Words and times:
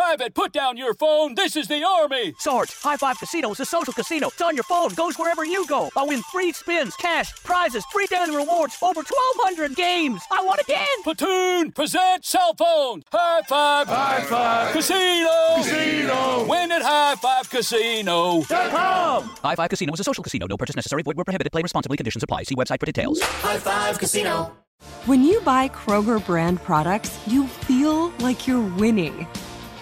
Private, 0.00 0.34
put 0.34 0.52
down 0.54 0.78
your 0.78 0.94
phone. 0.94 1.34
This 1.34 1.56
is 1.56 1.68
the 1.68 1.84
Army. 1.84 2.32
Sarge, 2.38 2.72
High 2.80 2.96
Five 2.96 3.18
Casino 3.18 3.50
is 3.50 3.60
a 3.60 3.66
social 3.66 3.92
casino. 3.92 4.28
It's 4.28 4.40
on 4.40 4.56
your 4.56 4.64
phone, 4.64 4.94
goes 4.94 5.18
wherever 5.18 5.44
you 5.44 5.66
go. 5.66 5.90
I 5.94 6.04
win 6.04 6.22
free 6.32 6.52
spins, 6.52 6.96
cash, 6.96 7.34
prizes, 7.44 7.84
free 7.92 8.06
daily 8.06 8.34
rewards, 8.34 8.78
over 8.80 9.02
1,200 9.02 9.76
games. 9.76 10.22
I 10.32 10.42
won 10.42 10.58
again! 10.58 10.86
Platoon, 11.04 11.72
present 11.72 12.24
cell 12.24 12.54
phone. 12.54 13.02
High 13.12 13.42
Five. 13.46 13.88
High 13.88 14.22
Five. 14.22 14.72
Casino. 14.72 15.56
Casino. 15.56 16.46
Win 16.48 16.72
at 16.72 16.80
High 16.80 17.16
Five 17.16 17.50
Casino. 17.50 18.40
Com. 18.44 19.24
High 19.44 19.54
Five 19.54 19.68
Casino 19.68 19.92
is 19.92 20.00
a 20.00 20.04
social 20.04 20.24
casino. 20.24 20.46
No 20.46 20.56
purchase 20.56 20.76
necessary. 20.76 21.02
Void 21.02 21.16
where 21.16 21.26
prohibited. 21.26 21.52
Play 21.52 21.60
responsibly. 21.60 21.98
Conditions 21.98 22.22
apply. 22.22 22.44
See 22.44 22.54
website 22.54 22.80
for 22.80 22.86
details. 22.86 23.20
High 23.20 23.58
Five 23.58 23.98
Casino. 23.98 24.56
When 25.04 25.22
you 25.22 25.42
buy 25.42 25.68
Kroger 25.68 26.24
brand 26.24 26.62
products, 26.62 27.18
you 27.26 27.46
feel 27.46 28.08
like 28.20 28.46
you're 28.46 28.66
winning. 28.76 29.26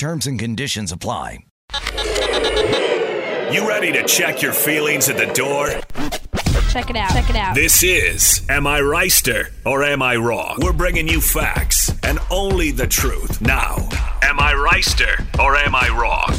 Terms 0.00 0.26
and 0.26 0.38
conditions 0.38 0.92
apply. 0.92 1.44
You 3.52 3.68
ready 3.68 3.92
to 3.92 4.02
check 4.06 4.40
your 4.40 4.54
feelings 4.54 5.10
at 5.10 5.18
the 5.18 5.26
door? 5.34 5.68
Check 6.70 6.88
it 6.88 6.96
out. 6.96 7.10
Check 7.10 7.28
it 7.28 7.36
out. 7.36 7.54
This 7.54 7.82
is 7.82 8.40
Am 8.48 8.66
I 8.66 8.80
Reister 8.80 9.50
or 9.66 9.84
Am 9.84 10.00
I 10.00 10.16
Wrong? 10.16 10.56
We're 10.62 10.72
bringing 10.72 11.06
you 11.06 11.20
facts 11.20 11.94
and 12.02 12.18
only 12.30 12.70
the 12.70 12.86
truth. 12.86 13.42
Now, 13.42 13.76
Am 14.22 14.40
I 14.40 14.54
Reister 14.54 15.20
or 15.38 15.54
Am 15.56 15.74
I 15.74 15.90
Wrong? 15.90 16.30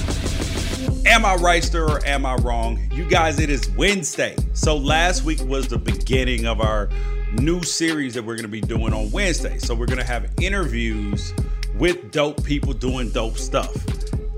Am 1.06 1.24
I 1.24 1.36
Reister 1.36 1.88
or 1.88 2.04
am 2.04 2.26
I 2.26 2.38
wrong? 2.38 2.80
You 2.92 3.08
guys, 3.08 3.40
it 3.40 3.52
is 3.52 3.70
Wednesday. 3.72 4.36
So 4.54 4.76
last 4.76 5.24
week 5.24 5.40
was 5.42 5.68
the 5.68 5.78
beginning 5.78 6.48
of 6.48 6.62
our 6.62 6.90
new 7.34 7.62
series 7.62 8.16
that 8.16 8.24
we're 8.24 8.38
going 8.38 8.44
to 8.44 8.52
be 8.52 8.62
doing 8.62 8.92
on 8.92 9.12
Wednesday. 9.12 9.60
So 9.60 9.76
we're 9.76 9.86
going 9.86 10.00
to 10.00 10.04
have 10.04 10.32
interviews 10.42 11.32
with 11.76 12.12
dope 12.12 12.44
people 12.44 12.74
doing 12.74 13.12
dope 13.12 13.38
stuff. 13.38 13.72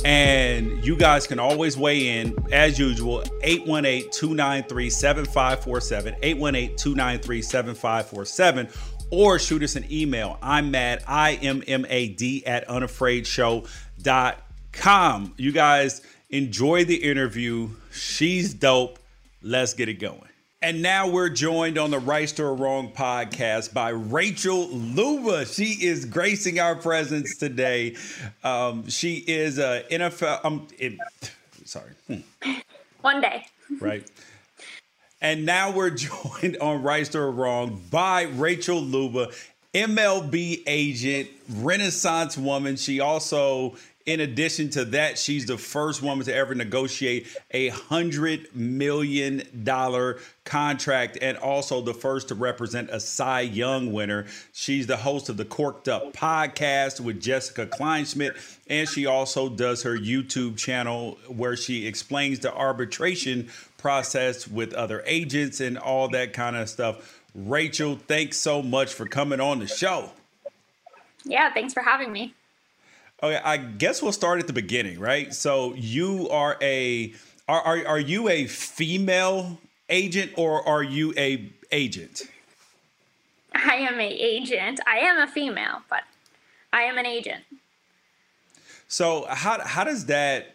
And 0.05 0.83
you 0.83 0.97
guys 0.97 1.27
can 1.27 1.39
always 1.39 1.77
weigh 1.77 2.19
in 2.19 2.35
as 2.51 2.77
usual 2.77 3.23
818 3.41 4.11
293 4.11 4.89
7547, 4.89 6.15
818 6.21 6.75
293 6.75 7.41
7547, 7.41 8.67
or 9.11 9.39
shoot 9.39 9.63
us 9.63 9.77
an 9.77 9.85
email. 9.89 10.37
I'm 10.41 10.71
mad, 10.71 11.05
I 11.07 11.35
M 11.35 11.63
M 11.67 11.85
A 11.89 12.09
D 12.09 12.45
at 12.45 12.67
unafraidshow.com. 12.67 15.33
You 15.37 15.53
guys 15.53 16.01
enjoy 16.29 16.83
the 16.83 16.95
interview. 16.95 17.69
She's 17.91 18.53
dope. 18.53 18.99
Let's 19.41 19.73
get 19.73 19.87
it 19.87 19.93
going. 19.95 20.32
And 20.63 20.81
now 20.81 21.09
we're 21.09 21.27
joined 21.27 21.77
on 21.77 21.91
the 21.91 21.99
Right 21.99 22.39
or 22.39 22.55
Wrong 22.55 22.89
podcast 22.89 23.73
by 23.73 23.89
Rachel 23.89 24.69
Luba. 24.69 25.45
She 25.45 25.85
is 25.85 26.05
gracing 26.05 26.57
our 26.57 26.73
presence 26.73 27.35
today. 27.35 27.97
Um, 28.45 28.87
she 28.87 29.15
is 29.15 29.59
a 29.59 29.83
NFL. 29.91 30.45
Um, 30.45 30.69
it, 30.79 30.97
sorry. 31.65 31.91
Hmm. 32.07 32.51
One 33.01 33.19
day. 33.19 33.45
Right. 33.81 34.09
And 35.19 35.45
now 35.45 35.69
we're 35.69 35.89
joined 35.89 36.55
on 36.61 36.81
Right 36.81 37.13
or 37.13 37.29
Wrong 37.29 37.81
by 37.91 38.21
Rachel 38.21 38.79
Luba, 38.79 39.31
MLB 39.73 40.63
agent, 40.65 41.27
Renaissance 41.57 42.37
woman. 42.37 42.77
She 42.77 43.01
also 43.01 43.75
in 44.05 44.19
addition 44.19 44.69
to 44.71 44.85
that, 44.85 45.17
she's 45.17 45.45
the 45.45 45.57
first 45.57 46.01
woman 46.01 46.25
to 46.25 46.33
ever 46.33 46.53
negotiate 46.53 47.27
a 47.51 47.69
hundred 47.69 48.53
million 48.53 49.43
dollar 49.63 50.19
contract 50.43 51.17
and 51.21 51.37
also 51.37 51.81
the 51.81 51.93
first 51.93 52.27
to 52.27 52.35
represent 52.35 52.89
a 52.89 52.99
Cy 52.99 53.41
Young 53.41 53.93
winner. 53.93 54.25
She's 54.51 54.87
the 54.87 54.97
host 54.97 55.29
of 55.29 55.37
the 55.37 55.45
Corked 55.45 55.87
Up 55.87 56.13
podcast 56.13 56.99
with 56.99 57.21
Jessica 57.21 57.65
Kleinschmidt, 57.65 58.35
and 58.67 58.89
she 58.89 59.05
also 59.05 59.47
does 59.47 59.83
her 59.83 59.97
YouTube 59.97 60.57
channel 60.57 61.17
where 61.27 61.55
she 61.55 61.87
explains 61.87 62.39
the 62.39 62.53
arbitration 62.53 63.49
process 63.77 64.47
with 64.47 64.73
other 64.73 65.01
agents 65.05 65.61
and 65.61 65.77
all 65.77 66.09
that 66.09 66.33
kind 66.33 66.57
of 66.57 66.67
stuff. 66.67 67.21
Rachel, 67.33 67.97
thanks 68.07 68.37
so 68.37 68.61
much 68.61 68.93
for 68.93 69.05
coming 69.05 69.39
on 69.39 69.59
the 69.59 69.67
show. 69.67 70.11
Yeah, 71.23 71.53
thanks 71.53 71.73
for 71.73 71.81
having 71.81 72.11
me. 72.11 72.33
Okay, 73.23 73.39
I 73.41 73.55
guess 73.55 74.01
we'll 74.01 74.11
start 74.11 74.41
at 74.41 74.47
the 74.47 74.53
beginning, 74.53 74.99
right? 74.99 75.33
So 75.33 75.73
you 75.75 76.27
are 76.29 76.57
a 76.61 77.13
are 77.47 77.61
are, 77.61 77.87
are 77.87 77.99
you 77.99 78.27
a 78.27 78.47
female 78.47 79.59
agent 79.87 80.33
or 80.35 80.67
are 80.67 80.83
you 80.83 81.13
a 81.15 81.49
agent? 81.71 82.23
I 83.55 83.75
am 83.75 83.97
a 83.97 84.07
agent. 84.07 84.81
I 84.85 84.97
am 84.97 85.19
a 85.19 85.27
female, 85.27 85.83
but 85.89 86.03
I 86.73 86.81
am 86.81 86.97
an 86.97 87.05
agent. 87.05 87.45
So 88.89 89.25
how 89.29 89.61
how 89.61 89.85
does 89.85 90.07
that 90.07 90.53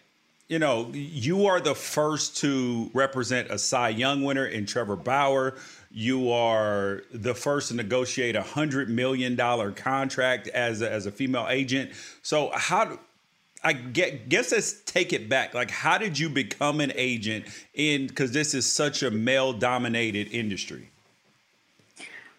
you 0.49 0.59
know, 0.59 0.91
you 0.95 1.47
are 1.47 1.61
the 1.61 1.75
first 1.75 2.39
to 2.39 2.91
represent 2.95 3.51
a 3.51 3.59
Cy 3.59 3.91
Young 3.91 4.25
winner 4.25 4.47
in 4.47 4.65
Trevor 4.65 4.97
Bauer. 4.97 5.55
You 5.91 6.31
are 6.31 7.03
the 7.13 7.35
first 7.35 7.69
to 7.69 7.75
negotiate 7.75 8.37
a 8.37 8.43
hundred 8.43 8.91
million 8.91 9.37
dollar 9.37 9.73
contract 9.73 10.49
as 10.49 10.83
a, 10.83 10.91
as 10.91 11.07
a 11.07 11.11
female 11.11 11.47
agent. 11.49 11.93
So 12.23 12.51
how? 12.55 12.85
Do 12.85 12.99
I 13.65 13.73
get, 13.73 14.29
guess 14.29 14.53
let's 14.53 14.83
take 14.83 15.13
it 15.13 15.29
back. 15.29 15.53
Like, 15.53 15.71
how 15.71 15.99
did 15.99 16.17
you 16.17 16.29
become 16.29 16.81
an 16.81 16.93
agent 16.95 17.47
in? 17.75 18.07
Because 18.07 18.31
this 18.33 18.55
is 18.55 18.71
such 18.71 19.03
a 19.03 19.11
male 19.11 19.53
dominated 19.53 20.29
industry. 20.31 20.91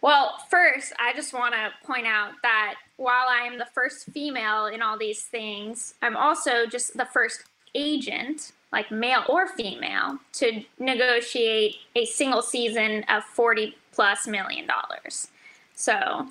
Well, 0.01 0.37
first, 0.49 0.93
I 0.97 1.11
just 1.13 1.33
want 1.33 1.53
to 1.55 1.71
point 1.85 2.07
out 2.07 2.31
that 2.41 2.75
while 2.95 3.25
I 3.29 3.41
am 3.41 3.57
the 3.57 3.67
first 3.73 4.05
female 4.11 4.67
in 4.67 4.81
all 4.81 4.97
these 4.97 5.23
things, 5.23 5.93
I'm 6.01 6.15
also 6.15 6.65
just 6.65 6.95
the 6.95 7.05
first 7.05 7.43
agent 7.75 8.53
like 8.71 8.91
male 8.91 9.23
or 9.27 9.47
female, 9.47 10.19
to 10.33 10.63
negotiate 10.77 11.75
a 11.95 12.05
single 12.05 12.41
season 12.41 13.03
of 13.09 13.23
40 13.23 13.75
plus 13.91 14.27
million 14.27 14.67
dollars. 14.67 15.29
So 15.75 16.27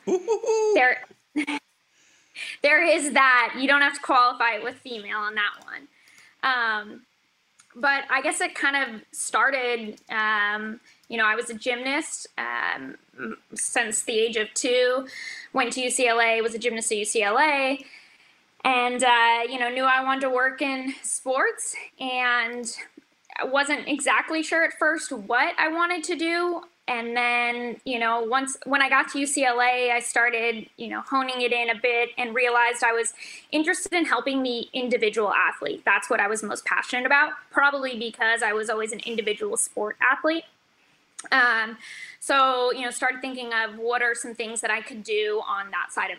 there 0.74 1.04
there 2.62 2.84
is 2.84 3.12
that. 3.12 3.54
You 3.58 3.66
don't 3.68 3.82
have 3.82 3.94
to 3.94 4.00
qualify 4.00 4.54
it 4.54 4.64
with 4.64 4.76
female 4.76 5.18
on 5.18 5.34
that 5.34 5.52
one. 5.64 5.88
Um, 6.42 7.02
but 7.74 8.04
I 8.10 8.22
guess 8.22 8.40
it 8.40 8.54
kind 8.54 8.76
of 8.76 9.02
started. 9.12 10.00
Um, 10.10 10.80
you 11.08 11.16
know, 11.16 11.26
I 11.26 11.34
was 11.34 11.50
a 11.50 11.54
gymnast 11.54 12.26
um, 12.36 12.96
since 13.54 14.02
the 14.02 14.18
age 14.18 14.36
of 14.36 14.52
two. 14.54 15.06
Went 15.52 15.72
to 15.74 15.80
UCLA. 15.80 16.42
Was 16.42 16.54
a 16.54 16.58
gymnast 16.58 16.92
at 16.92 16.98
UCLA, 16.98 17.84
and 18.64 19.02
uh, 19.02 19.40
you 19.48 19.58
know 19.58 19.68
knew 19.68 19.84
I 19.84 20.02
wanted 20.02 20.22
to 20.22 20.30
work 20.30 20.62
in 20.62 20.94
sports 21.02 21.74
and 22.00 22.70
I 23.38 23.44
wasn't 23.44 23.86
exactly 23.86 24.42
sure 24.42 24.64
at 24.64 24.72
first 24.78 25.12
what 25.12 25.54
I 25.58 25.68
wanted 25.68 26.02
to 26.04 26.16
do. 26.16 26.62
And 26.88 27.14
then 27.14 27.76
you 27.84 27.98
know 27.98 28.22
once 28.22 28.56
when 28.64 28.80
i 28.80 28.88
got 28.88 29.10
to 29.10 29.18
ucla 29.18 29.90
i 29.90 30.00
started 30.00 30.70
you 30.78 30.88
know 30.88 31.02
honing 31.02 31.42
it 31.42 31.52
in 31.52 31.68
a 31.68 31.74
bit 31.74 32.08
and 32.16 32.34
realized 32.34 32.82
i 32.82 32.92
was 32.92 33.12
interested 33.52 33.92
in 33.92 34.06
helping 34.06 34.42
the 34.42 34.68
individual 34.72 35.30
athlete. 35.34 35.82
That's 35.84 36.08
what 36.08 36.18
i 36.18 36.26
was 36.26 36.42
most 36.42 36.64
passionate 36.64 37.04
about 37.04 37.32
probably 37.50 37.98
because 37.98 38.42
i 38.42 38.54
was 38.54 38.70
always 38.70 38.92
an 38.92 39.00
individual 39.00 39.58
sport 39.58 39.98
athlete. 40.00 40.44
Um, 41.30 41.76
so 42.20 42.72
you 42.72 42.80
know 42.80 42.90
started 42.90 43.20
thinking 43.20 43.50
of 43.52 43.76
what 43.76 44.00
are 44.00 44.14
some 44.14 44.34
things 44.34 44.62
that 44.62 44.70
i 44.70 44.80
could 44.80 45.04
do 45.04 45.42
on 45.46 45.70
that 45.70 45.92
side 45.92 46.10
of 46.10 46.18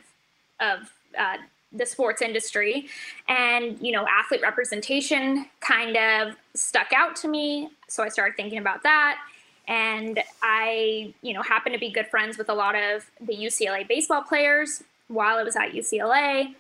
of 0.59 0.92
uh, 1.18 1.38
the 1.71 1.86
sports 1.86 2.21
industry 2.21 2.88
and 3.27 3.77
you 3.80 3.92
know 3.92 4.06
athlete 4.07 4.42
representation 4.42 5.45
kind 5.60 5.95
of 5.95 6.36
stuck 6.56 6.92
out 6.94 7.16
to 7.16 7.27
me 7.27 7.69
so 7.88 8.04
i 8.04 8.10
started 8.10 8.36
thinking 8.36 8.57
about 8.57 8.81
that 8.83 9.19
and 9.69 10.19
I, 10.42 11.13
you 11.21 11.33
know, 11.33 11.44
happened 11.44 11.74
to 11.74 11.80
be 11.80 11.92
good 11.92 12.07
friends 12.07 12.39
with 12.39 12.50
a 12.50 12.54
lot 12.54 12.74
of 12.74 13.06
the 13.21 13.33
UCLA 13.33 13.88
baseball 13.88 14.24
players 14.24 14.83
while 15.10 15.38
I 15.38 15.44
was 15.44 15.56
at 15.56 15.74
UCLA. 15.74 16.56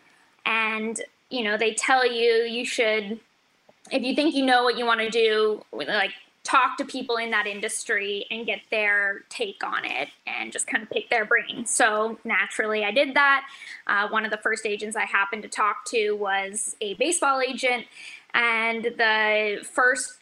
And, 0.45 1.01
you 1.31 1.43
know, 1.43 1.57
they 1.57 1.73
tell 1.73 2.05
you 2.05 2.43
you 2.43 2.63
should, 2.63 3.19
if 3.91 4.03
you 4.03 4.13
think 4.13 4.35
you 4.35 4.45
know 4.45 4.63
what 4.63 4.77
you 4.77 4.85
want 4.85 4.99
to 4.99 5.09
do, 5.09 5.65
like 5.71 6.11
talk 6.49 6.77
to 6.77 6.85
people 6.85 7.17
in 7.17 7.29
that 7.31 7.45
industry 7.45 8.25
and 8.31 8.45
get 8.45 8.61
their 8.71 9.21
take 9.29 9.63
on 9.63 9.85
it 9.85 10.09
and 10.25 10.51
just 10.51 10.65
kind 10.65 10.81
of 10.81 10.89
pick 10.89 11.09
their 11.09 11.25
brain. 11.25 11.65
So 11.65 12.17
naturally, 12.23 12.83
I 12.83 12.91
did 12.91 13.13
that. 13.15 13.45
Uh, 13.85 14.07
one 14.09 14.25
of 14.25 14.31
the 14.31 14.37
first 14.37 14.65
agents 14.65 14.95
I 14.95 15.05
happened 15.05 15.43
to 15.43 15.49
talk 15.49 15.85
to 15.89 16.13
was 16.13 16.75
a 16.81 16.95
baseball 16.95 17.41
agent. 17.41 17.85
And 18.33 18.83
the 18.83 19.63
first 19.63 20.13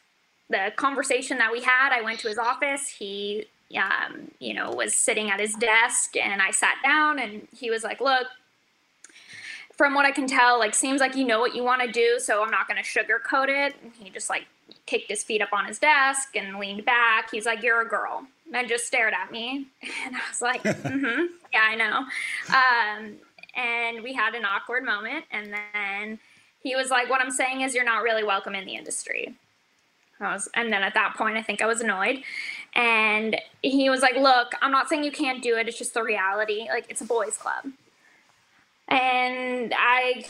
the 0.50 0.72
conversation 0.76 1.38
that 1.40 1.52
we 1.52 1.62
had, 1.62 1.92
I 1.92 2.02
went 2.02 2.20
to 2.20 2.30
his 2.30 2.38
office. 2.38 2.88
He, 2.88 3.48
um, 3.78 4.32
you 4.40 4.54
know, 4.54 4.72
was 4.72 4.96
sitting 4.96 5.30
at 5.30 5.40
his 5.40 5.54
desk, 5.56 6.16
and 6.16 6.42
I 6.42 6.52
sat 6.52 6.76
down, 6.84 7.20
and 7.20 7.48
he 7.54 7.70
was 7.70 7.84
like, 7.84 8.00
"Look, 8.00 8.28
from 9.74 9.94
what 9.94 10.06
I 10.06 10.12
can 10.12 10.26
tell, 10.26 10.58
like, 10.58 10.74
seems 10.74 11.02
like 11.02 11.16
you 11.16 11.26
know 11.26 11.40
what 11.40 11.54
you 11.54 11.64
want 11.66 11.82
to 11.82 11.92
do, 11.92 12.18
so 12.20 12.42
I'm 12.42 12.50
not 12.50 12.68
going 12.68 12.82
to 12.82 12.90
sugarcoat 12.90 13.50
it." 13.50 13.76
And 13.84 13.92
he 14.00 14.10
just 14.10 14.30
like 14.30 14.46
kicked 14.88 15.10
his 15.10 15.24
feet 15.24 15.42
up 15.42 15.54
on 15.54 15.66
his 15.66 15.78
desk 15.78 16.36
and 16.36 16.58
leaned 16.58 16.86
back. 16.86 17.30
He's 17.32 17.46
like, 17.46 17.62
"You're 17.62 17.82
a 17.82 17.88
girl," 17.88 18.26
and 18.54 18.68
just 18.68 18.88
stared 18.88 19.14
at 19.14 19.32
me, 19.32 19.68
and 20.06 20.16
I 20.16 20.22
was 20.30 20.42
like, 20.42 20.64
"Mm-hmm, 20.64 21.26
yeah, 21.54 21.62
I 21.62 21.76
know." 21.76 22.06
Um, 22.56 23.18
and 23.56 24.04
we 24.04 24.14
had 24.14 24.34
an 24.34 24.46
awkward 24.46 24.84
moment, 24.84 25.26
and 25.32 25.54
then 25.54 26.20
he 26.64 26.76
was 26.76 26.90
like, 26.90 27.10
"What 27.10 27.22
I'm 27.22 27.32
saying 27.32 27.62
is, 27.62 27.76
you're 27.76 27.86
not 27.86 28.02
really 28.02 28.24
welcome 28.24 28.56
in 28.56 28.66
the 28.66 28.76
industry." 28.76 29.36
I 30.20 30.34
was, 30.34 30.50
and 30.56 30.74
then 30.74 30.82
at 30.82 30.96
that 30.96 31.16
point, 31.16 31.38
I 31.38 31.44
think 31.44 31.62
I 31.62 31.68
was 31.68 31.82
annoyed. 31.82 32.24
And 32.74 33.40
he 33.62 33.90
was 33.90 34.02
like, 34.02 34.16
Look, 34.16 34.54
I'm 34.62 34.72
not 34.72 34.90
saying 34.90 35.04
you 35.04 35.12
can't 35.12 35.44
do 35.44 35.58
it. 35.58 35.68
It's 35.68 35.78
just 35.78 35.94
the 35.94 36.04
reality. 36.04 36.68
Like, 36.70 36.86
it's 36.90 37.02
a 37.02 37.06
boys' 37.06 37.38
club. 37.38 37.72
And 38.88 39.74
I, 39.78 40.26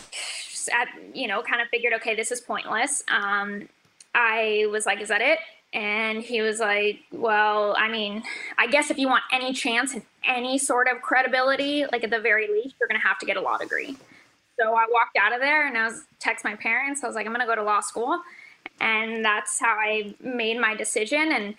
at, 0.74 0.88
you 1.14 1.28
know, 1.28 1.42
kind 1.44 1.62
of 1.62 1.68
figured, 1.70 1.94
okay, 1.94 2.16
this 2.16 2.32
is 2.32 2.42
pointless. 2.42 3.04
Um, 3.08 3.70
I 4.18 4.68
was 4.72 4.86
like, 4.86 5.00
Is 5.00 5.10
that 5.10 5.22
it? 5.22 5.40
And 5.74 6.24
he 6.24 6.42
was 6.42 6.60
like, 6.60 7.00
Well, 7.12 7.76
I 7.78 7.88
mean, 7.88 8.24
I 8.58 8.68
guess 8.68 8.90
if 8.90 8.98
you 8.98 9.08
want 9.08 9.24
any 9.32 9.54
chance 9.54 9.94
and 9.94 10.02
any 10.26 10.58
sort 10.58 10.88
of 10.88 11.02
credibility, 11.02 11.86
like 11.92 12.04
at 12.04 12.10
the 12.10 12.20
very 12.20 12.48
least, 12.48 12.76
you're 12.80 12.90
going 12.90 13.00
to 13.00 13.08
have 13.08 13.20
to 13.20 13.26
get 13.26 13.38
a 13.38 13.42
law 13.42 13.58
degree. 13.58 13.96
So 14.60 14.74
I 14.74 14.88
walked 14.90 15.18
out 15.22 15.34
of 15.34 15.40
there 15.40 15.68
and 15.68 15.78
I 15.78 15.86
was 15.86 16.06
text 16.20 16.44
my 16.44 16.56
parents. 16.56 17.04
I 17.04 17.08
was 17.08 17.16
like, 17.16 17.28
I'm 17.28 17.32
going 17.32 17.46
to 17.46 17.48
go 17.48 17.56
to 17.56 17.64
law 17.64 17.80
school 17.80 18.20
and 18.80 19.24
that's 19.24 19.60
how 19.60 19.76
I 19.76 20.16
made 20.22 20.60
my 20.60 20.76
decision. 20.76 21.32
And 21.32 21.56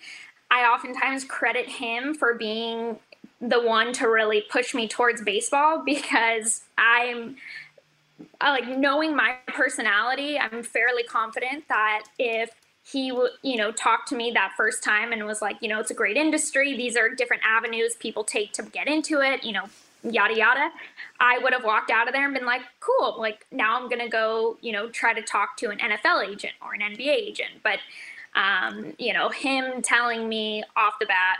I 0.51 0.63
oftentimes 0.65 1.23
credit 1.23 1.67
him 1.67 2.13
for 2.13 2.33
being 2.33 2.99
the 3.41 3.61
one 3.61 3.93
to 3.93 4.07
really 4.07 4.41
push 4.41 4.73
me 4.73 4.87
towards 4.87 5.21
baseball 5.21 5.83
because 5.85 6.63
I'm 6.77 7.37
Like 8.41 8.67
knowing 8.67 9.15
my 9.15 9.37
personality. 9.47 10.37
I'm 10.39 10.63
fairly 10.63 11.03
confident 11.03 11.67
that 11.67 12.03
if 12.17 12.51
he 12.91 13.11
would, 13.11 13.31
you 13.43 13.57
know, 13.57 13.71
talked 13.71 14.09
to 14.09 14.15
me 14.15 14.31
that 14.31 14.53
first 14.57 14.83
time 14.83 15.11
and 15.11 15.25
was 15.25 15.41
like, 15.41 15.57
you 15.61 15.69
know, 15.69 15.79
it's 15.79 15.91
a 15.91 15.95
great 15.95 16.17
industry. 16.17 16.75
These 16.75 16.97
are 16.97 17.09
different 17.09 17.43
avenues 17.45 17.95
people 17.95 18.23
take 18.23 18.53
to 18.53 18.63
get 18.63 18.87
into 18.87 19.21
it. 19.21 19.43
You 19.43 19.53
know, 19.53 19.69
yada 20.03 20.35
yada 20.35 20.71
i 21.19 21.37
would 21.39 21.51
have 21.51 21.63
walked 21.63 21.91
out 21.91 22.07
of 22.07 22.13
there 22.13 22.23
and 22.23 22.33
been 22.33 22.45
like 22.45 22.61
cool 22.79 23.15
like 23.19 23.45
now 23.51 23.79
i'm 23.79 23.89
gonna 23.89 24.07
go 24.07 24.57
you 24.61 24.71
know 24.71 24.89
try 24.89 25.13
to 25.13 25.21
talk 25.21 25.57
to 25.57 25.69
an 25.69 25.77
nfl 25.79 26.25
agent 26.25 26.53
or 26.61 26.73
an 26.73 26.79
nba 26.79 27.07
agent 27.07 27.51
but 27.63 27.79
um, 28.35 28.93
you 28.99 29.11
know 29.11 29.29
him 29.29 29.81
telling 29.81 30.29
me 30.29 30.63
off 30.77 30.93
the 30.99 31.05
bat 31.05 31.37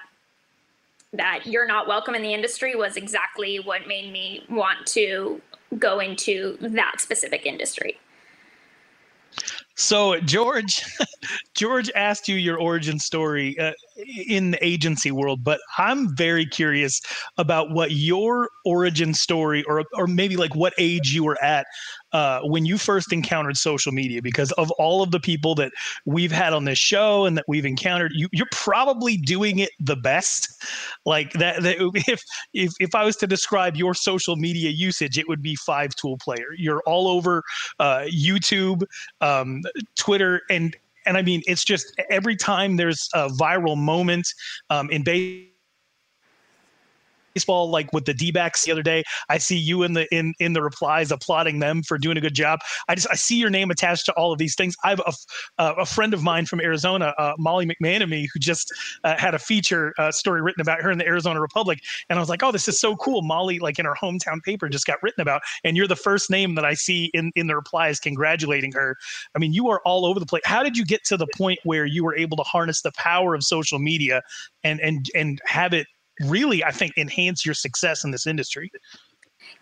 that 1.13 1.45
you're 1.45 1.67
not 1.67 1.87
welcome 1.87 2.15
in 2.15 2.21
the 2.21 2.33
industry 2.33 2.75
was 2.75 2.97
exactly 2.97 3.59
what 3.59 3.87
made 3.87 4.11
me 4.11 4.43
want 4.49 4.85
to 4.85 5.41
go 5.77 5.99
into 5.99 6.57
that 6.61 6.99
specific 6.99 7.45
industry. 7.45 7.97
So 9.75 10.19
George, 10.19 10.83
George 11.55 11.89
asked 11.95 12.27
you 12.27 12.35
your 12.35 12.59
origin 12.59 12.99
story 12.99 13.57
uh, 13.57 13.71
in 14.27 14.51
the 14.51 14.65
agency 14.65 15.11
world, 15.11 15.43
but 15.43 15.61
I'm 15.77 16.13
very 16.15 16.45
curious 16.45 16.99
about 17.37 17.71
what 17.71 17.91
your 17.91 18.49
origin 18.65 19.13
story, 19.13 19.63
or 19.63 19.85
or 19.93 20.05
maybe 20.05 20.35
like 20.35 20.53
what 20.53 20.73
age 20.77 21.13
you 21.13 21.23
were 21.23 21.41
at 21.41 21.65
uh, 22.13 22.41
when 22.41 22.65
you 22.65 22.77
first 22.77 23.11
encountered 23.13 23.57
social 23.57 23.91
media. 23.91 24.21
Because 24.21 24.51
of 24.53 24.71
all 24.71 25.01
of 25.01 25.11
the 25.11 25.19
people 25.19 25.55
that 25.55 25.71
we've 26.05 26.31
had 26.31 26.53
on 26.53 26.65
this 26.65 26.79
show 26.79 27.25
and 27.25 27.37
that 27.37 27.45
we've 27.47 27.65
encountered, 27.65 28.11
you, 28.15 28.27
you're 28.31 28.47
probably 28.51 29.17
doing 29.17 29.59
it 29.59 29.71
the 29.79 29.95
best. 29.95 30.63
Like 31.05 31.33
that, 31.33 31.63
that 31.63 31.77
if 32.07 32.21
if 32.53 32.73
if 32.79 32.95
I 32.95 33.03
was 33.03 33.15
to 33.17 33.27
describe 33.27 33.75
your 33.75 33.93
social 33.93 34.35
media 34.35 34.69
usage, 34.69 35.17
it 35.17 35.27
would 35.27 35.41
be 35.41 35.55
five 35.55 35.95
tool 35.95 36.17
player. 36.17 36.53
You're 36.57 36.81
all 36.85 37.07
over 37.07 37.43
uh, 37.79 38.05
YouTube. 38.09 38.83
Um, 39.21 39.61
Twitter, 39.97 40.41
and 40.49 40.75
and 41.05 41.17
I 41.17 41.21
mean, 41.21 41.41
it's 41.47 41.63
just 41.63 41.99
every 42.09 42.35
time 42.35 42.77
there's 42.77 43.09
a 43.13 43.29
viral 43.29 43.77
moment 43.77 44.27
um, 44.69 44.89
in 44.91 45.03
base 45.03 45.48
baseball, 47.33 47.69
like 47.69 47.91
with 47.93 48.05
the 48.05 48.13
D 48.13 48.31
backs 48.31 48.63
the 48.63 48.71
other 48.71 48.83
day. 48.83 49.03
I 49.29 49.37
see 49.37 49.57
you 49.57 49.83
in 49.83 49.93
the 49.93 50.13
in 50.15 50.33
in 50.39 50.53
the 50.53 50.61
replies 50.61 51.11
applauding 51.11 51.59
them 51.59 51.83
for 51.83 51.97
doing 51.97 52.17
a 52.17 52.21
good 52.21 52.35
job. 52.35 52.59
I 52.87 52.95
just 52.95 53.07
I 53.09 53.15
see 53.15 53.37
your 53.37 53.49
name 53.49 53.71
attached 53.71 54.05
to 54.07 54.13
all 54.13 54.31
of 54.31 54.37
these 54.37 54.55
things. 54.55 54.75
I 54.83 54.89
have 54.89 55.01
a, 55.05 55.13
uh, 55.57 55.73
a 55.79 55.85
friend 55.85 56.13
of 56.13 56.23
mine 56.23 56.45
from 56.45 56.61
Arizona, 56.61 57.13
uh, 57.17 57.33
Molly 57.37 57.65
McManamy, 57.65 58.27
who 58.33 58.39
just 58.39 58.73
uh, 59.03 59.17
had 59.17 59.33
a 59.33 59.39
feature 59.39 59.93
uh, 59.97 60.11
story 60.11 60.41
written 60.41 60.61
about 60.61 60.81
her 60.81 60.91
in 60.91 60.97
the 60.97 61.05
Arizona 61.05 61.41
Republic, 61.41 61.79
and 62.09 62.17
I 62.17 62.21
was 62.21 62.29
like, 62.29 62.43
oh, 62.43 62.51
this 62.51 62.67
is 62.67 62.79
so 62.79 62.95
cool. 62.95 63.21
Molly, 63.21 63.59
like 63.59 63.79
in 63.79 63.85
her 63.85 63.95
hometown 63.99 64.41
paper, 64.43 64.69
just 64.69 64.85
got 64.85 65.01
written 65.03 65.21
about, 65.21 65.41
and 65.63 65.77
you're 65.77 65.87
the 65.87 65.95
first 65.95 66.29
name 66.29 66.55
that 66.55 66.65
I 66.65 66.73
see 66.73 67.11
in 67.13 67.31
in 67.35 67.47
the 67.47 67.55
replies 67.55 67.99
congratulating 67.99 68.71
her. 68.73 68.97
I 69.35 69.39
mean, 69.39 69.53
you 69.53 69.69
are 69.69 69.81
all 69.85 70.05
over 70.05 70.19
the 70.19 70.25
place. 70.25 70.43
How 70.45 70.63
did 70.63 70.77
you 70.77 70.85
get 70.85 71.03
to 71.05 71.17
the 71.17 71.27
point 71.35 71.59
where 71.63 71.85
you 71.85 72.03
were 72.03 72.15
able 72.15 72.37
to 72.37 72.43
harness 72.43 72.81
the 72.81 72.91
power 72.93 73.35
of 73.35 73.43
social 73.43 73.79
media 73.79 74.21
and 74.63 74.79
and 74.81 75.09
and 75.15 75.41
have 75.45 75.73
it 75.73 75.87
really, 76.21 76.63
I 76.63 76.71
think, 76.71 76.97
enhance 76.97 77.45
your 77.45 77.55
success 77.55 78.03
in 78.03 78.11
this 78.11 78.27
industry. 78.27 78.71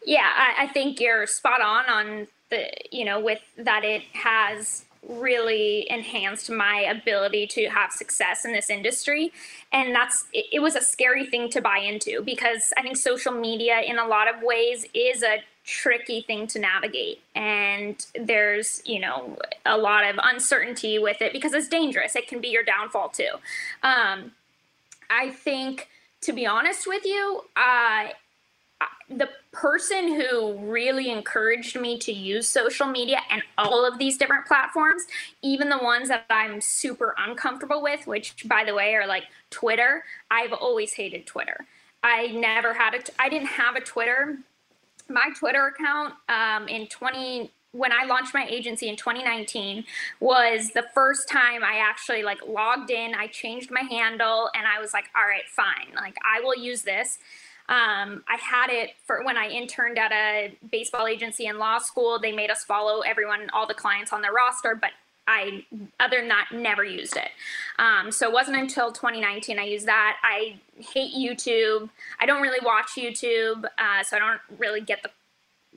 Yeah, 0.06 0.28
I, 0.36 0.64
I 0.64 0.68
think 0.68 1.00
you're 1.00 1.28
spot 1.28 1.62
on 1.62 1.86
on 1.90 2.28
the, 2.50 2.70
you 2.92 3.06
know, 3.06 3.20
with 3.20 3.42
that 3.58 3.84
it 3.84 4.04
has 4.14 4.86
really 5.08 5.90
enhanced 5.90 6.50
my 6.50 6.80
ability 6.82 7.48
to 7.48 7.68
have 7.68 7.92
success 7.92 8.46
in 8.46 8.52
this 8.52 8.70
industry. 8.70 9.32
And 9.72 9.96
that's 9.96 10.26
it, 10.34 10.46
it, 10.54 10.60
was 10.60 10.76
a 10.76 10.82
scary 10.82 11.26
thing 11.26 11.50
to 11.52 11.62
buy 11.62 11.78
into 11.78 12.22
because 12.24 12.74
i 12.78 12.82
think 12.82 12.98
social 12.98 13.32
media 13.32 13.80
in 13.82 14.00
a 14.00 14.06
lot 14.06 14.28
of 14.28 14.42
ways 14.42 14.86
is 14.94 15.24
a 15.24 15.38
tricky 15.64 16.22
thing 16.22 16.48
to 16.48 16.60
navigate. 16.60 17.22
And 17.36 18.04
there's 18.20 18.82
you 18.86 19.00
know 19.00 19.38
a 19.66 19.78
lot 19.78 20.10
of 20.10 20.20
uncertainty 20.24 20.98
with 21.00 21.22
it 21.22 21.34
because 21.34 21.54
it's 21.54 21.68
dangerous. 21.68 22.16
It 22.16 22.28
can 22.28 22.42
be 22.42 22.48
your 22.48 22.64
downfall 22.64 23.10
too. 23.10 23.32
Um, 23.84 24.32
i 25.10 25.30
think 25.30 25.88
to 26.22 26.34
be 26.34 26.46
honest 26.46 26.88
with 26.88 27.06
you, 27.06 27.44
uh, 27.56 28.08
the 29.10 29.30
person 29.52 30.20
who 30.20 30.58
really 30.70 31.10
encouraged 31.10 31.80
me 31.80 31.98
to 31.98 32.12
use 32.12 32.48
social 32.48 32.86
media 32.86 33.20
and 33.30 33.42
all 33.58 33.86
of 33.86 33.98
these 33.98 34.18
different 34.18 34.46
platforms, 34.46 35.04
even 35.42 35.70
the 35.70 35.78
ones 35.78 36.10
that 36.10 36.26
I'm 36.30 36.60
super 36.60 37.16
uncomfortable 37.18 37.82
with, 37.82 38.06
which 38.06 38.48
by 38.48 38.66
the 38.66 38.76
way 38.76 38.96
are 38.96 39.08
like 39.08 39.24
Twitter, 39.50 40.04
I've 40.30 40.54
always 40.54 40.94
hated 40.94 41.26
Twitter. 41.26 41.66
I 42.04 42.28
never 42.28 42.74
had 42.74 42.94
a, 42.96 43.00
I 43.20 43.30
didn't 43.30 43.48
have 43.48 43.76
a 43.76 43.82
Twitter. 43.82 44.38
My 45.10 45.30
Twitter 45.40 45.68
account 45.68 46.14
um, 46.28 46.68
in 46.68 46.88
20, 46.88 47.50
when 47.78 47.92
I 47.92 48.06
launched 48.06 48.34
my 48.34 48.46
agency 48.50 48.90
in 48.90 48.96
2019 48.96 49.86
was 50.20 50.72
the 50.72 50.84
first 50.94 51.30
time 51.30 51.64
I 51.64 51.78
actually 51.78 52.24
like 52.24 52.40
logged 52.48 52.90
in. 52.90 53.14
I 53.14 53.28
changed 53.28 53.70
my 53.70 53.82
handle 53.82 54.50
and 54.56 54.66
I 54.66 54.82
was 54.82 54.94
like, 54.94 55.06
all 55.16 55.28
right, 55.28 55.48
fine. 55.48 55.94
Like 55.96 56.16
I 56.26 56.42
will 56.42 56.58
use 56.58 56.82
this. 56.82 57.20
Um, 57.70 58.24
I 58.28 58.38
had 58.42 58.70
it 58.70 58.92
for 59.06 59.24
when 59.24 59.38
I 59.38 59.50
interned 59.50 60.00
at 60.00 60.12
a 60.12 60.58
baseball 60.72 61.06
agency 61.06 61.46
in 61.46 61.60
law 61.60 61.78
school. 61.80 62.18
They 62.20 62.32
made 62.32 62.50
us 62.50 62.64
follow 62.64 63.02
everyone, 63.02 63.50
all 63.54 63.68
the 63.68 63.74
clients 63.74 64.14
on 64.14 64.22
their 64.22 64.32
roster, 64.32 64.74
but 64.74 64.92
I, 65.28 65.66
other 66.00 66.20
than 66.20 66.30
that, 66.30 66.48
never 66.54 66.86
used 66.86 67.18
it. 67.18 67.30
Um, 67.78 68.12
so 68.12 68.28
it 68.30 68.34
wasn't 68.34 68.58
until 68.58 68.94
2019 68.94 69.60
I 69.60 69.64
used 69.64 69.86
that. 69.86 70.16
I 70.24 70.60
hate 70.80 71.14
YouTube. 71.14 71.90
I 72.20 72.26
don't 72.26 72.42
really 72.42 72.66
watch 72.66 72.92
YouTube, 72.98 73.66
uh, 73.78 74.04
so 74.04 74.16
I 74.16 74.20
don't 74.20 74.40
really 74.58 74.80
get 74.80 75.04
the 75.04 75.10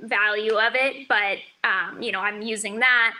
value 0.00 0.54
of 0.54 0.74
it. 0.74 1.08
But 1.08 1.38
um, 1.64 2.02
you 2.02 2.12
know, 2.12 2.20
I'm 2.20 2.42
using 2.42 2.80
that. 2.80 3.14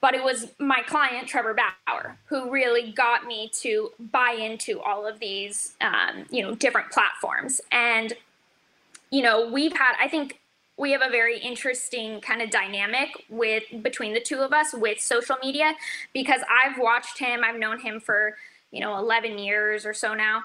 But 0.00 0.14
it 0.14 0.24
was 0.24 0.52
my 0.58 0.80
client 0.86 1.28
Trevor 1.28 1.54
Bauer 1.54 2.16
who 2.26 2.50
really 2.50 2.90
got 2.90 3.26
me 3.26 3.50
to 3.60 3.92
buy 3.98 4.30
into 4.30 4.80
all 4.80 5.06
of 5.06 5.18
these, 5.18 5.74
um, 5.82 6.24
you 6.30 6.42
know, 6.42 6.54
different 6.54 6.90
platforms. 6.90 7.60
And 7.70 8.14
you 9.10 9.22
know, 9.22 9.50
we've 9.50 9.72
had. 9.72 9.94
I 10.00 10.08
think 10.08 10.40
we 10.80 10.92
have 10.92 11.02
a 11.02 11.10
very 11.10 11.38
interesting 11.38 12.20
kind 12.22 12.40
of 12.40 12.48
dynamic 12.48 13.26
with 13.28 13.64
between 13.82 14.14
the 14.14 14.20
two 14.20 14.38
of 14.38 14.52
us 14.52 14.72
with 14.72 14.98
social 14.98 15.36
media 15.42 15.74
because 16.14 16.40
I've 16.48 16.78
watched 16.78 17.18
him, 17.18 17.44
I've 17.44 17.58
known 17.58 17.80
him 17.80 18.00
for, 18.00 18.36
you 18.70 18.80
know, 18.80 18.96
11 18.96 19.38
years 19.38 19.84
or 19.84 19.92
so 19.92 20.14
now. 20.14 20.44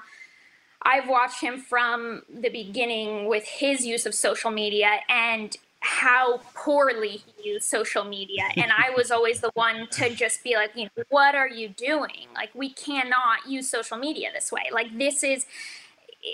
I've 0.82 1.08
watched 1.08 1.40
him 1.40 1.58
from 1.58 2.22
the 2.28 2.50
beginning 2.50 3.26
with 3.28 3.44
his 3.46 3.86
use 3.86 4.04
of 4.04 4.14
social 4.14 4.50
media 4.50 5.00
and 5.08 5.56
how 5.80 6.40
poorly 6.54 7.22
he 7.36 7.50
used 7.50 7.64
social 7.64 8.04
media. 8.04 8.42
And 8.56 8.72
I 8.72 8.90
was 8.96 9.10
always 9.10 9.40
the 9.40 9.50
one 9.54 9.86
to 9.92 10.10
just 10.10 10.42
be 10.42 10.54
like, 10.54 10.72
you 10.74 10.84
know, 10.84 11.04
what 11.08 11.34
are 11.34 11.48
you 11.48 11.68
doing? 11.68 12.26
Like, 12.34 12.50
we 12.54 12.72
cannot 12.72 13.46
use 13.48 13.70
social 13.70 13.96
media 13.96 14.30
this 14.34 14.50
way. 14.50 14.64
Like, 14.72 14.96
this 14.98 15.22
is 15.22 15.46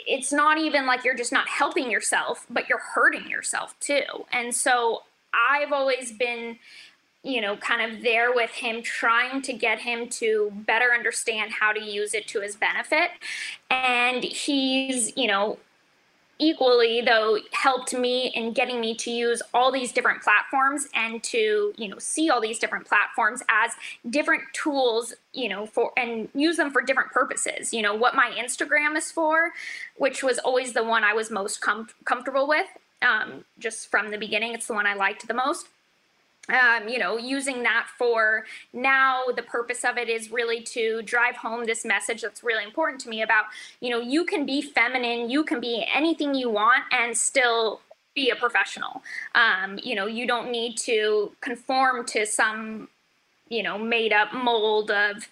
it's 0.06 0.32
not 0.32 0.58
even 0.58 0.86
like 0.86 1.04
you're 1.04 1.16
just 1.16 1.32
not 1.32 1.48
helping 1.48 1.90
yourself, 1.90 2.46
but 2.48 2.68
you're 2.68 2.78
hurting 2.78 3.28
yourself 3.28 3.78
too. 3.78 4.02
And 4.32 4.54
so 4.54 5.02
I've 5.34 5.72
always 5.72 6.12
been, 6.12 6.58
you 7.22 7.40
know, 7.40 7.56
kind 7.56 7.92
of 7.92 8.02
there 8.02 8.32
with 8.32 8.50
him, 8.50 8.82
trying 8.82 9.42
to 9.42 9.52
get 9.52 9.80
him 9.80 10.08
to 10.08 10.50
better 10.66 10.92
understand 10.94 11.52
how 11.52 11.72
to 11.72 11.80
use 11.80 12.14
it 12.14 12.26
to 12.28 12.40
his 12.40 12.56
benefit. 12.56 13.10
And 13.70 14.24
he's, 14.24 15.14
you 15.16 15.26
know, 15.26 15.58
equally 16.42 17.00
though 17.00 17.38
helped 17.52 17.94
me 17.94 18.32
in 18.34 18.52
getting 18.52 18.80
me 18.80 18.94
to 18.96 19.10
use 19.10 19.40
all 19.54 19.70
these 19.70 19.92
different 19.92 20.20
platforms 20.22 20.88
and 20.92 21.22
to 21.22 21.72
you 21.76 21.88
know 21.88 21.98
see 21.98 22.28
all 22.30 22.40
these 22.40 22.58
different 22.58 22.84
platforms 22.84 23.42
as 23.48 23.70
different 24.10 24.42
tools 24.52 25.14
you 25.32 25.48
know 25.48 25.64
for 25.64 25.92
and 25.96 26.28
use 26.34 26.56
them 26.56 26.70
for 26.72 26.82
different 26.82 27.12
purposes. 27.12 27.72
You 27.72 27.82
know 27.82 27.94
what 27.94 28.14
my 28.16 28.30
instagram 28.36 28.96
is 28.96 29.12
for 29.12 29.52
which 29.96 30.22
was 30.24 30.38
always 30.40 30.72
the 30.72 30.82
one 30.82 31.04
i 31.04 31.12
was 31.14 31.30
most 31.30 31.60
com- 31.60 31.88
comfortable 32.04 32.48
with 32.48 32.66
um, 33.02 33.44
just 33.58 33.90
from 33.90 34.10
the 34.10 34.18
beginning 34.18 34.52
it's 34.52 34.66
the 34.66 34.74
one 34.74 34.86
i 34.86 34.94
liked 34.94 35.28
the 35.28 35.34
most 35.34 35.68
um, 36.48 36.88
you 36.88 36.98
know, 36.98 37.16
using 37.16 37.62
that 37.62 37.86
for 37.96 38.44
now, 38.72 39.22
the 39.36 39.42
purpose 39.42 39.84
of 39.84 39.96
it 39.96 40.08
is 40.08 40.32
really 40.32 40.60
to 40.62 41.00
drive 41.02 41.36
home 41.36 41.64
this 41.64 41.84
message 41.84 42.22
that's 42.22 42.42
really 42.42 42.64
important 42.64 43.00
to 43.02 43.08
me 43.08 43.22
about, 43.22 43.44
you 43.80 43.90
know, 43.90 44.00
you 44.00 44.24
can 44.24 44.44
be 44.44 44.60
feminine, 44.60 45.30
you 45.30 45.44
can 45.44 45.60
be 45.60 45.86
anything 45.94 46.34
you 46.34 46.50
want 46.50 46.82
and 46.90 47.16
still 47.16 47.80
be 48.14 48.30
a 48.30 48.36
professional. 48.36 49.02
Um, 49.34 49.78
you 49.82 49.94
know, 49.94 50.06
you 50.06 50.26
don't 50.26 50.50
need 50.50 50.76
to 50.78 51.32
conform 51.40 52.04
to 52.06 52.26
some, 52.26 52.88
you 53.48 53.62
know, 53.62 53.78
made 53.78 54.12
up 54.12 54.34
mold 54.34 54.90
of 54.90 55.28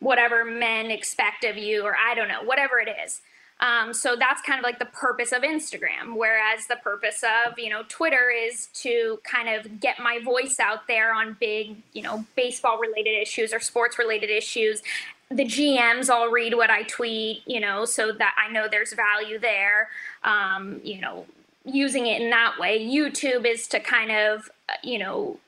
whatever 0.00 0.44
men 0.44 0.90
expect 0.90 1.44
of 1.44 1.56
you, 1.56 1.84
or 1.84 1.94
I 1.96 2.14
don't 2.14 2.28
know, 2.28 2.42
whatever 2.42 2.80
it 2.80 2.88
is. 3.04 3.20
Um, 3.62 3.94
so 3.94 4.16
that's 4.16 4.42
kind 4.42 4.58
of 4.58 4.64
like 4.64 4.80
the 4.80 4.86
purpose 4.86 5.30
of 5.30 5.42
Instagram. 5.42 6.16
Whereas 6.16 6.66
the 6.66 6.76
purpose 6.76 7.22
of, 7.22 7.56
you 7.58 7.70
know, 7.70 7.84
Twitter 7.88 8.28
is 8.28 8.66
to 8.74 9.20
kind 9.22 9.48
of 9.48 9.80
get 9.80 10.00
my 10.00 10.18
voice 10.18 10.58
out 10.58 10.88
there 10.88 11.14
on 11.14 11.36
big, 11.38 11.76
you 11.92 12.02
know, 12.02 12.26
baseball 12.34 12.78
related 12.78 13.16
issues 13.22 13.54
or 13.54 13.60
sports 13.60 14.00
related 14.00 14.30
issues. 14.30 14.82
The 15.30 15.44
GMs 15.44 16.10
all 16.10 16.28
read 16.28 16.54
what 16.54 16.70
I 16.70 16.82
tweet, 16.82 17.42
you 17.46 17.60
know, 17.60 17.84
so 17.84 18.10
that 18.10 18.34
I 18.36 18.52
know 18.52 18.66
there's 18.68 18.94
value 18.94 19.38
there. 19.38 19.88
Um, 20.24 20.80
you 20.82 21.00
know, 21.00 21.26
using 21.64 22.06
it 22.06 22.20
in 22.20 22.30
that 22.30 22.58
way. 22.58 22.84
YouTube 22.84 23.46
is 23.46 23.68
to 23.68 23.78
kind 23.78 24.10
of, 24.10 24.50
uh, 24.68 24.72
you 24.82 24.98
know, 24.98 25.38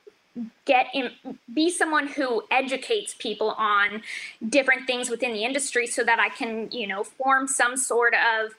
get 0.65 0.87
in, 0.93 1.11
be 1.53 1.69
someone 1.69 2.07
who 2.07 2.43
educates 2.51 3.15
people 3.17 3.51
on 3.51 4.01
different 4.49 4.87
things 4.87 5.09
within 5.09 5.33
the 5.33 5.43
industry 5.43 5.87
so 5.87 6.03
that 6.03 6.19
I 6.19 6.29
can, 6.29 6.69
you 6.71 6.87
know, 6.87 7.03
form 7.03 7.47
some 7.47 7.77
sort 7.77 8.13
of 8.13 8.51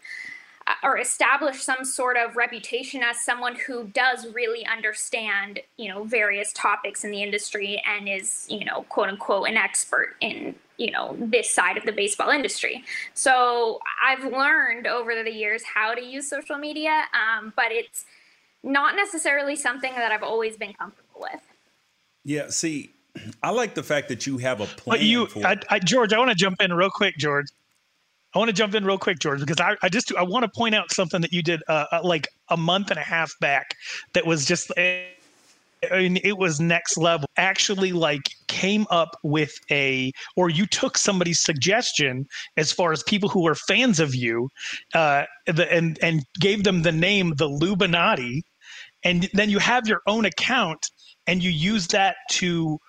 or 0.83 0.99
establish 0.99 1.62
some 1.62 1.85
sort 1.85 2.16
of 2.16 2.35
reputation 2.35 3.02
as 3.02 3.21
someone 3.21 3.54
who 3.54 3.85
does 3.88 4.26
really 4.35 4.66
understand, 4.66 5.61
you 5.76 5.88
know, 5.88 6.02
various 6.04 6.52
topics 6.52 7.04
in 7.04 7.12
the 7.12 7.23
industry 7.23 7.80
and 7.87 8.09
is, 8.09 8.47
you 8.49 8.64
know, 8.64 8.83
quote 8.88 9.09
unquote 9.09 9.49
an 9.49 9.56
expert 9.56 10.16
in, 10.21 10.56
you 10.76 10.90
know, 10.90 11.16
this 11.21 11.50
side 11.50 11.76
of 11.76 11.85
the 11.85 11.92
baseball 11.92 12.30
industry. 12.30 12.85
So 13.14 13.80
I've 14.02 14.25
learned 14.25 14.88
over 14.88 15.23
the 15.23 15.30
years 15.30 15.62
how 15.62 15.95
to 15.95 16.02
use 16.02 16.28
social 16.28 16.59
media, 16.59 17.04
um, 17.14 17.52
but 17.54 17.71
it's 17.71 18.04
not 18.64 18.97
necessarily 18.97 19.54
something 19.54 19.92
that 19.95 20.11
I've 20.11 20.25
always 20.25 20.56
been 20.56 20.73
comfortable 20.73 21.21
with. 21.21 21.40
Yeah, 22.26 22.49
see, 22.49 22.90
I 23.40 23.50
like 23.50 23.76
the 23.76 23.85
fact 23.85 24.09
that 24.09 24.26
you 24.26 24.37
have 24.38 24.61
a 24.61 24.66
plan. 24.66 24.99
But 24.99 25.02
you, 25.02 25.28
I, 25.45 25.56
I, 25.71 25.78
George, 25.78 26.12
I 26.12 26.18
want 26.18 26.30
to 26.30 26.35
jump 26.35 26.61
in 26.61 26.73
real 26.73 26.90
quick, 26.90 27.16
George. 27.18 27.47
I 28.35 28.38
want 28.38 28.49
to 28.49 28.52
jump 28.52 28.75
in 28.75 28.85
real 28.85 28.99
quick, 28.99 29.21
George, 29.21 29.38
because 29.38 29.61
I, 29.61 29.76
I 29.80 29.88
just 29.88 30.12
I 30.16 30.25
want 30.25 30.42
to 30.42 30.49
point 30.49 30.75
out 30.75 30.90
something 30.90 31.21
that 31.21 31.33
you 31.33 31.40
did 31.40 31.62
uh, 31.68 31.87
uh 31.92 32.00
like 32.02 32.26
a 32.50 32.56
month 32.56 32.90
and 32.90 32.99
a 32.99 33.02
half 33.02 33.33
back 33.40 33.76
that 34.12 34.26
was 34.26 34.45
just. 34.45 34.73
I 35.92 35.99
mean, 35.99 36.18
it 36.25 36.37
was 36.37 36.59
next 36.59 36.97
level. 36.97 37.28
Actually, 37.37 37.92
like 37.92 38.30
came 38.49 38.87
up 38.90 39.16
with 39.23 39.52
a, 39.71 40.11
or 40.35 40.49
you 40.49 40.66
took 40.66 40.99
somebody's 40.99 41.38
suggestion 41.38 42.26
as 42.56 42.73
far 42.73 42.92
as 42.92 43.04
people 43.04 43.28
who 43.28 43.45
were 43.45 43.54
fans 43.54 44.00
of 44.00 44.14
you, 44.14 44.49
uh, 44.95 45.25
the, 45.47 45.73
and 45.73 45.97
and 46.02 46.25
gave 46.40 46.64
them 46.64 46.83
the 46.83 46.90
name 46.90 47.35
the 47.37 47.49
Lubanati, 47.49 48.42
and 49.04 49.28
then 49.33 49.49
you 49.49 49.61
have 49.61 49.87
your 49.87 50.00
own 50.09 50.25
account 50.25 50.90
and 51.26 51.42
you 51.42 51.50
use 51.50 51.87
that 51.88 52.16
to 52.30 52.80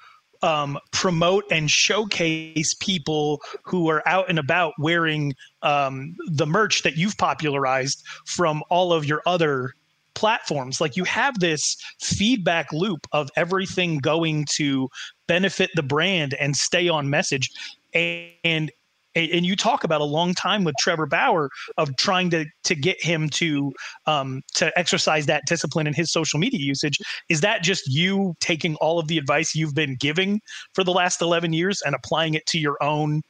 um, 0.44 0.77
promote 0.91 1.46
and 1.51 1.70
showcase 1.70 2.75
people 2.79 3.41
who 3.63 3.89
are 3.89 4.08
out 4.08 4.29
and 4.29 4.39
about 4.39 4.74
wearing 4.77 5.34
um, 5.63 6.15
the 6.27 6.46
merch 6.46 6.84
that 6.84 6.96
you've 6.96 7.17
popularized 7.17 8.03
from 8.25 8.63
all 8.70 8.94
of 8.94 9.06
your 9.06 9.22
other 9.25 9.74
platforms. 10.13 10.82
Like 10.82 10.98
you 10.98 11.03
have 11.03 11.39
this 11.39 11.77
feedback 12.00 12.72
loop 12.74 13.08
of 13.12 13.29
everything 13.36 14.00
going 14.00 14.46
to 14.51 14.89
benefit 15.27 15.70
the 15.75 15.84
brand 15.84 16.34
and 16.36 16.56
stay 16.56 16.89
on 16.89 17.10
message. 17.10 17.50
And 17.94 18.32
and 18.44 18.72
you 19.18 19.56
talk 19.56 19.84
about 19.84 20.02
a 20.02 20.06
long 20.06 20.34
time 20.34 20.64
with 20.64 20.76
Trevor 20.80 21.06
Bauer 21.06 21.50
of 21.78 21.96
trying 21.98 22.30
to 22.32 22.46
to 22.64 22.76
get 22.76 23.02
him 23.04 23.30
to 23.30 23.74
um, 24.06 24.42
to 24.56 24.78
exercise 24.78 25.26
that 25.28 25.44
discipline 25.48 25.88
in 25.88 25.94
his 25.94 26.12
social 26.12 26.40
media 26.40 26.60
usage. 26.60 26.98
Is 27.30 27.42
that 27.42 27.64
just 27.64 27.92
you 27.92 28.36
taking 28.40 28.76
all 28.76 29.00
of 29.00 29.08
the 29.08 29.18
advice 29.18 29.56
you've 29.56 29.76
been 29.76 29.96
giving 29.96 30.42
for 30.74 30.84
the 30.84 30.92
last 30.92 31.22
eleven 31.22 31.54
years 31.54 31.82
and 31.86 31.96
applying 31.96 32.34
it 32.34 32.46
to 32.48 32.60
your 32.60 32.82
own 32.82 33.22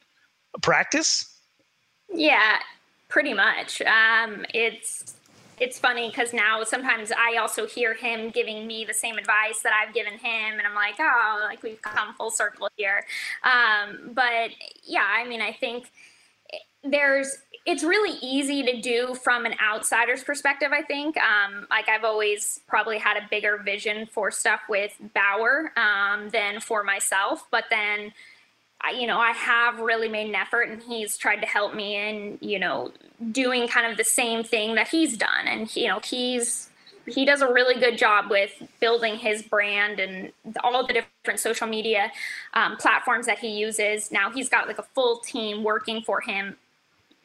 practice? 0.62 1.24
Yeah, 2.12 2.58
pretty 3.08 3.34
much. 3.34 3.82
Um, 3.82 4.44
it's 4.54 5.17
it's 5.60 5.78
funny 5.78 6.08
because 6.08 6.32
now 6.32 6.64
sometimes 6.64 7.10
I 7.12 7.36
also 7.36 7.66
hear 7.66 7.94
him 7.94 8.30
giving 8.30 8.66
me 8.66 8.84
the 8.84 8.94
same 8.94 9.16
advice 9.18 9.60
that 9.62 9.72
I've 9.72 9.94
given 9.94 10.14
him, 10.14 10.58
and 10.58 10.62
I'm 10.62 10.74
like, 10.74 10.96
oh, 10.98 11.40
like 11.44 11.62
we've 11.62 11.82
come 11.82 12.14
full 12.14 12.30
circle 12.30 12.68
here. 12.76 13.04
Um, 13.42 14.10
but 14.12 14.50
yeah, 14.84 15.06
I 15.06 15.26
mean, 15.26 15.40
I 15.40 15.52
think 15.52 15.90
there's 16.84 17.38
it's 17.66 17.84
really 17.84 18.18
easy 18.22 18.62
to 18.62 18.80
do 18.80 19.14
from 19.14 19.44
an 19.44 19.54
outsider's 19.62 20.24
perspective. 20.24 20.70
I 20.72 20.80
think, 20.80 21.18
um, 21.18 21.66
like 21.68 21.86
I've 21.86 22.04
always 22.04 22.60
probably 22.66 22.96
had 22.96 23.18
a 23.18 23.26
bigger 23.30 23.58
vision 23.58 24.06
for 24.06 24.30
stuff 24.30 24.60
with 24.70 24.96
Bauer 25.14 25.72
um, 25.76 26.30
than 26.30 26.60
for 26.60 26.82
myself, 26.82 27.46
but 27.50 27.64
then 27.68 28.12
you 28.98 29.06
know, 29.06 29.18
I 29.18 29.32
have 29.32 29.80
really 29.80 30.08
made 30.08 30.28
an 30.28 30.34
effort 30.34 30.68
and 30.68 30.82
he's 30.82 31.16
tried 31.16 31.40
to 31.40 31.46
help 31.46 31.74
me 31.74 31.96
in, 31.96 32.38
you 32.40 32.58
know, 32.58 32.92
doing 33.32 33.68
kind 33.68 33.90
of 33.90 33.98
the 33.98 34.04
same 34.04 34.44
thing 34.44 34.76
that 34.76 34.88
he's 34.88 35.16
done. 35.16 35.46
And, 35.46 35.74
you 35.74 35.88
know, 35.88 36.00
he's, 36.02 36.70
he 37.06 37.24
does 37.24 37.42
a 37.42 37.52
really 37.52 37.78
good 37.80 37.98
job 37.98 38.30
with 38.30 38.52
building 38.80 39.16
his 39.16 39.42
brand 39.42 39.98
and 39.98 40.32
all 40.62 40.86
the 40.86 40.92
different 40.92 41.40
social 41.40 41.66
media 41.66 42.12
um, 42.54 42.76
platforms 42.76 43.26
that 43.26 43.38
he 43.38 43.48
uses. 43.48 44.12
Now 44.12 44.30
he's 44.30 44.48
got 44.48 44.68
like 44.68 44.78
a 44.78 44.86
full 44.94 45.18
team 45.18 45.64
working 45.64 46.02
for 46.02 46.20
him, 46.20 46.56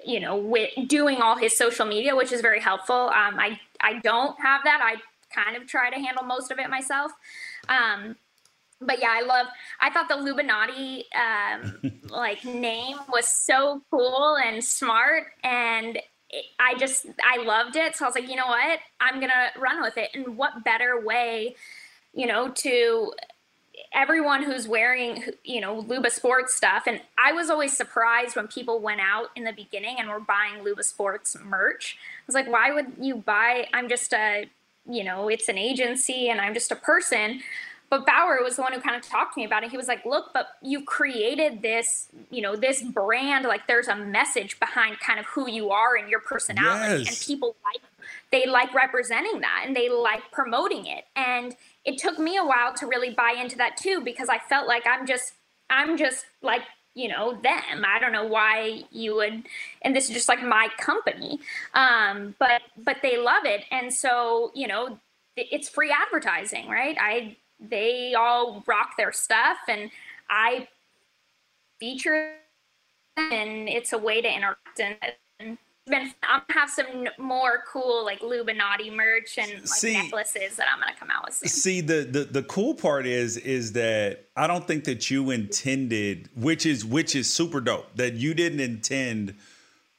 you 0.04 0.20
know, 0.20 0.36
with 0.36 0.72
doing 0.88 1.22
all 1.22 1.38
his 1.38 1.58
social 1.58 1.86
media, 1.86 2.16
which 2.16 2.32
is 2.32 2.42
very 2.42 2.60
helpful. 2.60 2.96
Um, 2.96 3.40
I, 3.40 3.60
I 3.80 4.00
don't 4.00 4.40
have 4.42 4.62
that. 4.64 4.82
I 4.84 5.02
kind 5.34 5.56
of 5.56 5.68
try 5.68 5.90
to 5.90 5.96
handle 5.96 6.24
most 6.24 6.52
of 6.52 6.60
it 6.60 6.70
myself. 6.70 7.12
Um, 7.70 8.16
but 8.86 9.00
yeah, 9.00 9.12
I 9.12 9.22
love. 9.22 9.48
I 9.80 9.90
thought 9.90 10.10
the 10.10 10.16
Lubanati 10.16 11.04
um, 11.16 12.02
like 12.10 12.44
name 12.46 12.98
was 13.12 13.28
so 13.28 13.82
cool 13.92 14.38
and 14.44 14.64
smart, 14.64 15.28
and 15.44 16.00
I 16.60 16.76
just 16.76 17.06
I 17.24 17.44
loved 17.44 17.76
it. 17.76 17.96
So 17.96 18.06
I 18.06 18.08
was 18.08 18.16
like, 18.16 18.30
you 18.30 18.36
know 18.36 18.48
what? 18.48 18.80
I'm 19.00 19.20
gonna 19.20 19.52
run 19.60 19.82
with 19.82 19.98
it. 19.98 20.10
And 20.14 20.38
what 20.38 20.64
better 20.64 21.00
way, 21.00 21.56
you 22.14 22.28
know, 22.28 22.50
to 22.50 23.12
everyone 23.92 24.44
who's 24.44 24.68
wearing 24.68 25.24
you 25.44 25.60
know 25.60 25.80
luba 25.80 26.10
sports 26.10 26.54
stuff 26.54 26.84
and 26.86 27.02
i 27.18 27.32
was 27.32 27.50
always 27.50 27.76
surprised 27.76 28.36
when 28.36 28.48
people 28.48 28.80
went 28.80 29.02
out 29.02 29.28
in 29.36 29.44
the 29.44 29.52
beginning 29.52 29.96
and 30.00 30.10
were 30.10 30.20
buying 30.20 30.64
luba 30.64 30.84
sports 30.84 31.36
merch 31.44 31.98
i 32.00 32.24
was 32.28 32.36
like 32.36 32.48
why 32.48 32.72
would 32.72 32.94
you 33.00 33.16
buy 33.16 33.68
i'm 33.74 33.90
just 33.90 34.14
a 34.14 34.46
you 34.90 35.04
know 35.04 35.28
it's 35.28 35.50
an 35.50 35.58
agency 35.58 36.30
and 36.30 36.40
i'm 36.40 36.54
just 36.54 36.72
a 36.72 36.76
person 36.76 37.40
but 37.94 38.08
Bauer 38.08 38.40
was 38.42 38.56
the 38.56 38.64
one 38.64 38.74
who 38.74 38.80
kind 38.80 38.96
of 38.96 39.04
talked 39.04 39.36
to 39.36 39.40
me 39.40 39.46
about 39.46 39.64
it. 39.64 39.70
He 39.70 39.78
was 39.78 39.88
like, 39.88 40.04
"Look, 40.04 40.34
but 40.34 40.48
you 40.64 40.84
created 40.84 41.62
this, 41.62 42.08
you 42.32 42.42
know, 42.42 42.56
this 42.56 42.82
brand. 42.82 43.46
Like, 43.46 43.68
there's 43.68 43.88
a 43.88 43.96
message 43.96 44.60
behind 44.60 45.00
kind 45.00 45.20
of 45.20 45.28
who 45.28 45.48
you 45.48 45.70
are 45.70 45.96
and 45.96 46.10
your 46.10 46.20
personality, 46.20 47.04
yes. 47.04 47.08
and 47.08 47.28
people 47.28 47.56
like 47.64 47.84
they 48.32 48.48
like 48.48 48.74
representing 48.74 49.42
that 49.42 49.66
and 49.68 49.76
they 49.76 49.90
like 49.90 50.24
promoting 50.32 50.88
it. 50.88 51.06
And 51.16 51.56
it 51.86 52.00
took 52.00 52.18
me 52.18 52.36
a 52.36 52.44
while 52.44 52.74
to 52.74 52.88
really 52.88 53.12
buy 53.12 53.36
into 53.40 53.58
that 53.58 53.78
too 53.78 54.02
because 54.02 54.28
I 54.28 54.40
felt 54.40 54.68
like 54.68 54.88
I'm 54.88 55.06
just, 55.06 55.34
I'm 55.70 55.96
just 55.96 56.26
like 56.42 56.64
you 56.96 57.08
know 57.08 57.34
them 57.42 57.84
i 57.88 57.98
don't 57.98 58.12
know 58.12 58.28
why 58.28 58.84
you 58.92 59.16
would 59.16 59.42
and 59.82 59.96
this 59.96 60.10
is 60.10 60.12
just 60.12 60.30
like 60.30 60.44
my 60.44 60.68
company 60.78 61.40
um 61.74 62.36
but 62.38 62.62
but 62.78 62.98
they 63.02 63.18
love 63.18 63.46
it 63.46 63.64
and 63.72 63.92
so 63.92 64.52
you 64.54 64.68
know 64.68 65.00
it's 65.36 65.68
free 65.68 65.92
advertising 65.92 66.70
right 66.70 66.96
i 67.02 67.36
they 67.70 68.14
all 68.14 68.64
rock 68.68 68.98
their 68.98 69.12
stuff 69.12 69.58
and 69.68 69.90
I 70.30 70.68
feature 71.80 72.34
them 73.16 73.32
and 73.32 73.70
it's 73.70 73.94
a 73.94 73.98
way 73.98 74.22
to 74.22 74.28
interact 74.28 74.80
and 74.80 75.58
been 75.86 76.14
I'm 76.24 76.42
gonna 76.48 76.60
have 76.60 76.70
some 76.70 77.08
more 77.18 77.64
cool 77.72 78.06
like 78.06 78.22
Lubanati 78.22 78.94
merch 78.94 79.38
and 79.38 79.52
like 79.52 79.68
see, 79.68 79.94
necklaces 79.94 80.56
that 80.56 80.68
I'm 80.72 80.80
gonna 80.80 80.96
come 80.98 81.10
out 81.12 81.26
with. 81.26 81.36
Soon. 81.36 81.50
See 81.50 81.82
the, 81.82 82.08
the 82.10 82.24
the 82.24 82.44
cool 82.44 82.74
part 82.74 83.06
is 83.06 83.38
is 83.38 83.74
that 83.74 84.26
I 84.36 84.48
don't 84.48 84.66
think 84.66 84.86
that 84.86 85.12
you 85.12 85.32
intended, 85.32 86.30
which 86.36 86.66
is 86.66 86.86
which 86.86 87.16
is 87.16 87.32
super 87.32 87.60
dope, 87.60 87.96
that 87.96 88.14
you 88.14 88.34
didn't 88.34 88.62
intend 88.62 89.36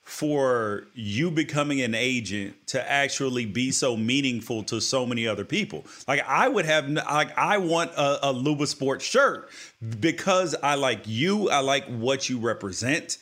for 0.04 0.87
you 0.92 1.30
becoming 1.30 1.80
an 1.80 1.94
agent 1.94 2.54
to 2.66 2.90
actually 2.90 3.46
be 3.46 3.70
so 3.70 3.96
meaningful 3.96 4.62
to 4.62 4.78
so 4.78 5.06
many 5.06 5.26
other 5.26 5.46
people. 5.46 5.84
Like 6.06 6.23
I 6.28 6.46
would 6.46 6.66
have, 6.66 6.88
like 6.90 7.37
I 7.38 7.56
want 7.56 7.92
a, 7.92 8.28
a 8.28 8.32
Luba 8.32 8.66
Sports 8.66 9.04
shirt 9.04 9.49
because 10.00 10.54
I 10.62 10.75
like 10.75 11.04
you. 11.06 11.49
I 11.49 11.61
like 11.61 11.87
what 11.87 12.28
you 12.28 12.38
represent, 12.38 13.16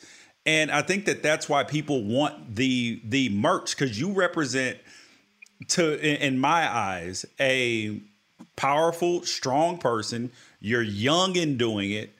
and 0.45 0.69
I 0.69 0.81
think 0.81 1.05
that 1.05 1.23
that's 1.23 1.47
why 1.47 1.63
people 1.63 2.03
want 2.03 2.55
the 2.55 3.01
the 3.05 3.29
merch 3.29 3.77
because 3.77 3.97
you 3.97 4.11
represent, 4.11 4.77
to 5.69 5.97
in, 5.97 6.33
in 6.33 6.39
my 6.39 6.69
eyes, 6.69 7.25
a 7.39 8.01
powerful, 8.57 9.23
strong 9.23 9.77
person. 9.77 10.31
You're 10.59 10.81
young 10.81 11.37
in 11.37 11.57
doing 11.57 11.91
it, 11.91 12.13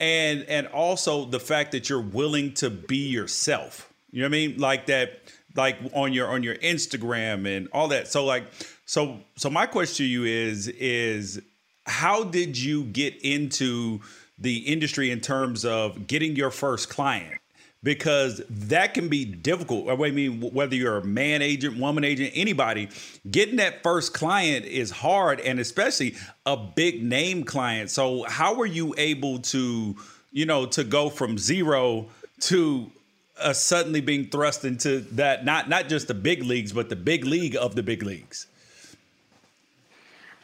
and 0.00 0.42
and 0.44 0.68
also 0.68 1.26
the 1.26 1.40
fact 1.40 1.72
that 1.72 1.90
you're 1.90 2.00
willing 2.00 2.54
to 2.54 2.70
be 2.70 3.08
yourself 3.08 3.92
you 4.16 4.22
know 4.22 4.28
what 4.28 4.36
I 4.36 4.46
mean? 4.46 4.56
Like 4.56 4.86
that, 4.86 5.20
like 5.56 5.76
on 5.92 6.14
your 6.14 6.28
on 6.28 6.42
your 6.42 6.54
Instagram 6.54 7.46
and 7.54 7.68
all 7.70 7.88
that. 7.88 8.08
So 8.08 8.24
like, 8.24 8.44
so 8.86 9.18
so 9.36 9.50
my 9.50 9.66
question 9.66 10.06
to 10.06 10.10
you 10.10 10.24
is 10.24 10.68
is 10.68 11.42
how 11.84 12.24
did 12.24 12.56
you 12.56 12.84
get 12.84 13.14
into 13.22 14.00
the 14.38 14.56
industry 14.60 15.10
in 15.10 15.20
terms 15.20 15.66
of 15.66 16.06
getting 16.06 16.34
your 16.34 16.50
first 16.50 16.88
client? 16.88 17.42
Because 17.82 18.40
that 18.48 18.94
can 18.94 19.08
be 19.08 19.26
difficult. 19.26 19.90
I 19.90 20.10
mean, 20.10 20.40
whether 20.40 20.74
you're 20.74 20.96
a 20.96 21.04
man 21.04 21.42
agent, 21.42 21.76
woman 21.76 22.02
agent, 22.02 22.32
anybody, 22.34 22.88
getting 23.30 23.56
that 23.56 23.82
first 23.82 24.14
client 24.14 24.64
is 24.64 24.90
hard, 24.90 25.40
and 25.40 25.60
especially 25.60 26.14
a 26.46 26.56
big 26.56 27.02
name 27.02 27.44
client. 27.44 27.90
So, 27.90 28.22
how 28.22 28.54
were 28.54 28.64
you 28.64 28.94
able 28.96 29.40
to, 29.40 29.94
you 30.32 30.46
know, 30.46 30.64
to 30.64 30.84
go 30.84 31.10
from 31.10 31.36
zero 31.36 32.06
to 32.40 32.90
uh, 33.38 33.52
suddenly 33.52 34.00
being 34.00 34.26
thrust 34.28 34.64
into 34.64 35.00
that 35.12 35.44
not 35.44 35.68
not 35.68 35.88
just 35.88 36.08
the 36.08 36.14
big 36.14 36.42
leagues, 36.42 36.72
but 36.72 36.88
the 36.88 36.96
big 36.96 37.24
league 37.24 37.56
of 37.56 37.74
the 37.74 37.82
big 37.82 38.02
leagues? 38.02 38.46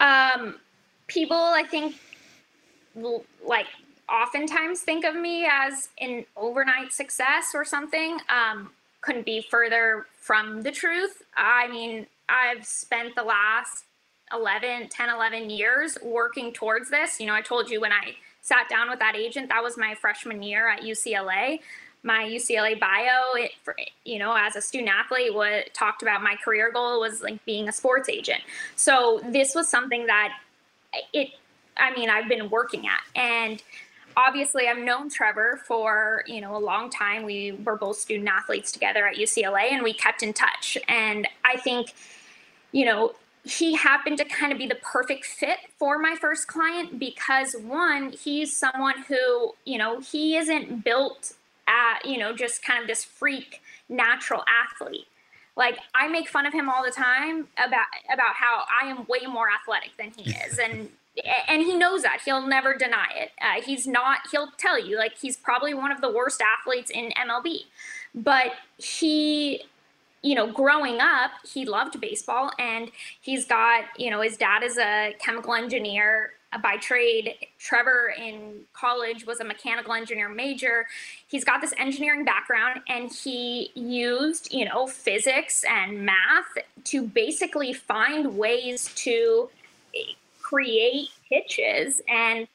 Um, 0.00 0.56
people, 1.06 1.36
I 1.36 1.64
think, 1.64 1.96
like 3.46 3.66
oftentimes 4.08 4.80
think 4.80 5.04
of 5.04 5.14
me 5.14 5.46
as 5.50 5.88
an 6.00 6.24
overnight 6.36 6.92
success 6.92 7.52
or 7.54 7.64
something. 7.64 8.18
Um, 8.28 8.70
couldn't 9.00 9.24
be 9.24 9.40
further 9.40 10.06
from 10.20 10.62
the 10.62 10.70
truth. 10.70 11.22
I 11.36 11.68
mean, 11.68 12.06
I've 12.28 12.64
spent 12.64 13.14
the 13.14 13.24
last 13.24 13.84
11, 14.32 14.88
10, 14.88 15.10
11 15.10 15.50
years 15.50 15.98
working 16.02 16.52
towards 16.52 16.88
this. 16.90 17.20
You 17.20 17.26
know, 17.26 17.34
I 17.34 17.42
told 17.42 17.68
you 17.68 17.80
when 17.80 17.92
I 17.92 18.16
sat 18.40 18.68
down 18.68 18.90
with 18.90 18.98
that 19.00 19.16
agent, 19.16 19.48
that 19.48 19.62
was 19.62 19.76
my 19.76 19.94
freshman 19.94 20.42
year 20.42 20.68
at 20.68 20.82
UCLA 20.82 21.60
my 22.02 22.24
UCLA 22.24 22.78
bio, 22.78 23.34
it, 23.34 23.52
for, 23.62 23.76
you 24.04 24.18
know, 24.18 24.34
as 24.36 24.56
a 24.56 24.60
student 24.60 24.90
athlete, 24.90 25.34
what 25.34 25.72
talked 25.72 26.02
about 26.02 26.22
my 26.22 26.36
career 26.44 26.70
goal 26.72 27.00
was 27.00 27.22
like 27.22 27.44
being 27.44 27.68
a 27.68 27.72
sports 27.72 28.08
agent. 28.08 28.40
So 28.76 29.20
this 29.24 29.54
was 29.54 29.68
something 29.68 30.06
that 30.06 30.36
it, 31.12 31.30
I 31.76 31.94
mean, 31.94 32.10
I've 32.10 32.28
been 32.28 32.50
working 32.50 32.86
at, 32.86 33.00
and 33.14 33.62
obviously 34.16 34.68
I've 34.68 34.78
known 34.78 35.08
Trevor 35.08 35.60
for 35.66 36.24
you 36.26 36.40
know 36.40 36.56
a 36.56 36.58
long 36.58 36.90
time. 36.90 37.24
We 37.24 37.52
were 37.52 37.76
both 37.76 37.96
student 37.96 38.28
athletes 38.28 38.72
together 38.72 39.06
at 39.06 39.16
UCLA, 39.16 39.72
and 39.72 39.82
we 39.82 39.92
kept 39.92 40.22
in 40.22 40.32
touch. 40.32 40.76
And 40.88 41.26
I 41.44 41.56
think, 41.56 41.94
you 42.72 42.84
know, 42.84 43.14
he 43.44 43.74
happened 43.74 44.18
to 44.18 44.24
kind 44.24 44.52
of 44.52 44.58
be 44.58 44.66
the 44.66 44.76
perfect 44.76 45.24
fit 45.24 45.58
for 45.78 45.98
my 45.98 46.14
first 46.14 46.46
client 46.46 46.98
because 46.98 47.54
one, 47.54 48.10
he's 48.10 48.56
someone 48.56 49.02
who, 49.08 49.54
you 49.64 49.78
know, 49.78 50.00
he 50.00 50.36
isn't 50.36 50.84
built 50.84 51.34
at, 51.72 52.04
you 52.04 52.18
know, 52.18 52.34
just 52.34 52.62
kind 52.62 52.82
of 52.82 52.86
this 52.86 53.04
freak 53.04 53.62
natural 53.88 54.44
athlete. 54.46 55.06
Like 55.56 55.78
I 55.94 56.08
make 56.08 56.28
fun 56.28 56.46
of 56.46 56.52
him 56.52 56.68
all 56.68 56.84
the 56.84 56.90
time 56.90 57.48
about 57.62 57.86
about 58.12 58.34
how 58.34 58.64
I 58.82 58.86
am 58.86 59.06
way 59.06 59.26
more 59.28 59.48
athletic 59.50 59.96
than 59.98 60.12
he 60.16 60.32
is, 60.32 60.58
and 60.58 60.88
and 61.48 61.62
he 61.62 61.74
knows 61.76 62.02
that 62.02 62.20
he'll 62.24 62.46
never 62.46 62.74
deny 62.74 63.08
it. 63.14 63.32
Uh, 63.40 63.60
he's 63.62 63.86
not. 63.86 64.20
He'll 64.30 64.50
tell 64.56 64.82
you 64.82 64.96
like 64.96 65.18
he's 65.18 65.36
probably 65.36 65.74
one 65.74 65.92
of 65.92 66.00
the 66.00 66.10
worst 66.10 66.40
athletes 66.40 66.90
in 66.90 67.10
MLB, 67.10 67.64
but 68.14 68.52
he 68.78 69.62
you 70.22 70.36
know, 70.36 70.46
growing 70.46 71.00
up, 71.00 71.32
he 71.44 71.64
loved 71.64 72.00
baseball 72.00 72.52
and 72.58 72.92
he's 73.20 73.44
got, 73.44 73.84
you 73.96 74.08
know, 74.08 74.20
his 74.20 74.36
dad 74.36 74.62
is 74.62 74.78
a 74.78 75.16
chemical 75.18 75.52
engineer 75.52 76.30
by 76.60 76.76
trade. 76.76 77.34
Trevor 77.58 78.14
in 78.18 78.62
college 78.72 79.26
was 79.26 79.40
a 79.40 79.44
mechanical 79.44 79.94
engineer 79.94 80.28
major. 80.28 80.86
He's 81.28 81.44
got 81.44 81.60
this 81.60 81.72
engineering 81.78 82.24
background 82.24 82.80
and 82.88 83.10
he 83.12 83.70
used, 83.74 84.52
you 84.52 84.64
know, 84.64 84.86
physics 84.86 85.64
and 85.68 86.04
math 86.04 86.58
to 86.84 87.06
basically 87.06 87.72
find 87.72 88.36
ways 88.36 88.92
to 88.96 89.48
create 90.40 91.08
pitches 91.28 92.02
and 92.08 92.46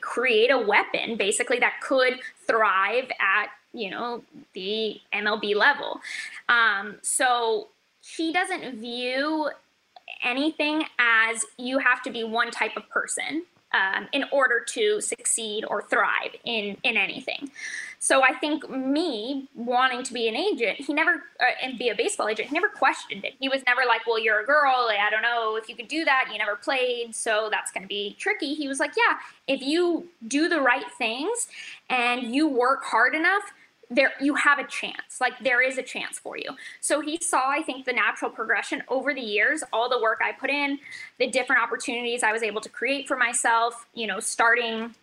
create 0.00 0.50
a 0.50 0.58
weapon 0.58 1.16
basically 1.16 1.58
that 1.58 1.80
could 1.80 2.20
thrive 2.46 3.10
at, 3.20 3.48
you 3.72 3.90
know, 3.90 4.22
the 4.52 5.00
MLB 5.14 5.54
level. 5.54 6.00
Um, 6.48 6.96
so 7.02 7.68
he 8.02 8.32
doesn't 8.32 8.76
view 8.76 9.50
anything 10.24 10.84
as 10.98 11.44
you 11.56 11.78
have 11.78 12.02
to 12.02 12.10
be 12.10 12.24
one 12.24 12.50
type 12.50 12.76
of 12.76 12.88
person 12.88 13.44
um, 13.72 14.08
in 14.12 14.24
order 14.32 14.60
to 14.60 15.00
succeed 15.00 15.64
or 15.68 15.82
thrive 15.82 16.34
in 16.44 16.76
in 16.82 16.96
anything. 16.96 17.50
So 18.00 18.22
I 18.22 18.32
think 18.32 18.70
me 18.70 19.48
wanting 19.54 20.04
to 20.04 20.12
be 20.12 20.28
an 20.28 20.36
agent, 20.36 20.78
he 20.78 20.94
never 20.94 21.24
uh, 21.40 21.44
and 21.62 21.78
be 21.78 21.88
a 21.88 21.94
baseball 21.94 22.28
agent, 22.28 22.48
he 22.48 22.54
never 22.54 22.68
questioned 22.68 23.24
it. 23.24 23.34
He 23.40 23.48
was 23.48 23.62
never 23.66 23.82
like, 23.86 24.06
"Well, 24.06 24.18
you're 24.18 24.40
a 24.40 24.46
girl. 24.46 24.88
I 24.88 25.10
don't 25.10 25.22
know 25.22 25.56
if 25.56 25.68
you 25.68 25.74
could 25.74 25.88
do 25.88 26.04
that. 26.04 26.28
You 26.32 26.38
never 26.38 26.56
played, 26.56 27.14
so 27.14 27.48
that's 27.50 27.70
going 27.72 27.82
to 27.82 27.88
be 27.88 28.16
tricky." 28.18 28.54
He 28.54 28.68
was 28.68 28.78
like, 28.78 28.92
"Yeah, 28.96 29.18
if 29.46 29.62
you 29.62 30.08
do 30.26 30.48
the 30.48 30.60
right 30.60 30.90
things 30.96 31.48
and 31.90 32.34
you 32.34 32.48
work 32.48 32.84
hard 32.84 33.14
enough, 33.14 33.52
there 33.90 34.12
you 34.20 34.34
have 34.34 34.58
a 34.58 34.66
chance 34.66 35.20
like 35.20 35.32
there 35.42 35.62
is 35.62 35.78
a 35.78 35.82
chance 35.82 36.18
for 36.18 36.36
you 36.36 36.50
so 36.80 37.00
he 37.00 37.18
saw 37.22 37.50
i 37.50 37.62
think 37.62 37.86
the 37.86 37.92
natural 37.92 38.30
progression 38.30 38.82
over 38.88 39.14
the 39.14 39.20
years 39.20 39.62
all 39.72 39.88
the 39.88 40.00
work 40.00 40.20
i 40.22 40.32
put 40.32 40.50
in 40.50 40.78
the 41.18 41.26
different 41.26 41.62
opportunities 41.62 42.22
i 42.22 42.32
was 42.32 42.42
able 42.42 42.60
to 42.60 42.68
create 42.68 43.08
for 43.08 43.16
myself 43.16 43.86
you 43.94 44.06
know 44.06 44.20
starting 44.20 44.94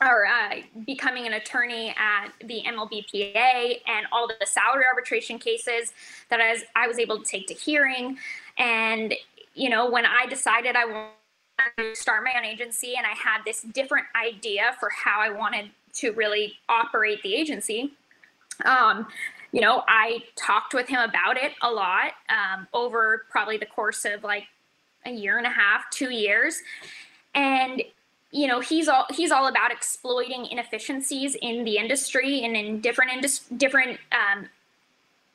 or 0.00 0.26
uh, 0.26 0.56
becoming 0.86 1.26
an 1.26 1.34
attorney 1.34 1.94
at 1.96 2.30
the 2.40 2.62
MLBPA 2.66 3.80
and 3.86 4.06
all 4.12 4.26
the 4.26 4.46
salary 4.46 4.84
arbitration 4.90 5.38
cases 5.38 5.92
that 6.30 6.40
I 6.40 6.52
was, 6.52 6.62
I 6.74 6.88
was 6.88 6.98
able 6.98 7.18
to 7.18 7.24
take 7.24 7.46
to 7.48 7.54
hearing. 7.54 8.18
And, 8.58 9.14
you 9.54 9.70
know, 9.70 9.88
when 9.90 10.04
I 10.04 10.26
decided 10.26 10.76
I 10.76 10.84
wanted 10.84 11.12
to 11.78 11.94
start 11.94 12.24
my 12.24 12.32
own 12.36 12.44
agency 12.44 12.94
and 12.96 13.06
I 13.06 13.12
had 13.12 13.42
this 13.44 13.62
different 13.62 14.06
idea 14.16 14.74
for 14.80 14.90
how 14.90 15.20
I 15.20 15.30
wanted 15.30 15.70
to 15.94 16.10
really 16.12 16.54
operate 16.68 17.22
the 17.22 17.34
agency, 17.34 17.92
um, 18.64 19.06
you 19.52 19.60
know, 19.60 19.84
I 19.86 20.24
talked 20.36 20.74
with 20.74 20.88
him 20.88 21.00
about 21.00 21.36
it 21.36 21.52
a 21.62 21.70
lot 21.70 22.12
um, 22.28 22.66
over 22.72 23.24
probably 23.30 23.56
the 23.56 23.66
course 23.66 24.04
of 24.04 24.24
like 24.24 24.44
a 25.06 25.10
year 25.10 25.38
and 25.38 25.46
a 25.46 25.50
half, 25.50 25.88
two 25.90 26.10
years. 26.10 26.60
And 27.34 27.82
you 28.34 28.48
know 28.48 28.58
he's 28.58 28.88
all 28.88 29.06
he's 29.14 29.30
all 29.30 29.46
about 29.46 29.70
exploiting 29.70 30.46
inefficiencies 30.46 31.36
in 31.40 31.64
the 31.64 31.76
industry 31.76 32.44
and 32.44 32.56
in 32.56 32.80
different 32.80 33.12
indus- 33.12 33.46
different 33.56 33.98
um, 34.10 34.48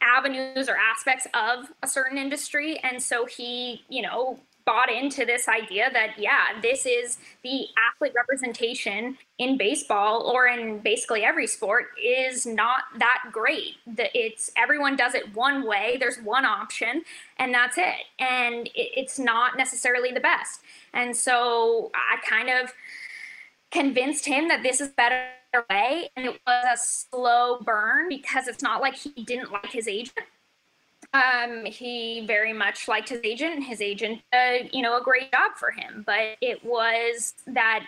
avenues 0.01 0.67
or 0.67 0.75
aspects 0.75 1.25
of 1.33 1.71
a 1.81 1.87
certain 1.87 2.17
industry 2.17 2.77
and 2.83 3.01
so 3.01 3.25
he 3.25 3.83
you 3.87 4.01
know 4.01 4.37
bought 4.69 4.91
into 4.91 5.25
this 5.25 5.47
idea 5.47 5.89
that 5.91 6.11
yeah 6.19 6.61
this 6.61 6.85
is 6.85 7.17
the 7.43 7.65
athlete 7.91 8.13
representation 8.15 9.17
in 9.39 9.57
baseball 9.57 10.31
or 10.31 10.45
in 10.45 10.77
basically 10.79 11.23
every 11.23 11.47
sport 11.47 11.87
is 12.03 12.45
not 12.45 12.83
that 12.99 13.23
great. 13.31 13.77
That 13.87 14.11
it's 14.13 14.51
everyone 14.55 14.95
does 14.95 15.15
it 15.15 15.33
one 15.33 15.65
way. 15.65 15.97
There's 15.99 16.17
one 16.17 16.45
option 16.45 17.03
and 17.37 17.51
that's 17.51 17.79
it. 17.79 18.05
And 18.19 18.67
it, 18.67 18.91
it's 18.95 19.17
not 19.17 19.57
necessarily 19.57 20.11
the 20.11 20.19
best. 20.19 20.61
And 20.93 21.15
so 21.15 21.89
i 21.95 22.17
kind 22.27 22.49
of 22.49 22.73
convinced 23.71 24.25
him 24.25 24.49
that 24.49 24.61
this 24.61 24.81
is 24.81 24.89
better 24.89 25.29
way 25.69 26.09
and 26.15 26.27
it 26.27 26.39
was 26.45 26.65
a 26.71 26.77
slow 26.77 27.59
burn 27.61 28.07
because 28.07 28.47
it's 28.47 28.61
not 28.61 28.81
like 28.81 28.95
he 28.95 29.23
didn't 29.23 29.51
like 29.51 29.71
his 29.71 29.87
agent 29.87 30.25
um, 31.13 31.65
he 31.65 32.23
very 32.25 32.53
much 32.53 32.87
liked 32.87 33.09
his 33.09 33.21
agent. 33.23 33.55
And 33.55 33.63
his 33.63 33.81
agent, 33.81 34.21
you 34.71 34.81
know, 34.81 34.97
a 34.97 35.03
great 35.03 35.31
job 35.31 35.51
for 35.55 35.71
him. 35.71 36.03
But 36.05 36.37
it 36.41 36.63
was 36.63 37.33
that 37.47 37.85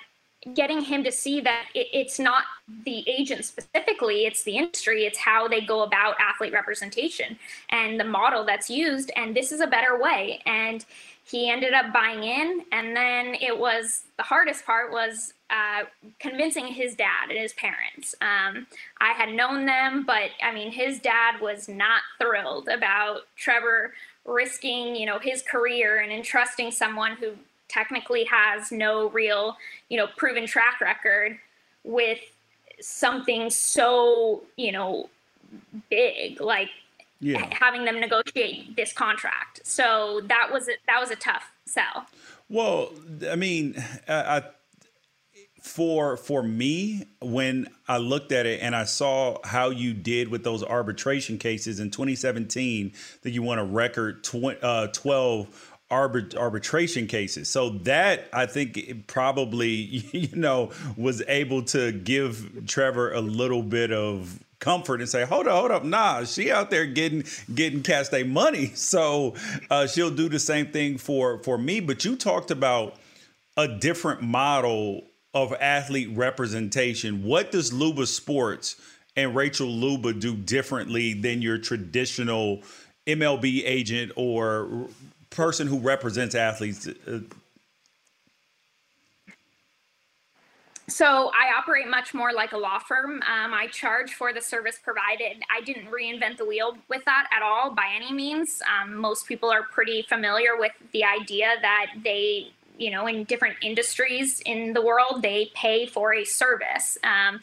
getting 0.56 0.82
him 0.82 1.04
to 1.04 1.12
see 1.12 1.40
that 1.40 1.66
it, 1.76 1.88
it's 1.94 2.18
not 2.18 2.46
the 2.84 3.08
agent 3.08 3.46
specifically, 3.46 4.26
it's 4.26 4.44
the 4.44 4.58
industry, 4.58 5.06
it's 5.06 5.20
how 5.20 5.48
they 5.48 5.62
go 5.62 5.84
about 5.84 6.16
athlete 6.20 6.52
representation 6.52 7.38
and 7.70 8.00
the 8.00 8.04
model 8.04 8.44
that's 8.44 8.68
used. 8.68 9.12
And 9.16 9.36
this 9.36 9.52
is 9.52 9.62
a 9.62 9.68
better 9.68 10.02
way. 10.02 10.42
And 10.48 10.84
he 11.26 11.50
ended 11.50 11.74
up 11.74 11.94
buying 11.94 12.24
in. 12.24 12.64
And 12.72 12.96
then 12.96 13.36
it 13.36 13.58
was 13.58 14.04
the 14.18 14.24
hardest 14.24 14.66
part 14.66 14.92
was 14.92 15.34
uh, 15.50 15.84
convincing 16.20 16.68
his 16.68 16.96
dad 16.96 17.30
and 17.30 17.38
his 17.38 17.54
parents. 17.54 18.16
Um, 18.22 18.68
I 19.00 19.14
had 19.14 19.30
known 19.30 19.66
them, 19.66 20.04
but 20.06 20.32
I 20.42 20.54
mean, 20.54 20.72
his 20.72 21.00
dad 21.00 21.42
was 21.42 21.68
not 21.68 22.02
thrilled 22.20 22.68
about 22.68 23.22
Trevor 23.36 23.94
risking, 24.26 24.96
you 24.96 25.06
know, 25.06 25.20
his 25.20 25.42
career 25.42 26.00
and 26.00 26.12
entrusting 26.12 26.72
someone 26.72 27.16
who 27.16 27.34
technically 27.68 28.26
has 28.26 28.72
no 28.72 29.10
real, 29.10 29.58
you 29.90 29.98
know, 29.98 30.08
proven 30.18 30.46
track 30.46 30.82
record 30.82 31.38
with 31.84 32.20
something 32.80 33.50
so, 33.50 34.44
you 34.58 34.72
know, 34.72 35.10
big 35.90 36.40
like 36.40 36.70
yeah. 37.22 37.48
having 37.54 37.86
them 37.86 38.00
negotiate 38.00 38.76
this 38.76 38.92
contract. 38.92 39.62
So 39.64 40.22
that 40.26 40.50
was 40.52 40.68
a, 40.68 40.74
that 40.88 41.00
was 41.00 41.12
a 41.12 41.16
tough 41.16 41.52
sell. 41.66 42.08
Well, 42.50 42.92
I 43.30 43.36
mean, 43.38 43.82
I 44.10 44.44
for 45.62 46.18
for 46.18 46.42
me 46.42 47.06
when 47.22 47.68
i 47.88 47.98
looked 47.98 48.32
at 48.32 48.48
it 48.48 48.60
and 48.64 48.76
i 48.76 48.84
saw 48.84 49.38
how 49.44 49.70
you 49.70 49.94
did 49.94 50.28
with 50.28 50.44
those 50.44 50.64
arbitration 50.64 51.38
cases 51.38 51.80
in 51.80 51.92
2017 51.92 52.92
that 53.22 53.30
you 53.30 53.44
won 53.44 53.60
a 53.60 53.64
record 53.64 54.24
tw- 54.24 54.58
uh, 54.64 54.88
12 54.88 55.78
arbit- 55.92 56.36
arbitration 56.36 57.06
cases 57.06 57.48
so 57.48 57.70
that 57.70 58.28
i 58.34 58.48
think 58.48 59.06
probably 59.06 59.68
you 60.12 60.36
know 60.36 60.72
was 60.98 61.22
able 61.28 61.62
to 61.62 61.92
give 61.92 62.66
trevor 62.66 63.14
a 63.14 63.22
little 63.22 63.62
bit 63.62 63.92
of 63.92 64.44
comfort 64.62 65.02
and 65.02 65.10
say, 65.10 65.26
hold 65.26 65.48
up, 65.48 65.60
hold 65.60 65.72
up, 65.72 65.84
nah, 65.84 66.24
she 66.24 66.50
out 66.50 66.70
there 66.70 66.86
getting 66.86 67.26
getting 67.54 67.84
cast 67.84 68.14
a 68.14 68.24
money, 68.24 68.68
so 68.76 69.36
uh, 69.70 69.86
she'll 69.86 70.10
do 70.10 70.30
the 70.30 70.40
same 70.40 70.68
thing 70.68 70.98
for 70.98 71.40
for 71.40 71.58
me. 71.58 71.82
But 71.82 72.06
you 72.06 72.16
talked 72.16 72.52
about 72.52 72.96
a 73.58 73.68
different 73.68 74.22
model 74.22 75.04
of 75.34 75.54
athlete 75.54 76.10
representation. 76.16 77.24
What 77.24 77.52
does 77.52 77.74
Luba 77.74 78.06
Sports 78.06 78.76
and 79.16 79.36
Rachel 79.36 79.68
Luba 79.68 80.14
do 80.14 80.36
differently 80.36 81.14
than 81.14 81.42
your 81.42 81.58
traditional 81.58 82.62
MLB 83.08 83.64
agent 83.66 84.12
or 84.16 84.88
person 85.30 85.68
who 85.68 85.80
represents 85.80 86.36
athletes? 86.36 86.88
So 90.92 91.32
I 91.34 91.58
operate 91.58 91.88
much 91.88 92.14
more 92.14 92.34
like 92.34 92.52
a 92.52 92.58
law 92.58 92.78
firm. 92.78 93.22
Um, 93.24 93.54
I 93.54 93.68
charge 93.72 94.14
for 94.14 94.34
the 94.34 94.42
service 94.42 94.78
provided. 94.84 95.42
I 95.50 95.62
didn't 95.62 95.90
reinvent 95.90 96.38
the 96.38 96.46
wheel 96.46 96.78
with 96.90 97.06
that 97.06 97.30
at 97.36 97.42
all 97.42 97.72
by 97.72 97.90
any 97.96 98.12
means. 98.12 98.62
Um, 98.70 98.96
most 98.96 99.26
people 99.26 99.50
are 99.50 99.64
pretty 99.64 100.02
familiar 100.02 100.58
with 100.58 100.74
the 100.92 101.06
idea 101.06 101.56
that 101.62 101.88
they 102.04 102.52
you 102.78 102.90
know, 102.90 103.06
in 103.06 103.24
different 103.26 103.56
industries 103.62 104.42
in 104.42 104.74
the 104.74 104.82
world, 104.82 105.22
they 105.22 105.52
pay 105.54 105.86
for 105.86 106.16
a 106.16 106.26
service. 106.26 106.98
Um, 107.04 107.40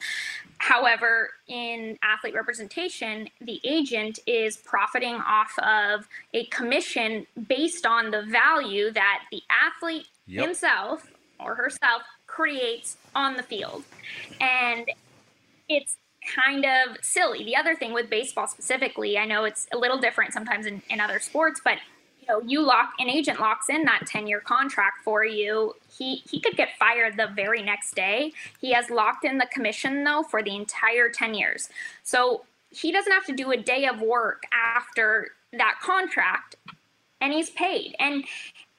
however, 0.58 1.30
in 1.46 1.96
athlete 2.02 2.34
representation, 2.34 3.28
the 3.40 3.60
agent 3.62 4.18
is 4.26 4.56
profiting 4.56 5.14
off 5.14 5.56
of 5.60 6.08
a 6.34 6.46
commission 6.46 7.24
based 7.46 7.86
on 7.86 8.10
the 8.10 8.22
value 8.22 8.90
that 8.90 9.20
the 9.30 9.42
athlete 9.48 10.08
yep. 10.26 10.44
himself 10.44 11.06
or 11.38 11.54
herself 11.54 12.02
creates 12.38 12.96
on 13.16 13.36
the 13.36 13.42
field. 13.42 13.82
And 14.40 14.88
it's 15.68 15.96
kind 16.36 16.64
of 16.64 16.96
silly. 17.02 17.42
The 17.42 17.56
other 17.56 17.74
thing 17.74 17.92
with 17.92 18.08
baseball 18.08 18.46
specifically, 18.46 19.18
I 19.18 19.24
know 19.24 19.44
it's 19.44 19.66
a 19.72 19.76
little 19.76 19.98
different 19.98 20.32
sometimes 20.32 20.64
in, 20.64 20.80
in 20.88 21.00
other 21.00 21.18
sports, 21.18 21.60
but 21.64 21.78
you 22.20 22.28
know, 22.28 22.40
you 22.46 22.60
lock 22.64 22.92
an 23.00 23.10
agent 23.10 23.40
locks 23.40 23.68
in 23.68 23.84
that 23.86 24.06
10 24.06 24.28
year 24.28 24.38
contract 24.38 25.02
for 25.02 25.24
you. 25.24 25.74
He 25.98 26.22
he 26.30 26.40
could 26.40 26.56
get 26.56 26.68
fired 26.78 27.16
the 27.16 27.26
very 27.34 27.62
next 27.62 27.96
day. 27.96 28.32
He 28.60 28.72
has 28.72 28.88
locked 28.88 29.24
in 29.24 29.38
the 29.38 29.46
commission 29.52 30.04
though 30.04 30.22
for 30.22 30.40
the 30.40 30.54
entire 30.54 31.08
10 31.08 31.34
years. 31.34 31.68
So 32.04 32.44
he 32.70 32.92
doesn't 32.92 33.12
have 33.12 33.24
to 33.24 33.32
do 33.32 33.50
a 33.50 33.56
day 33.56 33.86
of 33.86 34.00
work 34.00 34.44
after 34.52 35.28
that 35.54 35.76
contract 35.82 36.54
and 37.20 37.32
he's 37.32 37.50
paid. 37.50 37.96
And 37.98 38.24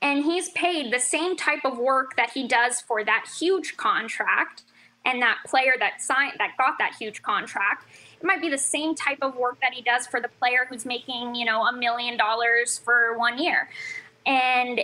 and 0.02 0.24
he's 0.24 0.50
paid 0.50 0.94
the 0.94 1.00
same 1.00 1.36
type 1.36 1.66
of 1.66 1.78
work 1.78 2.16
that 2.16 2.32
he 2.32 2.48
does 2.48 2.82
for 2.82 3.04
that 3.04 3.26
huge 3.40 3.78
contract 3.78 4.64
and 5.06 5.22
that 5.22 5.38
player 5.46 5.74
that 5.80 6.02
signed 6.02 6.34
that 6.38 6.52
got 6.58 6.78
that 6.78 6.96
huge 7.00 7.22
contract 7.22 7.86
it 8.22 8.26
might 8.26 8.42
be 8.42 8.50
the 8.50 8.58
same 8.58 8.96
type 8.96 9.20
of 9.22 9.36
work 9.36 9.60
that 9.62 9.74
he 9.74 9.82
does 9.82 10.06
for 10.06 10.20
the 10.20 10.28
player 10.28 10.66
who's 10.68 10.86
making, 10.86 11.36
you 11.36 11.46
know, 11.46 11.66
a 11.66 11.74
million 11.74 12.18
dollars 12.18 12.78
for 12.78 13.18
one 13.18 13.40
year. 13.42 13.70
And, 14.26 14.82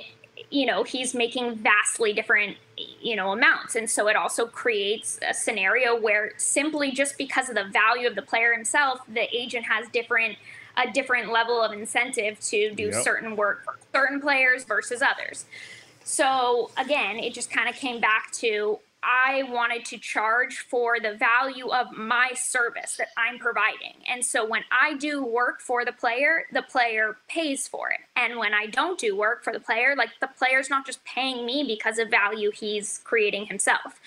you 0.49 0.65
know, 0.65 0.83
he's 0.83 1.13
making 1.13 1.55
vastly 1.55 2.13
different, 2.13 2.57
you 3.01 3.15
know, 3.15 3.33
amounts. 3.33 3.75
And 3.75 3.89
so 3.89 4.07
it 4.07 4.15
also 4.15 4.47
creates 4.47 5.19
a 5.27 5.33
scenario 5.33 5.99
where 5.99 6.31
simply 6.37 6.91
just 6.91 7.17
because 7.17 7.49
of 7.49 7.55
the 7.55 7.65
value 7.65 8.07
of 8.07 8.15
the 8.15 8.21
player 8.21 8.53
himself, 8.53 9.01
the 9.13 9.27
agent 9.35 9.65
has 9.65 9.87
different 9.89 10.37
a 10.77 10.91
different 10.91 11.31
level 11.31 11.61
of 11.61 11.71
incentive 11.71 12.39
to 12.41 12.73
do 12.73 12.85
yep. 12.85 13.03
certain 13.03 13.35
work 13.35 13.63
for 13.63 13.75
certain 13.93 14.19
players 14.19 14.63
versus 14.63 15.01
others. 15.01 15.45
So 16.03 16.69
again, 16.77 17.17
it 17.17 17.33
just 17.33 17.49
kind 17.49 17.67
of 17.67 17.75
came 17.75 17.99
back 17.99 18.31
to 18.33 18.79
I 19.05 19.43
wanted 19.43 19.85
to 19.85 19.99
charge 19.99 20.65
for 20.67 20.99
the 20.99 21.13
value 21.13 21.67
of 21.67 21.91
my 21.95 22.31
service 22.33 22.97
that 22.97 23.09
I'm 23.15 23.37
providing. 23.37 23.93
And 24.09 24.25
so 24.25 24.47
when 24.47 24.63
I 24.71 24.95
do 24.95 25.23
work 25.23 25.61
for 25.61 25.85
the 25.85 25.91
player, 25.91 26.45
the 26.51 26.63
player 26.63 27.17
pays 27.27 27.67
for 27.67 27.91
it. 27.91 27.99
And 28.15 28.39
when 28.39 28.55
I 28.55 28.65
don't 28.65 28.99
do 28.99 29.15
work 29.15 29.43
for 29.43 29.53
the 29.53 29.59
player, 29.59 29.95
like 29.95 30.09
the 30.21 30.29
player's 30.39 30.71
not 30.71 30.87
just 30.87 31.03
paying 31.05 31.45
me 31.45 31.63
because 31.67 31.99
of 31.99 32.09
value 32.09 32.49
he's 32.49 32.99
creating 33.03 33.45
himself. 33.45 34.01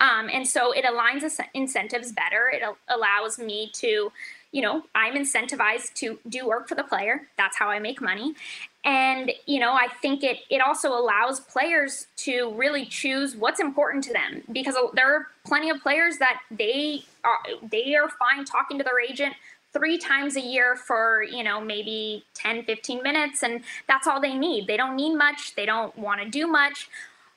Um, 0.00 0.30
and 0.32 0.46
so 0.46 0.70
it 0.70 0.84
aligns 0.84 1.24
incentives 1.52 2.12
better. 2.12 2.48
It 2.52 2.62
allows 2.88 3.40
me 3.40 3.70
to 3.74 4.12
you 4.54 4.62
know, 4.62 4.84
I'm 4.94 5.14
incentivized 5.14 5.94
to 5.94 6.16
do 6.28 6.46
work 6.46 6.68
for 6.68 6.76
the 6.76 6.84
player. 6.84 7.22
That's 7.36 7.58
how 7.58 7.70
I 7.70 7.80
make 7.80 8.00
money. 8.00 8.36
And, 8.84 9.32
you 9.46 9.58
know, 9.58 9.72
I 9.72 9.88
think 10.00 10.22
it, 10.22 10.38
it 10.48 10.60
also 10.60 10.90
allows 10.90 11.40
players 11.40 12.06
to 12.18 12.54
really 12.54 12.86
choose 12.86 13.34
what's 13.34 13.58
important 13.58 14.04
to 14.04 14.12
them 14.12 14.42
because 14.52 14.76
there 14.94 15.12
are 15.12 15.26
plenty 15.44 15.70
of 15.70 15.80
players 15.80 16.18
that 16.18 16.40
they 16.52 17.02
are, 17.24 17.38
they 17.68 17.96
are 17.96 18.08
fine 18.08 18.44
talking 18.44 18.78
to 18.78 18.84
their 18.84 19.00
agent 19.00 19.34
three 19.72 19.98
times 19.98 20.36
a 20.36 20.40
year 20.40 20.76
for, 20.76 21.24
you 21.24 21.42
know, 21.42 21.60
maybe 21.60 22.24
10, 22.34 22.62
15 22.62 23.02
minutes. 23.02 23.42
And 23.42 23.60
that's 23.88 24.06
all 24.06 24.20
they 24.20 24.34
need. 24.34 24.68
They 24.68 24.76
don't 24.76 24.94
need 24.94 25.16
much. 25.16 25.56
They 25.56 25.66
don't 25.66 25.98
want 25.98 26.22
to 26.22 26.28
do 26.28 26.46
much. 26.46 26.88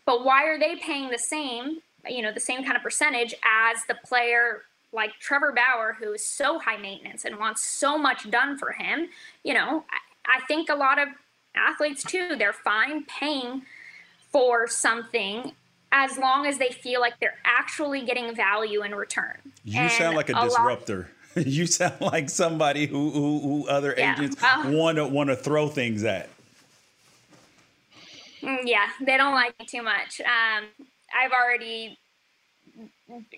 But 0.06 0.23
why 0.23 0.43
are 0.43 0.60
they 0.60 0.75
paying 0.75 1.10
the 1.10 1.17
same, 1.17 1.80
you 2.08 2.21
know, 2.21 2.32
the 2.32 2.39
same 2.39 2.63
kind 2.63 2.77
of 2.77 2.84
percentage 2.84 3.34
as 3.43 3.86
the 3.88 3.95
player 4.06 4.62
like 4.97 5.13
Trevor 5.21 5.53
Bauer, 5.55 5.95
who 5.99 6.13
is 6.13 6.27
so 6.27 6.60
high 6.60 6.77
maintenance 6.77 7.25
and 7.25 7.38
wants 7.39 7.63
so 7.63 7.97
much 7.97 8.29
done 8.31 8.57
for 8.60 8.73
him, 8.73 9.10
you 9.45 9.55
know, 9.55 9.86
I, 10.27 10.39
I 10.39 10.41
think 10.47 10.69
a 10.69 10.75
lot 10.75 10.99
of 10.99 11.10
athletes 11.55 12.03
too, 12.03 12.36
they're 12.38 12.53
fine 12.53 13.05
paying 13.05 13.63
for 14.31 14.67
something 14.67 15.53
as 15.91 16.17
long 16.17 16.45
as 16.47 16.60
they 16.60 16.69
feel 16.69 17.01
like 17.01 17.19
they're 17.21 17.39
actually 17.45 18.03
getting 18.05 18.36
value 18.36 18.83
in 18.83 18.95
return. 18.95 19.38
You 19.63 19.89
and 19.89 19.89
sound 19.89 20.15
like 20.15 20.29
a, 20.29 20.33
a 20.33 20.36
disruptor. 20.36 21.10
you 21.36 21.67
sound 21.67 22.01
like 22.01 22.29
somebody 22.29 22.88
who 22.88 23.12
who, 23.12 23.39
who 23.39 23.67
other 23.67 23.93
Yeah. 23.97 24.15
agents 24.17 24.36
want 24.63 24.97
to 24.97 25.07
want 25.07 25.29
to 25.29 25.36
throw 25.36 25.67
things 25.69 26.03
at. 26.03 26.29
Mm, 28.41 28.60
Yeah, 28.65 28.88
they 29.01 29.17
don't 29.17 29.33
like 29.33 29.57
me 29.60 29.65
too 29.65 29.81
much. 29.81 30.21
Um, 30.21 30.65
I've 31.13 31.31
already 31.31 31.97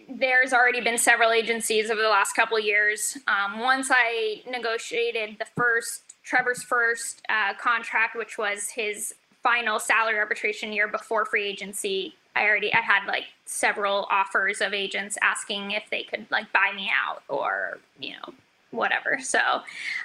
there's 0.08 0.54
already 0.54 0.82
been 0.82 0.98
several 0.98 1.32
agencies 1.32 1.90
over 1.90 2.02
the 2.02 2.10
last 2.10 2.34
couple 2.34 2.58
of 2.58 2.64
years. 2.64 3.18
Um, 3.28 3.60
once 3.60 3.90
I 3.92 4.42
negotiated 4.50 5.38
the 5.40 5.46
first 5.56 6.04
Trevor's 6.24 6.62
first 6.62 7.24
uh, 7.30 7.54
contract, 7.56 8.16
which 8.16 8.38
was 8.38 8.70
his 8.70 9.16
final 9.42 9.80
salary 9.80 10.18
arbitration 10.18 10.72
year 10.74 10.88
before 10.88 11.26
free 11.26 11.48
agency. 11.48 12.16
I 12.36 12.44
already 12.44 12.74
I 12.74 12.82
had 12.82 13.06
like 13.08 13.26
several 13.46 14.08
offers 14.12 14.62
of 14.62 14.74
agents 14.74 15.18
asking 15.22 15.72
if 15.72 15.84
they 15.90 16.04
could 16.04 16.28
like 16.30 16.52
buy 16.54 16.72
me 16.76 16.92
out 16.94 17.24
or 17.28 17.80
you 18.00 18.12
know 18.12 18.34
whatever. 18.72 19.18
So 19.20 19.40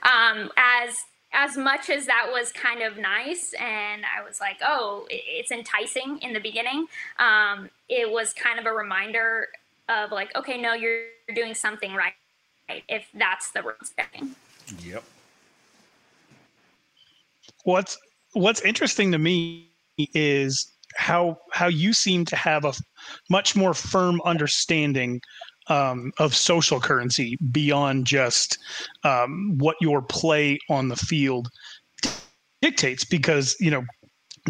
um, 0.03 0.51
as 0.57 1.05
as 1.35 1.57
much 1.57 1.91
as 1.91 2.07
that 2.07 2.29
was 2.31 2.53
kind 2.53 2.81
of 2.81 2.97
nice 2.97 3.53
and 3.61 4.03
I 4.05 4.27
was 4.27 4.41
like, 4.41 4.59
oh, 4.67 5.07
it's 5.11 5.51
enticing 5.51 6.19
in 6.19 6.33
the 6.33 6.41
beginning, 6.41 6.87
um, 7.19 7.69
it 7.89 8.11
was 8.11 8.33
kind 8.33 8.59
of 8.59 8.67
a 8.67 8.73
reminder 8.73 9.49
of 9.89 10.13
like, 10.13 10.35
okay, 10.37 10.61
no, 10.61 10.75
you're 10.75 11.01
doing 11.35 11.55
something 11.55 11.93
right 11.95 12.15
if 12.89 13.07
that's 13.15 13.51
the 13.51 13.63
road 13.63 13.75
setting. 13.83 14.35
Yep. 14.83 15.05
What's 17.65 17.99
What's 18.35 18.63
interesting 18.63 19.13
to 19.13 19.19
me 19.19 19.71
is 19.97 20.73
how 20.97 21.39
how 21.53 21.69
you 21.69 21.93
seem 21.93 22.25
to 22.27 22.37
have 22.37 22.65
a 22.65 22.73
much 23.31 23.55
more 23.55 23.75
firm 23.75 24.21
understanding 24.25 25.21
um, 25.69 26.13
of 26.19 26.35
social 26.35 26.81
currency 26.81 27.37
beyond 27.51 28.07
just 28.07 28.59
um, 29.05 29.57
what 29.59 29.77
your 29.81 30.03
play 30.03 30.59
on 30.69 30.89
the 30.89 30.97
field 30.97 31.49
dictates. 32.61 33.05
Because 33.05 33.57
you 33.61 33.71
know 33.71 33.85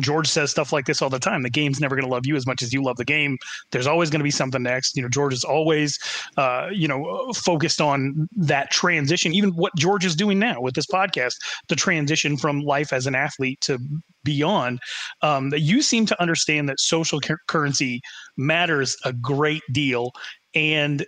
George 0.00 0.26
says 0.26 0.50
stuff 0.50 0.72
like 0.72 0.86
this 0.86 1.00
all 1.00 1.10
the 1.10 1.18
time. 1.18 1.42
The 1.42 1.50
game's 1.50 1.80
never 1.80 1.94
going 1.94 2.06
to 2.06 2.12
love 2.12 2.26
you 2.26 2.34
as 2.34 2.46
much 2.46 2.62
as 2.62 2.72
you 2.72 2.82
love 2.82 2.96
the 2.96 3.04
game. 3.04 3.38
There's 3.70 3.86
always 3.86 4.10
going 4.10 4.20
to 4.20 4.24
be 4.24 4.30
something 4.30 4.62
next. 4.62 4.96
You 4.96 5.02
know, 5.02 5.08
George 5.08 5.32
is 5.32 5.44
always, 5.44 5.98
uh, 6.36 6.68
you 6.72 6.88
know, 6.88 7.32
focused 7.32 7.80
on 7.80 8.28
that 8.36 8.70
transition. 8.70 9.32
Even 9.34 9.50
what 9.50 9.74
George 9.76 10.04
is 10.04 10.16
doing 10.16 10.38
now 10.38 10.60
with 10.60 10.74
this 10.74 10.86
podcast, 10.86 11.34
the 11.68 11.76
transition 11.76 12.36
from 12.36 12.60
life 12.60 12.92
as 12.92 13.06
an 13.06 13.14
athlete 13.14 13.60
to 13.62 13.78
beyond. 14.24 14.80
Um, 15.22 15.50
that 15.50 15.60
you 15.60 15.80
seem 15.80 16.06
to 16.06 16.20
understand 16.20 16.68
that 16.68 16.80
social 16.80 17.20
cur- 17.20 17.38
currency 17.46 18.00
matters 18.36 18.96
a 19.04 19.12
great 19.12 19.62
deal, 19.70 20.10
and 20.54 21.04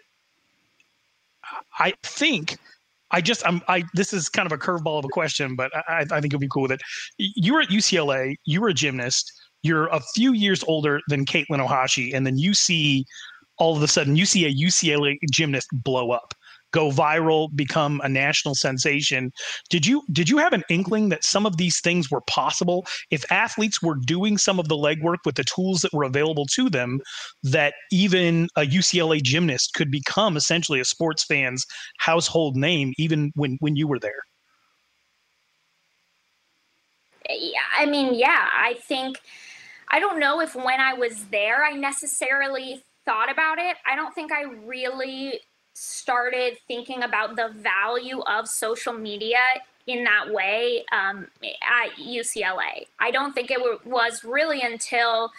I 1.79 1.95
think 2.03 2.57
I 3.11 3.21
just 3.21 3.47
I'm 3.47 3.63
I 3.69 3.85
this 3.95 4.13
is 4.13 4.29
kind 4.29 4.47
of 4.47 4.53
a 4.53 4.59
curveball 4.59 4.99
of 4.99 5.05
a 5.05 5.09
question, 5.09 5.55
but 5.55 5.71
I, 5.89 6.05
I 6.11 6.21
think 6.21 6.33
you'll 6.33 6.41
be 6.41 6.49
cool 6.49 6.63
with 6.63 6.73
it. 6.73 6.83
You 7.19 7.55
were 7.55 7.61
at 7.61 7.69
UCLA, 7.69 8.37
you 8.45 8.61
were 8.61 8.69
a 8.69 8.75
gymnast, 8.75 9.33
you're 9.63 9.87
a 9.87 10.01
few 10.15 10.33
years 10.33 10.65
older 10.65 11.01
than 11.09 11.25
Katelyn 11.25 11.67
Ohashi, 11.67 12.15
and 12.15 12.27
then 12.27 12.39
you 12.39 12.55
see 12.55 13.05
all 13.59 13.77
of 13.77 13.83
a 13.83 13.89
sudden 13.89 14.17
you 14.17 14.27
see 14.27 14.45
a 14.45 14.53
UCLA 14.53 15.17
gymnast 15.31 15.69
blow 15.73 16.11
up, 16.11 16.35
go 16.77 16.91
viral, 16.91 17.49
become 17.57 18.03
a 18.05 18.09
national 18.09 18.55
sensation. 18.55 19.33
Did 19.71 19.87
you 19.87 20.03
did 20.13 20.29
you 20.29 20.37
have 20.37 20.53
an 20.53 20.63
inkling 20.69 21.09
that 21.09 21.25
some 21.25 21.47
of 21.47 21.57
these 21.57 21.81
things 21.81 22.11
were 22.11 22.21
possible 22.29 22.87
if 23.11 23.25
athletes 23.33 23.81
were 23.83 23.97
doing 24.05 24.37
some 24.37 24.61
of 24.61 24.69
the 24.69 24.77
legwork 24.77 25.25
with 25.25 25.37
the 25.37 25.45
tools 25.45 25.81
that 25.81 25.95
were 25.95 26.05
available 26.05 26.45
to 26.55 26.69
them 26.69 27.01
that 27.43 27.73
even 27.91 28.49
a 28.57 28.63
UCLA 28.63 29.23
gymnast 29.23 29.73
could 29.75 29.91
become 29.91 30.37
essentially 30.37 30.79
a 30.79 30.85
sports 30.85 31.25
fan's 31.25 31.65
household 31.99 32.57
name 32.57 32.93
even 32.99 33.33
when 33.37 33.57
when 33.61 33.75
you 33.75 33.89
were 33.89 33.99
there? 33.99 34.23
I 37.79 37.87
mean, 37.87 38.15
yeah, 38.15 38.49
I 38.53 38.75
think 38.83 39.19
I 39.89 39.99
don't 39.99 40.21
know 40.21 40.41
if 40.41 40.55
when 40.55 40.81
I 40.81 40.93
was 40.93 41.25
there 41.31 41.65
I 41.65 41.73
necessarily 41.73 42.83
thought 43.07 43.31
about 43.33 43.59
it. 43.59 43.77
I 43.91 43.97
don't 43.97 44.15
think 44.15 44.31
I 44.31 44.43
really 44.43 45.41
started 45.79 46.57
thinking 46.67 47.03
about 47.03 47.37
the 47.37 47.51
value 47.55 48.21
of 48.23 48.49
social 48.49 48.95
media 48.95 49.39
in 49.87 50.05
that 50.05 50.33
way 50.33 50.83
um, 50.91 51.27
at 51.45 51.91
UCLA. 51.99 52.87
I 52.99 53.11
don't 53.11 53.35
think 53.35 53.51
it 53.51 53.59
w- 53.59 53.79
was 53.85 54.25
really 54.25 54.63
until, 54.63 55.31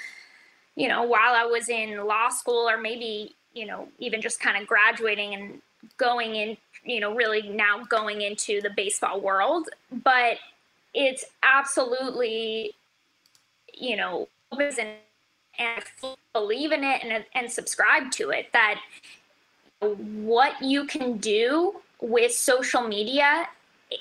you 0.75 0.87
know, 0.87 1.01
while 1.01 1.33
I 1.33 1.43
was 1.43 1.69
in 1.69 2.05
law 2.05 2.29
school 2.29 2.69
or 2.69 2.77
maybe, 2.77 3.33
you 3.55 3.65
know, 3.65 3.89
even 3.97 4.21
just 4.21 4.39
kind 4.39 4.61
of 4.61 4.67
graduating 4.67 5.33
and 5.33 5.61
going 5.97 6.35
in, 6.35 6.55
you 6.85 6.99
know, 6.99 7.15
really 7.15 7.49
now 7.49 7.83
going 7.89 8.21
into 8.21 8.61
the 8.61 8.69
baseball 8.69 9.19
world. 9.19 9.67
But 9.91 10.37
it's 10.93 11.25
absolutely, 11.41 12.75
you 13.73 13.95
know, 13.95 14.27
and, 14.51 15.83
believe 16.33 16.71
in 16.71 16.83
it 16.83 17.03
and, 17.03 17.25
and 17.33 17.51
subscribe 17.51 18.11
to 18.11 18.29
it 18.29 18.45
that 18.53 18.79
what 19.81 20.61
you 20.61 20.85
can 20.85 21.17
do 21.17 21.75
with 22.01 22.31
social 22.31 22.81
media 22.81 23.47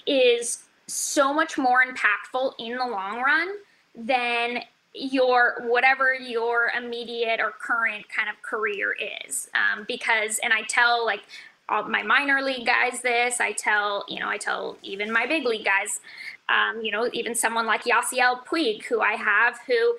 is 0.07 0.65
so 0.87 1.33
much 1.33 1.59
more 1.59 1.85
impactful 1.85 2.53
in 2.59 2.77
the 2.77 2.87
long 2.87 3.21
run 3.21 3.49
than 3.95 4.59
your 4.95 5.62
whatever 5.67 6.15
your 6.15 6.71
immediate 6.77 7.41
or 7.41 7.53
current 7.61 8.07
kind 8.09 8.29
of 8.29 8.41
career 8.43 8.97
is. 9.27 9.49
Um, 9.55 9.85
because 9.87 10.39
and 10.43 10.53
i 10.53 10.62
tell 10.62 11.05
like 11.05 11.23
all 11.69 11.85
my 11.89 12.03
minor 12.03 12.41
league 12.43 12.67
guys 12.67 13.01
this 13.03 13.41
i 13.41 13.53
tell 13.53 14.05
you 14.09 14.21
know 14.21 14.29
i 14.29 14.37
tell 14.37 14.77
even 14.83 15.12
my 15.12 15.27
big 15.27 15.45
league 15.45 15.65
guys 15.65 16.01
um, 16.49 16.81
you 16.83 16.93
know 16.93 17.09
even 17.12 17.35
someone 17.35 17.67
like 17.67 17.85
yasiel 17.85 18.45
puig 18.45 18.85
who 18.85 19.01
i 19.01 19.12
have 19.12 19.59
who 19.67 19.97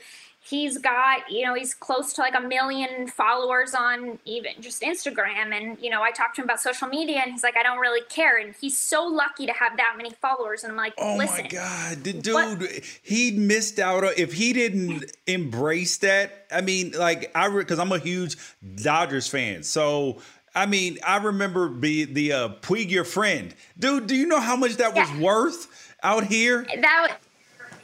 he's 0.50 0.78
got 0.78 1.30
you 1.30 1.46
know 1.46 1.54
he's 1.54 1.74
close 1.74 2.14
to 2.14 2.22
like 2.22 2.36
a 2.36 2.40
million 2.40 3.08
followers 3.08 3.74
on 3.74 4.18
even 4.26 4.52
just 4.60 4.82
instagram 4.82 5.52
and 5.52 5.78
you 5.82 5.90
know 5.90 6.02
i 6.02 6.12
talked 6.12 6.36
to 6.36 6.42
him 6.42 6.46
about 6.46 6.60
social 6.60 6.88
media 6.88 7.20
and 7.24 7.32
he's 7.32 7.44
like 7.44 7.58
i 7.58 7.64
don't 7.64 7.80
really 7.80 8.02
care 8.10 8.38
and 8.38 8.54
he's 8.62 8.78
so 8.78 9.06
lucky 9.06 9.46
to 9.46 9.54
have 9.54 9.76
that 9.78 9.96
many 9.98 10.10
followers 10.22 10.64
and 10.64 10.72
i'm 10.72 10.78
like 10.78 10.94
Oh 10.98 11.16
listen 11.18 11.44
my 11.44 11.50
God, 11.50 12.04
the 12.04 12.14
dude, 12.14 12.34
What- 12.34 12.62
he 13.02 13.32
missed 13.32 13.80
out. 13.80 14.04
on 14.04 14.12
If 14.18 14.34
he 14.34 14.54
didn't 14.54 15.12
embrace 15.28 15.98
that, 15.98 16.46
I 16.52 16.62
mean, 16.62 16.92
like 16.98 17.32
I, 17.36 17.50
because 17.50 17.80
I'm 17.80 17.92
a 17.92 18.00
huge 18.00 18.36
Dodgers 18.84 19.28
fan, 19.28 19.64
so. 19.64 20.22
I 20.56 20.66
mean, 20.66 20.98
I 21.06 21.18
remember 21.18 21.68
be 21.70 22.06
the 22.06 22.34
uh, 22.34 22.50
Puig 22.62 22.90
your 22.90 23.04
friend, 23.04 23.54
dude. 23.78 24.08
Do 24.08 24.16
you 24.16 24.26
know 24.26 24.40
how 24.40 24.56
much 24.56 24.78
that 24.78 24.96
was 24.96 25.12
worth 25.20 25.94
out 26.02 26.24
here? 26.26 26.66
that 26.82 27.18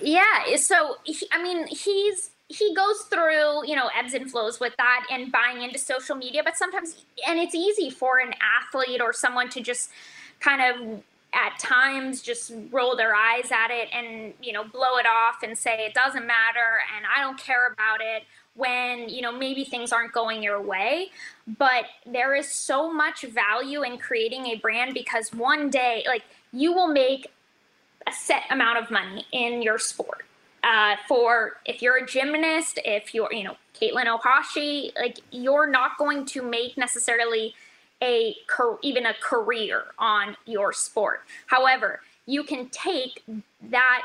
yeah 0.01 0.55
so 0.57 0.95
he, 1.03 1.15
i 1.31 1.41
mean 1.41 1.65
he's 1.67 2.31
he 2.49 2.73
goes 2.75 3.01
through 3.03 3.65
you 3.65 3.75
know 3.75 3.89
ebbs 3.97 4.13
and 4.13 4.29
flows 4.29 4.59
with 4.59 4.75
that 4.77 5.05
and 5.11 5.31
buying 5.31 5.61
into 5.61 5.79
social 5.79 6.15
media 6.15 6.41
but 6.43 6.57
sometimes 6.57 7.05
and 7.27 7.39
it's 7.39 7.55
easy 7.55 7.89
for 7.89 8.19
an 8.19 8.33
athlete 8.61 9.01
or 9.01 9.13
someone 9.13 9.49
to 9.49 9.61
just 9.61 9.89
kind 10.39 10.61
of 10.61 11.01
at 11.33 11.57
times 11.57 12.21
just 12.21 12.53
roll 12.71 12.95
their 12.95 13.15
eyes 13.15 13.49
at 13.51 13.71
it 13.71 13.87
and 13.93 14.33
you 14.41 14.51
know 14.51 14.63
blow 14.63 14.97
it 14.97 15.05
off 15.05 15.41
and 15.41 15.57
say 15.57 15.85
it 15.85 15.93
doesn't 15.93 16.27
matter 16.27 16.81
and 16.95 17.05
i 17.15 17.21
don't 17.21 17.39
care 17.39 17.67
about 17.71 18.01
it 18.01 18.23
when 18.55 19.09
you 19.09 19.21
know 19.21 19.31
maybe 19.31 19.63
things 19.63 19.91
aren't 19.91 20.11
going 20.11 20.43
your 20.43 20.61
way 20.61 21.09
but 21.57 21.85
there 22.05 22.35
is 22.35 22.47
so 22.47 22.91
much 22.93 23.23
value 23.23 23.83
in 23.83 23.97
creating 23.97 24.45
a 24.47 24.55
brand 24.55 24.93
because 24.93 25.33
one 25.33 25.69
day 25.69 26.03
like 26.05 26.23
you 26.51 26.71
will 26.71 26.87
make 26.87 27.31
a 28.07 28.11
set 28.11 28.43
amount 28.49 28.77
of 28.77 28.91
money 28.91 29.25
in 29.31 29.61
your 29.61 29.79
sport. 29.79 30.25
Uh, 30.63 30.95
for 31.07 31.57
if 31.65 31.81
you're 31.81 31.97
a 31.97 32.05
gymnast, 32.05 32.79
if 32.85 33.13
you're, 33.13 33.31
you 33.33 33.43
know, 33.43 33.57
Katelyn 33.79 34.05
Ohashi, 34.05 34.95
like 34.95 35.19
you're 35.31 35.67
not 35.67 35.97
going 35.97 36.25
to 36.27 36.41
make 36.41 36.77
necessarily 36.77 37.53
a 38.01 38.35
even 38.81 39.05
a 39.05 39.13
career 39.21 39.83
on 39.99 40.37
your 40.45 40.71
sport. 40.71 41.21
However, 41.47 42.01
you 42.25 42.43
can 42.43 42.69
take 42.69 43.23
that 43.69 44.03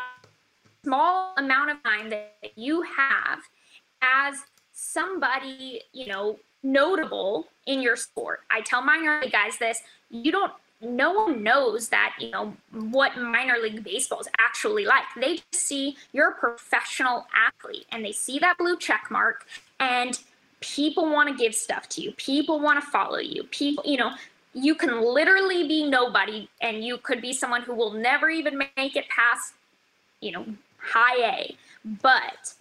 small 0.82 1.34
amount 1.36 1.70
of 1.70 1.82
time 1.82 2.10
that 2.10 2.52
you 2.56 2.82
have 2.82 3.40
as 4.02 4.44
somebody, 4.72 5.82
you 5.92 6.06
know, 6.06 6.38
notable 6.62 7.48
in 7.66 7.80
your 7.82 7.96
sport. 7.96 8.40
I 8.50 8.60
tell 8.62 8.82
my 8.82 9.26
guys 9.30 9.58
this, 9.58 9.82
you 10.10 10.32
don't 10.32 10.52
no 10.80 11.12
one 11.12 11.42
knows 11.42 11.88
that, 11.88 12.14
you 12.18 12.30
know, 12.30 12.54
what 12.72 13.16
minor 13.16 13.56
league 13.60 13.82
baseball 13.82 14.20
is 14.20 14.28
actually 14.38 14.84
like. 14.84 15.04
They 15.20 15.36
just 15.36 15.66
see 15.66 15.96
you're 16.12 16.30
a 16.30 16.34
professional 16.34 17.26
athlete 17.34 17.86
and 17.90 18.04
they 18.04 18.12
see 18.12 18.38
that 18.38 18.58
blue 18.58 18.76
check 18.76 19.08
mark 19.10 19.46
and 19.80 20.18
people 20.60 21.10
want 21.10 21.28
to 21.28 21.34
give 21.34 21.54
stuff 21.54 21.88
to 21.90 22.00
you. 22.00 22.12
People 22.12 22.60
want 22.60 22.82
to 22.82 22.90
follow 22.90 23.18
you. 23.18 23.44
People, 23.44 23.82
you 23.86 23.96
know, 23.96 24.12
you 24.54 24.74
can 24.74 25.02
literally 25.02 25.66
be 25.66 25.88
nobody 25.88 26.48
and 26.60 26.84
you 26.84 26.98
could 26.98 27.20
be 27.20 27.32
someone 27.32 27.62
who 27.62 27.74
will 27.74 27.92
never 27.92 28.30
even 28.30 28.58
make 28.58 28.96
it 28.96 29.08
past, 29.08 29.54
you 30.20 30.32
know, 30.32 30.46
high 30.78 31.24
A. 31.24 31.56
But 31.84 32.54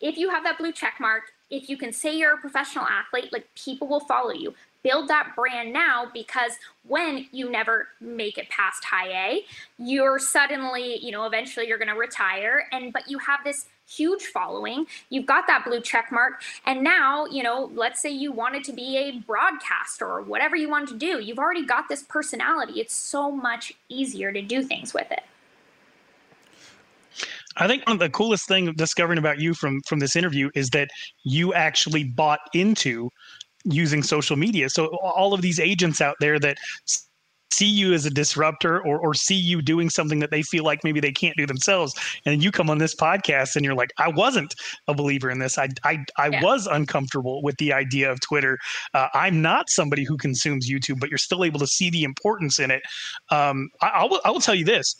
if 0.00 0.16
you 0.18 0.30
have 0.30 0.44
that 0.44 0.58
blue 0.58 0.72
check 0.72 0.96
mark, 1.00 1.24
if 1.50 1.68
you 1.68 1.76
can 1.76 1.92
say 1.92 2.16
you're 2.16 2.34
a 2.34 2.38
professional 2.38 2.86
athlete, 2.86 3.32
like 3.32 3.46
people 3.54 3.86
will 3.86 4.00
follow 4.00 4.32
you. 4.32 4.54
Build 4.82 5.08
that 5.08 5.32
brand 5.36 5.72
now 5.72 6.06
because 6.12 6.52
when 6.86 7.26
you 7.32 7.50
never 7.50 7.88
make 8.00 8.38
it 8.38 8.48
past 8.48 8.84
high 8.84 9.08
A, 9.08 9.44
you're 9.78 10.18
suddenly, 10.18 10.98
you 11.04 11.12
know, 11.12 11.24
eventually 11.24 11.66
you're 11.66 11.78
going 11.78 11.88
to 11.88 11.94
retire 11.94 12.68
and 12.72 12.92
but 12.92 13.08
you 13.08 13.18
have 13.18 13.40
this 13.44 13.66
huge 13.88 14.22
following. 14.22 14.86
You've 15.10 15.26
got 15.26 15.46
that 15.46 15.64
blue 15.64 15.80
check 15.80 16.10
mark. 16.10 16.42
And 16.66 16.82
now, 16.82 17.26
you 17.26 17.42
know, 17.42 17.70
let's 17.74 18.00
say 18.00 18.10
you 18.10 18.32
wanted 18.32 18.64
to 18.64 18.72
be 18.72 18.96
a 18.96 19.18
broadcaster 19.20 20.06
or 20.06 20.22
whatever 20.22 20.56
you 20.56 20.68
want 20.68 20.88
to 20.88 20.96
do. 20.96 21.20
You've 21.20 21.38
already 21.38 21.64
got 21.64 21.88
this 21.88 22.02
personality. 22.02 22.80
It's 22.80 22.94
so 22.94 23.30
much 23.30 23.74
easier 23.88 24.32
to 24.32 24.42
do 24.42 24.62
things 24.62 24.94
with 24.94 25.10
it. 25.10 25.22
I 27.56 27.66
think 27.66 27.86
one 27.86 27.96
of 27.96 28.00
the 28.00 28.08
coolest 28.08 28.48
thing 28.48 28.72
discovering 28.72 29.18
about 29.18 29.38
you 29.38 29.52
from 29.52 29.82
from 29.82 29.98
this 29.98 30.16
interview 30.16 30.50
is 30.54 30.70
that 30.70 30.88
you 31.22 31.52
actually 31.52 32.04
bought 32.04 32.40
into 32.54 33.10
using 33.64 34.02
social 34.02 34.36
media. 34.36 34.68
So 34.68 34.86
all 34.86 35.34
of 35.34 35.42
these 35.42 35.60
agents 35.60 36.00
out 36.00 36.16
there 36.20 36.38
that 36.40 36.56
see 37.52 37.66
you 37.66 37.92
as 37.92 38.06
a 38.06 38.10
disruptor 38.10 38.80
or, 38.86 38.98
or 38.98 39.14
see 39.14 39.34
you 39.34 39.60
doing 39.60 39.90
something 39.90 40.18
that 40.20 40.30
they 40.30 40.42
feel 40.42 40.64
like 40.64 40.82
maybe 40.84 41.00
they 41.00 41.12
can't 41.12 41.36
do 41.36 41.46
themselves 41.46 41.94
and 42.24 42.42
you 42.42 42.50
come 42.50 42.70
on 42.70 42.78
this 42.78 42.94
podcast 42.94 43.56
and 43.56 43.64
you're 43.64 43.74
like 43.74 43.92
i 43.98 44.08
wasn't 44.08 44.54
a 44.88 44.94
believer 44.94 45.30
in 45.30 45.38
this. 45.38 45.58
I 45.58 45.68
i, 45.84 46.02
I 46.16 46.28
yeah. 46.28 46.42
was 46.42 46.66
uncomfortable 46.66 47.42
with 47.42 47.56
the 47.58 47.72
idea 47.72 48.10
of 48.10 48.20
twitter. 48.20 48.58
Uh, 48.94 49.08
i'm 49.12 49.42
not 49.42 49.68
somebody 49.68 50.04
who 50.04 50.16
consumes 50.16 50.68
youtube 50.68 50.98
but 50.98 51.10
you're 51.10 51.18
still 51.18 51.44
able 51.44 51.60
to 51.60 51.66
see 51.66 51.90
the 51.90 52.04
importance 52.04 52.58
in 52.58 52.70
it. 52.70 52.82
Um, 53.30 53.68
I, 53.82 53.88
I, 53.88 54.04
will, 54.04 54.20
I 54.24 54.30
will 54.30 54.40
tell 54.40 54.54
you 54.54 54.64
this. 54.64 54.94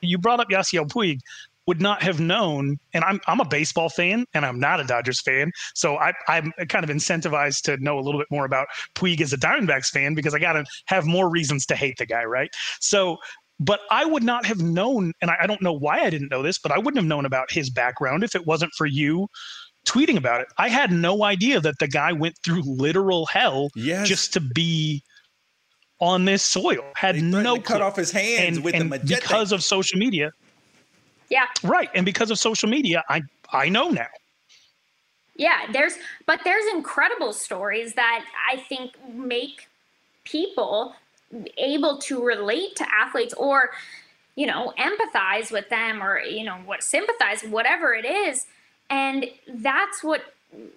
You 0.00 0.18
brought 0.18 0.40
up 0.40 0.48
Yasiel 0.48 0.86
Puig 0.88 1.20
would 1.66 1.80
not 1.80 2.02
have 2.02 2.20
known. 2.20 2.78
And 2.92 3.04
I'm 3.04 3.20
I'm 3.26 3.40
a 3.40 3.44
baseball 3.44 3.88
fan, 3.88 4.26
and 4.34 4.44
I'm 4.44 4.60
not 4.60 4.80
a 4.80 4.84
Dodgers 4.84 5.20
fan, 5.20 5.52
so 5.74 5.96
I, 5.96 6.12
I'm 6.28 6.52
kind 6.68 6.84
of 6.84 6.90
incentivized 6.90 7.62
to 7.62 7.76
know 7.78 7.98
a 7.98 8.02
little 8.02 8.20
bit 8.20 8.28
more 8.30 8.44
about 8.44 8.68
Puig 8.94 9.20
as 9.20 9.32
a 9.32 9.36
Diamondbacks 9.36 9.88
fan 9.88 10.14
because 10.14 10.34
I 10.34 10.38
got 10.38 10.54
to 10.54 10.64
have 10.86 11.06
more 11.06 11.28
reasons 11.28 11.66
to 11.66 11.76
hate 11.76 11.98
the 11.98 12.06
guy, 12.06 12.24
right? 12.24 12.50
So. 12.80 13.18
But 13.60 13.82
I 13.88 14.04
would 14.04 14.24
not 14.24 14.44
have 14.46 14.60
known, 14.60 15.12
and 15.22 15.30
I, 15.30 15.36
I 15.42 15.46
don't 15.46 15.62
know 15.62 15.72
why 15.72 16.00
I 16.00 16.10
didn't 16.10 16.28
know 16.28 16.42
this, 16.42 16.58
but 16.58 16.72
I 16.72 16.76
wouldn't 16.76 16.96
have 16.96 17.04
known 17.04 17.24
about 17.24 17.52
his 17.52 17.70
background 17.70 18.24
if 18.24 18.34
it 18.34 18.44
wasn't 18.44 18.72
for 18.76 18.84
you 18.84 19.28
tweeting 19.86 20.16
about 20.16 20.40
it. 20.40 20.48
I 20.58 20.68
had 20.68 20.90
no 20.90 21.24
idea 21.24 21.60
that 21.60 21.78
the 21.78 21.88
guy 21.88 22.12
went 22.12 22.36
through 22.44 22.62
literal 22.64 23.26
hell 23.26 23.68
yes. 23.76 24.08
just 24.08 24.32
to 24.32 24.40
be 24.40 25.04
on 26.00 26.24
this 26.24 26.42
soil. 26.42 26.82
Had 26.96 27.22
no 27.22 27.60
cut 27.60 27.80
off 27.80 27.96
his 27.96 28.10
hands 28.10 28.56
and, 28.56 28.64
with 28.64 28.74
and 28.74 28.92
the 28.92 28.98
because 28.98 29.52
of 29.52 29.62
social 29.62 29.98
media. 29.98 30.32
Yeah. 31.30 31.46
Right. 31.62 31.90
And 31.94 32.04
because 32.04 32.30
of 32.30 32.38
social 32.38 32.68
media, 32.68 33.02
I 33.08 33.22
I 33.52 33.68
know 33.68 33.90
now. 33.90 34.06
Yeah, 35.36 35.72
there's 35.72 35.94
but 36.26 36.40
there's 36.44 36.64
incredible 36.72 37.32
stories 37.32 37.94
that 37.94 38.24
I 38.50 38.56
think 38.56 38.92
make 39.12 39.68
people 40.24 40.94
able 41.58 41.98
to 41.98 42.22
relate 42.22 42.76
to 42.76 42.86
athletes 42.94 43.34
or 43.34 43.70
you 44.36 44.46
know 44.46 44.72
empathize 44.78 45.50
with 45.50 45.68
them 45.68 46.02
or 46.02 46.20
you 46.20 46.44
know 46.44 46.56
what 46.64 46.82
sympathize 46.82 47.42
whatever 47.42 47.92
it 47.94 48.04
is 48.04 48.46
and 48.90 49.26
that's 49.48 50.04
what 50.04 50.33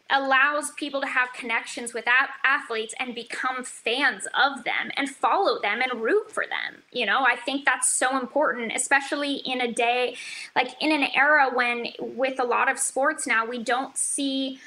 allows 0.10 0.72
people 0.72 1.02
to 1.02 1.08
have 1.08 1.34
connections 1.34 1.94
with 1.94 2.06
athletes 2.44 2.94
and 3.00 3.14
become 3.14 3.64
fans 3.64 4.28
of 4.34 4.64
them 4.64 4.92
and 4.96 5.10
follow 5.10 5.62
them 5.62 5.82
and 5.82 6.02
root 6.02 6.32
for 6.32 6.46
them. 6.46 6.82
You 6.92 7.06
know, 7.06 7.26
I 7.26 7.36
think 7.36 7.66
that's 7.66 7.90
so 7.90 8.18
important, 8.20 8.72
especially 8.76 9.36
in 9.36 9.62
a 9.62 9.72
day 9.72 10.16
like 10.56 10.70
in 10.82 10.92
an 10.92 11.08
era 11.14 11.50
when, 11.54 11.88
with 12.00 12.40
a 12.40 12.44
lot 12.46 12.70
of 12.70 12.80
sports 12.80 13.28
now, 13.28 13.46
we 13.46 13.64
don't 13.64 13.98
see 13.98 14.60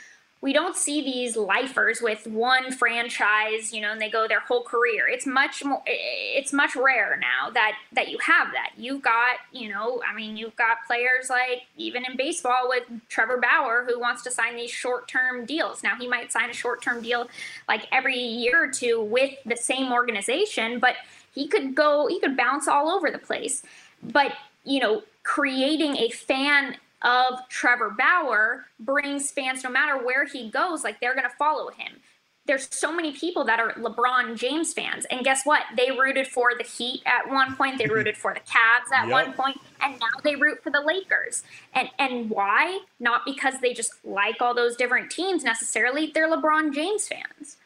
we 0.42 0.54
don't 0.54 0.74
see 0.74 1.02
these 1.02 1.36
lifers 1.36 2.00
with 2.00 2.26
one 2.26 2.72
franchise, 2.72 3.74
you 3.74 3.80
know, 3.82 3.92
and 3.92 4.00
they 4.00 4.08
go 4.08 4.26
their 4.26 4.40
whole 4.40 4.62
career. 4.62 5.06
It's 5.06 5.26
much 5.26 5.62
more 5.64 5.82
it's 5.86 6.52
much 6.52 6.74
rarer 6.74 7.16
now 7.16 7.50
that 7.50 7.72
that 7.92 8.08
you 8.08 8.18
have 8.18 8.48
that. 8.52 8.70
You've 8.76 9.02
got, 9.02 9.36
you 9.52 9.68
know, 9.68 10.02
I 10.08 10.14
mean, 10.14 10.38
you've 10.38 10.56
got 10.56 10.78
players 10.86 11.28
like 11.28 11.64
even 11.76 12.04
in 12.08 12.16
baseball 12.16 12.68
with 12.68 12.84
Trevor 13.10 13.38
Bauer 13.38 13.84
who 13.86 14.00
wants 14.00 14.22
to 14.22 14.30
sign 14.30 14.56
these 14.56 14.70
short-term 14.70 15.44
deals. 15.44 15.82
Now 15.82 15.96
he 15.96 16.08
might 16.08 16.32
sign 16.32 16.48
a 16.48 16.54
short-term 16.54 17.02
deal 17.02 17.28
like 17.68 17.86
every 17.92 18.18
year 18.18 18.64
or 18.64 18.70
two 18.70 19.02
with 19.02 19.34
the 19.44 19.56
same 19.56 19.92
organization, 19.92 20.78
but 20.78 20.96
he 21.34 21.48
could 21.48 21.74
go 21.74 22.06
he 22.06 22.18
could 22.18 22.36
bounce 22.36 22.66
all 22.66 22.88
over 22.90 23.10
the 23.10 23.18
place. 23.18 23.62
But, 24.02 24.32
you 24.64 24.80
know, 24.80 25.02
creating 25.22 25.96
a 25.98 26.08
fan 26.08 26.76
of 27.02 27.48
Trevor 27.48 27.90
Bauer 27.90 28.66
brings 28.78 29.30
fans, 29.30 29.64
no 29.64 29.70
matter 29.70 30.04
where 30.04 30.24
he 30.24 30.50
goes, 30.50 30.84
like 30.84 31.00
they're 31.00 31.14
going 31.14 31.28
to 31.28 31.36
follow 31.36 31.70
him. 31.70 32.00
There's 32.46 32.68
so 32.70 32.92
many 32.92 33.12
people 33.12 33.44
that 33.44 33.60
are 33.60 33.72
LeBron 33.74 34.36
James 34.36 34.72
fans. 34.72 35.04
And 35.10 35.22
guess 35.24 35.44
what? 35.44 35.62
They 35.76 35.90
rooted 35.92 36.26
for 36.26 36.52
the 36.56 36.64
Heat 36.64 37.02
at 37.06 37.30
one 37.30 37.54
point. 37.54 37.78
They 37.78 37.86
rooted 37.86 38.16
for 38.16 38.34
the 38.34 38.40
Cavs 38.40 38.92
at 38.92 39.06
yep. 39.06 39.12
one 39.12 39.32
point, 39.34 39.60
and 39.80 39.92
now 40.00 40.20
they 40.24 40.34
root 40.36 40.62
for 40.62 40.70
the 40.70 40.80
Lakers. 40.80 41.44
And 41.74 41.90
and 41.98 42.28
why? 42.28 42.80
Not 42.98 43.22
because 43.24 43.60
they 43.60 43.72
just 43.72 43.92
like 44.04 44.36
all 44.40 44.54
those 44.54 44.74
different 44.74 45.10
teams 45.10 45.44
necessarily. 45.44 46.10
They're 46.12 46.28
LeBron 46.28 46.74
James 46.74 47.06
fans. 47.06 47.56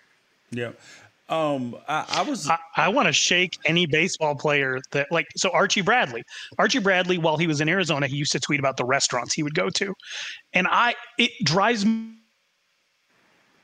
Yeah. 0.51 0.73
Um, 1.29 1.77
I, 1.89 2.05
I 2.09 2.23
was. 2.23 2.49
I, 2.49 2.59
I 2.77 2.89
want 2.89 3.07
to 3.07 3.13
shake 3.13 3.57
any 3.65 3.87
baseball 3.87 4.35
player 4.35 4.79
that 4.93 5.11
like. 5.11 5.27
So 5.37 5.51
Archie 5.51 5.81
Bradley, 5.81 6.23
Archie 6.59 6.81
Bradley, 6.81 7.17
while 7.17 7.39
he 7.39 7.47
was 7.47 7.63
in 7.63 7.69
Arizona, 7.69 8.07
he 8.07 8.17
used 8.17 8.33
to 8.33 8.41
tweet 8.41 8.61
about 8.61 8.77
the 8.77 8.85
restaurants 8.85 9.33
he 9.33 9.43
would 9.43 9.55
go 9.55 9.71
to, 9.71 9.95
and 10.53 10.67
I 10.71 10.95
it 11.19 11.31
drives 11.43 11.87
me 11.87 12.13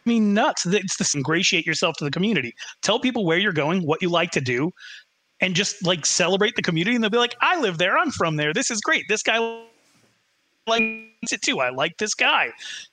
nuts. 0.07 0.65
It's 0.65 0.97
to 0.97 1.19
ingratiate 1.19 1.67
yourself 1.67 1.97
to 1.99 2.05
the 2.05 2.11
community. 2.11 2.55
Tell 2.83 2.99
people 2.99 3.27
where 3.27 3.37
you're 3.37 3.53
going, 3.53 3.83
what 3.83 4.01
you 4.01 4.09
like 4.09 4.31
to 4.31 4.41
do, 4.41 4.71
and 5.43 5.55
just 5.55 5.85
like 5.85 6.07
celebrate 6.07 6.57
the 6.57 6.63
community. 6.63 6.95
And 6.95 7.05
they'll 7.05 7.11
be 7.11 7.19
like, 7.19 7.37
"I 7.43 7.61
live 7.61 7.77
there. 7.77 7.99
I'm 7.99 8.11
from 8.11 8.37
there. 8.37 8.55
This 8.55 8.71
is 8.71 8.81
great. 8.81 9.05
This 9.11 9.23
guy 9.23 9.39
likes 10.67 11.33
it 11.33 11.43
too. 11.43 11.61
I 11.61 11.71
like 11.71 11.97
this 11.99 12.15
guy. 12.15 12.51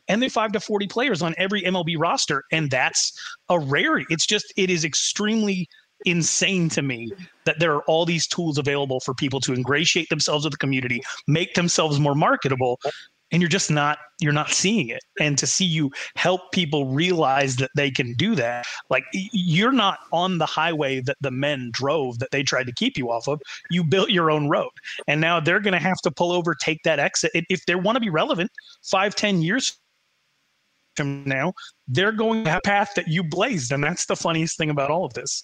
And 0.08 0.22
they 0.22 0.30
five 0.30 0.52
to 0.54 0.60
40 0.60 0.88
players 0.88 1.22
on 1.22 1.34
every 1.38 1.64
MLB 1.64 1.96
roster. 1.98 2.44
And 2.52 2.70
that's 2.70 3.14
a 3.50 3.60
rarity. 3.60 4.06
It's 4.10 4.26
just, 4.26 4.54
it 4.58 4.70
is 4.70 4.86
extremely 4.86 5.68
insane 6.06 6.70
to 6.70 6.82
me 6.82 7.12
that 7.46 7.60
there 7.60 7.74
are 7.74 7.82
all 7.84 8.06
these 8.06 8.28
tools 8.28 8.58
available 8.58 9.00
for 9.00 9.14
people 9.14 9.40
to 9.42 9.54
ingratiate 9.54 10.10
themselves 10.10 10.46
with 10.46 10.52
the 10.52 10.58
community, 10.58 11.02
make 11.28 11.54
themselves 11.56 12.00
more 12.00 12.16
marketable, 12.16 12.80
and 13.32 13.42
you're 13.42 13.50
just 13.50 13.70
not 13.70 13.98
you're 14.20 14.34
not 14.34 14.50
seeing 14.50 14.90
it. 14.90 15.04
And 15.20 15.38
to 15.38 15.46
see 15.46 15.66
you 15.66 15.92
help 16.16 16.52
people 16.52 16.88
realize 16.88 17.58
that 17.58 17.70
they 17.76 17.92
can 17.92 18.14
do 18.14 18.34
that 18.36 18.66
like 18.90 19.04
you're 19.14 19.72
not 19.72 20.00
on 20.12 20.38
the 20.38 20.46
highway 20.46 21.02
that 21.02 21.18
the 21.22 21.32
men 21.32 21.70
drove 21.74 22.20
that 22.20 22.32
they 22.32 22.42
tried 22.42 22.66
to 22.68 22.74
keep 22.74 22.98
you 22.98 23.12
off 23.12 23.28
of. 23.28 23.40
You 23.70 23.84
built 23.84 24.10
your 24.10 24.32
own 24.32 24.50
road. 24.50 24.72
And 25.08 25.22
now 25.22 25.40
they're 25.40 25.60
going 25.60 25.74
to 25.74 25.80
have 25.80 25.98
to 26.04 26.12
pull 26.12 26.32
over 26.32 26.56
take 26.56 26.82
that 26.84 27.00
exit. 27.00 27.32
If 27.34 27.66
they 27.66 27.76
want 27.76 27.96
to 27.96 28.00
be 28.00 28.10
relevant 28.10 28.52
five 28.84 29.16
ten 29.16 29.42
years 29.42 29.78
from 30.96 31.24
now 31.26 31.54
they're 31.88 32.12
going 32.12 32.44
to 32.44 32.50
have 32.50 32.60
a 32.66 32.68
path 32.68 32.94
that 32.96 33.08
you 33.08 33.24
blazed. 33.24 33.72
And 33.72 33.84
that's 33.84 34.08
the 34.08 34.16
funniest 34.16 34.58
thing 34.58 34.72
about 34.72 34.90
all 34.90 35.06
of 35.06 35.14
this 35.14 35.44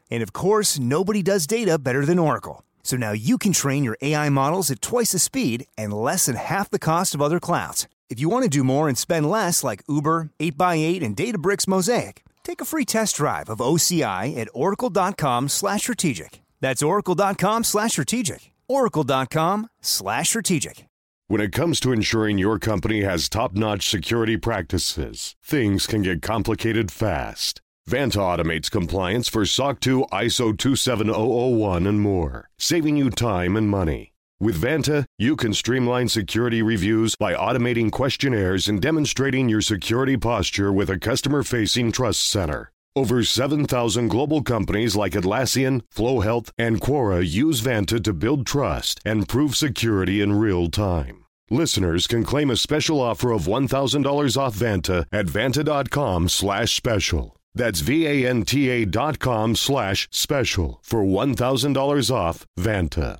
and 0.11 0.21
of 0.21 0.33
course, 0.33 0.77
nobody 0.77 1.23
does 1.23 1.47
data 1.47 1.79
better 1.79 2.05
than 2.05 2.19
Oracle. 2.19 2.63
So 2.83 2.97
now 2.97 3.11
you 3.11 3.37
can 3.37 3.53
train 3.53 3.83
your 3.83 3.97
AI 4.01 4.29
models 4.29 4.69
at 4.69 4.81
twice 4.81 5.13
the 5.13 5.19
speed 5.19 5.65
and 5.77 5.93
less 5.93 6.25
than 6.25 6.35
half 6.35 6.69
the 6.69 6.79
cost 6.79 7.15
of 7.15 7.21
other 7.21 7.39
clouds. 7.39 7.87
If 8.09 8.19
you 8.19 8.27
want 8.27 8.43
to 8.43 8.49
do 8.49 8.63
more 8.63 8.87
and 8.89 8.97
spend 8.97 9.29
less 9.29 9.63
like 9.63 9.83
Uber, 9.87 10.31
8x8, 10.39 11.03
and 11.03 11.15
Databricks 11.15 11.67
Mosaic, 11.67 12.23
take 12.43 12.59
a 12.59 12.65
free 12.65 12.85
test 12.85 13.15
drive 13.15 13.49
of 13.49 13.59
OCI 13.59 14.35
at 14.37 14.49
oracle.com 14.53 15.47
slash 15.47 15.81
strategic. 15.81 16.41
That's 16.59 16.83
oracle.com 16.83 17.63
slash 17.63 17.91
strategic. 17.91 18.51
oracle.com 18.67 19.67
slash 19.81 20.29
strategic. 20.29 20.85
When 21.27 21.39
it 21.39 21.53
comes 21.53 21.79
to 21.79 21.93
ensuring 21.93 22.37
your 22.37 22.59
company 22.59 23.03
has 23.03 23.29
top-notch 23.29 23.89
security 23.89 24.35
practices, 24.35 25.37
things 25.41 25.87
can 25.87 26.01
get 26.01 26.21
complicated 26.21 26.91
fast. 26.91 27.61
Vanta 27.89 28.17
automates 28.17 28.69
compliance 28.69 29.27
for 29.27 29.45
SOC 29.45 29.79
2, 29.79 30.05
ISO 30.11 30.57
27001, 30.57 31.87
and 31.87 31.99
more, 31.99 32.49
saving 32.57 32.95
you 32.95 33.09
time 33.09 33.57
and 33.57 33.69
money. 33.69 34.13
With 34.39 34.61
Vanta, 34.61 35.05
you 35.17 35.35
can 35.35 35.53
streamline 35.53 36.07
security 36.07 36.61
reviews 36.61 37.15
by 37.15 37.33
automating 37.33 37.91
questionnaires 37.91 38.67
and 38.67 38.81
demonstrating 38.81 39.49
your 39.49 39.61
security 39.61 40.17
posture 40.17 40.71
with 40.71 40.89
a 40.89 40.99
customer 40.99 41.43
facing 41.43 41.91
trust 41.91 42.27
center. 42.27 42.71
Over 42.95 43.23
7,000 43.23 44.09
global 44.09 44.41
companies 44.41 44.95
like 44.95 45.13
Atlassian, 45.13 45.81
Flow 45.89 46.19
Health, 46.19 46.51
and 46.57 46.81
Quora 46.81 47.27
use 47.27 47.61
Vanta 47.61 48.03
to 48.03 48.13
build 48.13 48.45
trust 48.45 48.99
and 49.05 49.27
prove 49.27 49.55
security 49.55 50.21
in 50.21 50.33
real 50.33 50.69
time. 50.69 51.25
Listeners 51.49 52.07
can 52.07 52.23
claim 52.23 52.49
a 52.49 52.57
special 52.57 52.99
offer 53.01 53.31
of 53.31 53.43
$1,000 53.43 54.37
off 54.37 54.55
Vanta 54.55 55.05
at 55.11 55.25
vanta.com 55.25 56.29
slash 56.29 56.75
special. 56.75 57.40
That's 57.53 57.81
V-A-N-T-A 57.81 58.85
dot 58.85 59.19
com 59.19 59.55
slash 59.55 60.07
special 60.11 60.79
for 60.83 61.03
$1,000 61.03 62.11
off 62.11 62.45
Vanta. 62.59 63.19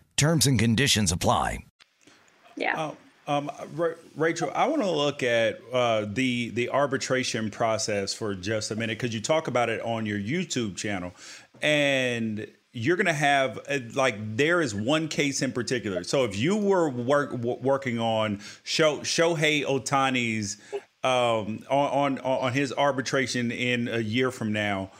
Terms 0.21 0.45
and 0.45 0.59
conditions 0.59 1.11
apply. 1.11 1.63
Yeah. 2.55 2.91
Um, 3.25 3.49
Ra- 3.73 3.95
Rachel, 4.15 4.51
I 4.53 4.67
want 4.67 4.83
to 4.83 4.91
look 4.91 5.23
at 5.23 5.59
uh, 5.73 6.05
the 6.07 6.51
the 6.51 6.69
arbitration 6.69 7.49
process 7.49 8.13
for 8.13 8.35
just 8.35 8.69
a 8.69 8.75
minute 8.75 8.99
because 8.99 9.15
you 9.15 9.19
talk 9.19 9.47
about 9.47 9.69
it 9.69 9.81
on 9.81 10.05
your 10.05 10.19
YouTube 10.19 10.75
channel, 10.75 11.11
and 11.63 12.45
you're 12.71 12.97
going 12.97 13.07
to 13.07 13.13
have 13.13 13.61
uh, 13.67 13.79
like 13.95 14.37
there 14.37 14.61
is 14.61 14.75
one 14.75 15.07
case 15.07 15.41
in 15.41 15.51
particular. 15.51 16.03
So 16.03 16.23
if 16.23 16.37
you 16.37 16.55
were 16.55 16.87
work, 16.87 17.31
w- 17.31 17.57
working 17.59 17.97
on 17.97 18.41
Sho, 18.61 18.99
Shohei 18.99 19.65
Ohtani's 19.65 20.57
um, 21.03 21.65
on, 21.67 22.19
on 22.19 22.19
on 22.19 22.53
his 22.53 22.71
arbitration 22.71 23.49
in 23.49 23.87
a 23.87 23.97
year 23.97 24.29
from 24.29 24.53
now, 24.53 24.91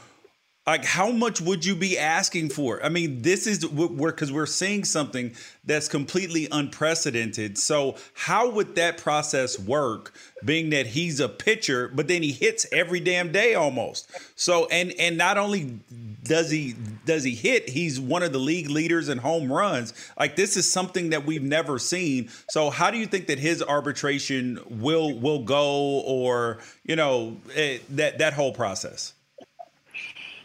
like 0.67 0.85
how 0.85 1.09
much 1.09 1.41
would 1.41 1.65
you 1.65 1.75
be 1.75 1.97
asking 1.97 2.49
for? 2.49 2.83
I 2.85 2.89
mean 2.89 3.23
this 3.23 3.47
is 3.47 3.67
we're 3.67 4.11
because 4.11 4.31
we're 4.31 4.45
seeing 4.45 4.83
something 4.83 5.33
that's 5.65 5.87
completely 5.87 6.47
unprecedented. 6.51 7.57
So 7.57 7.95
how 8.13 8.49
would 8.51 8.75
that 8.75 8.97
process 8.97 9.57
work 9.57 10.13
being 10.45 10.69
that 10.69 10.87
he's 10.87 11.19
a 11.19 11.27
pitcher 11.27 11.87
but 11.87 12.07
then 12.07 12.21
he 12.21 12.31
hits 12.31 12.67
every 12.71 12.99
damn 12.99 13.31
day 13.31 13.55
almost? 13.55 14.11
So 14.35 14.67
and 14.67 14.93
and 14.99 15.17
not 15.17 15.39
only 15.39 15.79
does 16.23 16.51
he 16.51 16.75
does 17.05 17.23
he 17.23 17.33
hit 17.33 17.67
he's 17.67 17.99
one 17.99 18.21
of 18.21 18.31
the 18.31 18.39
league 18.39 18.69
leaders 18.69 19.09
in 19.09 19.17
home 19.17 19.51
runs. 19.51 19.95
Like 20.19 20.35
this 20.35 20.57
is 20.57 20.71
something 20.71 21.09
that 21.09 21.25
we've 21.25 21.41
never 21.41 21.79
seen. 21.79 22.29
So 22.49 22.69
how 22.69 22.91
do 22.91 22.99
you 22.99 23.07
think 23.07 23.25
that 23.27 23.39
his 23.39 23.63
arbitration 23.63 24.59
will 24.69 25.19
will 25.19 25.43
go 25.43 26.01
or 26.01 26.59
you 26.83 26.95
know 26.95 27.37
eh, 27.55 27.79
that 27.89 28.19
that 28.19 28.33
whole 28.33 28.53
process 28.53 29.13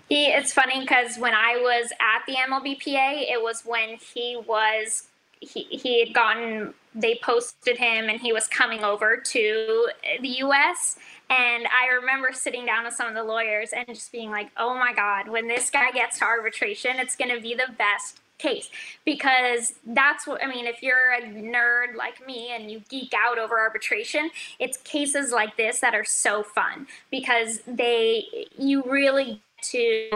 He, 0.09 0.27
it's 0.27 0.53
funny 0.53 0.81
because 0.81 1.19
when 1.19 1.35
I 1.35 1.57
was 1.57 1.91
at 2.01 2.25
the 2.27 2.35
MLBPA, 2.35 3.31
it 3.31 3.43
was 3.43 3.63
when 3.65 3.97
he 3.97 4.37
was 4.47 5.09
he 5.41 5.63
he 5.65 6.01
had 6.01 6.15
gotten 6.15 6.73
they 6.95 7.19
posted 7.23 7.77
him 7.77 8.09
and 8.09 8.21
he 8.21 8.33
was 8.33 8.47
coming 8.47 8.83
over 8.83 9.19
to 9.19 9.89
the 10.21 10.29
U.S. 10.29 10.97
And 11.29 11.67
I 11.67 11.95
remember 11.95 12.31
sitting 12.33 12.65
down 12.65 12.85
with 12.85 12.95
some 12.95 13.09
of 13.09 13.15
the 13.15 13.25
lawyers 13.25 13.71
and 13.73 13.87
just 13.89 14.13
being 14.13 14.31
like, 14.31 14.51
"Oh 14.57 14.75
my 14.75 14.93
God, 14.95 15.29
when 15.29 15.49
this 15.49 15.71
guy 15.71 15.91
gets 15.91 16.21
to 16.21 16.25
arbitration, 16.25 16.99
it's 16.99 17.17
going 17.17 17.35
to 17.35 17.41
be 17.41 17.55
the 17.55 17.73
best 17.77 18.21
case 18.39 18.69
because 19.05 19.75
that's 19.87 20.27
what 20.27 20.43
I 20.43 20.47
mean. 20.47 20.67
If 20.67 20.83
you're 20.83 21.13
a 21.13 21.23
nerd 21.23 21.97
like 21.97 22.27
me 22.27 22.51
and 22.53 22.71
you 22.71 22.81
geek 22.89 23.13
out 23.17 23.39
over 23.39 23.59
arbitration, 23.59 24.31
it's 24.59 24.79
cases 24.79 25.33
like 25.33 25.57
this 25.57 25.81
that 25.81 25.95
are 25.95 26.05
so 26.05 26.43
fun 26.43 26.87
because 27.11 27.61
they 27.67 28.25
you 28.59 28.83
really 28.87 29.41
to 29.71 30.11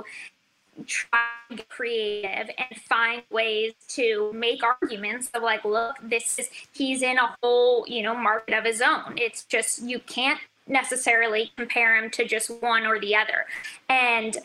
try 0.86 1.18
to 1.48 1.56
get 1.56 1.68
creative 1.68 2.50
and 2.56 2.80
find 2.82 3.22
ways 3.30 3.72
to 3.88 4.32
make 4.32 4.62
arguments 4.62 5.30
of 5.34 5.42
like 5.42 5.64
look 5.64 5.96
this 6.02 6.38
is 6.38 6.48
he's 6.72 7.02
in 7.02 7.18
a 7.18 7.36
whole 7.42 7.84
you 7.86 8.02
know 8.02 8.14
market 8.14 8.56
of 8.56 8.64
his 8.64 8.80
own. 8.80 9.16
It's 9.16 9.44
just 9.44 9.82
you 9.82 9.98
can't 10.00 10.40
necessarily 10.66 11.52
compare 11.56 12.02
him 12.02 12.10
to 12.10 12.24
just 12.24 12.50
one 12.62 12.86
or 12.86 13.00
the 13.00 13.14
other. 13.14 13.46
And 13.88 14.38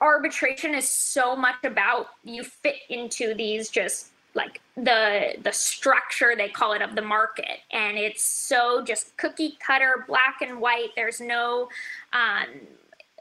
arbitration 0.00 0.74
is 0.74 0.88
so 0.88 1.36
much 1.36 1.62
about 1.64 2.08
you 2.24 2.42
fit 2.42 2.76
into 2.88 3.34
these 3.34 3.68
just 3.68 4.08
like 4.34 4.60
the 4.76 5.34
the 5.42 5.52
structure 5.52 6.34
they 6.36 6.48
call 6.48 6.72
it 6.72 6.82
of 6.82 6.94
the 6.94 7.02
market. 7.02 7.58
And 7.70 7.98
it's 7.98 8.24
so 8.24 8.82
just 8.82 9.16
cookie 9.16 9.58
cutter 9.64 10.04
black 10.08 10.38
and 10.40 10.60
white. 10.60 10.88
There's 10.96 11.20
no 11.20 11.68
um 12.12 12.46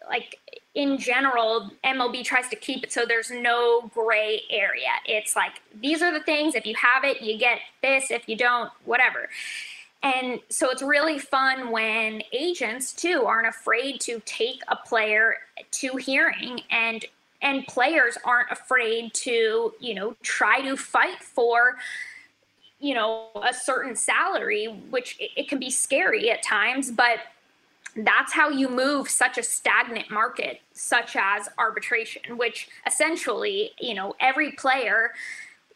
like 0.10 0.40
in 0.74 0.98
general 0.98 1.70
mlb 1.84 2.24
tries 2.24 2.48
to 2.48 2.56
keep 2.56 2.84
it 2.84 2.94
so 2.94 3.06
there's 3.06 3.30
no 3.30 3.90
gray 3.94 4.42
area. 4.50 4.90
It's 5.06 5.36
like 5.36 5.62
these 5.82 6.02
are 6.02 6.14
the 6.14 6.24
things 6.24 6.56
if 6.56 6.66
you 6.66 6.76
have 6.76 7.04
it 7.04 7.22
you 7.22 7.38
get 7.38 7.60
this 7.82 8.12
if 8.12 8.28
you 8.28 8.38
don't 8.38 8.72
whatever. 8.86 9.30
And 10.04 10.40
so 10.50 10.72
it's 10.72 10.82
really 10.82 11.20
fun 11.20 11.70
when 11.70 12.24
agents 12.32 12.92
too 12.94 13.26
aren't 13.28 13.48
afraid 13.48 14.02
to 14.02 14.20
take 14.26 14.62
a 14.68 14.76
player 14.76 15.36
to 15.72 15.96
hearing 15.98 16.62
and 16.72 17.06
and 17.44 17.66
players 17.68 18.18
aren't 18.24 18.52
afraid 18.52 19.14
to, 19.16 19.74
you 19.80 19.94
know, 19.96 20.16
try 20.22 20.62
to 20.62 20.78
fight 20.78 21.22
for 21.22 21.78
you 22.82 22.96
know, 22.96 23.28
a 23.44 23.54
certain 23.54 23.96
salary, 23.96 24.66
which 24.90 25.16
it, 25.20 25.30
it 25.38 25.48
can 25.48 25.60
be 25.60 25.70
scary 25.70 26.32
at 26.32 26.42
times, 26.42 26.92
but 26.92 27.20
that's 27.96 28.32
how 28.34 28.50
you 28.50 28.70
move 28.70 29.10
such 29.10 29.38
a 29.38 29.44
stagnant 29.44 30.10
market 30.10 30.62
such 30.74 31.16
as 31.16 31.50
arbitration 31.58 32.38
which 32.38 32.70
essentially 32.88 33.72
you 33.80 33.94
know 33.94 34.16
every 34.20 34.52
player 34.54 35.12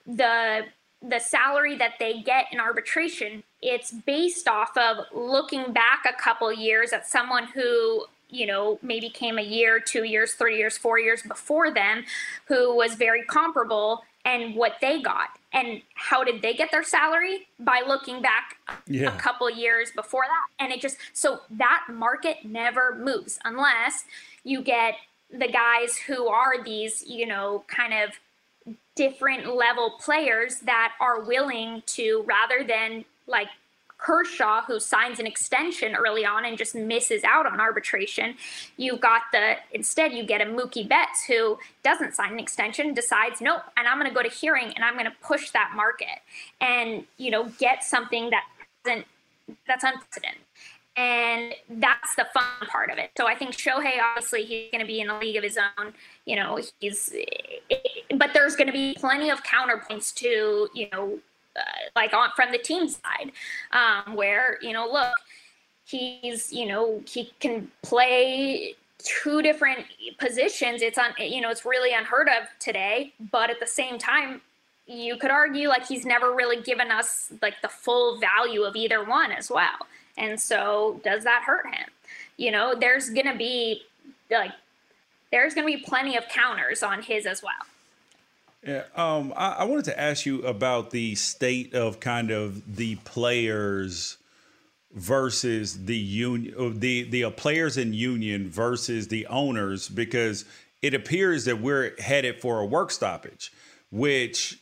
the 0.07 0.61
the 1.07 1.19
salary 1.19 1.75
that 1.75 1.93
they 1.99 2.21
get 2.21 2.45
in 2.51 2.59
arbitration 2.59 3.43
it's 3.61 3.91
based 3.91 4.47
off 4.47 4.75
of 4.77 5.05
looking 5.13 5.73
back 5.73 6.05
a 6.07 6.21
couple 6.21 6.51
years 6.53 6.93
at 6.93 7.07
someone 7.07 7.45
who 7.47 8.05
you 8.29 8.45
know 8.45 8.79
maybe 8.81 9.09
came 9.09 9.37
a 9.37 9.43
year 9.43 9.79
two 9.79 10.03
years 10.03 10.33
three 10.33 10.57
years 10.57 10.77
four 10.77 10.97
years 10.97 11.21
before 11.23 11.71
them 11.71 12.03
who 12.45 12.75
was 12.75 12.95
very 12.95 13.23
comparable 13.23 14.03
and 14.23 14.55
what 14.55 14.75
they 14.81 15.01
got 15.01 15.34
and 15.55 15.81
how 15.95 16.23
did 16.23 16.41
they 16.41 16.53
get 16.53 16.69
their 16.69 16.83
salary 16.83 17.47
by 17.59 17.81
looking 17.87 18.21
back 18.21 18.57
yeah. 18.85 19.15
a 19.15 19.19
couple 19.19 19.49
years 19.49 19.89
before 19.95 20.25
that 20.27 20.63
and 20.63 20.71
it 20.71 20.81
just 20.81 20.97
so 21.13 21.39
that 21.49 21.85
market 21.91 22.37
never 22.43 22.95
moves 22.95 23.39
unless 23.45 24.03
you 24.43 24.61
get 24.61 24.95
the 25.31 25.47
guys 25.47 25.97
who 25.97 26.27
are 26.27 26.63
these 26.63 27.03
you 27.07 27.25
know 27.25 27.63
kind 27.67 27.93
of 27.93 28.11
different 28.95 29.55
level 29.55 29.95
players 29.99 30.59
that 30.59 30.93
are 30.99 31.21
willing 31.21 31.81
to 31.85 32.23
rather 32.27 32.63
than 32.63 33.03
like 33.27 33.47
Kershaw, 33.97 34.63
who 34.63 34.79
signs 34.79 35.19
an 35.19 35.27
extension 35.27 35.95
early 35.95 36.25
on 36.25 36.45
and 36.45 36.57
just 36.57 36.75
misses 36.75 37.23
out 37.23 37.45
on 37.45 37.59
arbitration. 37.59 38.35
You've 38.77 38.99
got 39.01 39.23
the, 39.31 39.55
instead, 39.71 40.13
you 40.13 40.25
get 40.25 40.41
a 40.41 40.45
Mookie 40.45 40.87
Betts 40.87 41.25
who 41.25 41.57
doesn't 41.83 42.13
sign 42.13 42.33
an 42.33 42.39
extension, 42.39 42.93
decides, 42.93 43.41
nope, 43.41 43.61
and 43.77 43.87
I'm 43.87 43.97
going 43.97 44.09
to 44.09 44.13
go 44.13 44.21
to 44.21 44.29
hearing 44.29 44.73
and 44.75 44.83
I'm 44.83 44.93
going 44.93 45.05
to 45.05 45.15
push 45.23 45.51
that 45.51 45.71
market 45.75 46.19
and, 46.59 47.05
you 47.17 47.31
know, 47.31 47.49
get 47.57 47.83
something 47.83 48.29
that 48.31 48.43
isn't, 48.85 49.05
that's 49.67 49.83
unprecedented. 49.83 50.41
And 50.97 51.53
that's 51.69 52.15
the 52.15 52.25
fun 52.33 52.69
part 52.69 52.89
of 52.89 52.97
it. 52.97 53.11
So 53.17 53.27
I 53.27 53.35
think 53.35 53.51
Shohei, 53.51 53.99
obviously, 54.01 54.45
he's 54.45 54.71
going 54.71 54.79
to 54.79 54.87
be 54.87 55.01
in 55.01 55.09
a 55.09 55.19
league 55.19 55.35
of 55.35 55.43
his 55.43 55.57
own. 55.57 55.93
You 56.25 56.37
know, 56.37 56.57
he's, 56.79 57.13
but 58.15 58.31
there's 58.33 58.55
going 58.55 58.67
to 58.67 58.73
be 58.73 58.95
plenty 58.97 59.29
of 59.29 59.43
counterpoints 59.43 60.13
to, 60.15 60.69
you 60.73 60.87
know, 60.93 61.19
like 61.95 62.13
on 62.13 62.29
from 62.35 62.51
the 62.51 62.57
team 62.57 62.87
side, 62.87 63.31
um, 63.71 64.15
where 64.15 64.57
you 64.61 64.73
know, 64.73 64.89
look, 64.91 65.13
he's 65.85 66.51
you 66.51 66.65
know 66.65 67.01
he 67.07 67.31
can 67.39 67.71
play 67.81 68.75
two 68.97 69.41
different 69.41 69.85
positions. 70.17 70.81
It's 70.81 70.97
on 70.97 71.11
you 71.19 71.41
know 71.41 71.49
it's 71.49 71.65
really 71.65 71.93
unheard 71.93 72.27
of 72.27 72.47
today 72.59 73.13
but 73.31 73.49
at 73.49 73.59
the 73.59 73.67
same 73.67 73.97
time 73.97 74.41
you 74.87 75.17
could 75.17 75.31
argue 75.31 75.67
like 75.67 75.85
he's 75.87 76.05
never 76.05 76.33
really 76.33 76.61
given 76.61 76.91
us 76.91 77.31
like 77.41 77.55
the 77.61 77.67
full 77.67 78.19
value 78.19 78.63
of 78.63 78.75
either 78.75 79.03
one 79.03 79.31
as 79.31 79.49
well. 79.49 79.87
And 80.17 80.39
so 80.39 81.01
does 81.03 81.23
that 81.23 81.43
hurt 81.45 81.65
him? 81.67 81.89
You 82.37 82.51
know 82.51 82.75
there's 82.75 83.09
gonna 83.09 83.37
be 83.37 83.83
like 84.31 84.51
there's 85.31 85.53
gonna 85.53 85.67
be 85.67 85.77
plenty 85.77 86.17
of 86.17 86.27
counters 86.27 86.83
on 86.83 87.01
his 87.01 87.25
as 87.25 87.43
well 87.43 87.53
yeah, 88.65 88.83
um, 88.95 89.31
I, 89.35 89.57
I 89.59 89.63
wanted 89.65 89.85
to 89.85 89.99
ask 89.99 90.25
you 90.25 90.41
about 90.43 90.89
the 90.89 91.13
state 91.15 91.73
of 91.75 91.99
kind 91.99 92.31
of 92.31 92.75
the 92.75 92.95
players 92.97 94.17
versus 94.91 95.85
the 95.85 95.95
union, 95.95 96.79
the 96.79 97.03
the 97.03 97.25
uh, 97.25 97.29
players 97.29 97.77
in 97.77 97.93
union 97.93 98.49
versus 98.49 99.09
the 99.09 99.27
owners, 99.27 99.87
because 99.87 100.45
it 100.81 100.93
appears 100.93 101.45
that 101.45 101.61
we're 101.61 101.99
headed 101.99 102.41
for 102.41 102.59
a 102.59 102.65
work 102.65 102.89
stoppage, 102.89 103.51
which 103.91 104.59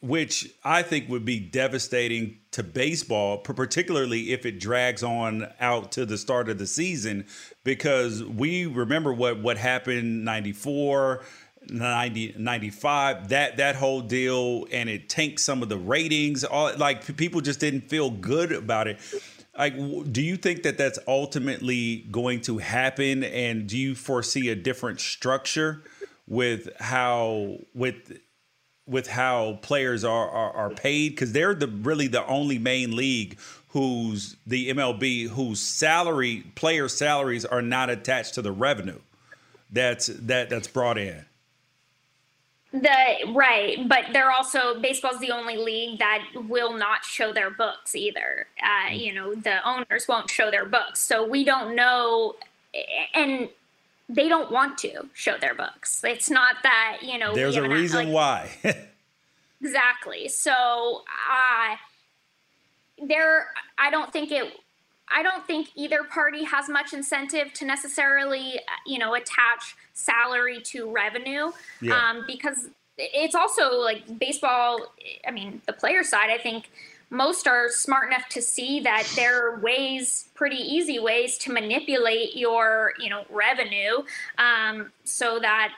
which 0.00 0.52
I 0.64 0.82
think 0.82 1.08
would 1.08 1.24
be 1.24 1.38
devastating 1.38 2.38
to 2.50 2.64
baseball, 2.64 3.38
particularly 3.38 4.32
if 4.32 4.44
it 4.44 4.58
drags 4.58 5.04
on 5.04 5.46
out 5.60 5.92
to 5.92 6.04
the 6.04 6.18
start 6.18 6.48
of 6.48 6.58
the 6.58 6.66
season, 6.66 7.26
because 7.64 8.24
we 8.24 8.66
remember 8.66 9.12
what 9.12 9.40
what 9.40 9.58
happened 9.58 10.24
'94 10.24 11.22
90, 11.68 12.34
95 12.38 13.28
that 13.28 13.56
that 13.56 13.76
whole 13.76 14.00
deal 14.00 14.66
and 14.72 14.88
it 14.88 15.08
tanked 15.08 15.40
some 15.40 15.62
of 15.62 15.68
the 15.68 15.76
ratings 15.76 16.44
all 16.44 16.74
like 16.76 17.16
people 17.16 17.40
just 17.40 17.60
didn't 17.60 17.88
feel 17.88 18.10
good 18.10 18.52
about 18.52 18.88
it. 18.88 18.98
Like 19.56 19.74
do 20.12 20.22
you 20.22 20.36
think 20.36 20.62
that 20.64 20.78
that's 20.78 20.98
ultimately 21.06 22.06
going 22.10 22.40
to 22.42 22.58
happen? 22.58 23.24
And 23.24 23.68
do 23.68 23.78
you 23.78 23.94
foresee 23.94 24.48
a 24.48 24.56
different 24.56 25.00
structure 25.00 25.82
with 26.26 26.68
how 26.80 27.58
with 27.74 28.18
with 28.86 29.06
how 29.08 29.58
players 29.62 30.04
are 30.04 30.28
are, 30.28 30.52
are 30.52 30.70
paid? 30.70 31.10
Because 31.10 31.32
they're 31.32 31.54
the 31.54 31.68
really 31.68 32.08
the 32.08 32.26
only 32.26 32.58
main 32.58 32.96
league 32.96 33.38
whose 33.68 34.36
the 34.46 34.70
MLB 34.70 35.28
whose 35.28 35.60
salary 35.60 36.44
player 36.54 36.88
salaries 36.88 37.44
are 37.44 37.62
not 37.62 37.88
attached 37.88 38.34
to 38.34 38.42
the 38.42 38.52
revenue 38.52 38.98
that's 39.70 40.06
that 40.08 40.50
that's 40.50 40.68
brought 40.68 40.98
in 40.98 41.24
the 42.72 43.32
right, 43.34 43.86
but 43.86 44.06
they're 44.12 44.30
also 44.30 44.80
baseball's 44.80 45.20
the 45.20 45.30
only 45.30 45.56
league 45.56 45.98
that 45.98 46.24
will 46.48 46.76
not 46.76 47.04
show 47.04 47.32
their 47.32 47.50
books 47.50 47.94
either. 47.94 48.46
Uh, 48.62 48.90
mm. 48.90 48.98
you 48.98 49.12
know, 49.12 49.34
the 49.34 49.66
owners 49.68 50.08
won't 50.08 50.30
show 50.30 50.50
their 50.50 50.64
books, 50.64 51.00
so 51.00 51.26
we 51.26 51.44
don't 51.44 51.76
know, 51.76 52.34
and 53.14 53.50
they 54.08 54.28
don't 54.28 54.50
want 54.50 54.78
to 54.78 55.08
show 55.12 55.36
their 55.38 55.54
books. 55.54 56.02
It's 56.02 56.30
not 56.30 56.56
that 56.62 56.98
you 57.02 57.18
know. 57.18 57.34
There's 57.34 57.56
a 57.56 57.68
reason 57.68 58.06
like, 58.06 58.14
why. 58.62 58.86
exactly. 59.60 60.28
So, 60.28 61.02
uh, 61.30 61.76
there, 63.06 63.48
I 63.78 63.90
don't 63.90 64.12
think 64.12 64.32
it. 64.32 64.52
I 65.14 65.22
don't 65.22 65.46
think 65.46 65.68
either 65.74 66.04
party 66.04 66.44
has 66.44 66.68
much 66.68 66.92
incentive 66.92 67.52
to 67.54 67.64
necessarily, 67.64 68.60
you 68.86 68.98
know, 68.98 69.14
attach 69.14 69.76
salary 69.92 70.60
to 70.60 70.90
revenue 70.90 71.52
yeah. 71.80 71.94
um, 71.94 72.24
because 72.26 72.68
it's 72.98 73.34
also 73.34 73.80
like 73.80 74.18
baseball 74.18 74.78
i 75.26 75.30
mean 75.30 75.62
the 75.66 75.72
player 75.72 76.02
side 76.02 76.30
i 76.30 76.38
think 76.38 76.70
most 77.10 77.46
are 77.46 77.68
smart 77.68 78.06
enough 78.06 78.26
to 78.28 78.40
see 78.40 78.80
that 78.80 79.10
there 79.16 79.46
are 79.46 79.58
ways 79.60 80.28
pretty 80.34 80.56
easy 80.56 80.98
ways 80.98 81.36
to 81.38 81.52
manipulate 81.52 82.36
your 82.36 82.92
you 82.98 83.08
know 83.08 83.24
revenue 83.30 84.02
um, 84.38 84.90
so 85.04 85.38
that 85.38 85.72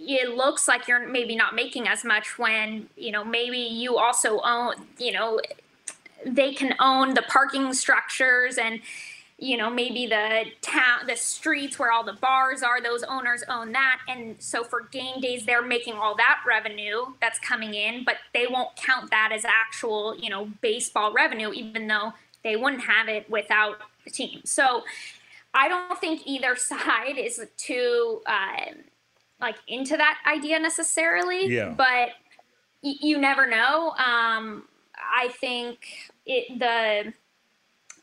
it 0.00 0.36
looks 0.36 0.68
like 0.68 0.86
you're 0.86 1.08
maybe 1.08 1.34
not 1.34 1.54
making 1.54 1.88
as 1.88 2.04
much 2.04 2.38
when 2.38 2.88
you 2.96 3.10
know 3.10 3.24
maybe 3.24 3.58
you 3.58 3.98
also 3.98 4.40
own 4.44 4.74
you 4.98 5.12
know 5.12 5.40
they 6.26 6.52
can 6.52 6.74
own 6.80 7.14
the 7.14 7.22
parking 7.22 7.72
structures 7.72 8.58
and 8.58 8.80
you 9.38 9.56
know 9.56 9.70
maybe 9.70 10.06
the 10.06 10.44
town 10.60 11.06
the 11.06 11.16
streets 11.16 11.78
where 11.78 11.92
all 11.92 12.02
the 12.02 12.14
bars 12.14 12.62
are 12.62 12.82
those 12.82 13.02
owners 13.04 13.44
own 13.48 13.72
that. 13.72 14.00
And 14.08 14.36
so 14.38 14.64
for 14.64 14.88
game 14.90 15.20
days 15.20 15.46
they're 15.46 15.62
making 15.62 15.94
all 15.94 16.16
that 16.16 16.40
revenue 16.46 17.06
that's 17.20 17.38
coming 17.38 17.74
in 17.74 18.04
but 18.04 18.16
they 18.34 18.46
won't 18.46 18.74
count 18.76 19.10
that 19.10 19.30
as 19.32 19.44
actual 19.44 20.16
you 20.16 20.30
know 20.30 20.50
baseball 20.60 21.12
revenue 21.12 21.52
even 21.52 21.86
though 21.86 22.12
they 22.44 22.56
wouldn't 22.56 22.82
have 22.82 23.08
it 23.08 23.28
without 23.30 23.78
the 24.04 24.10
team. 24.10 24.40
So 24.44 24.82
i 25.54 25.66
don't 25.66 25.98
think 25.98 26.22
either 26.26 26.56
side 26.72 27.16
is 27.16 27.40
too 27.56 28.20
uh, 28.26 28.72
like 29.40 29.56
into 29.66 29.96
that 29.96 30.18
idea 30.26 30.58
necessarily 30.58 31.46
yeah. 31.46 31.72
but 31.76 32.10
y- 32.82 32.96
you 33.00 33.18
never 33.18 33.46
know. 33.46 33.92
Um, 33.92 34.64
i 35.14 35.28
think 35.28 35.78
it 36.26 36.58
the 36.58 37.12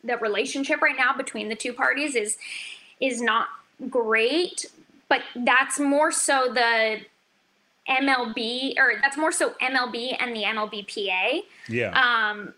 the 0.04 0.18
relationship 0.18 0.82
right 0.82 0.98
now 0.98 1.16
between 1.16 1.50
the 1.50 1.56
two 1.56 1.74
parties 1.74 2.16
is 2.16 2.38
is 3.00 3.22
not 3.22 3.48
great 3.90 4.66
but 5.10 5.22
that's 5.36 5.80
more 5.80 6.12
so 6.12 6.52
the 6.54 7.00
MLB 7.90 8.78
or 8.78 8.94
that's 9.02 9.18
more 9.18 9.32
so 9.32 9.52
MLB 9.62 10.16
and 10.20 10.36
the 10.36 10.44
MLBPA. 10.44 11.44
Yeah. 11.70 11.90
Um, 11.92 12.54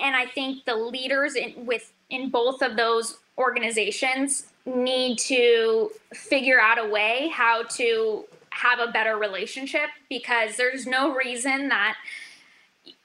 and 0.00 0.16
I 0.16 0.26
think 0.26 0.64
the 0.64 0.74
leaders 0.74 1.34
in 1.34 1.66
with 1.66 1.92
in 2.10 2.30
both 2.30 2.62
of 2.62 2.76
those 2.76 3.18
organizations 3.38 4.46
need 4.66 5.18
to 5.18 5.90
figure 6.14 6.60
out 6.60 6.78
a 6.78 6.88
way 6.88 7.30
how 7.32 7.64
to 7.64 8.24
have 8.50 8.78
a 8.80 8.92
better 8.92 9.16
relationship 9.16 9.88
because 10.08 10.56
there's 10.56 10.86
no 10.86 11.14
reason 11.14 11.68
that 11.68 11.96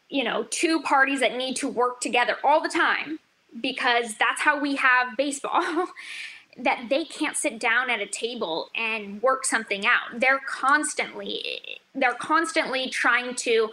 you 0.10 0.24
know 0.24 0.46
two 0.50 0.82
parties 0.82 1.20
that 1.20 1.36
need 1.36 1.56
to 1.58 1.68
work 1.68 2.02
together 2.02 2.38
all 2.44 2.62
the 2.62 2.70
time 2.70 3.20
because 3.62 4.16
that's 4.16 4.42
how 4.42 4.60
we 4.60 4.76
have 4.76 5.18
baseball. 5.18 5.88
that 6.60 6.88
they 6.90 7.06
can't 7.06 7.38
sit 7.38 7.60
down 7.60 7.90
at 7.90 8.00
a 8.00 8.08
table 8.08 8.70
and 8.76 9.22
work 9.22 9.46
something 9.46 9.86
out. 9.86 10.20
They're 10.20 10.42
constantly 10.48 11.80
they're 11.94 12.16
constantly 12.16 12.90
trying 12.90 13.36
to 13.36 13.70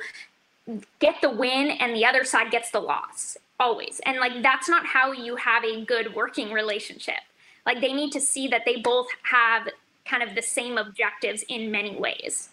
get 0.99 1.17
the 1.21 1.31
win 1.31 1.71
and 1.71 1.95
the 1.95 2.05
other 2.05 2.25
side 2.25 2.51
gets 2.51 2.71
the 2.71 2.81
loss 2.81 3.37
always. 3.59 4.01
And 4.05 4.19
like 4.19 4.43
that's 4.43 4.69
not 4.69 4.87
how 4.87 5.13
you 5.13 5.37
have 5.37 5.65
a 5.65 5.85
good 5.85 6.15
working 6.15 6.53
relationship. 6.53 7.21
Like 7.67 7.81
they 7.81 7.93
need 7.93 8.13
to 8.13 8.21
see 8.21 8.49
that 8.49 8.63
they 8.67 8.77
both 8.77 9.09
have 9.23 9.69
kind 10.05 10.23
of 10.23 10.35
the 10.35 10.43
same 10.43 10.77
objectives 10.77 11.45
in 11.49 11.71
many 11.71 11.97
ways. 11.97 12.51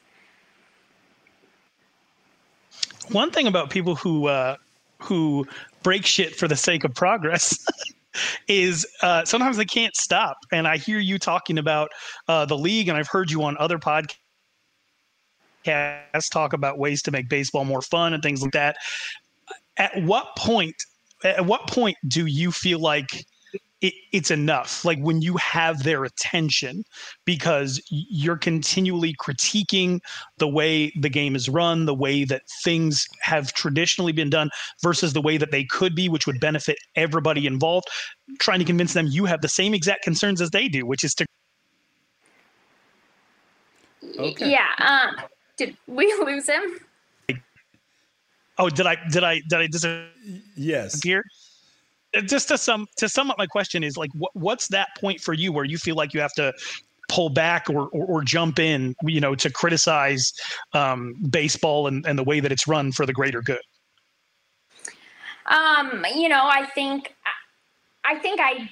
One 3.10 3.32
thing 3.32 3.48
about 3.48 3.70
people 3.70 3.96
who 3.96 4.28
uh, 4.28 4.56
who 5.00 5.48
break 5.84 6.06
shit 6.06 6.36
for 6.36 6.48
the 6.48 6.56
sake 6.56 6.84
of 6.84 6.94
progress 6.94 7.66
is 8.48 8.86
uh, 9.02 9.26
sometimes 9.26 9.58
they 9.58 9.66
can't 9.66 9.96
stop. 9.96 10.38
And 10.52 10.68
I 10.68 10.78
hear 10.78 11.00
you 11.00 11.18
talking 11.18 11.58
about 11.58 11.90
uh, 12.28 12.46
the 12.46 12.58
league, 12.58 12.88
and 12.88 12.98
I've 12.98 13.08
heard 13.08 13.32
you 13.32 13.44
on 13.44 13.58
other 13.58 13.80
podcasts 13.80 14.16
talk 16.32 16.54
about 16.54 16.78
ways 16.78 17.02
to 17.04 17.12
make 17.12 17.30
baseball 17.30 17.66
more 17.66 17.82
fun 17.82 18.14
and 18.14 18.22
things 18.22 18.42
like 18.42 18.54
that. 18.54 18.78
At 19.78 20.04
what 20.04 20.36
point? 20.38 20.76
At 21.24 21.46
what 21.46 21.68
point 21.68 21.98
do 22.08 22.26
you 22.26 22.52
feel 22.52 22.80
like 22.80 23.26
it, 23.82 23.94
it's 24.12 24.32
enough 24.32 24.86
like 24.86 25.00
when 25.00 25.22
you 25.22 25.36
have 25.38 25.84
their 25.84 26.04
attention 26.04 26.84
because 27.26 27.82
you're 27.90 28.38
continually 28.38 29.14
critiquing 29.16 30.00
the 30.38 30.48
way 30.48 30.92
the 31.00 31.10
game 31.10 31.36
is 31.36 31.50
run 31.50 31.86
the 31.86 31.94
way 31.94 32.24
that 32.24 32.44
things 32.64 33.08
have 33.22 33.54
traditionally 33.54 34.12
been 34.12 34.30
done 34.30 34.50
versus 34.82 35.14
the 35.14 35.22
way 35.22 35.38
that 35.38 35.52
they 35.52 35.64
could 35.64 35.96
be 35.96 36.08
which 36.08 36.28
would 36.28 36.40
benefit 36.40 36.78
everybody 36.96 37.46
involved 37.46 37.88
trying 38.40 38.60
to 38.60 38.66
convince 38.66 38.94
them 38.94 39.08
you 39.08 39.26
have 39.26 39.42
the 39.42 39.50
same 39.50 39.74
exact 39.74 40.04
concerns 40.04 40.42
as 40.42 40.52
they 40.52 40.68
do 40.68 40.86
which 40.86 41.04
is 41.04 41.14
to 41.14 41.26
okay. 44.20 44.50
yeah 44.50 44.68
um 44.78 45.16
did 45.58 45.78
we 45.86 46.12
lose 46.26 46.48
him? 46.48 46.80
Oh 48.58 48.70
did 48.70 48.86
i 48.86 48.96
did 49.10 49.24
i 49.24 49.42
did 49.50 49.60
i 49.60 49.68
disappear 49.68 50.08
yes. 50.56 51.02
here 51.02 51.24
just 52.26 52.48
to 52.50 52.58
sum 52.58 52.88
to 52.98 53.08
sum 53.08 53.32
up 53.32 53.38
my 53.38 53.48
question 53.48 53.84
is 53.84 53.98
like 53.98 54.10
what, 54.14 54.32
what's 54.36 54.68
that 54.68 54.90
point 55.00 55.22
for 55.22 55.34
you 55.34 55.52
where 55.52 55.66
you 55.66 55.78
feel 55.78 55.96
like 55.96 56.14
you 56.14 56.20
have 56.20 56.34
to 56.34 56.54
pull 57.10 57.30
back 57.30 57.70
or, 57.70 57.88
or, 57.90 58.06
or 58.06 58.24
jump 58.24 58.60
in 58.60 58.96
you 59.04 59.20
know 59.20 59.36
to 59.36 59.50
criticize 59.50 60.34
um, 60.74 61.14
baseball 61.30 61.88
and, 61.88 62.06
and 62.06 62.18
the 62.18 62.24
way 62.24 62.40
that 62.40 62.52
it's 62.52 62.68
run 62.68 62.92
for 62.92 63.06
the 63.06 63.14
greater 63.14 63.42
good? 63.42 63.62
Um 65.46 66.06
you 66.16 66.30
know 66.30 66.44
i 66.46 66.66
think 66.66 67.16
i 68.04 68.18
think 68.20 68.40
i 68.42 68.70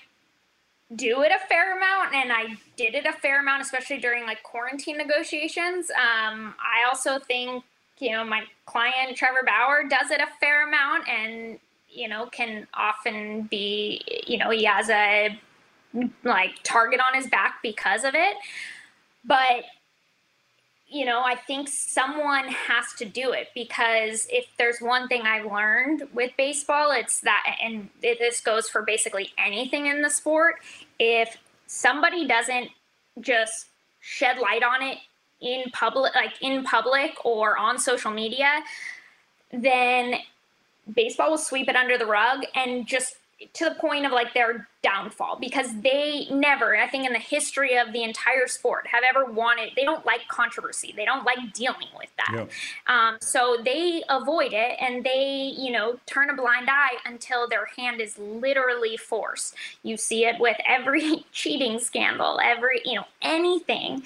do 0.96 1.22
it 1.22 1.32
a 1.32 1.48
fair 1.48 1.78
amount 1.78 2.14
and 2.14 2.32
i 2.32 2.58
did 2.78 2.96
it 2.96 3.06
a 3.06 3.12
fair 3.12 3.42
amount 3.42 3.62
especially 3.62 3.98
during 3.98 4.26
like 4.26 4.44
quarantine 4.44 4.98
negotiations. 4.98 5.90
Um 5.92 6.54
i 6.60 6.88
also 6.88 7.20
think 7.20 7.64
you 8.00 8.12
know 8.12 8.24
my 8.24 8.44
client 8.66 9.18
trevor 9.18 9.44
bauer 9.46 9.84
does 9.90 10.12
it 10.12 10.22
a 10.22 10.28
fair 10.40 10.68
amount 10.68 11.08
and 11.10 11.60
you 11.92 12.08
know, 12.08 12.28
can 12.28 12.68
often 12.74 13.44
be, 13.44 14.02
you 14.28 14.38
know, 14.38 14.50
he 14.50 14.66
has 14.66 14.90
a 14.90 15.40
like 16.24 16.52
target 16.64 17.00
on 17.00 17.20
his 17.20 17.30
back 17.30 17.56
because 17.64 18.04
of 18.04 18.14
it. 18.16 18.38
But 19.26 19.66
you 20.92 21.06
know, 21.06 21.22
I 21.24 21.36
think 21.36 21.70
someone 21.70 22.48
has 22.48 22.86
to 22.98 23.06
do 23.06 23.32
it 23.32 23.50
because 23.54 24.28
if 24.32 24.46
there's 24.58 24.80
one 24.80 25.08
thing 25.08 25.22
I 25.24 25.42
learned 25.42 26.08
with 26.14 26.32
baseball, 26.36 26.92
it's 26.92 27.22
that, 27.22 27.44
and 27.62 27.90
this 28.02 28.42
goes 28.42 28.68
for 28.68 28.82
basically 28.82 29.30
anything 29.38 29.86
in 29.86 30.02
the 30.02 30.10
sport. 30.10 30.56
If 30.98 31.38
somebody 31.68 32.28
doesn't 32.28 32.70
just 33.22 33.68
shed 34.00 34.40
light 34.40 34.64
on 34.64 34.82
it 34.82 34.98
in 35.42 35.70
public, 35.74 36.16
like 36.16 36.34
in 36.42 36.64
public 36.64 37.24
or 37.24 37.56
on 37.56 37.78
social 37.78 38.10
media, 38.10 38.62
then 39.52 40.16
baseball 40.96 41.32
will 41.32 41.38
sweep 41.38 41.70
it 41.70 41.76
under 41.76 41.98
the 41.98 42.06
rug 42.06 42.44
and 42.56 42.88
just 42.88 43.16
to 43.54 43.66
the 43.66 43.76
point 43.76 44.06
of 44.06 44.12
like 44.12 44.34
their 44.34 44.68
downfall 44.84 45.38
because 45.40 45.68
they 45.82 46.28
never 46.30 46.76
i 46.76 46.88
think 46.88 47.06
in 47.06 47.14
the 47.14 47.20
history 47.20 47.78
of 47.78 47.94
the 47.94 48.04
entire 48.04 48.48
sport 48.48 48.86
have 48.88 49.04
ever 49.10 49.32
wanted 49.32 49.70
they 49.76 49.84
don't 49.84 50.06
like 50.06 50.28
controversy. 50.28 50.94
They 50.96 51.06
don't 51.06 51.26
like 51.26 51.54
dealing 51.54 51.88
with 51.98 52.10
that. 52.18 52.32
Yep. 52.34 52.52
um, 52.88 53.18
so 53.22 53.58
they 53.64 54.04
avoid 54.10 54.54
it 54.54 54.78
and 54.80 55.04
they 55.04 55.54
you 55.58 55.72
know 55.72 56.00
turn 56.06 56.30
a 56.30 56.36
blind 56.36 56.70
eye 56.70 56.98
until 57.06 57.48
their 57.48 57.66
hand 57.78 58.02
is 58.02 58.18
literally 58.18 58.98
forced. 58.98 59.56
You 59.84 59.98
see 59.98 60.26
it 60.26 60.40
with 60.40 60.58
every 60.68 61.26
cheating 61.32 61.80
scandal 61.80 62.40
every 62.44 62.82
you 62.86 62.96
know 62.96 63.06
anything. 63.22 64.04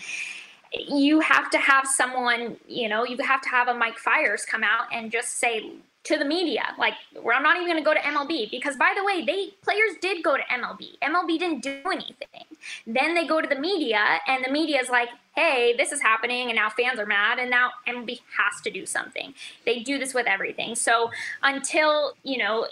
You 0.73 1.19
have 1.19 1.51
to 1.51 1.57
have 1.59 1.87
someone 1.87 2.57
you 2.67 2.89
know 2.89 3.05
you 3.05 3.17
have 3.23 3.41
to 3.41 3.49
have 3.49 3.67
a 3.67 3.73
mike 3.73 3.97
Fiers 3.97 4.45
come 4.45 4.63
out 4.63 4.87
and 4.91 5.11
just 5.11 5.37
say 5.39 5.73
to 6.03 6.17
the 6.17 6.25
media. 6.25 6.63
Like, 6.77 6.95
I'm 7.15 7.43
not 7.43 7.55
even 7.55 7.67
going 7.67 7.77
to 7.77 7.83
go 7.83 7.93
to 7.93 7.99
MLB 7.99 8.51
because, 8.51 8.75
by 8.75 8.93
the 8.95 9.03
way, 9.03 9.23
they 9.23 9.51
players 9.63 9.93
did 10.01 10.23
go 10.23 10.35
to 10.35 10.43
MLB. 10.43 10.97
MLB 11.01 11.39
didn't 11.39 11.63
do 11.63 11.81
anything. 11.85 12.45
Then 12.85 13.13
they 13.15 13.25
go 13.25 13.41
to 13.41 13.47
the 13.47 13.59
media, 13.59 14.19
and 14.27 14.43
the 14.43 14.51
media 14.51 14.81
is 14.81 14.89
like, 14.89 15.09
"Hey, 15.35 15.73
this 15.77 15.91
is 15.91 16.01
happening," 16.01 16.49
and 16.49 16.55
now 16.55 16.69
fans 16.69 16.99
are 16.99 17.05
mad, 17.05 17.39
and 17.39 17.49
now 17.49 17.71
MLB 17.87 18.21
has 18.37 18.61
to 18.63 18.71
do 18.71 18.85
something. 18.85 19.33
They 19.65 19.79
do 19.79 19.97
this 19.97 20.13
with 20.13 20.27
everything. 20.27 20.75
So 20.75 21.11
until 21.41 22.15
you 22.23 22.37
know. 22.37 22.67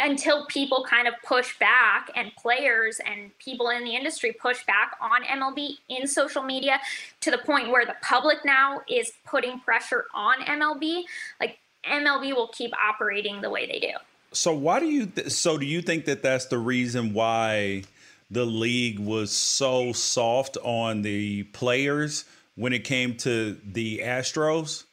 Until 0.00 0.44
people 0.46 0.84
kind 0.90 1.06
of 1.06 1.14
push 1.24 1.56
back 1.60 2.10
and 2.16 2.34
players 2.34 3.00
and 3.06 3.30
people 3.38 3.68
in 3.68 3.84
the 3.84 3.94
industry 3.94 4.32
push 4.32 4.66
back 4.66 4.96
on 5.00 5.22
MLB 5.22 5.78
in 5.88 6.08
social 6.08 6.42
media 6.42 6.80
to 7.20 7.30
the 7.30 7.38
point 7.38 7.70
where 7.70 7.86
the 7.86 7.94
public 8.02 8.44
now 8.44 8.80
is 8.88 9.12
putting 9.24 9.60
pressure 9.60 10.06
on 10.12 10.40
MLB, 10.40 11.04
like 11.38 11.60
MLB 11.90 12.34
will 12.34 12.48
keep 12.48 12.72
operating 12.74 13.40
the 13.40 13.50
way 13.50 13.66
they 13.66 13.78
do. 13.78 13.92
So 14.32 14.52
why 14.52 14.80
do 14.80 14.86
you 14.86 15.06
th- 15.06 15.30
so 15.30 15.58
do 15.58 15.66
you 15.66 15.80
think 15.80 16.06
that 16.06 16.22
that's 16.22 16.46
the 16.46 16.58
reason 16.58 17.12
why 17.14 17.84
the 18.30 18.44
league 18.44 18.98
was 18.98 19.30
so 19.30 19.92
soft 19.92 20.56
on 20.62 21.02
the 21.02 21.44
players 21.44 22.24
when 22.56 22.72
it 22.72 22.84
came 22.84 23.16
to 23.18 23.56
the 23.64 24.00
Astros? 24.04 24.84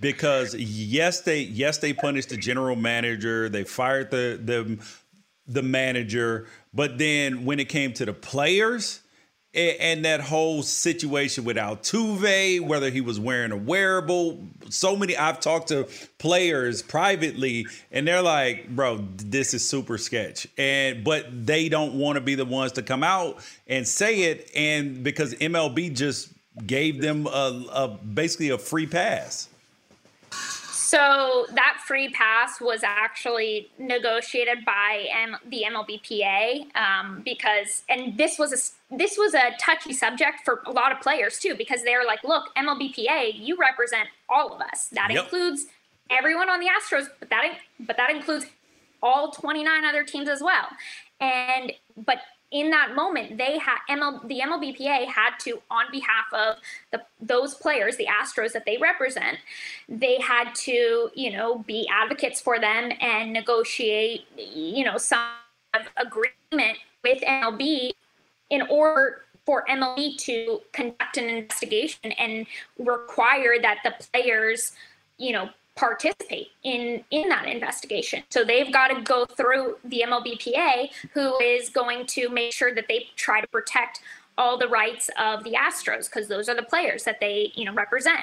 Because 0.00 0.54
yes 0.54 1.20
they 1.22 1.40
yes 1.40 1.78
they 1.78 1.92
punished 1.92 2.28
the 2.28 2.36
general 2.36 2.76
manager, 2.76 3.48
they 3.48 3.64
fired 3.64 4.10
the 4.10 4.40
the 4.42 4.78
the 5.46 5.62
manager, 5.62 6.46
but 6.72 6.98
then 6.98 7.44
when 7.44 7.58
it 7.58 7.68
came 7.68 7.92
to 7.94 8.06
the 8.06 8.12
players, 8.12 9.00
and 9.54 10.04
that 10.04 10.20
whole 10.20 10.62
situation 10.62 11.44
with 11.44 11.56
Altuve, 11.56 12.60
whether 12.60 12.90
he 12.90 13.00
was 13.00 13.18
wearing 13.18 13.50
a 13.50 13.56
wearable, 13.56 14.38
so 14.68 14.94
many 14.94 15.16
I've 15.16 15.40
talked 15.40 15.68
to 15.68 15.88
players 16.18 16.82
privately, 16.82 17.66
and 17.90 18.06
they're 18.06 18.22
like, 18.22 18.68
"Bro, 18.68 19.08
this 19.16 19.52
is 19.52 19.68
super 19.68 19.98
sketch," 19.98 20.46
and 20.56 21.02
but 21.02 21.46
they 21.46 21.68
don't 21.68 21.94
want 21.94 22.16
to 22.16 22.20
be 22.20 22.36
the 22.36 22.44
ones 22.44 22.72
to 22.72 22.82
come 22.82 23.02
out 23.02 23.38
and 23.66 23.86
say 23.86 24.22
it, 24.22 24.50
and 24.54 25.02
because 25.02 25.34
MLB 25.34 25.94
just 25.94 26.30
gave 26.66 27.00
them 27.00 27.26
a, 27.26 27.64
a 27.72 27.88
basically 27.88 28.50
a 28.50 28.58
free 28.58 28.86
pass. 28.86 29.49
So 30.90 31.46
that 31.54 31.76
free 31.86 32.08
pass 32.08 32.60
was 32.60 32.80
actually 32.82 33.70
negotiated 33.78 34.64
by 34.64 35.06
M- 35.16 35.36
the 35.48 35.64
MLBPA 35.72 36.74
um, 36.74 37.22
because, 37.24 37.84
and 37.88 38.18
this 38.18 38.40
was 38.40 38.52
a 38.52 38.96
this 38.96 39.16
was 39.16 39.34
a 39.34 39.52
touchy 39.60 39.92
subject 39.92 40.40
for 40.44 40.64
a 40.66 40.72
lot 40.72 40.90
of 40.90 41.00
players 41.00 41.38
too 41.38 41.54
because 41.54 41.84
they're 41.84 42.04
like, 42.04 42.24
look, 42.24 42.52
MLBPA, 42.56 43.34
you 43.34 43.56
represent 43.56 44.08
all 44.28 44.52
of 44.52 44.60
us. 44.60 44.88
That 44.88 45.12
yep. 45.12 45.22
includes 45.22 45.66
everyone 46.10 46.50
on 46.50 46.58
the 46.58 46.66
Astros, 46.66 47.06
but 47.20 47.30
that 47.30 47.58
but 47.78 47.96
that 47.96 48.10
includes 48.10 48.46
all 49.00 49.30
29 49.30 49.84
other 49.84 50.02
teams 50.02 50.28
as 50.28 50.42
well. 50.42 50.66
And 51.20 51.72
but 51.98 52.18
in 52.50 52.70
that 52.70 52.96
moment, 52.96 53.38
they 53.38 53.58
had 53.58 53.78
ML, 53.88 54.26
the 54.26 54.40
MLBPA 54.40 55.06
had 55.06 55.38
to, 55.40 55.62
on 55.70 55.86
behalf 55.92 56.26
of 56.32 56.56
the, 56.90 57.00
those 57.20 57.54
players, 57.54 57.96
the 57.96 58.06
Astros 58.06 58.52
that 58.52 58.64
they 58.66 58.76
represent, 58.76 59.38
they 59.88 60.20
had 60.20 60.52
to, 60.56 61.10
you 61.14 61.32
know, 61.32 61.58
be 61.58 61.88
advocates 61.92 62.40
for 62.40 62.58
them 62.58 62.90
and 63.00 63.32
negotiate, 63.32 64.22
you 64.36 64.84
know, 64.84 64.98
some 64.98 65.20
agreement 65.96 66.78
with 67.04 67.22
MLB 67.22 67.92
in 68.50 68.62
order 68.62 69.22
for 69.46 69.64
MLB 69.70 70.18
to 70.18 70.60
conduct 70.72 71.16
an 71.16 71.28
investigation 71.28 72.12
and 72.12 72.46
require 72.78 73.60
that 73.62 73.78
the 73.84 73.94
players, 74.12 74.72
you 75.18 75.32
know, 75.32 75.50
participate 75.80 76.48
in 76.62 77.02
in 77.10 77.28
that 77.30 77.46
investigation. 77.46 78.22
So 78.28 78.44
they've 78.44 78.72
got 78.72 78.88
to 78.88 79.00
go 79.00 79.24
through 79.24 79.78
the 79.84 80.04
MLBPA, 80.06 80.90
who 81.14 81.38
is 81.40 81.70
going 81.70 82.06
to 82.08 82.28
make 82.28 82.52
sure 82.52 82.74
that 82.74 82.84
they 82.86 83.08
try 83.16 83.40
to 83.40 83.46
protect 83.48 84.00
all 84.36 84.58
the 84.58 84.68
rights 84.68 85.08
of 85.18 85.42
the 85.42 85.52
Astros 85.52 86.04
because 86.10 86.28
those 86.28 86.48
are 86.48 86.54
the 86.54 86.62
players 86.62 87.04
that 87.04 87.18
they 87.18 87.52
you 87.54 87.64
know 87.64 87.72
represent. 87.72 88.20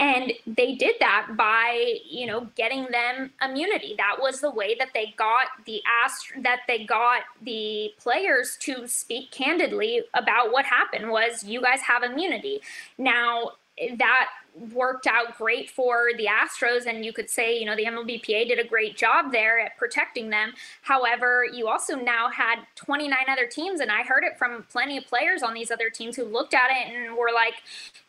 And 0.00 0.32
they 0.46 0.76
did 0.76 0.96
that 1.00 1.36
by, 1.36 1.98
you 2.08 2.26
know, 2.26 2.48
getting 2.56 2.86
them 2.90 3.32
immunity. 3.44 3.94
That 3.98 4.16
was 4.18 4.40
the 4.40 4.50
way 4.50 4.74
that 4.76 4.88
they 4.94 5.12
got 5.18 5.48
the 5.66 5.82
ast- 6.02 6.32
that 6.38 6.60
they 6.66 6.84
got 6.86 7.24
the 7.42 7.92
players 7.98 8.56
to 8.60 8.88
speak 8.88 9.30
candidly 9.30 10.00
about 10.14 10.52
what 10.52 10.64
happened 10.64 11.10
was 11.10 11.44
you 11.44 11.60
guys 11.60 11.82
have 11.82 12.02
immunity. 12.02 12.62
Now, 12.96 13.52
that 13.98 14.28
worked 14.72 15.06
out 15.06 15.36
great 15.36 15.70
for 15.70 16.10
the 16.16 16.26
Astros, 16.26 16.86
and 16.86 17.04
you 17.04 17.12
could 17.12 17.30
say, 17.30 17.58
you 17.58 17.66
know, 17.66 17.76
the 17.76 17.84
MLBPA 17.84 18.48
did 18.48 18.58
a 18.58 18.64
great 18.64 18.96
job 18.96 19.32
there 19.32 19.58
at 19.58 19.76
protecting 19.76 20.30
them. 20.30 20.52
However, 20.82 21.44
you 21.52 21.68
also 21.68 21.96
now 21.96 22.28
had 22.28 22.60
29 22.74 23.18
other 23.28 23.46
teams, 23.46 23.80
and 23.80 23.90
I 23.90 24.02
heard 24.02 24.24
it 24.24 24.38
from 24.38 24.64
plenty 24.70 24.98
of 24.98 25.06
players 25.06 25.42
on 25.42 25.54
these 25.54 25.70
other 25.70 25.90
teams 25.90 26.16
who 26.16 26.24
looked 26.24 26.54
at 26.54 26.70
it 26.70 26.92
and 26.92 27.16
were 27.16 27.30
like, 27.34 27.54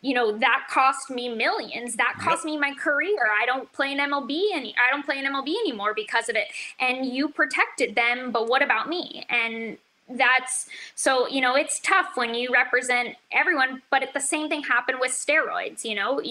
you 0.02 0.14
know, 0.14 0.38
that 0.38 0.68
cost 0.70 1.10
me 1.10 1.30
millions. 1.30 1.96
That 1.96 2.16
cost 2.20 2.46
me 2.46 2.58
my 2.58 2.74
career. 2.74 3.30
I 3.42 3.46
don't 3.46 3.72
play 3.72 3.92
in 3.92 4.00
MLB 4.00 4.50
any. 4.54 4.76
I 4.76 4.92
don't 4.92 5.06
play 5.06 5.20
in 5.20 5.26
MLB 5.26 5.50
anymore 5.50 5.94
because 5.94 6.30
of 6.30 6.36
it. 6.36 6.48
And 6.80 7.06
you 7.06 7.30
protected 7.30 7.96
them, 7.96 8.32
but 8.32 8.48
what 8.48 8.62
about 8.62 8.90
me? 8.90 9.26
And 9.30 9.78
that's 10.18 10.68
so 10.96 11.28
you 11.28 11.42
know 11.42 11.56
it's 11.56 11.80
tough 11.80 12.12
when 12.16 12.34
you 12.34 12.50
represent 12.52 13.16
everyone 13.32 13.82
but 13.90 14.04
the 14.14 14.20
same 14.20 14.50
thing 14.50 14.64
happened 14.64 14.98
with 15.00 15.12
steroids 15.12 15.84
you 15.84 15.96
know? 15.96 16.22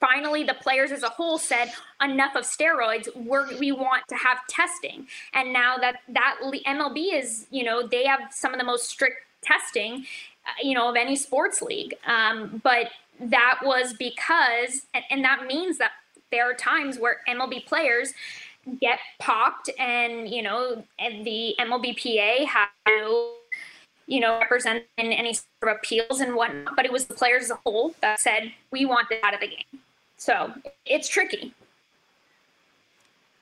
Finally 0.00 0.44
the 0.44 0.54
players 0.54 0.92
as 0.92 1.02
a 1.02 1.08
whole 1.08 1.38
said 1.38 1.72
enough 2.00 2.36
of 2.36 2.44
steroids. 2.44 3.08
We're, 3.16 3.58
we 3.58 3.72
want 3.72 4.06
to 4.08 4.14
have 4.14 4.38
testing. 4.46 5.08
And 5.34 5.52
now 5.52 5.76
that 5.76 5.96
that 6.08 6.36
mlb 6.40 6.96
is 7.12 7.46
you 7.50 7.64
know 7.64 7.86
they 7.86 8.06
have 8.06 8.20
some 8.30 8.52
of 8.54 8.60
the 8.60 8.64
most 8.64 8.86
strict 8.86 9.16
testing 9.42 10.06
uh, 10.46 10.50
you 10.62 10.74
know 10.74 10.88
of 10.88 10.96
any 10.96 11.16
sports 11.16 11.60
league. 11.62 11.94
Um, 12.06 12.60
but 12.62 12.90
that 13.20 13.60
was 13.64 13.92
because 13.92 14.82
and, 14.94 15.04
and 15.10 15.24
that 15.24 15.46
means 15.46 15.78
that 15.78 15.90
there 16.30 16.48
are 16.48 16.54
times 16.54 16.98
where 16.98 17.20
mlb 17.28 17.66
players 17.66 18.12
get 18.80 18.98
popped 19.18 19.70
and 19.78 20.28
you 20.28 20.42
know 20.42 20.84
the 20.98 21.54
mlbpa 21.58 22.44
had 22.44 22.66
to 22.86 23.32
you 24.06 24.20
know 24.20 24.38
represent 24.40 24.84
in 24.96 25.12
any 25.12 25.32
sort 25.32 25.46
of 25.62 25.76
appeals 25.76 26.20
and 26.20 26.34
whatnot 26.34 26.74
but 26.76 26.84
it 26.84 26.92
was 26.92 27.06
the 27.06 27.14
players 27.14 27.44
as 27.44 27.50
a 27.50 27.58
whole 27.64 27.94
that 28.00 28.20
said 28.20 28.52
we 28.70 28.84
want 28.84 29.08
this 29.08 29.20
out 29.22 29.34
of 29.34 29.40
the 29.40 29.46
game. 29.46 29.80
So 30.16 30.52
it's 30.84 31.08
tricky. 31.08 31.54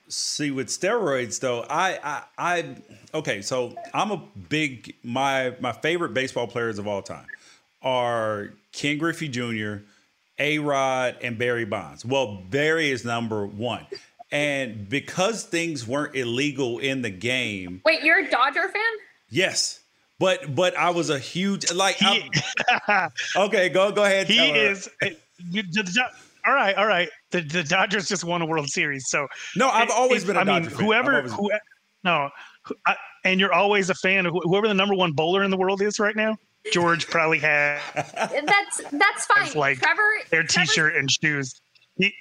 See 0.09 0.51
with 0.51 0.69
steroids 0.69 1.41
though 1.41 1.65
I, 1.69 1.99
I 2.05 2.23
i 2.39 2.77
okay 3.13 3.43
so 3.43 3.75
i'm 3.93 4.13
a 4.13 4.23
big 4.49 4.95
my 5.03 5.55
my 5.59 5.73
favorite 5.73 6.15
baseball 6.15 6.47
players 6.47 6.79
of 6.79 6.87
all 6.87 7.03
time 7.03 7.27
are 7.83 8.51
ken 8.71 8.99
griffey 8.99 9.27
jr 9.29 9.79
a 10.39 10.59
rod 10.59 11.17
and 11.23 11.39
barry 11.39 11.65
bonds. 11.65 12.05
Well 12.05 12.43
barry 12.51 12.91
is 12.91 13.05
number 13.05 13.47
one 13.47 13.87
and 14.33 14.89
because 14.89 15.45
things 15.45 15.87
weren't 15.87 16.15
illegal 16.17 16.79
in 16.79 17.03
the 17.03 17.11
game. 17.11 17.81
Wait, 17.85 18.03
you're 18.03 18.25
a 18.27 18.31
Dodger 18.31 18.69
fan? 18.69 18.83
Yes. 19.31 19.81
But 20.19 20.55
but 20.55 20.77
I 20.77 20.91
was 20.91 21.11
a 21.11 21.19
huge 21.19 21.71
like 21.73 21.97
he, 21.97 22.31
okay, 23.37 23.69
go 23.69 23.93
go 23.93 24.05
ahead. 24.05 24.27
He 24.29 24.39
is 24.49 24.89
eh, 25.03 25.11
all 26.47 26.55
right, 26.55 26.75
all 26.77 26.87
right. 26.87 27.09
The, 27.33 27.43
the 27.43 27.63
Dodgers 27.63 28.09
just 28.09 28.25
won 28.25 28.41
a 28.41 28.47
World 28.47 28.69
Series, 28.69 29.09
so 29.09 29.27
no, 29.57 29.69
I've 29.69 29.91
always 29.91 30.25
been. 30.25 30.37
A 30.37 30.41
I 30.41 30.45
mean, 30.45 30.63
Dodger 30.63 30.71
fan. 30.71 30.85
whoever, 30.87 31.17
I've 31.19 31.33
always- 31.33 31.53
who, 31.53 31.59
no, 32.05 32.31
I, 32.87 32.97
and 33.25 33.39
you're 33.41 33.53
always 33.53 33.91
a 33.91 33.95
fan 33.95 34.25
of 34.25 34.35
whoever 34.45 34.67
the 34.69 34.75
number 34.75 34.95
one 34.95 35.13
bowler 35.13 35.43
in 35.43 35.51
the 35.51 35.57
world 35.59 35.83
is 35.83 35.99
right 35.99 36.17
now. 36.17 36.37
George 36.73 37.07
probably 37.09 37.39
has 37.41 37.81
That's 37.95 38.81
that's 38.93 39.27
fine. 39.27 39.53
like 39.55 39.79
Trevor, 39.81 40.11
their 40.31 40.43
Trevor's- 40.45 40.69
T-shirt 40.71 40.97
and 40.97 41.11
shoes. 41.11 41.61
He, 41.99 42.15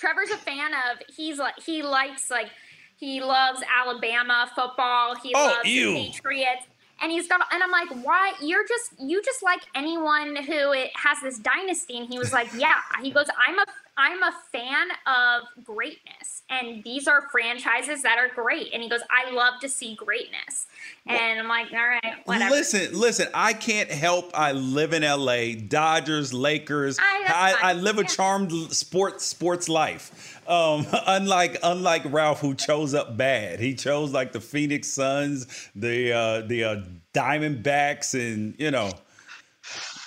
Trevor's 0.00 0.30
a 0.30 0.38
fan 0.38 0.72
of. 0.72 0.98
He's 1.14 1.38
like 1.38 1.60
he 1.60 1.82
likes 1.82 2.30
like 2.30 2.48
he 2.96 3.20
loves 3.22 3.62
Alabama 3.80 4.50
football. 4.54 5.14
He 5.16 5.32
Oh, 5.36 5.46
loves 5.56 5.68
ew. 5.68 5.92
the 5.94 6.04
Patriots. 6.10 6.66
And 7.02 7.10
he's 7.10 7.28
got, 7.28 7.40
and 7.52 7.62
I'm 7.62 7.70
like, 7.70 8.04
why? 8.04 8.34
You're 8.42 8.66
just, 8.66 8.92
you 8.98 9.22
just 9.22 9.42
like 9.42 9.60
anyone 9.74 10.36
who 10.36 10.72
it 10.72 10.90
has 10.96 11.18
this 11.22 11.38
dynasty. 11.38 11.98
And 11.98 12.08
he 12.08 12.18
was 12.18 12.32
like, 12.32 12.48
yeah. 12.56 12.74
He 13.02 13.10
goes, 13.10 13.26
I'm 13.46 13.58
a, 13.58 13.64
I'm 13.96 14.22
a 14.22 14.32
fan 14.50 14.88
of 15.06 15.64
greatness, 15.64 16.42
and 16.48 16.82
these 16.84 17.06
are 17.06 17.28
franchises 17.30 18.02
that 18.02 18.16
are 18.18 18.28
great. 18.34 18.70
And 18.72 18.82
he 18.82 18.88
goes, 18.88 19.00
I 19.10 19.30
love 19.32 19.60
to 19.60 19.68
see 19.68 19.94
greatness. 19.94 20.66
And 21.06 21.38
I'm 21.38 21.48
like, 21.48 21.66
all 21.72 21.78
right, 21.86 22.14
whatever. 22.24 22.54
Listen, 22.54 22.98
listen. 22.98 23.28
I 23.34 23.52
can't 23.52 23.90
help. 23.90 24.30
I 24.32 24.52
live 24.52 24.94
in 24.94 25.04
L.A. 25.04 25.54
Dodgers, 25.54 26.32
Lakers. 26.32 26.98
I- 26.98 27.56
I, 27.62 27.70
I 27.70 27.72
live 27.74 27.98
a 27.98 28.04
charmed 28.04 28.52
sports 28.74 29.24
sports 29.26 29.68
life. 29.68 30.39
Um, 30.50 30.84
unlike 31.06 31.58
unlike 31.62 32.02
Ralph, 32.06 32.40
who 32.40 32.54
chose 32.54 32.92
up 32.92 33.16
bad. 33.16 33.60
He 33.60 33.74
chose 33.74 34.12
like 34.12 34.32
the 34.32 34.40
Phoenix 34.40 34.88
Suns, 34.88 35.46
the 35.74 36.12
uh, 36.12 36.40
the 36.42 36.64
uh, 36.64 36.82
Diamondbacks, 37.14 38.14
and 38.14 38.54
you 38.58 38.72
know, 38.72 38.90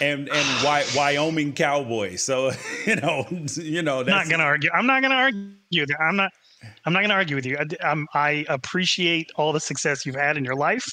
and 0.02 0.30
and 0.30 0.64
Wy- 0.64 0.86
Wyoming 0.96 1.54
Cowboys. 1.54 2.22
So 2.22 2.52
you 2.86 2.98
know, 2.98 3.26
you 3.56 3.82
know. 3.82 4.02
I'm 4.02 4.06
not 4.06 4.28
going 4.28 4.40
to 4.40 4.46
argue. 4.46 4.70
I'm 4.74 4.86
not 4.86 5.02
going 5.02 5.12
to 5.12 5.18
argue. 5.18 5.86
I'm 6.00 6.18
not. 6.18 6.32
I'm 6.86 6.94
not 6.94 7.00
going 7.00 7.10
to 7.10 7.16
argue 7.16 7.36
with 7.36 7.46
you. 7.46 7.58
I, 7.58 7.86
um, 7.86 8.08
I 8.14 8.46
appreciate 8.48 9.30
all 9.36 9.52
the 9.52 9.60
success 9.60 10.06
you've 10.06 10.16
had 10.16 10.38
in 10.38 10.46
your 10.46 10.56
life. 10.56 10.86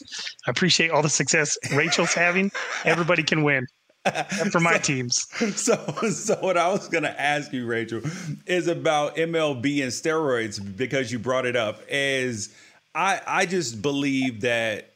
I 0.47 0.51
appreciate 0.51 0.91
all 0.91 1.01
the 1.01 1.09
success 1.09 1.57
Rachel's 1.73 2.13
having. 2.13 2.51
Everybody 2.85 3.23
can 3.23 3.45
win 3.45 3.67
for 4.51 4.61
my 4.61 4.79
teams. 4.79 5.27
So, 5.57 5.77
so 6.11 6.37
what 6.41 6.57
I 6.57 6.69
was 6.69 6.89
going 6.89 7.05
to 7.05 7.21
ask 7.21 7.53
you, 7.53 7.67
Rachel, 7.67 8.01
is 8.47 8.67
about 8.67 9.17
MLB 9.17 9.83
and 9.83 9.93
steroids 9.93 10.61
because 10.77 11.13
you 11.13 11.19
brought 11.19 11.47
it 11.47 11.57
up. 11.57 11.81
Is 11.89 12.55
I 12.95 13.21
I 13.27 13.47
just 13.47 13.83
believe 13.83 14.43
that 14.43 14.93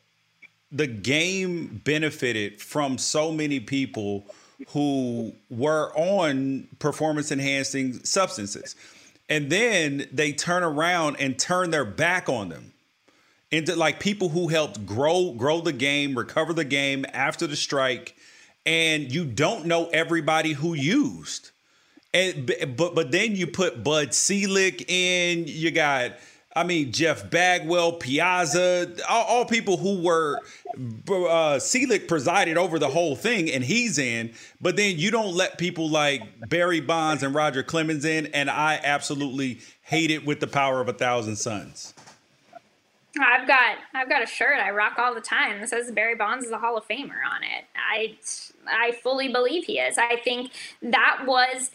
the 0.70 0.86
game 0.86 1.80
benefited 1.84 2.60
from 2.60 2.98
so 2.98 3.30
many 3.30 3.60
people 3.60 4.26
who 4.68 5.32
were 5.50 5.92
on 5.96 6.68
performance 6.78 7.30
enhancing 7.30 8.04
substances, 8.04 8.74
and 9.28 9.50
then 9.50 10.06
they 10.12 10.32
turn 10.32 10.62
around 10.62 11.16
and 11.20 11.38
turn 11.38 11.70
their 11.70 11.84
back 11.84 12.28
on 12.28 12.48
them 12.48 12.72
into 13.50 13.76
like 13.76 14.00
people 14.00 14.30
who 14.30 14.48
helped 14.48 14.84
grow 14.86 15.32
grow 15.32 15.60
the 15.60 15.72
game, 15.72 16.16
recover 16.16 16.52
the 16.52 16.64
game 16.64 17.04
after 17.12 17.46
the 17.46 17.56
strike, 17.56 18.16
and 18.66 19.12
you 19.12 19.24
don't 19.24 19.66
know 19.66 19.88
everybody 19.88 20.52
who 20.52 20.74
used. 20.74 21.50
And 22.12 22.46
but 22.76 22.94
but 22.94 23.10
then 23.10 23.34
you 23.34 23.46
put 23.46 23.82
Bud 23.82 24.14
Selig 24.14 24.84
in. 24.88 25.44
You 25.46 25.70
got, 25.72 26.12
I 26.54 26.62
mean, 26.62 26.92
Jeff 26.92 27.28
Bagwell, 27.28 27.94
Piazza, 27.94 28.94
all, 29.08 29.24
all 29.24 29.44
people 29.44 29.76
who 29.76 30.00
were. 30.00 30.40
Uh, 31.08 31.60
Selig 31.60 32.08
presided 32.08 32.58
over 32.58 32.80
the 32.80 32.88
whole 32.88 33.14
thing, 33.14 33.48
and 33.48 33.62
he's 33.62 33.96
in. 33.96 34.32
But 34.60 34.74
then 34.74 34.98
you 34.98 35.12
don't 35.12 35.32
let 35.32 35.56
people 35.56 35.88
like 35.88 36.48
Barry 36.48 36.80
Bonds 36.80 37.22
and 37.22 37.32
Roger 37.32 37.62
Clemens 37.62 38.04
in, 38.04 38.26
and 38.26 38.50
I 38.50 38.80
absolutely 38.82 39.60
hate 39.82 40.10
it 40.10 40.26
with 40.26 40.40
the 40.40 40.48
power 40.48 40.80
of 40.80 40.88
a 40.88 40.92
thousand 40.92 41.36
suns. 41.36 41.94
I've 43.20 43.46
got 43.46 43.76
I've 43.94 44.08
got 44.08 44.22
a 44.22 44.26
shirt 44.26 44.58
I 44.58 44.70
rock 44.70 44.98
all 44.98 45.14
the 45.14 45.20
time 45.20 45.60
that 45.60 45.68
says 45.68 45.90
Barry 45.92 46.16
Bonds 46.16 46.44
is 46.44 46.50
a 46.50 46.58
Hall 46.58 46.76
of 46.76 46.86
Famer 46.88 47.22
on 47.32 47.42
it. 47.42 47.64
I 47.76 48.16
I 48.68 48.92
fully 49.02 49.28
believe 49.28 49.64
he 49.64 49.78
is. 49.78 49.98
I 49.98 50.16
think 50.16 50.52
that 50.82 51.24
was 51.26 51.70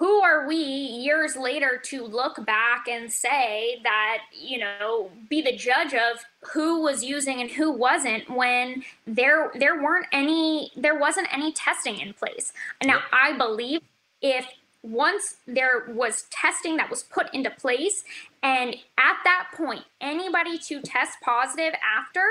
who 0.00 0.22
are 0.22 0.48
we 0.48 0.56
years 0.56 1.36
later 1.36 1.78
to 1.84 2.06
look 2.06 2.44
back 2.46 2.88
and 2.88 3.12
say 3.12 3.80
that, 3.82 4.20
you 4.32 4.58
know, 4.58 5.10
be 5.28 5.42
the 5.42 5.54
judge 5.54 5.92
of 5.92 6.24
who 6.54 6.80
was 6.80 7.04
using 7.04 7.42
and 7.42 7.50
who 7.50 7.70
wasn't 7.70 8.28
when 8.30 8.82
there 9.06 9.52
there 9.54 9.82
weren't 9.82 10.06
any 10.10 10.72
there 10.74 10.98
wasn't 10.98 11.28
any 11.30 11.52
testing 11.52 12.00
in 12.00 12.14
place. 12.14 12.54
Now, 12.82 13.00
I 13.12 13.36
believe 13.36 13.82
if 14.22 14.46
once 14.82 15.36
there 15.46 15.84
was 15.88 16.24
testing 16.30 16.78
that 16.78 16.88
was 16.88 17.02
put 17.02 17.32
into 17.34 17.50
place 17.50 18.02
and 18.42 18.74
at 18.96 19.16
that 19.24 19.48
point 19.54 19.84
anybody 20.00 20.56
to 20.56 20.80
test 20.80 21.18
positive 21.22 21.74
after 21.98 22.22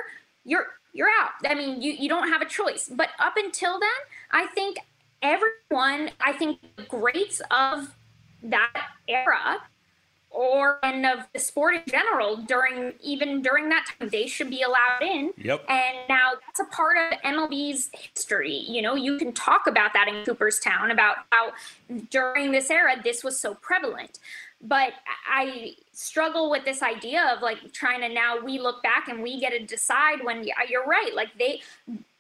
you're 0.43 0.78
you're 0.93 1.09
out 1.21 1.31
i 1.47 1.53
mean 1.53 1.81
you, 1.81 1.91
you 1.91 2.09
don't 2.09 2.29
have 2.29 2.41
a 2.41 2.45
choice 2.45 2.89
but 2.93 3.09
up 3.19 3.33
until 3.37 3.79
then 3.79 3.89
i 4.31 4.45
think 4.47 4.77
everyone 5.21 6.09
i 6.21 6.31
think 6.31 6.59
the 6.75 6.83
greats 6.83 7.41
of 7.51 7.93
that 8.41 8.71
era 9.07 9.57
or 10.31 10.77
and 10.83 11.05
of 11.05 11.19
the 11.33 11.39
sport 11.39 11.73
in 11.75 11.81
general 11.87 12.37
during 12.37 12.93
even 13.01 13.41
during 13.41 13.67
that 13.69 13.85
time 13.99 14.09
they 14.09 14.27
should 14.27 14.49
be 14.49 14.61
allowed 14.61 15.01
in 15.01 15.33
Yep. 15.37 15.65
and 15.67 15.97
now 16.07 16.31
that's 16.45 16.59
a 16.59 16.65
part 16.65 16.97
of 16.97 17.19
MLB's 17.21 17.89
history. 17.93 18.63
You 18.67 18.81
know, 18.83 18.95
you 18.95 19.17
can 19.17 19.33
talk 19.33 19.65
about 19.67 19.93
that 19.93 20.07
in 20.07 20.23
Cooperstown 20.25 20.91
about 20.91 21.17
how 21.31 21.53
during 22.11 22.51
this 22.51 22.69
era 22.69 22.95
this 23.03 23.23
was 23.23 23.39
so 23.39 23.55
prevalent. 23.55 24.19
But 24.62 24.91
I 25.30 25.76
struggle 25.93 26.49
with 26.49 26.66
this 26.66 26.82
idea 26.84 27.34
of 27.34 27.41
like 27.41 27.72
trying 27.72 28.01
to 28.01 28.10
now 28.10 28.39
we 28.43 28.60
look 28.60 28.84
back 28.84 29.07
and 29.07 29.24
we 29.24 29.39
get 29.39 29.51
to 29.51 29.60
decide 29.60 30.24
when 30.24 30.45
you're 30.68 30.86
right. 30.86 31.16
Like 31.16 31.30
they 31.38 31.62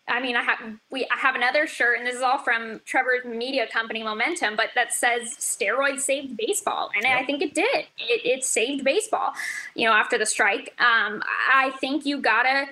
I 0.09 0.19
mean, 0.19 0.35
I 0.35 0.43
have 0.43 0.59
we 0.89 1.05
I 1.05 1.17
have 1.17 1.35
another 1.35 1.67
shirt, 1.67 1.99
and 1.99 2.07
this 2.07 2.15
is 2.15 2.21
all 2.21 2.39
from 2.39 2.81
Trevor's 2.85 3.25
media 3.25 3.67
company 3.67 4.03
Momentum, 4.03 4.55
but 4.55 4.69
that 4.75 4.93
says 4.93 5.35
steroids 5.37 6.01
saved 6.01 6.35
baseball, 6.35 6.89
and 6.95 7.05
I 7.05 7.23
think 7.23 7.41
it 7.41 7.53
did. 7.53 7.85
It, 7.97 8.25
it 8.25 8.43
saved 8.43 8.83
baseball, 8.83 9.33
you 9.75 9.87
know, 9.87 9.93
after 9.93 10.17
the 10.17 10.25
strike. 10.25 10.73
Um, 10.79 11.21
I 11.51 11.71
think 11.79 12.05
you 12.05 12.19
gotta 12.19 12.65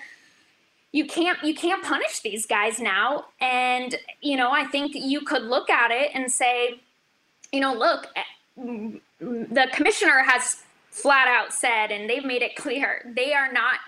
you 0.91 1.05
can't 1.05 1.41
you 1.43 1.53
can't 1.53 1.83
punish 1.83 2.21
these 2.21 2.45
guys 2.45 2.79
now, 2.79 3.25
and 3.39 3.95
you 4.21 4.35
know, 4.35 4.51
I 4.51 4.65
think 4.65 4.93
you 4.95 5.21
could 5.21 5.43
look 5.43 5.69
at 5.69 5.91
it 5.91 6.11
and 6.13 6.31
say, 6.31 6.79
you 7.51 7.59
know, 7.59 7.73
look, 7.73 8.07
eh, 8.15 8.99
the 9.19 9.67
commissioner 9.73 10.23
has 10.25 10.63
flat 10.91 11.27
out 11.27 11.53
said 11.53 11.91
and 11.91 12.09
they've 12.09 12.25
made 12.25 12.41
it 12.41 12.55
clear 12.55 13.11
they 13.15 13.33
are 13.33 13.51
not 13.51 13.79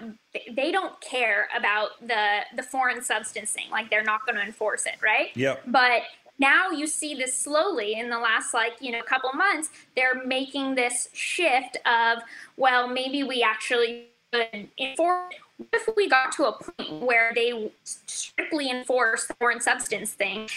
they 0.55 0.71
don't 0.71 0.99
care 1.01 1.47
about 1.57 1.89
the 2.07 2.41
the 2.55 2.61
foreign 2.61 3.01
substance 3.01 3.51
thing 3.51 3.69
like 3.71 3.89
they're 3.89 4.03
not 4.03 4.25
going 4.25 4.35
to 4.35 4.43
enforce 4.43 4.85
it 4.85 4.95
right? 5.01 5.35
Yep. 5.35 5.63
but 5.67 6.03
now 6.37 6.69
you 6.69 6.87
see 6.87 7.15
this 7.15 7.33
slowly 7.33 7.93
in 7.93 8.09
the 8.09 8.19
last 8.19 8.53
like 8.53 8.73
you 8.79 8.91
know 8.91 9.01
couple 9.01 9.31
months 9.33 9.69
they're 9.95 10.23
making 10.25 10.75
this 10.75 11.09
shift 11.13 11.77
of 11.85 12.19
well 12.57 12.87
maybe 12.87 13.23
we 13.23 13.41
actually 13.41 14.07
could 14.31 14.67
enforce 14.77 15.33
what 15.57 15.67
if 15.73 15.89
we 15.97 16.07
got 16.07 16.31
to 16.31 16.45
a 16.45 16.51
point 16.53 17.01
where 17.01 17.31
they 17.35 17.71
strictly 17.83 18.69
enforce 18.69 19.27
the 19.27 19.33
foreign 19.35 19.59
substance 19.59 20.11
thing 20.11 20.47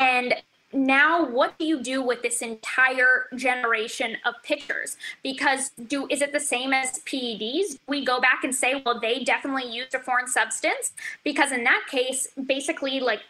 and 0.00 0.34
now 0.72 1.24
what 1.24 1.58
do 1.58 1.64
you 1.64 1.82
do 1.82 2.02
with 2.02 2.22
this 2.22 2.42
entire 2.42 3.26
generation 3.34 4.16
of 4.26 4.34
pitchers 4.42 4.96
because 5.22 5.70
do 5.86 6.06
is 6.10 6.20
it 6.20 6.32
the 6.32 6.40
same 6.40 6.72
as 6.74 7.00
peds 7.06 7.78
we 7.86 8.04
go 8.04 8.20
back 8.20 8.44
and 8.44 8.54
say 8.54 8.82
well 8.84 9.00
they 9.00 9.24
definitely 9.24 9.70
used 9.70 9.94
a 9.94 9.98
foreign 9.98 10.26
substance 10.26 10.92
because 11.24 11.52
in 11.52 11.64
that 11.64 11.82
case 11.90 12.28
basically 12.46 13.00
like 13.00 13.20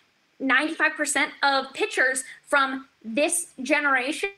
95% 0.40 1.28
of 1.42 1.72
pitchers 1.74 2.24
from 2.46 2.86
this 3.04 3.48
generation 3.62 4.30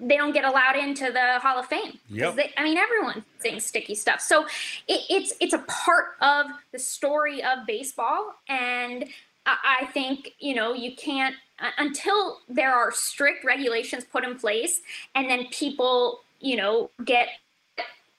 they 0.00 0.16
don't 0.16 0.32
get 0.32 0.44
allowed 0.44 0.76
into 0.76 1.12
the 1.12 1.38
hall 1.38 1.58
of 1.58 1.66
Fame. 1.66 1.98
Yep. 2.10 2.34
they- 2.34 2.52
i 2.56 2.64
mean 2.64 2.76
everyone's 2.76 3.24
saying 3.38 3.60
sticky 3.60 3.94
stuff 3.94 4.20
so 4.20 4.44
it, 4.88 5.00
it's 5.08 5.32
it's 5.40 5.54
a 5.54 5.58
part 5.68 6.16
of 6.20 6.46
the 6.72 6.78
story 6.78 7.42
of 7.42 7.66
baseball 7.66 8.34
and 8.48 9.06
I 9.46 9.86
think 9.92 10.32
you 10.38 10.54
know 10.54 10.72
you 10.72 10.96
can't 10.96 11.34
until 11.78 12.40
there 12.48 12.74
are 12.74 12.90
strict 12.92 13.44
regulations 13.44 14.04
put 14.04 14.24
in 14.24 14.38
place, 14.38 14.80
and 15.14 15.28
then 15.28 15.46
people 15.50 16.20
you 16.40 16.56
know 16.56 16.90
get 17.04 17.28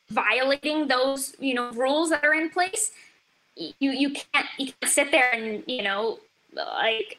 violating 0.10 0.88
those 0.88 1.36
you 1.40 1.54
know 1.54 1.72
rules 1.72 2.10
that 2.12 2.24
are 2.24 2.34
in 2.34 2.50
place. 2.50 2.92
You 3.56 3.92
you 3.92 4.12
can't 4.12 4.48
you 4.58 4.74
can't 4.80 4.92
sit 4.92 5.12
there 5.12 5.32
and 5.34 5.64
you 5.68 5.82
know 5.82 6.20
like 6.54 7.18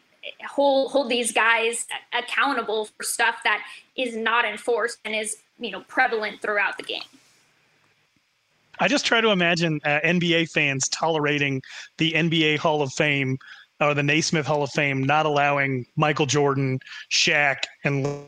hold 0.49 0.93
hold 0.93 1.09
these 1.09 1.33
guys 1.33 1.87
accountable 2.13 2.87
for 2.87 3.03
stuff 3.03 3.37
that 3.45 3.65
is 3.97 4.17
not 4.17 4.45
enforced 4.45 4.99
and 5.05 5.15
is 5.15 5.39
you 5.59 5.71
know 5.71 5.81
prevalent 5.89 6.41
throughout 6.41 6.77
the 6.77 6.85
game. 6.85 7.03
I 8.79 8.89
just 8.89 9.07
try 9.07 9.23
to 9.23 9.31
imagine 9.31 9.81
uh, 9.85 10.01
NBA 10.05 10.51
fans 10.51 10.89
tolerating 10.89 11.63
the 11.97 12.13
NBA 12.13 12.59
Hall 12.59 12.83
of 12.83 12.93
Fame 12.93 13.39
or 13.81 13.95
the 13.95 14.03
Naismith 14.03 14.47
Hall 14.47 14.63
of 14.63 14.71
Fame 14.71 15.03
not 15.03 15.27
allowing 15.27 15.87
Michael 15.97 16.27
Jordan, 16.27 16.81
Shaq, 17.11 17.59
and 17.85 18.27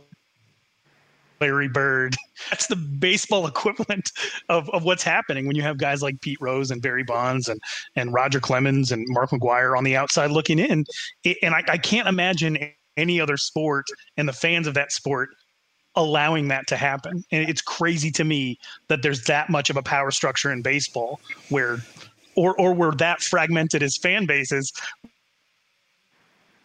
Larry 1.40 1.68
Bird. 1.68 2.16
That's 2.51 2.66
the 2.66 2.76
baseball 2.76 3.46
equivalent 3.49 4.12
of, 4.49 4.68
of 4.70 4.84
what's 4.84 5.03
happening 5.03 5.46
when 5.46 5.57
you 5.57 5.62
have 5.62 5.78
guys 5.78 6.03
like 6.03 6.20
Pete 6.20 6.40
Rose 6.40 6.70
and 6.70 6.82
Barry 6.82 7.05
Bonds 7.05 7.49
and, 7.49 7.61
and 7.96 8.12
Roger 8.12 8.40
Clemens 8.40 8.92
and 8.92 9.07
Mark 9.11 9.30
McGwire 9.30 9.76
on 9.76 9.84
the 9.84 9.96
outside 9.96 10.30
looking 10.30 10.59
in. 10.59 10.84
and 11.42 11.55
I, 11.55 11.62
I 11.68 11.78
can't 11.78 12.09
imagine 12.09 12.72
any 12.96 13.20
other 13.20 13.36
sport 13.36 13.86
and 14.16 14.28
the 14.28 14.32
fans 14.32 14.66
of 14.66 14.74
that 14.74 14.92
sport 14.92 15.30
allowing 15.94 16.49
that 16.49 16.66
to 16.68 16.76
happen. 16.76 17.24
And 17.32 17.49
it's 17.49 17.62
crazy 17.62 18.11
to 18.12 18.24
me 18.24 18.59
that 18.88 19.03
there's 19.03 19.24
that 19.24 19.49
much 19.49 19.70
of 19.70 19.76
a 19.76 19.82
power 19.82 20.11
structure 20.11 20.53
in 20.53 20.62
baseball 20.62 21.20
where 21.49 21.78
or 22.36 22.59
or 22.61 22.72
we're 22.72 22.94
that 22.96 23.20
fragmented 23.20 23.82
as 23.82 23.96
fan 23.96 24.26
bases 24.26 24.72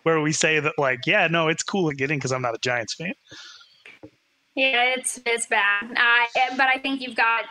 where 0.03 0.21
we 0.21 0.31
say 0.31 0.59
that 0.59 0.73
like, 0.77 1.05
yeah, 1.05 1.27
no, 1.27 1.47
it's 1.47 1.63
cool 1.63 1.89
to 1.89 1.95
get 1.95 2.11
in 2.11 2.17
because 2.17 2.31
I'm 2.31 2.41
not 2.41 2.55
a 2.55 2.59
Giants 2.59 2.93
fan. 2.93 3.13
Yeah, 4.55 4.93
it's 4.95 5.19
it's 5.25 5.47
bad. 5.47 5.91
Uh, 5.91 6.55
but 6.55 6.67
I 6.67 6.77
think 6.77 7.01
you've 7.01 7.15
got 7.15 7.45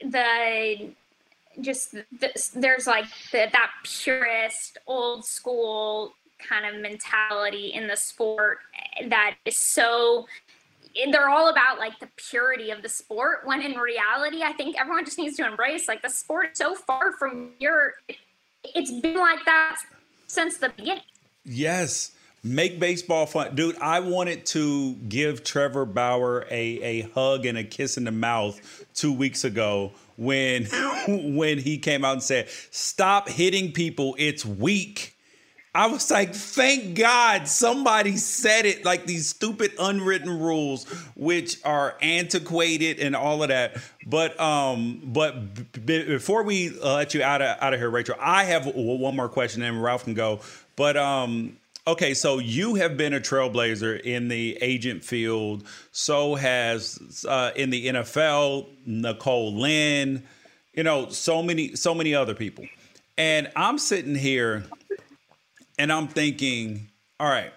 the 0.00 0.90
just 1.60 1.92
the, 1.92 2.50
there's 2.54 2.86
like 2.86 3.04
the, 3.32 3.48
that 3.52 3.70
purist 3.84 4.78
old 4.86 5.24
school 5.24 6.12
kind 6.38 6.64
of 6.64 6.80
mentality 6.80 7.72
in 7.74 7.88
the 7.88 7.96
sport 7.96 8.58
that 9.08 9.34
is 9.44 9.56
so 9.56 10.26
they're 11.10 11.28
all 11.28 11.48
about 11.48 11.78
like 11.78 11.98
the 11.98 12.08
purity 12.16 12.70
of 12.70 12.82
the 12.82 12.88
sport 12.88 13.40
when 13.44 13.60
in 13.60 13.76
reality 13.76 14.42
i 14.42 14.52
think 14.52 14.80
everyone 14.80 15.04
just 15.04 15.18
needs 15.18 15.36
to 15.36 15.44
embrace 15.44 15.88
like 15.88 16.00
the 16.00 16.08
sport 16.08 16.56
so 16.56 16.74
far 16.74 17.12
from 17.12 17.50
your 17.58 17.94
it's 18.62 18.92
been 19.00 19.16
like 19.16 19.44
that 19.44 19.76
since 20.28 20.58
the 20.58 20.68
beginning 20.76 21.02
yes 21.44 22.12
make 22.44 22.78
baseball 22.78 23.26
fun 23.26 23.54
dude 23.54 23.76
i 23.78 24.00
wanted 24.00 24.46
to 24.46 24.94
give 25.08 25.42
trevor 25.42 25.84
bauer 25.84 26.46
a, 26.50 26.80
a 26.82 27.02
hug 27.10 27.46
and 27.46 27.58
a 27.58 27.64
kiss 27.64 27.96
in 27.96 28.04
the 28.04 28.12
mouth 28.12 28.84
two 28.94 29.12
weeks 29.12 29.44
ago 29.44 29.92
when 30.16 30.64
when 31.08 31.58
he 31.58 31.78
came 31.78 32.04
out 32.04 32.12
and 32.12 32.22
said 32.22 32.48
stop 32.70 33.28
hitting 33.28 33.72
people 33.72 34.14
it's 34.18 34.44
weak 34.44 35.16
I 35.74 35.86
was 35.86 36.10
like, 36.10 36.34
thank 36.34 36.96
God 36.96 37.46
somebody 37.46 38.16
said 38.16 38.66
it. 38.66 38.84
Like 38.84 39.06
these 39.06 39.28
stupid 39.28 39.72
unwritten 39.78 40.40
rules, 40.40 40.84
which 41.14 41.64
are 41.64 41.96
antiquated 42.00 42.98
and 42.98 43.14
all 43.14 43.44
of 43.44 43.50
that. 43.50 43.76
But 44.04 44.38
um, 44.40 45.00
but 45.04 45.54
b- 45.86 46.04
before 46.04 46.42
we 46.42 46.76
uh, 46.80 46.94
let 46.94 47.14
you 47.14 47.22
out 47.22 47.42
of 47.42 47.58
out 47.60 47.74
of 47.74 47.80
here, 47.80 47.90
Rachel, 47.90 48.16
I 48.18 48.44
have 48.44 48.66
one 48.74 49.14
more 49.14 49.28
question, 49.28 49.62
and 49.62 49.80
Ralph 49.80 50.02
can 50.02 50.14
go. 50.14 50.40
But 50.78 50.96
um, 50.96 51.56
okay, 51.88 52.14
so 52.14 52.38
you 52.38 52.76
have 52.76 52.96
been 52.96 53.12
a 53.12 53.18
trailblazer 53.18 54.00
in 54.00 54.28
the 54.28 54.56
agent 54.60 55.02
field. 55.02 55.66
So 55.90 56.36
has 56.36 57.26
uh, 57.28 57.50
in 57.56 57.70
the 57.70 57.88
NFL 57.88 58.68
Nicole 58.86 59.56
Lynn. 59.56 60.22
You 60.72 60.84
know, 60.84 61.08
so 61.08 61.42
many 61.42 61.74
so 61.74 61.96
many 61.96 62.14
other 62.14 62.32
people. 62.32 62.64
And 63.16 63.50
I'm 63.56 63.76
sitting 63.78 64.14
here 64.14 64.66
and 65.80 65.92
I'm 65.92 66.06
thinking, 66.06 66.90
all 67.18 67.28
right, 67.28 67.52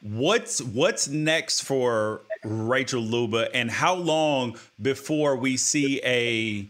what's 0.00 0.62
what's 0.62 1.08
next 1.08 1.62
for 1.62 2.20
Rachel 2.44 3.02
Luba, 3.02 3.52
and 3.52 3.68
how 3.68 3.96
long 3.96 4.56
before 4.80 5.34
we 5.34 5.56
see 5.56 6.00
a 6.04 6.68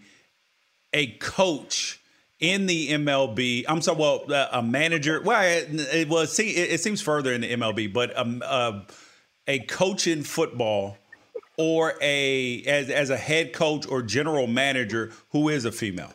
a 0.95 1.09
coach 1.19 2.00
in 2.41 2.67
the 2.67 2.89
MLB? 2.89 3.65
I'm 3.69 3.81
sorry, 3.83 3.99
well, 3.99 4.25
a 4.53 4.63
manager. 4.63 5.21
Well, 5.23 5.43
it, 5.43 5.69
it 5.95 6.09
was 6.09 6.33
see, 6.33 6.51
it, 6.51 6.73
it, 6.73 6.81
seems 6.81 7.01
further 7.01 7.33
in 7.33 7.43
the 7.43 7.53
MLB, 7.53 7.93
but 7.93 8.17
um, 8.19 8.43
uh, 8.45 8.81
a 9.47 9.61
coach 9.61 10.07
in 10.07 10.23
football 10.23 10.97
or 11.57 11.95
a 12.01 12.63
as 12.63 12.89
as 12.89 13.11
a 13.11 13.17
head 13.17 13.53
coach 13.53 13.87
or 13.87 14.03
general 14.03 14.47
manager 14.47 15.13
who 15.31 15.49
is 15.49 15.65
a 15.65 15.73
female. 15.73 16.13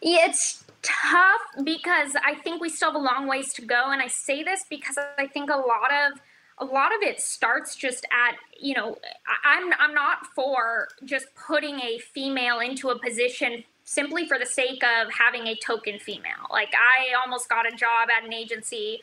It's 0.00 0.64
tough 0.82 1.40
because 1.64 2.14
I 2.24 2.34
think 2.34 2.60
we 2.60 2.68
still 2.68 2.92
have 2.92 3.00
a 3.00 3.04
long 3.04 3.26
ways 3.26 3.52
to 3.54 3.62
go. 3.62 3.90
And 3.90 4.02
I 4.02 4.08
say 4.08 4.42
this 4.42 4.64
because 4.68 4.98
I 5.18 5.26
think 5.26 5.50
a 5.50 5.56
lot 5.56 5.92
of 5.92 6.20
a 6.58 6.64
lot 6.64 6.94
of 6.94 7.02
it 7.02 7.20
starts 7.20 7.74
just 7.74 8.04
at 8.12 8.36
you 8.60 8.74
know 8.74 8.96
I'm 9.44 9.72
I'm 9.78 9.94
not 9.94 10.26
for 10.34 10.88
just 11.04 11.26
putting 11.34 11.80
a 11.80 11.98
female 11.98 12.60
into 12.60 12.90
a 12.90 12.98
position 12.98 13.64
simply 13.84 14.26
for 14.26 14.38
the 14.38 14.46
sake 14.46 14.82
of 14.84 15.12
having 15.12 15.46
a 15.46 15.56
token 15.56 15.98
female. 15.98 16.46
Like 16.50 16.72
I 16.74 17.14
almost 17.14 17.48
got 17.48 17.70
a 17.70 17.76
job 17.76 18.08
at 18.16 18.24
an 18.24 18.32
agency 18.32 19.02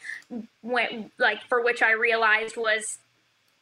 when 0.62 1.12
like 1.18 1.44
for 1.48 1.64
which 1.64 1.82
I 1.82 1.92
realized 1.92 2.58
was 2.58 3.00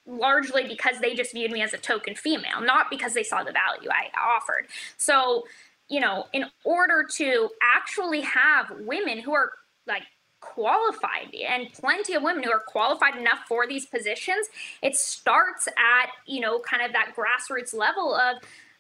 largely 0.06 0.68
because 0.68 1.00
they 1.00 1.14
just 1.16 1.34
viewed 1.34 1.52
me 1.52 1.62
as 1.62 1.74
a 1.74 1.78
token 1.78 2.16
female, 2.16 2.62
not 2.62 2.90
because 2.90 3.14
they 3.14 3.24
saw 3.24 3.44
the 3.44 3.52
value 3.52 3.90
I 3.90 4.10
offered. 4.18 4.68
So 4.98 5.44
you 5.90 6.02
know, 6.02 6.26
in 6.34 6.46
order 6.66 7.06
to 7.16 7.50
actually 7.62 8.22
have 8.22 8.72
women 8.82 9.20
who 9.20 9.34
are 9.34 9.52
like 9.88 10.04
qualified 10.42 11.34
and 11.34 11.72
plenty 11.74 12.14
of 12.14 12.24
women 12.24 12.44
who 12.44 12.52
are 12.52 12.64
qualified 12.68 13.16
enough 13.16 13.40
for 13.48 13.68
these 13.68 13.86
positions, 13.86 14.48
it 14.82 14.96
starts 14.96 15.68
at, 15.68 16.10
you 16.26 16.42
know, 16.42 16.60
kind 16.60 16.84
of 16.84 16.92
that 16.94 17.14
grassroots 17.16 17.74
level 17.74 18.14
of 18.14 18.38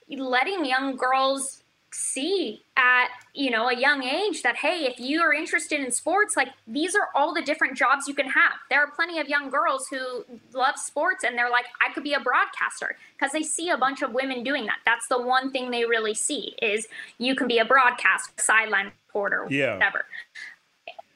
letting 0.09 0.65
young 0.65 0.95
girls 0.95 1.63
see 1.91 2.61
at 2.75 3.07
you 3.33 3.49
know 3.49 3.69
a 3.69 3.75
young 3.75 4.03
age 4.03 4.41
that 4.41 4.57
hey 4.57 4.85
if 4.85 4.99
you 4.99 5.21
are 5.21 5.33
interested 5.33 5.79
in 5.79 5.89
sports 5.91 6.35
like 6.35 6.49
these 6.67 6.95
are 6.95 7.09
all 7.15 7.33
the 7.33 7.41
different 7.41 7.77
jobs 7.77 8.07
you 8.07 8.13
can 8.13 8.27
have. 8.27 8.53
There 8.69 8.79
are 8.79 8.91
plenty 8.91 9.19
of 9.19 9.27
young 9.27 9.49
girls 9.49 9.87
who 9.89 10.25
love 10.53 10.77
sports 10.77 11.23
and 11.23 11.37
they're 11.37 11.49
like 11.49 11.65
i 11.81 11.91
could 11.93 12.03
be 12.03 12.13
a 12.13 12.19
broadcaster 12.19 12.97
because 13.17 13.31
they 13.31 13.43
see 13.43 13.69
a 13.69 13.77
bunch 13.77 14.01
of 14.01 14.13
women 14.13 14.43
doing 14.43 14.65
that. 14.65 14.79
That's 14.85 15.07
the 15.07 15.21
one 15.21 15.51
thing 15.51 15.71
they 15.71 15.85
really 15.85 16.13
see 16.13 16.55
is 16.61 16.87
you 17.17 17.35
can 17.35 17.47
be 17.47 17.59
a 17.59 17.65
broadcast 17.65 18.39
sideline 18.39 18.91
reporter 19.07 19.47
yeah. 19.49 19.73
whatever. 19.75 20.05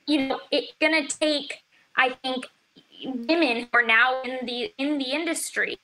You 0.08 0.28
know 0.28 0.40
it's 0.52 0.74
gonna 0.80 1.08
take 1.08 1.64
i 1.98 2.10
think 2.24 2.46
women 3.04 3.62
who 3.62 3.68
are 3.74 3.86
now 3.86 4.22
in 4.24 4.46
the 4.46 4.74
in 4.78 4.98
the 4.98 5.12
industry 5.12 5.78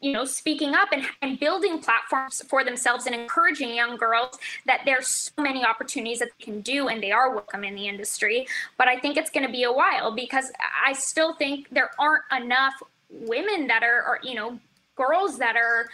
you 0.00 0.12
know 0.12 0.24
speaking 0.24 0.74
up 0.74 0.88
and, 0.92 1.04
and 1.22 1.38
building 1.38 1.78
platforms 1.78 2.42
for 2.48 2.64
themselves 2.64 3.06
and 3.06 3.14
encouraging 3.14 3.74
young 3.74 3.96
girls 3.96 4.38
that 4.66 4.80
there's 4.84 5.08
so 5.08 5.42
many 5.42 5.64
opportunities 5.64 6.18
that 6.18 6.30
they 6.38 6.44
can 6.44 6.60
do 6.60 6.88
and 6.88 7.02
they 7.02 7.12
are 7.12 7.34
welcome 7.34 7.64
in 7.64 7.74
the 7.74 7.86
industry. 7.86 8.46
But 8.78 8.88
i 8.88 8.98
think 8.98 9.16
it's 9.16 9.30
going 9.30 9.46
to 9.46 9.52
be 9.52 9.64
a 9.64 9.72
while 9.72 10.12
because 10.14 10.50
i 10.84 10.92
still 10.92 11.34
think 11.34 11.68
there 11.70 11.90
aren't 11.98 12.24
enough 12.36 12.74
women 13.10 13.66
that 13.66 13.82
are 13.82 14.02
or 14.06 14.20
you 14.22 14.34
know 14.34 14.58
girls 14.96 15.38
that 15.38 15.56
are 15.56 15.88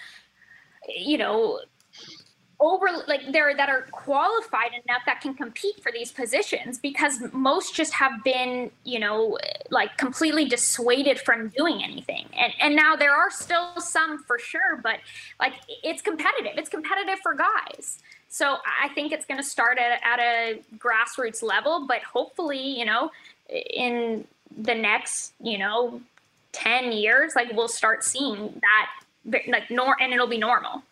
you 0.89 1.19
know 1.19 1.61
over 2.59 2.87
like 3.07 3.21
there 3.33 3.55
that 3.55 3.69
are 3.69 3.83
qualified 3.91 4.71
enough 4.73 5.03
that 5.05 5.21
can 5.21 5.35
compete 5.35 5.83
for 5.83 5.93
these 5.93 6.11
positions 6.11 6.79
because 6.79 7.19
most 7.33 7.75
just 7.75 7.93
have 7.93 8.25
been 8.25 8.71
you 8.85 8.99
know 8.99 9.39
like 9.71 9.97
completely 9.99 10.47
dissuaded 10.47 11.21
from 11.21 11.49
doing 11.49 11.83
anything. 11.83 12.27
And 12.37 12.53
and 12.61 12.75
now 12.75 12.97
there 12.97 13.15
are 13.15 13.31
still 13.31 13.79
some 13.79 14.23
for 14.25 14.39
sure 14.39 14.81
but 14.83 15.01
like 15.39 15.55
it's 15.83 16.03
competitive. 16.03 16.53
It's 16.57 16.71
competitive 16.71 17.19
for 17.23 17.35
guys. 17.35 17.99
So 18.29 18.59
i 18.83 18.89
think 18.89 19.13
it's 19.13 19.25
going 19.25 19.39
to 19.39 19.49
start 19.49 19.79
at, 19.79 20.01
at 20.05 20.19
a 20.19 20.61
grassroots 20.79 21.43
level 21.43 21.87
but 21.87 22.03
hopefully 22.03 22.59
you 22.59 22.85
know 22.85 23.11
in 23.49 24.27
the 24.57 24.75
next 24.75 25.33
you 25.41 25.59
know 25.59 26.01
10 26.53 26.93
years 26.93 27.35
like 27.37 27.53
we'll 27.53 27.69
start 27.69 28.03
seeing 28.03 28.61
that 28.61 29.43
like 29.49 29.71
nor 29.71 29.97
and 30.01 30.13
it'll 30.13 30.27
be 30.27 30.39
normal 30.39 30.83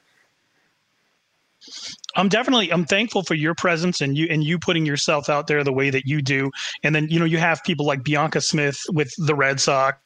I'm 2.17 2.29
definitely 2.29 2.73
I'm 2.73 2.85
thankful 2.85 3.23
for 3.23 3.35
your 3.35 3.55
presence 3.55 4.01
and 4.01 4.17
you 4.17 4.27
and 4.31 4.45
you 4.45 4.59
putting 4.59 4.87
yourself 4.87 5.29
out 5.29 5.47
there 5.47 5.65
the 5.65 5.73
way 5.73 5.91
that 5.91 6.07
you 6.07 6.23
do. 6.23 6.51
And 6.83 6.95
then 6.95 7.09
you 7.09 7.19
know 7.19 7.25
you 7.25 7.39
have 7.39 7.63
people 7.65 7.87
like 7.87 8.05
Bianca 8.05 8.41
Smith 8.41 8.81
with 8.93 9.13
the 9.19 9.35
Red 9.35 9.61
Sox 9.61 9.99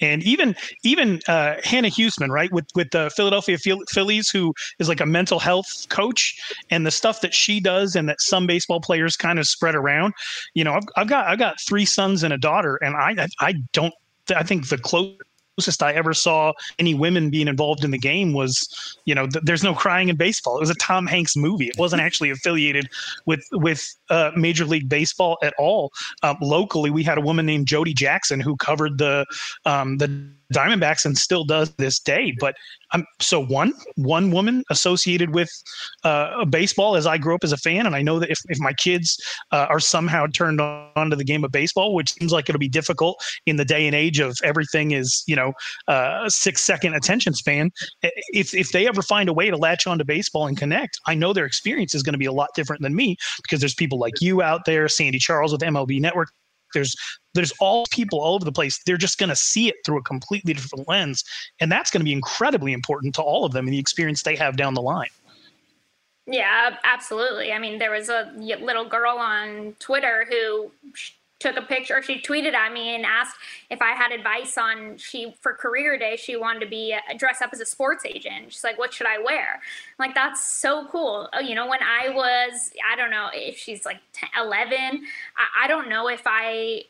and 0.00 0.22
even 0.22 0.54
even 0.84 1.20
uh, 1.28 1.56
Hannah 1.64 1.88
Huesman, 1.88 2.28
right, 2.28 2.52
with 2.52 2.66
with 2.74 2.90
the 2.90 3.10
Philadelphia 3.14 3.58
Phillies, 3.90 4.30
who 4.30 4.54
is 4.78 4.88
like 4.88 5.00
a 5.00 5.06
mental 5.06 5.38
health 5.38 5.86
coach, 5.88 6.38
and 6.70 6.86
the 6.86 6.90
stuff 6.90 7.20
that 7.20 7.34
she 7.34 7.60
does, 7.60 7.96
and 7.96 8.08
that 8.08 8.20
some 8.20 8.46
baseball 8.46 8.80
players 8.80 9.16
kind 9.16 9.38
of 9.38 9.46
spread 9.46 9.74
around. 9.74 10.14
You 10.54 10.64
know, 10.64 10.74
I've, 10.74 10.84
I've 10.96 11.08
got 11.08 11.26
I've 11.26 11.38
got 11.38 11.60
three 11.60 11.84
sons 11.84 12.22
and 12.22 12.32
a 12.32 12.38
daughter, 12.38 12.76
and 12.76 12.96
I 12.96 13.26
I 13.40 13.54
don't 13.72 13.94
I 14.34 14.42
think 14.42 14.68
the 14.68 14.78
close 14.78 15.16
closest 15.60 15.82
I 15.82 15.92
ever 15.92 16.14
saw 16.14 16.54
any 16.78 16.94
women 16.94 17.28
being 17.28 17.46
involved 17.46 17.84
in 17.84 17.90
the 17.90 17.98
game 17.98 18.32
was, 18.32 18.96
you 19.04 19.14
know, 19.14 19.26
th- 19.26 19.44
there's 19.44 19.62
no 19.62 19.74
crying 19.74 20.08
in 20.08 20.16
baseball. 20.16 20.56
It 20.56 20.60
was 20.60 20.70
a 20.70 20.74
Tom 20.76 21.06
Hanks 21.06 21.36
movie. 21.36 21.66
It 21.66 21.76
wasn't 21.76 22.00
actually 22.00 22.30
affiliated 22.30 22.88
with 23.26 23.44
with 23.52 23.84
uh, 24.08 24.30
Major 24.36 24.64
League 24.64 24.88
Baseball 24.88 25.36
at 25.42 25.52
all. 25.58 25.92
Um, 26.22 26.38
locally, 26.40 26.88
we 26.88 27.02
had 27.02 27.18
a 27.18 27.20
woman 27.20 27.44
named 27.44 27.66
Jody 27.66 27.92
Jackson 27.92 28.40
who 28.40 28.56
covered 28.56 28.96
the 28.96 29.26
um, 29.66 29.98
the 29.98 30.08
Diamondbacks 30.52 31.04
and 31.04 31.16
still 31.16 31.44
does 31.44 31.70
this 31.76 31.98
day. 32.00 32.34
But 32.38 32.54
I'm 32.92 33.04
so 33.20 33.44
one 33.44 33.72
one 33.96 34.30
woman 34.30 34.64
associated 34.70 35.34
with 35.34 35.50
uh, 36.04 36.44
baseball 36.44 36.96
as 36.96 37.06
I 37.06 37.18
grew 37.18 37.34
up 37.34 37.44
as 37.44 37.52
a 37.52 37.56
fan, 37.56 37.86
and 37.86 37.94
I 37.94 38.02
know 38.02 38.18
that 38.18 38.30
if, 38.30 38.40
if 38.48 38.58
my 38.58 38.72
kids 38.72 39.20
uh, 39.52 39.66
are 39.68 39.80
somehow 39.80 40.26
turned 40.26 40.60
on 40.60 41.10
to 41.10 41.16
the 41.16 41.24
game 41.24 41.44
of 41.44 41.52
baseball, 41.52 41.94
which 41.94 42.12
seems 42.14 42.32
like 42.32 42.48
it'll 42.48 42.58
be 42.58 42.68
difficult 42.68 43.22
in 43.46 43.56
the 43.56 43.64
day 43.64 43.86
and 43.86 43.94
age 43.94 44.18
of 44.18 44.36
everything 44.42 44.90
is 44.90 45.22
you 45.26 45.36
know 45.36 45.52
uh, 45.88 46.28
six 46.28 46.62
second 46.62 46.94
attention 46.94 47.32
span. 47.34 47.70
If 48.02 48.54
if 48.54 48.72
they 48.72 48.88
ever 48.88 49.02
find 49.02 49.28
a 49.28 49.32
way 49.32 49.50
to 49.50 49.56
latch 49.56 49.86
onto 49.86 50.04
baseball 50.04 50.46
and 50.46 50.56
connect, 50.56 50.98
I 51.06 51.14
know 51.14 51.32
their 51.32 51.46
experience 51.46 51.94
is 51.94 52.02
going 52.02 52.14
to 52.14 52.18
be 52.18 52.26
a 52.26 52.32
lot 52.32 52.50
different 52.54 52.82
than 52.82 52.94
me 52.94 53.16
because 53.42 53.60
there's 53.60 53.74
people 53.74 53.98
like 53.98 54.20
you 54.20 54.42
out 54.42 54.64
there, 54.66 54.88
Sandy 54.88 55.18
Charles 55.18 55.52
with 55.52 55.60
MLB 55.60 56.00
Network 56.00 56.30
there's 56.72 56.94
there's 57.34 57.52
all 57.60 57.86
people 57.90 58.20
all 58.20 58.34
over 58.34 58.44
the 58.44 58.52
place. 58.52 58.80
They're 58.84 58.96
just 58.96 59.18
going 59.18 59.28
to 59.28 59.36
see 59.36 59.68
it 59.68 59.76
through 59.84 59.98
a 59.98 60.02
completely 60.02 60.52
different 60.52 60.88
lens, 60.88 61.24
and 61.60 61.70
that's 61.70 61.90
going 61.90 62.00
to 62.00 62.04
be 62.04 62.12
incredibly 62.12 62.72
important 62.72 63.14
to 63.16 63.22
all 63.22 63.44
of 63.44 63.52
them 63.52 63.66
and 63.66 63.74
the 63.74 63.78
experience 63.78 64.22
they 64.22 64.36
have 64.36 64.56
down 64.56 64.74
the 64.74 64.82
line. 64.82 65.10
Yeah, 66.26 66.76
absolutely. 66.84 67.52
I 67.52 67.58
mean, 67.58 67.78
there 67.78 67.90
was 67.90 68.08
a 68.08 68.32
little 68.36 68.84
girl 68.84 69.16
on 69.18 69.74
Twitter 69.80 70.26
who 70.28 70.70
took 71.40 71.56
a 71.56 71.62
picture 71.62 72.00
she 72.02 72.20
tweeted 72.20 72.52
at 72.52 72.72
me 72.72 72.94
and 72.94 73.04
asked 73.04 73.36
if 73.70 73.82
i 73.82 73.90
had 73.90 74.12
advice 74.12 74.56
on 74.56 74.96
she 74.96 75.34
for 75.40 75.52
career 75.54 75.98
day 75.98 76.14
she 76.16 76.36
wanted 76.36 76.60
to 76.60 76.66
be 76.66 76.94
uh, 76.94 77.14
dress 77.16 77.42
up 77.42 77.50
as 77.52 77.60
a 77.60 77.66
sports 77.66 78.04
agent. 78.06 78.52
She's 78.52 78.62
like 78.62 78.78
what 78.78 78.94
should 78.94 79.06
i 79.06 79.18
wear? 79.18 79.54
I'm 79.54 80.06
like 80.06 80.14
that's 80.14 80.44
so 80.44 80.86
cool. 80.88 81.28
Oh, 81.32 81.40
you 81.40 81.54
know 81.54 81.66
when 81.66 81.80
i 81.82 82.10
was 82.10 82.70
i 82.90 82.94
don't 82.94 83.10
know 83.10 83.28
if 83.32 83.56
she's 83.56 83.84
like 83.84 84.00
10, 84.12 84.30
11 84.38 84.76
I, 84.78 85.64
I 85.64 85.68
don't 85.68 85.88
know 85.88 86.08
if 86.08 86.22
i 86.26 86.84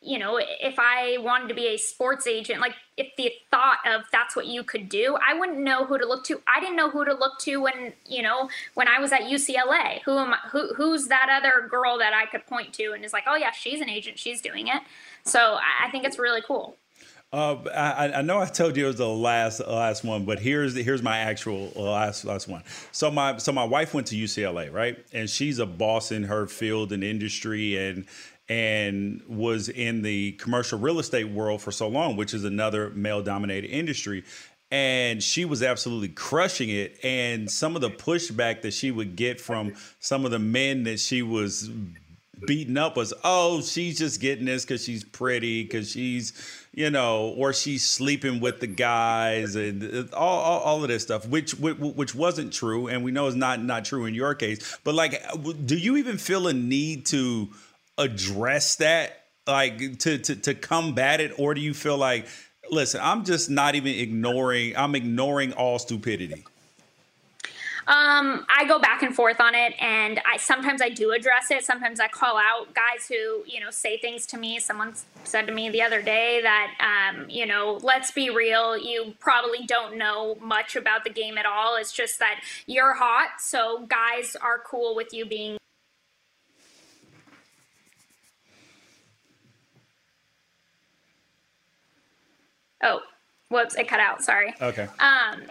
you 0.00 0.18
know, 0.18 0.38
if 0.38 0.76
I 0.78 1.16
wanted 1.18 1.48
to 1.48 1.54
be 1.54 1.68
a 1.68 1.76
sports 1.76 2.26
agent, 2.26 2.60
like 2.60 2.74
if 2.96 3.08
the 3.16 3.32
thought 3.50 3.78
of 3.86 4.02
that's 4.12 4.36
what 4.36 4.46
you 4.46 4.62
could 4.62 4.88
do, 4.88 5.16
I 5.26 5.34
wouldn't 5.34 5.58
know 5.58 5.84
who 5.84 5.98
to 5.98 6.06
look 6.06 6.24
to. 6.26 6.40
I 6.46 6.60
didn't 6.60 6.76
know 6.76 6.90
who 6.90 7.04
to 7.04 7.14
look 7.14 7.38
to 7.40 7.60
when, 7.62 7.92
you 8.06 8.22
know, 8.22 8.48
when 8.74 8.88
I 8.88 9.00
was 9.00 9.12
at 9.12 9.22
UCLA. 9.22 10.02
Who 10.04 10.18
am 10.18 10.34
I, 10.34 10.38
who 10.50 10.74
who's 10.74 11.08
that 11.08 11.28
other 11.30 11.66
girl 11.68 11.98
that 11.98 12.12
I 12.12 12.26
could 12.26 12.46
point 12.46 12.72
to 12.74 12.92
and 12.92 13.04
is 13.04 13.12
like, 13.12 13.24
oh 13.26 13.36
yeah, 13.36 13.50
she's 13.50 13.80
an 13.80 13.88
agent, 13.88 14.18
she's 14.18 14.40
doing 14.40 14.68
it. 14.68 14.82
So 15.24 15.58
I, 15.84 15.90
think 15.90 16.04
it's 16.04 16.18
really 16.18 16.42
cool. 16.42 16.76
Uh, 17.32 17.56
I, 17.74 18.18
I, 18.18 18.22
know 18.22 18.38
I 18.38 18.46
told 18.46 18.76
you 18.76 18.84
it 18.84 18.86
was 18.86 18.96
the 18.96 19.08
last 19.08 19.60
last 19.60 20.04
one, 20.04 20.24
but 20.24 20.38
here's 20.38 20.76
here's 20.76 21.02
my 21.02 21.18
actual 21.18 21.72
last 21.74 22.24
last 22.24 22.46
one. 22.46 22.62
So 22.92 23.10
my 23.10 23.38
so 23.38 23.50
my 23.50 23.64
wife 23.64 23.92
went 23.92 24.06
to 24.08 24.16
UCLA, 24.16 24.72
right? 24.72 25.04
And 25.12 25.28
she's 25.28 25.58
a 25.58 25.66
boss 25.66 26.12
in 26.12 26.24
her 26.24 26.46
field 26.46 26.92
and 26.92 27.02
industry, 27.02 27.76
and 27.76 28.06
and 28.48 29.22
was 29.28 29.68
in 29.68 30.02
the 30.02 30.32
commercial 30.32 30.78
real 30.78 30.98
estate 30.98 31.28
world 31.28 31.60
for 31.60 31.72
so 31.72 31.88
long, 31.88 32.16
which 32.16 32.32
is 32.32 32.44
another 32.44 32.90
male 32.90 33.22
dominated 33.22 33.68
industry. 33.68 34.24
And 34.70 35.22
she 35.22 35.44
was 35.44 35.62
absolutely 35.62 36.08
crushing 36.08 36.70
it. 36.70 36.98
And 37.04 37.50
some 37.50 37.76
of 37.76 37.82
the 37.82 37.90
pushback 37.90 38.62
that 38.62 38.72
she 38.72 38.90
would 38.90 39.16
get 39.16 39.40
from 39.40 39.74
some 40.00 40.24
of 40.24 40.30
the 40.30 40.38
men 40.38 40.84
that 40.84 40.98
she 40.98 41.22
was 41.22 41.70
beating 42.44 42.76
up 42.76 42.96
was, 42.96 43.14
oh, 43.24 43.62
she's 43.62 43.98
just 43.98 44.20
getting 44.20 44.44
this 44.44 44.64
because 44.64 44.84
she's 44.84 45.04
pretty, 45.04 45.62
because 45.62 45.90
she's, 45.90 46.32
you 46.72 46.90
know, 46.90 47.34
or 47.36 47.52
she's 47.52 47.84
sleeping 47.84 48.40
with 48.40 48.60
the 48.60 48.66
guys 48.66 49.56
and 49.56 50.12
all, 50.12 50.40
all, 50.40 50.60
all, 50.60 50.82
of 50.82 50.88
this 50.88 51.02
stuff, 51.02 51.26
which, 51.28 51.52
which 51.54 52.14
wasn't 52.14 52.52
true, 52.52 52.88
and 52.88 53.02
we 53.02 53.10
know 53.10 53.26
is 53.26 53.34
not 53.34 53.62
not 53.62 53.84
true 53.84 54.04
in 54.04 54.14
your 54.14 54.34
case. 54.34 54.78
But 54.84 54.94
like, 54.94 55.22
do 55.64 55.76
you 55.76 55.96
even 55.96 56.18
feel 56.18 56.48
a 56.48 56.52
need 56.52 57.06
to? 57.06 57.48
Address 57.98 58.76
that 58.76 59.24
like 59.46 59.98
to 59.98 60.18
to 60.18 60.36
to 60.36 60.54
combat 60.54 61.20
it 61.20 61.32
or 61.38 61.54
do 61.54 61.60
you 61.60 61.72
feel 61.72 61.96
like 61.96 62.26
listen 62.70 63.00
i'm 63.02 63.24
just 63.24 63.48
not 63.48 63.74
even 63.74 63.94
ignoring 63.94 64.76
i'm 64.76 64.94
ignoring 64.94 65.52
all 65.52 65.78
stupidity 65.78 66.44
um, 67.88 68.44
I 68.48 68.64
go 68.66 68.80
back 68.80 69.04
and 69.04 69.14
forth 69.14 69.40
on 69.40 69.54
it, 69.54 69.72
and 69.80 70.20
I 70.26 70.38
sometimes 70.38 70.82
I 70.82 70.88
do 70.88 71.12
address 71.12 71.52
it. 71.52 71.64
Sometimes 71.64 72.00
I 72.00 72.08
call 72.08 72.36
out 72.36 72.74
guys 72.74 73.06
who 73.08 73.44
you 73.46 73.60
know 73.60 73.70
say 73.70 73.96
things 73.96 74.26
to 74.26 74.36
me. 74.36 74.58
Someone 74.58 74.94
said 75.22 75.46
to 75.46 75.52
me 75.52 75.70
the 75.70 75.82
other 75.82 76.02
day 76.02 76.40
that 76.42 76.72
um, 76.80 77.30
you 77.30 77.46
know, 77.46 77.78
let's 77.84 78.10
be 78.10 78.28
real, 78.28 78.76
you 78.76 79.14
probably 79.20 79.64
don't 79.66 79.96
know 79.96 80.36
much 80.40 80.74
about 80.74 81.04
the 81.04 81.10
game 81.10 81.38
at 81.38 81.46
all. 81.46 81.76
It's 81.76 81.92
just 81.92 82.18
that 82.18 82.40
you're 82.66 82.94
hot, 82.94 83.40
so 83.40 83.86
guys 83.86 84.34
are 84.34 84.58
cool 84.58 84.96
with 84.96 85.14
you 85.14 85.24
being 85.24 85.56
Oh, 92.82 93.00
whoops, 93.48 93.76
it 93.76 93.88
cut 93.88 94.00
out. 94.00 94.22
Sorry. 94.22 94.54
Okay. 94.60 94.88
Um, 94.98 95.42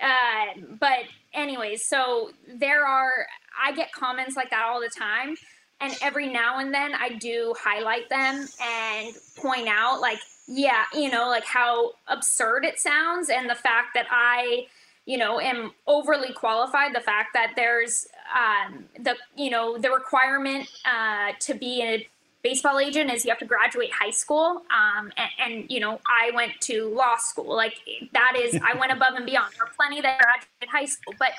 uh, 0.00 0.60
but 0.78 1.04
anyways, 1.32 1.84
so 1.84 2.30
there 2.48 2.86
are 2.86 3.26
I 3.62 3.72
get 3.72 3.92
comments 3.92 4.36
like 4.36 4.50
that 4.50 4.62
all 4.62 4.80
the 4.80 4.90
time, 4.90 5.36
and 5.80 5.94
every 6.02 6.28
now 6.28 6.58
and 6.58 6.72
then 6.72 6.94
I 6.94 7.10
do 7.10 7.54
highlight 7.58 8.08
them 8.08 8.46
and 8.62 9.14
point 9.36 9.68
out 9.68 10.00
like, 10.00 10.18
yeah, 10.46 10.84
you 10.94 11.10
know, 11.10 11.28
like 11.28 11.44
how 11.44 11.92
absurd 12.08 12.64
it 12.64 12.78
sounds, 12.78 13.28
and 13.28 13.48
the 13.48 13.54
fact 13.54 13.88
that 13.94 14.06
I 14.10 14.66
you 15.06 15.18
know 15.18 15.38
am 15.38 15.72
overly 15.86 16.32
qualified 16.32 16.94
the 16.94 17.00
fact 17.00 17.30
that 17.34 17.52
there's 17.56 18.06
um, 18.34 18.86
the 18.98 19.16
you 19.36 19.50
know 19.50 19.78
the 19.78 19.90
requirement 19.90 20.68
uh, 20.84 21.32
to 21.40 21.54
be 21.54 21.82
a 21.82 22.08
baseball 22.44 22.78
agent 22.78 23.10
is 23.10 23.24
you 23.24 23.30
have 23.30 23.38
to 23.38 23.46
graduate 23.46 23.90
high 23.90 24.10
school 24.10 24.62
um, 24.70 25.10
and, 25.16 25.30
and, 25.40 25.70
you 25.70 25.80
know 25.80 25.98
i 26.06 26.30
went 26.34 26.52
to 26.60 26.94
law 26.94 27.16
school. 27.16 27.56
Like 27.56 27.80
that 28.12 28.34
is 28.38 28.60
i 28.64 28.78
went 28.78 28.92
above 28.98 29.14
and 29.14 29.26
beyond. 29.26 29.52
There 29.54 29.66
are 29.66 29.72
plenty 29.74 30.00
that 30.02 30.20
graduated 30.20 30.68
high 30.70 30.84
school 30.84 31.14
but 31.18 31.30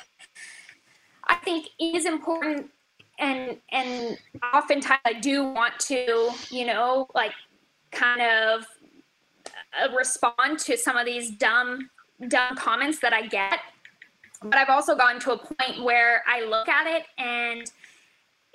i 1.24 1.36
think 1.36 1.70
it 1.80 1.96
is 1.96 2.06
important 2.06 2.70
and 3.20 3.58
and 3.72 4.18
oftentimes 4.54 5.00
i 5.06 5.14
do 5.14 5.44
want 5.44 5.80
to 5.80 6.32
you 6.50 6.66
know 6.66 7.08
like 7.16 7.32
kind 7.92 8.22
of 8.22 8.66
uh, 9.82 9.96
respond 9.96 10.60
to 10.60 10.76
some 10.76 10.98
of 10.98 11.06
these 11.06 11.32
dumb 11.32 11.90
dumb 12.28 12.56
comments 12.56 13.00
that 13.00 13.14
i 13.14 13.28
get. 13.28 13.60
But 14.42 14.56
i've 14.56 14.70
also 14.70 14.96
gotten 14.96 15.22
to 15.22 15.34
a 15.34 15.38
point 15.38 15.84
where 15.84 16.24
i 16.28 16.44
look 16.44 16.68
at 16.68 16.88
it 16.88 17.06
and 17.18 17.72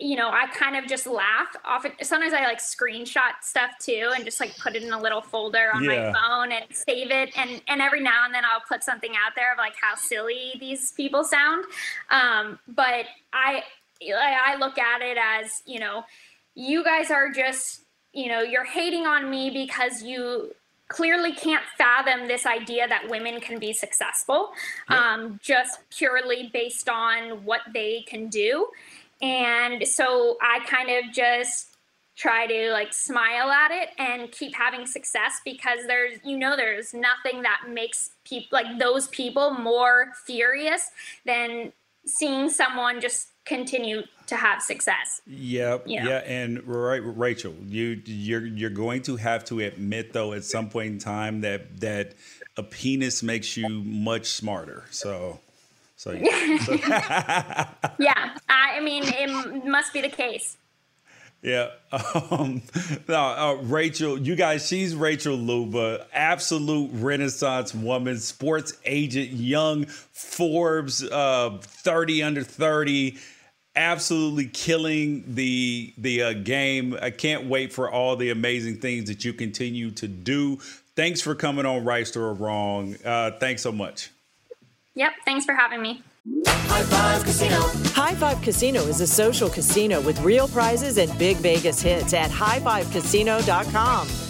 you 0.00 0.16
know, 0.16 0.30
I 0.30 0.46
kind 0.46 0.76
of 0.76 0.86
just 0.86 1.06
laugh. 1.06 1.48
Often, 1.62 1.92
sometimes 2.02 2.32
I 2.32 2.44
like 2.44 2.58
screenshot 2.58 3.42
stuff 3.42 3.72
too, 3.78 4.12
and 4.14 4.24
just 4.24 4.40
like 4.40 4.56
put 4.56 4.74
it 4.74 4.82
in 4.82 4.92
a 4.92 4.98
little 4.98 5.20
folder 5.20 5.70
on 5.74 5.84
yeah. 5.84 6.10
my 6.10 6.18
phone 6.18 6.52
and 6.52 6.64
save 6.70 7.10
it. 7.10 7.36
And 7.36 7.60
and 7.68 7.82
every 7.82 8.00
now 8.00 8.24
and 8.24 8.34
then 8.34 8.42
I'll 8.44 8.62
put 8.66 8.82
something 8.82 9.12
out 9.12 9.32
there 9.36 9.52
of 9.52 9.58
like 9.58 9.74
how 9.80 9.94
silly 9.94 10.54
these 10.58 10.92
people 10.92 11.22
sound. 11.22 11.66
Um, 12.10 12.58
but 12.66 13.04
I 13.34 13.62
I 14.02 14.56
look 14.58 14.78
at 14.78 15.02
it 15.02 15.18
as 15.20 15.62
you 15.66 15.78
know, 15.78 16.04
you 16.54 16.82
guys 16.82 17.10
are 17.10 17.30
just 17.30 17.82
you 18.14 18.28
know 18.28 18.40
you're 18.40 18.64
hating 18.64 19.06
on 19.06 19.30
me 19.30 19.50
because 19.50 20.02
you 20.02 20.54
clearly 20.88 21.32
can't 21.32 21.62
fathom 21.78 22.26
this 22.26 22.44
idea 22.46 22.88
that 22.88 23.08
women 23.08 23.40
can 23.40 23.60
be 23.60 23.72
successful 23.72 24.50
yep. 24.90 24.98
um, 24.98 25.40
just 25.40 25.78
purely 25.88 26.50
based 26.52 26.88
on 26.88 27.44
what 27.44 27.60
they 27.72 28.04
can 28.08 28.28
do 28.28 28.66
and 29.22 29.86
so 29.86 30.36
I 30.40 30.60
kind 30.66 30.90
of 30.90 31.12
just 31.12 31.76
try 32.16 32.46
to 32.46 32.70
like 32.70 32.92
smile 32.92 33.50
at 33.50 33.70
it 33.70 33.90
and 33.98 34.30
keep 34.30 34.54
having 34.54 34.86
success 34.86 35.40
because 35.44 35.86
there's 35.86 36.18
you 36.24 36.36
know 36.36 36.54
there's 36.56 36.92
nothing 36.92 37.42
that 37.42 37.62
makes 37.68 38.10
people 38.24 38.48
like 38.52 38.78
those 38.78 39.08
people 39.08 39.52
more 39.52 40.12
furious 40.26 40.90
than 41.24 41.72
seeing 42.04 42.50
someone 42.50 43.00
just 43.00 43.28
continue 43.44 44.02
to 44.26 44.36
have 44.36 44.62
success. 44.62 45.22
Yep. 45.26 45.88
You 45.88 46.02
know? 46.02 46.10
Yeah, 46.10 46.18
and 46.18 46.62
right, 46.66 47.02
Rachel, 47.04 47.54
you 47.66 48.00
you're 48.04 48.46
you're 48.46 48.70
going 48.70 49.02
to 49.02 49.16
have 49.16 49.44
to 49.46 49.60
admit 49.60 50.12
though 50.12 50.32
at 50.32 50.44
some 50.44 50.68
point 50.68 50.88
in 50.88 50.98
time 50.98 51.40
that 51.40 51.80
that 51.80 52.14
a 52.56 52.62
penis 52.62 53.22
makes 53.22 53.56
you 53.56 53.68
much 53.68 54.26
smarter. 54.26 54.84
So 54.90 55.40
so, 56.00 56.12
so. 56.64 56.72
yeah, 57.98 58.34
I 58.48 58.80
mean, 58.80 59.02
it 59.04 59.66
must 59.66 59.92
be 59.92 60.00
the 60.00 60.08
case. 60.08 60.56
Yeah. 61.42 61.72
Um, 62.30 62.62
uh, 63.08 63.56
Rachel, 63.62 64.16
you 64.16 64.34
guys, 64.34 64.66
she's 64.66 64.94
Rachel 64.94 65.36
Luba, 65.36 66.06
absolute 66.14 66.90
renaissance 66.94 67.74
woman, 67.74 68.18
sports 68.18 68.78
agent, 68.86 69.30
young 69.30 69.84
Forbes, 69.84 71.04
uh, 71.04 71.58
30 71.60 72.22
under 72.22 72.42
30, 72.44 73.18
absolutely 73.76 74.46
killing 74.46 75.24
the 75.26 75.92
the 75.98 76.22
uh, 76.22 76.32
game. 76.32 76.96
I 77.02 77.10
can't 77.10 77.46
wait 77.46 77.74
for 77.74 77.90
all 77.90 78.16
the 78.16 78.30
amazing 78.30 78.76
things 78.76 79.08
that 79.08 79.24
you 79.24 79.34
continue 79.34 79.90
to 79.90 80.08
do. 80.08 80.56
Thanks 80.96 81.20
for 81.20 81.34
coming 81.34 81.66
on 81.66 81.84
Right 81.84 82.16
or 82.16 82.32
Wrong. 82.32 82.96
Uh, 83.04 83.32
thanks 83.32 83.60
so 83.60 83.72
much. 83.72 84.10
Yep. 84.94 85.12
Thanks 85.24 85.44
for 85.44 85.54
having 85.54 85.82
me. 85.82 86.02
High 86.46 86.82
Five 86.82 87.24
Casino. 87.24 87.60
High 87.94 88.14
Five 88.14 88.42
Casino 88.42 88.82
is 88.82 89.00
a 89.00 89.06
social 89.06 89.48
casino 89.48 90.00
with 90.00 90.20
real 90.20 90.48
prizes 90.48 90.98
and 90.98 91.16
big 91.18 91.38
Vegas 91.38 91.80
hits 91.80 92.12
at 92.12 92.30
highfivecasino.com. 92.30 94.29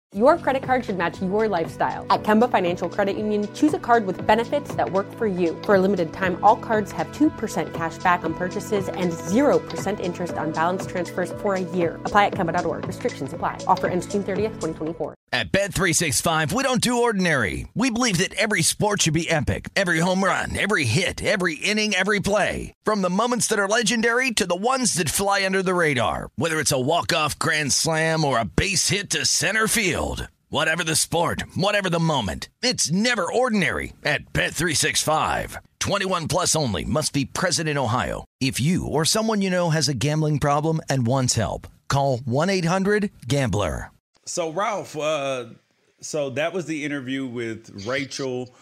Your 0.13 0.37
credit 0.37 0.63
card 0.63 0.83
should 0.83 0.97
match 0.97 1.21
your 1.21 1.47
lifestyle. 1.47 2.05
At 2.09 2.23
Kemba 2.23 2.51
Financial 2.51 2.89
Credit 2.89 3.15
Union, 3.15 3.47
choose 3.53 3.73
a 3.73 3.79
card 3.79 4.05
with 4.05 4.27
benefits 4.27 4.75
that 4.75 4.91
work 4.91 5.09
for 5.15 5.25
you. 5.25 5.57
For 5.63 5.75
a 5.75 5.79
limited 5.79 6.11
time, 6.11 6.37
all 6.43 6.57
cards 6.57 6.91
have 6.91 7.07
2% 7.13 7.73
cash 7.73 7.97
back 7.99 8.25
on 8.25 8.33
purchases 8.33 8.89
and 8.89 9.13
0% 9.13 10.01
interest 10.01 10.33
on 10.33 10.51
balance 10.51 10.85
transfers 10.85 11.31
for 11.41 11.55
a 11.55 11.61
year. 11.61 11.95
Apply 12.03 12.25
at 12.25 12.33
Kemba.org. 12.33 12.87
Restrictions 12.87 13.31
apply. 13.31 13.63
Offer 13.67 13.87
ends 13.87 14.05
June 14.05 14.21
30th, 14.21 14.59
2024. 14.59 15.15
At 15.33 15.53
Bet365, 15.53 16.51
we 16.51 16.61
don't 16.61 16.81
do 16.81 17.03
ordinary. 17.03 17.65
We 17.73 17.89
believe 17.89 18.17
that 18.17 18.33
every 18.33 18.63
sport 18.63 19.03
should 19.03 19.13
be 19.13 19.29
epic. 19.29 19.69
Every 19.77 19.99
home 19.99 20.21
run, 20.21 20.59
every 20.59 20.83
hit, 20.83 21.23
every 21.23 21.55
inning, 21.55 21.95
every 21.95 22.19
play. 22.19 22.73
From 22.83 23.01
the 23.01 23.09
moments 23.09 23.47
that 23.47 23.59
are 23.59 23.77
legendary 23.79 24.31
to 24.31 24.45
the 24.45 24.57
ones 24.57 24.95
that 24.95 25.09
fly 25.09 25.45
under 25.45 25.63
the 25.63 25.73
radar. 25.73 26.31
Whether 26.35 26.59
it's 26.59 26.73
a 26.73 26.79
walk-off 26.79 27.39
grand 27.39 27.71
slam 27.71 28.25
or 28.25 28.39
a 28.39 28.43
base 28.43 28.89
hit 28.89 29.09
to 29.11 29.25
center 29.25 29.69
field. 29.69 30.00
Whatever 30.49 30.83
the 30.83 30.95
sport, 30.95 31.43
whatever 31.55 31.89
the 31.89 31.99
moment, 31.99 32.49
it's 32.61 32.91
never 32.91 33.31
ordinary 33.31 33.93
at 34.03 34.33
Bet365. 34.33 35.57
21 35.79 36.27
plus 36.27 36.55
only 36.57 36.83
must 36.83 37.13
be 37.13 37.23
present 37.23 37.69
in 37.69 37.77
Ohio. 37.77 38.25
If 38.41 38.59
you 38.59 38.85
or 38.85 39.05
someone 39.05 39.41
you 39.41 39.49
know 39.49 39.69
has 39.69 39.87
a 39.87 39.93
gambling 39.93 40.39
problem 40.39 40.81
and 40.89 41.07
wants 41.07 41.35
help, 41.35 41.67
call 41.87 42.17
1-800-GAMBLER. 42.17 43.91
So 44.25 44.49
Ralph, 44.49 44.97
uh, 44.97 45.45
so 46.01 46.31
that 46.31 46.51
was 46.51 46.65
the 46.65 46.83
interview 46.83 47.25
with 47.25 47.85
Rachel. 47.87 48.53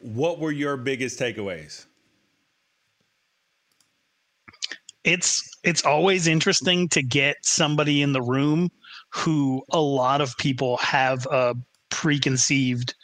What 0.00 0.40
were 0.40 0.52
your 0.52 0.76
biggest 0.76 1.20
takeaways? 1.20 1.84
It's 5.04 5.48
it's 5.62 5.84
always 5.84 6.26
interesting 6.26 6.88
to 6.88 7.02
get 7.02 7.36
somebody 7.42 8.02
in 8.02 8.12
the 8.12 8.22
room 8.22 8.70
who 9.10 9.62
a 9.70 9.80
lot 9.80 10.20
of 10.20 10.36
people 10.38 10.76
have 10.78 11.26
a 11.26 11.54
preconceived 11.90 12.94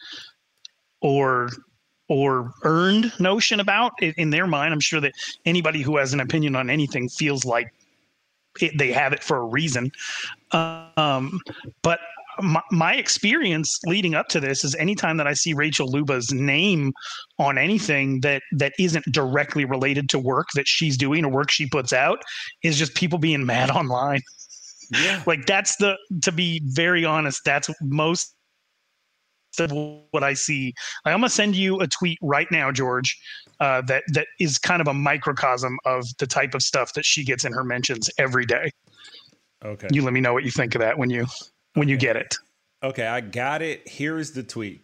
or 1.01 1.51
or 2.09 2.53
earned 2.63 3.13
notion 3.19 3.59
about 3.59 3.93
in 4.01 4.31
their 4.31 4.47
mind. 4.47 4.73
I'm 4.73 4.81
sure 4.81 5.01
that 5.01 5.13
anybody 5.45 5.83
who 5.83 5.97
has 5.97 6.13
an 6.13 6.21
opinion 6.21 6.55
on 6.55 6.71
anything 6.71 7.09
feels 7.09 7.45
like 7.45 7.73
it, 8.61 8.79
they 8.79 8.93
have 8.93 9.13
it 9.13 9.23
for 9.23 9.39
a 9.39 9.45
reason. 9.45 9.91
Um, 10.53 11.41
but 11.83 11.99
my, 12.41 12.63
my, 12.71 12.95
experience 12.95 13.79
leading 13.87 14.15
up 14.15 14.29
to 14.29 14.41
this 14.41 14.63
is 14.63 14.75
anytime 14.77 15.17
that 15.17 15.27
I 15.27 15.33
see 15.33 15.55
Rachel 15.55 15.91
Luba's 15.91 16.33
name 16.33 16.93
on 17.39 17.59
anything 17.59 18.21
that 18.21 18.43
that 18.53 18.73
isn't 18.79 19.07
directly 19.11 19.65
related 19.65 20.09
to 20.11 20.19
work 20.19 20.47
that 20.55 20.69
she's 20.69 20.97
doing 20.97 21.25
or 21.25 21.31
work 21.31 21.51
she 21.51 21.67
puts 21.67 21.93
out, 21.93 22.23
is 22.63 22.79
just 22.79 22.95
people 22.95 23.19
being 23.19 23.47
mad 23.47 23.71
online. 23.71 24.21
Yeah. 24.91 25.23
like 25.27 25.47
that's 25.47 25.77
the 25.77 25.97
to 26.23 26.33
be 26.33 26.61
very 26.65 27.05
honest, 27.05 27.43
that's 27.45 27.71
most 27.81 28.35
of 29.59 29.73
what 30.11 30.23
I 30.23 30.35
see. 30.35 30.75
I'm 31.05 31.21
gonna 31.21 31.29
send 31.29 31.57
you 31.57 31.81
a 31.81 31.87
tweet 31.87 32.19
right 32.23 32.51
now, 32.51 32.71
George, 32.71 33.19
uh, 33.61 33.83
that 33.83 34.05
that 34.09 34.27
is 34.39 34.59
kind 34.59 34.81
of 34.81 34.89
a 34.89 34.95
microcosm 34.95 35.79
of 35.85 36.05
the 36.19 36.27
type 36.27 36.55
of 36.55 36.63
stuff 36.63 36.93
that 36.95 37.05
she 37.05 37.25
gets 37.25 37.45
in 37.45 37.53
her 37.53 37.65
mentions 37.65 38.11
every 38.19 38.47
day. 38.47 38.71
Okay. 39.65 39.89
You 39.91 40.03
let 40.03 40.13
me 40.13 40.21
know 40.21 40.33
what 40.33 40.45
you 40.45 40.51
think 40.51 40.75
of 40.75 40.81
that 40.81 40.99
when 40.99 41.11
you 41.11 41.27
when 41.75 41.85
okay. 41.85 41.93
you 41.93 41.97
get 41.97 42.17
it. 42.17 42.35
Okay, 42.83 43.07
I 43.07 43.21
got 43.21 43.63
it. 43.63 43.89
Here 43.89 44.19
is 44.19 44.33
the 44.33 44.43
tweet. 44.43 44.83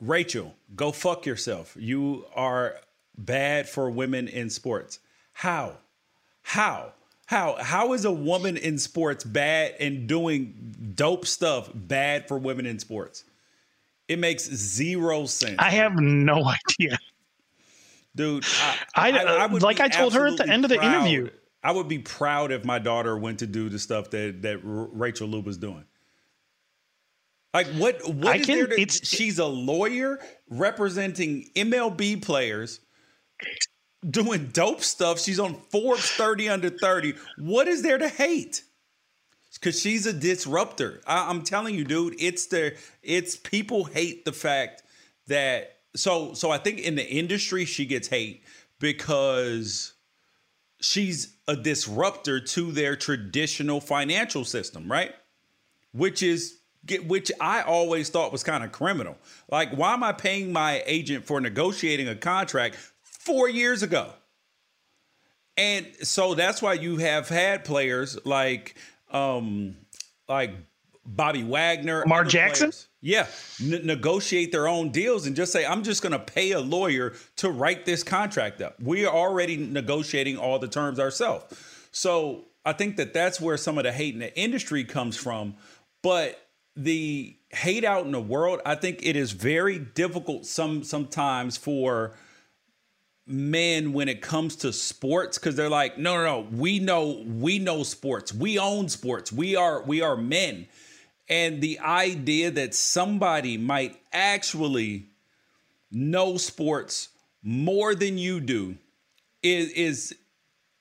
Rachel, 0.00 0.54
go 0.74 0.90
fuck 0.90 1.26
yourself. 1.26 1.76
You 1.78 2.24
are 2.34 2.76
bad 3.16 3.68
for 3.68 3.90
women 3.90 4.26
in 4.26 4.50
sports. 4.50 4.98
How? 5.32 5.76
How? 6.42 6.92
How 7.32 7.56
how 7.58 7.94
is 7.94 8.04
a 8.04 8.12
woman 8.12 8.58
in 8.58 8.76
sports 8.76 9.24
bad 9.24 9.76
and 9.80 10.06
doing 10.06 10.92
dope 10.94 11.24
stuff 11.24 11.70
bad 11.74 12.28
for 12.28 12.36
women 12.36 12.66
in 12.66 12.78
sports? 12.78 13.24
It 14.06 14.18
makes 14.18 14.44
zero 14.44 15.24
sense. 15.24 15.56
I 15.58 15.70
have 15.70 15.94
no 15.94 16.44
idea, 16.78 16.98
dude. 18.14 18.44
I, 18.44 18.76
I, 18.94 19.10
I, 19.10 19.22
I 19.22 19.46
would 19.46 19.62
like 19.62 19.80
I 19.80 19.88
told 19.88 20.12
her 20.12 20.26
at 20.26 20.36
the 20.36 20.46
end 20.46 20.66
of 20.66 20.68
the 20.68 20.76
proud. 20.76 21.06
interview. 21.06 21.30
I 21.64 21.72
would 21.72 21.88
be 21.88 22.00
proud 22.00 22.52
if 22.52 22.66
my 22.66 22.78
daughter 22.78 23.16
went 23.16 23.38
to 23.38 23.46
do 23.46 23.70
the 23.70 23.78
stuff 23.78 24.10
that 24.10 24.42
that 24.42 24.60
Rachel 24.62 25.26
Luba's 25.26 25.56
doing. 25.56 25.86
Like 27.54 27.68
what? 27.68 28.06
What 28.14 28.40
is 28.40 28.46
can, 28.46 28.58
there? 28.58 28.66
To, 28.66 28.88
she's 28.88 29.38
a 29.38 29.46
lawyer 29.46 30.18
representing 30.50 31.48
MLB 31.56 32.20
players 32.20 32.80
doing 34.08 34.48
dope 34.52 34.82
stuff. 34.82 35.20
She's 35.20 35.40
on 35.40 35.54
Forbes 35.70 36.10
30 36.12 36.48
under 36.48 36.70
30. 36.70 37.14
What 37.38 37.68
is 37.68 37.82
there 37.82 37.98
to 37.98 38.08
hate? 38.08 38.62
Because 39.54 39.80
she's 39.80 40.06
a 40.06 40.12
disruptor. 40.12 41.00
I, 41.06 41.28
I'm 41.28 41.42
telling 41.42 41.74
you, 41.74 41.84
dude. 41.84 42.16
It's 42.18 42.46
the 42.46 42.76
it's 43.02 43.36
people 43.36 43.84
hate 43.84 44.24
the 44.24 44.32
fact 44.32 44.82
that 45.28 45.78
so 45.94 46.34
so 46.34 46.50
I 46.50 46.58
think 46.58 46.80
in 46.80 46.96
the 46.96 47.08
industry 47.08 47.64
she 47.64 47.86
gets 47.86 48.08
hate 48.08 48.42
because 48.80 49.92
she's 50.80 51.36
a 51.46 51.54
disruptor 51.54 52.40
to 52.40 52.72
their 52.72 52.96
traditional 52.96 53.80
financial 53.80 54.44
system, 54.44 54.90
right? 54.90 55.14
Which 55.92 56.22
is 56.22 56.58
which 57.06 57.30
I 57.40 57.62
always 57.62 58.08
thought 58.08 58.32
was 58.32 58.42
kind 58.42 58.64
of 58.64 58.72
criminal. 58.72 59.16
Like, 59.48 59.70
why 59.76 59.92
am 59.92 60.02
I 60.02 60.12
paying 60.12 60.52
my 60.52 60.82
agent 60.84 61.24
for 61.24 61.40
negotiating 61.40 62.08
a 62.08 62.16
contract 62.16 62.76
four 63.24 63.48
years 63.48 63.82
ago. 63.82 64.12
And 65.56 65.86
so 66.02 66.34
that's 66.34 66.62
why 66.62 66.74
you 66.74 66.96
have 66.98 67.28
had 67.28 67.64
players 67.64 68.18
like 68.24 68.74
um 69.10 69.76
like 70.28 70.54
Bobby 71.04 71.42
Wagner, 71.42 72.00
Lamar 72.00 72.24
Jackson. 72.24 72.70
Players, 72.70 72.88
yeah, 73.00 73.26
n- 73.60 73.84
negotiate 73.84 74.52
their 74.52 74.68
own 74.68 74.90
deals 74.90 75.26
and 75.26 75.34
just 75.34 75.52
say, 75.52 75.66
"I'm 75.66 75.82
just 75.82 76.00
going 76.00 76.12
to 76.12 76.18
pay 76.18 76.52
a 76.52 76.60
lawyer 76.60 77.14
to 77.36 77.50
write 77.50 77.84
this 77.84 78.04
contract 78.04 78.62
up." 78.62 78.80
We 78.80 79.04
are 79.04 79.14
already 79.14 79.56
negotiating 79.56 80.38
all 80.38 80.58
the 80.58 80.68
terms 80.68 81.00
ourselves. 81.00 81.44
So 81.90 82.44
I 82.64 82.72
think 82.72 82.96
that 82.96 83.12
that's 83.12 83.40
where 83.40 83.56
some 83.56 83.78
of 83.78 83.84
the 83.84 83.92
hate 83.92 84.14
in 84.14 84.20
the 84.20 84.36
industry 84.38 84.84
comes 84.84 85.16
from. 85.16 85.56
But 86.02 86.38
the 86.76 87.36
hate 87.50 87.84
out 87.84 88.06
in 88.06 88.12
the 88.12 88.20
world, 88.20 88.60
I 88.64 88.76
think 88.76 89.00
it 89.04 89.16
is 89.16 89.32
very 89.32 89.78
difficult 89.78 90.46
some 90.46 90.84
sometimes 90.84 91.56
for 91.56 92.14
men 93.26 93.92
when 93.92 94.08
it 94.08 94.20
comes 94.20 94.56
to 94.56 94.72
sports 94.72 95.38
because 95.38 95.54
they're 95.54 95.68
like 95.68 95.96
no 95.96 96.16
no 96.16 96.24
no 96.24 96.48
we 96.50 96.78
know 96.78 97.22
we 97.26 97.58
know 97.58 97.82
sports. 97.82 98.32
We 98.34 98.58
own 98.58 98.88
sports. 98.88 99.32
We 99.32 99.56
are 99.56 99.82
we 99.82 100.02
are 100.02 100.16
men. 100.16 100.66
And 101.28 101.62
the 101.62 101.78
idea 101.78 102.50
that 102.50 102.74
somebody 102.74 103.56
might 103.56 103.96
actually 104.12 105.06
know 105.90 106.36
sports 106.36 107.08
more 107.42 107.94
than 107.94 108.18
you 108.18 108.40
do 108.40 108.76
is 109.42 109.70
is 109.70 110.14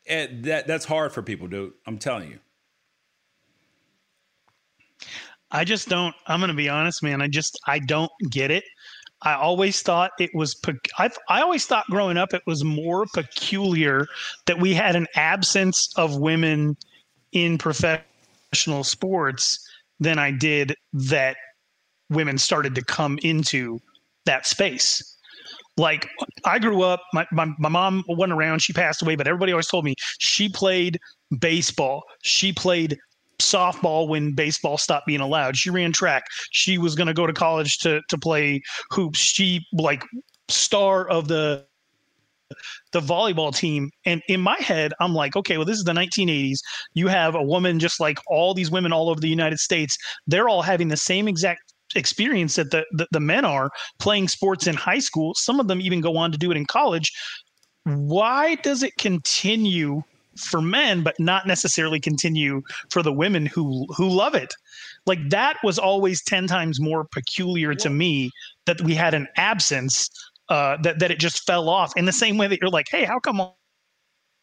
uh, 0.09 0.27
that 0.41 0.67
that's 0.67 0.85
hard 0.85 1.13
for 1.13 1.21
people 1.21 1.47
dude. 1.47 1.73
I'm 1.85 1.97
telling 1.99 2.29
you. 2.31 2.39
I 5.51 5.65
just 5.65 5.89
don't 5.89 6.15
i'm 6.27 6.39
gonna 6.39 6.53
be 6.53 6.69
honest 6.69 7.03
man 7.03 7.21
i 7.21 7.27
just 7.27 7.59
i 7.67 7.77
don't 7.77 8.11
get 8.29 8.51
it 8.51 8.63
I 9.23 9.33
always 9.33 9.81
thought 9.81 10.11
it 10.19 10.31
was. 10.33 10.59
I've, 10.97 11.17
I 11.29 11.41
always 11.41 11.65
thought 11.65 11.85
growing 11.87 12.17
up 12.17 12.33
it 12.33 12.41
was 12.47 12.63
more 12.63 13.05
peculiar 13.13 14.07
that 14.45 14.59
we 14.59 14.73
had 14.73 14.95
an 14.95 15.07
absence 15.15 15.93
of 15.95 16.17
women 16.17 16.75
in 17.31 17.57
professional 17.57 18.83
sports 18.83 19.59
than 19.99 20.17
I 20.17 20.31
did 20.31 20.75
that 20.93 21.37
women 22.09 22.37
started 22.37 22.75
to 22.75 22.83
come 22.83 23.19
into 23.23 23.79
that 24.25 24.45
space. 24.45 25.17
Like 25.77 26.09
I 26.43 26.59
grew 26.59 26.81
up, 26.81 27.01
my, 27.13 27.25
my, 27.31 27.47
my 27.57 27.69
mom 27.69 28.03
wasn't 28.07 28.33
around. 28.33 28.61
She 28.61 28.73
passed 28.73 29.01
away, 29.01 29.15
but 29.15 29.27
everybody 29.27 29.51
always 29.51 29.67
told 29.67 29.85
me 29.85 29.95
she 30.19 30.49
played 30.49 30.99
baseball. 31.39 32.03
She 32.23 32.51
played 32.51 32.97
softball 33.41 34.07
when 34.07 34.33
baseball 34.33 34.77
stopped 34.77 35.07
being 35.07 35.21
allowed. 35.21 35.57
She 35.57 35.69
ran 35.69 35.91
track. 35.91 36.23
She 36.51 36.77
was 36.77 36.95
going 36.95 37.07
to 37.07 37.13
go 37.13 37.27
to 37.27 37.33
college 37.33 37.77
to 37.79 38.01
to 38.09 38.17
play 38.17 38.61
hoops. 38.89 39.19
She 39.19 39.65
like 39.73 40.03
star 40.49 41.07
of 41.07 41.27
the 41.27 41.65
the 42.91 42.99
volleyball 42.99 43.55
team 43.55 43.89
and 44.05 44.21
in 44.27 44.41
my 44.41 44.57
head 44.59 44.91
i'm 44.99 45.13
like 45.13 45.37
okay 45.37 45.55
well 45.55 45.65
this 45.65 45.77
is 45.77 45.85
the 45.85 45.93
1980s 45.93 46.59
you 46.93 47.07
have 47.07 47.33
a 47.33 47.41
woman 47.41 47.79
just 47.79 48.01
like 48.01 48.17
all 48.27 48.53
these 48.53 48.69
women 48.69 48.91
all 48.91 49.09
over 49.09 49.21
the 49.21 49.29
united 49.29 49.57
states 49.57 49.97
they're 50.27 50.49
all 50.49 50.61
having 50.61 50.89
the 50.89 50.97
same 50.97 51.29
exact 51.29 51.61
experience 51.95 52.55
that 52.55 52.71
the, 52.71 52.85
the, 52.91 53.07
the 53.11 53.21
men 53.21 53.45
are 53.45 53.69
playing 53.99 54.27
sports 54.27 54.67
in 54.67 54.75
high 54.75 54.99
school 54.99 55.33
some 55.33 55.61
of 55.61 55.69
them 55.69 55.79
even 55.79 56.01
go 56.01 56.17
on 56.17 56.29
to 56.29 56.37
do 56.37 56.51
it 56.51 56.57
in 56.57 56.65
college 56.65 57.11
why 57.85 58.55
does 58.55 58.83
it 58.83 58.91
continue 58.97 60.03
for 60.45 60.61
men 60.61 61.03
but 61.03 61.15
not 61.19 61.47
necessarily 61.47 61.99
continue 61.99 62.61
for 62.89 63.01
the 63.01 63.13
women 63.13 63.45
who 63.45 63.85
who 63.95 64.07
love 64.07 64.35
it. 64.35 64.53
Like 65.05 65.29
that 65.29 65.57
was 65.63 65.79
always 65.79 66.23
10 66.23 66.47
times 66.47 66.79
more 66.79 67.05
peculiar 67.05 67.73
to 67.75 67.89
me 67.89 68.31
that 68.65 68.81
we 68.81 68.93
had 68.93 69.13
an 69.13 69.27
absence 69.37 70.09
uh, 70.49 70.77
that 70.81 70.99
that 70.99 71.11
it 71.11 71.19
just 71.19 71.45
fell 71.45 71.69
off 71.69 71.93
in 71.95 72.05
the 72.05 72.11
same 72.11 72.37
way 72.37 72.47
that 72.47 72.59
you're 72.61 72.69
like, 72.69 72.87
hey, 72.89 73.05
how 73.05 73.19
come 73.19 73.39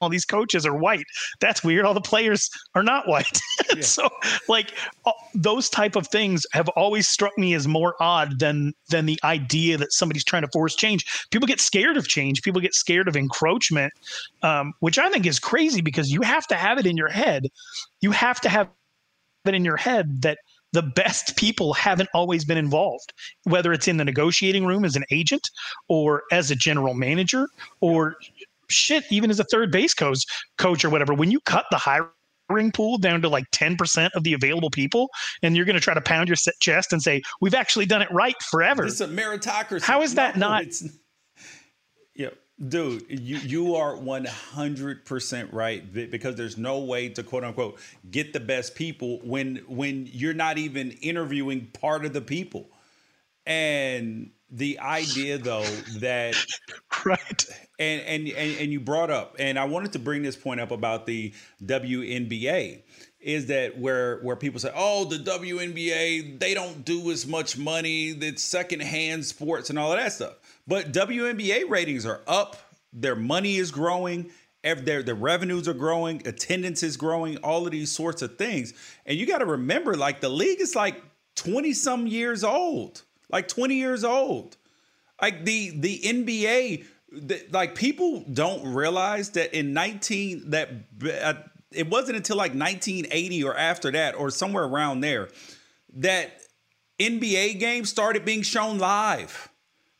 all, 0.01 0.09
these 0.09 0.25
coaches 0.25 0.66
are 0.66 0.75
white? 0.75 1.05
That's 1.41 1.65
weird. 1.65 1.85
All 1.85 1.95
the 1.95 2.01
players 2.01 2.51
are 2.75 2.83
not 2.83 3.09
white. 3.09 3.41
Yeah. 3.77 3.83
so 3.83 4.09
like 4.49 4.73
those 5.35 5.69
type 5.69 5.95
of 5.95 6.07
things 6.09 6.47
have 6.53 6.69
always 6.70 7.07
struck 7.07 7.37
me 7.37 7.53
as 7.55 7.69
more 7.69 7.95
odd 8.01 8.39
than 8.39 8.73
than 8.89 9.05
the 9.05 9.20
idea 9.25 9.77
that 9.77 9.93
somebody's 9.93 10.25
trying 10.25 10.43
to 10.43 10.49
force 10.49 10.75
change. 10.75 11.05
People 11.31 11.47
get 11.47 11.61
scared 11.61 11.97
of 11.99 12.09
change. 12.09 12.43
People 12.43 12.61
get 12.61 12.75
scared 12.75 13.09
of 13.09 13.16
encroachment, 13.16 13.93
um, 14.43 14.73
which 14.81 14.99
I 14.99 15.11
think 15.11 15.27
is 15.27 15.39
crazy 15.39 15.83
because 15.83 16.11
you 16.11 16.23
have 16.23 16.47
to 16.47 16.55
have 16.55 16.79
it 16.79 16.87
in 16.87 16.97
your 16.97 17.09
head. 17.09 17.49
You 18.01 18.11
have 18.12 18.41
to 18.41 18.49
have 18.49 18.70
it 19.45 19.55
in 19.55 19.65
your 19.65 19.77
head 19.77 20.23
that 20.23 20.39
the 20.73 20.83
best 20.83 21.37
people 21.37 21.73
haven't 21.73 22.09
always 22.15 22.45
been 22.45 22.59
involved, 22.59 23.12
whether 23.45 23.73
it's 23.73 23.89
in 23.89 23.97
the 23.97 24.05
negotiating 24.05 24.66
room 24.66 24.85
as 24.85 24.97
an 24.97 25.05
agent 25.11 25.51
or 25.89 26.23
as 26.33 26.51
a 26.51 26.57
general 26.57 26.95
manager 26.95 27.49
or 27.81 28.16
shit, 28.70 29.05
even 29.11 29.31
as 29.31 29.40
a 29.40 29.45
third 29.45 29.70
base 29.70 29.95
coach, 29.95 30.24
coach 30.59 30.85
or 30.85 30.90
whatever. 30.90 31.15
When 31.15 31.31
you 31.31 31.40
cut 31.40 31.66
the 31.70 31.78
hiring 31.78 32.73
pool 32.73 32.99
down 32.99 33.23
to 33.23 33.28
like 33.28 33.45
10% 33.53 34.11
of 34.15 34.24
the 34.24 34.32
available 34.32 34.70
people, 34.70 35.09
and 35.43 35.57
you're 35.57 35.66
going 35.66 35.77
to 35.77 35.81
try 35.81 35.95
to 35.95 36.01
pound 36.01 36.28
your 36.28 36.36
chest 36.61 36.93
and 36.93 37.03
say, 37.03 37.23
we've 37.40 37.55
actually 37.55 37.86
done 37.86 38.03
it 38.03 38.11
right 38.11 38.36
forever. 38.51 38.86
It's 38.86 39.01
a 39.01 39.09
meritocracy. 39.09 39.82
How 39.82 40.03
is 40.03 40.15
that 40.15 40.36
no, 40.36 40.49
not? 40.49 40.66
Yeah, 42.15 42.31
dude, 42.66 43.07
you 43.09 43.36
you 43.39 43.74
are 43.77 43.97
one 43.97 44.24
hundred 44.24 45.05
percent 45.05 45.53
right 45.53 45.93
because 45.93 46.35
there's 46.35 46.59
no 46.59 46.81
way 46.81 47.09
to 47.11 47.23
quote 47.23 47.45
unquote 47.45 47.78
get 48.11 48.32
the 48.32 48.40
best 48.40 48.74
people 48.74 49.20
when 49.23 49.57
when 49.69 50.09
you're 50.11 50.35
not 50.35 50.59
even 50.59 50.90
interviewing 51.01 51.69
part 51.81 52.05
of 52.05 52.12
the 52.12 52.20
people, 52.20 52.69
and 53.47 54.31
the 54.51 54.79
idea 54.81 55.37
though 55.39 55.66
that 55.99 56.35
right 57.05 57.47
and, 57.79 58.01
and 58.03 58.29
and 58.29 58.61
and 58.61 58.73
you 58.73 58.81
brought 58.81 59.11
up 59.11 59.37
and 59.39 59.59
I 59.59 59.65
wanted 59.65 59.93
to 59.93 59.99
bring 59.99 60.23
this 60.23 60.37
point 60.37 60.61
up 60.61 60.70
about 60.70 61.07
the 61.07 61.35
WNBA 61.62 62.83
is 63.20 63.47
that 63.47 63.79
where 63.79 64.19
where 64.20 64.37
people 64.37 64.61
say, 64.61 64.70
"Oh, 64.75 65.05
the 65.05 65.19
WNBA 65.19 66.39
they 66.39 66.55
don't 66.55 66.85
do 66.85 67.11
as 67.11 67.27
much 67.27 67.59
money. 67.59 68.12
that 68.12 68.39
secondhand 68.39 69.25
sports 69.25 69.70
and 69.70 69.79
all 69.79 69.93
of 69.93 69.99
that 69.99 70.12
stuff." 70.12 70.35
But 70.66 70.93
WNBA 70.93 71.69
ratings 71.69 72.07
are 72.07 72.20
up. 72.27 72.57
Their 72.93 73.16
money 73.16 73.57
is 73.57 73.70
growing. 73.70 74.31
Their, 74.62 75.03
their 75.03 75.15
revenues 75.15 75.66
are 75.69 75.75
growing. 75.75 76.27
Attendance 76.27 76.83
is 76.83 76.97
growing. 76.97 77.39
All 77.39 77.65
of 77.65 77.73
these 77.73 77.91
sorts 77.91 78.23
of 78.23 78.37
things. 78.37 78.75
And 79.07 79.16
you 79.16 79.25
got 79.27 79.39
to 79.39 79.47
remember, 79.47 79.95
like 79.95 80.20
the 80.20 80.29
league 80.29 80.61
is 80.61 80.77
like 80.77 81.03
20 81.37 81.73
some 81.73 82.07
years 82.07 82.45
old, 82.45 83.03
like 83.31 83.49
20 83.49 83.75
years 83.75 84.05
old. 84.05 84.57
Like 85.21 85.45
the 85.45 85.71
the 85.71 86.01
NBA, 86.01 86.85
the, 87.13 87.47
like 87.51 87.75
people 87.75 88.25
don't 88.33 88.73
realize 88.73 89.31
that 89.31 89.57
in 89.57 89.73
19 89.73 90.51
that 90.51 90.71
uh, 91.23 91.35
it 91.73 91.91
wasn't 91.91 92.17
until 92.17 92.37
like 92.37 92.55
1980 92.55 93.45
or 93.45 93.57
after 93.57 93.91
that 93.93 94.15
or 94.15 94.31
somewhere 94.31 94.65
around 94.65 95.01
there 95.01 95.29
that 95.95 96.41
NBA 97.01 97.59
games 97.59 97.91
started 97.91 98.25
being 98.25 98.43
shown 98.43 98.79
live 98.79 99.49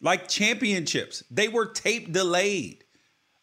like 0.01 0.29
championships. 0.29 1.25
They 1.31 1.49
were 1.49 1.67
tape 1.67 2.13
delayed. 2.13 2.85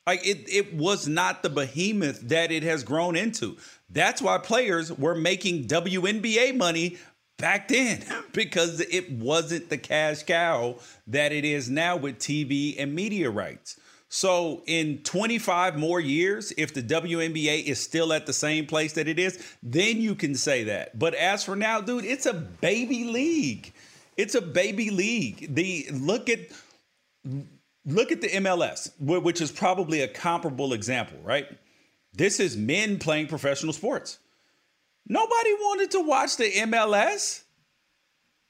Like 0.08 0.26
it, 0.26 0.48
it 0.48 0.74
was 0.76 1.08
not 1.08 1.42
the 1.42 1.50
behemoth 1.50 2.22
that 2.30 2.52
it 2.52 2.64
has 2.64 2.84
grown 2.84 3.16
into. 3.16 3.58
That's 3.90 4.22
why 4.22 4.38
players 4.38 4.92
were 4.92 5.16
making 5.16 5.66
WNBA 5.66 6.56
money 6.56 6.98
back 7.38 7.68
then 7.68 8.04
because 8.34 8.80
it 8.82 9.12
wasn't 9.12 9.70
the 9.70 9.78
cash 9.78 10.24
cow 10.24 10.76
that 11.08 11.32
it 11.32 11.46
is 11.46 11.70
now 11.70 11.96
with 11.96 12.20
TV 12.20 12.76
and 12.78 12.94
media 12.94 13.30
rights. 13.30 13.80
So, 14.08 14.62
in 14.66 15.00
25 15.00 15.78
more 15.78 16.00
years, 16.00 16.54
if 16.58 16.74
the 16.74 16.84
WNBA 16.84 17.66
is 17.66 17.82
still 17.82 18.14
at 18.14 18.26
the 18.26 18.34
same 18.34 18.66
place 18.66 18.94
that 18.94 19.08
it 19.08 19.20
is, 19.20 19.44
then 19.62 20.00
you 20.00 20.16
can 20.16 20.36
say 20.36 20.64
that. 20.66 20.98
But 20.98 21.16
as 21.16 21.44
for 21.44 21.56
now, 21.56 21.82
dude, 21.82 22.06
it's 22.06 22.26
a 22.26 22.34
baby 22.34 23.06
league. 23.06 23.74
It's 24.16 24.36
a 24.36 24.42
baby 24.42 24.90
league. 24.90 25.54
The 25.54 25.88
look 25.92 26.30
at 26.30 26.40
look 27.86 28.12
at 28.12 28.22
the 28.22 28.30
MLS, 28.30 28.90
which 29.00 29.42
is 29.42 29.52
probably 29.52 30.02
a 30.02 30.08
comparable 30.08 30.74
example, 30.74 31.18
right? 31.24 31.48
This 32.14 32.40
is 32.40 32.56
men 32.56 33.00
playing 33.00 33.28
professional 33.28 33.74
sports. 33.74 34.20
Nobody 35.08 35.54
wanted 35.54 35.92
to 35.92 36.02
watch 36.02 36.38
the 36.38 36.52
MLS. 36.52 37.44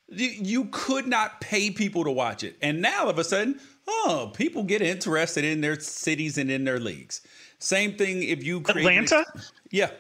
You 0.08 0.66
could 0.72 1.08
not 1.08 1.42
pay 1.42 1.72
people 1.72 2.04
to 2.04 2.12
watch 2.12 2.44
it. 2.44 2.58
And 2.62 2.82
now 2.82 3.04
all 3.04 3.10
of 3.10 3.20
a 3.20 3.24
sudden, 3.24 3.60
oh, 3.88 4.32
people 4.36 4.64
get 4.64 4.82
interested 4.82 5.44
in 5.44 5.62
their 5.62 5.80
cities 5.80 6.38
and 6.38 6.50
in 6.52 6.64
their 6.64 6.80
leagues. 6.80 7.22
Same 7.60 7.94
thing 7.98 8.24
if 8.24 8.44
you 8.44 8.62
create 8.62 8.86
Atlanta? 8.86 9.26
Yeah. 9.72 9.92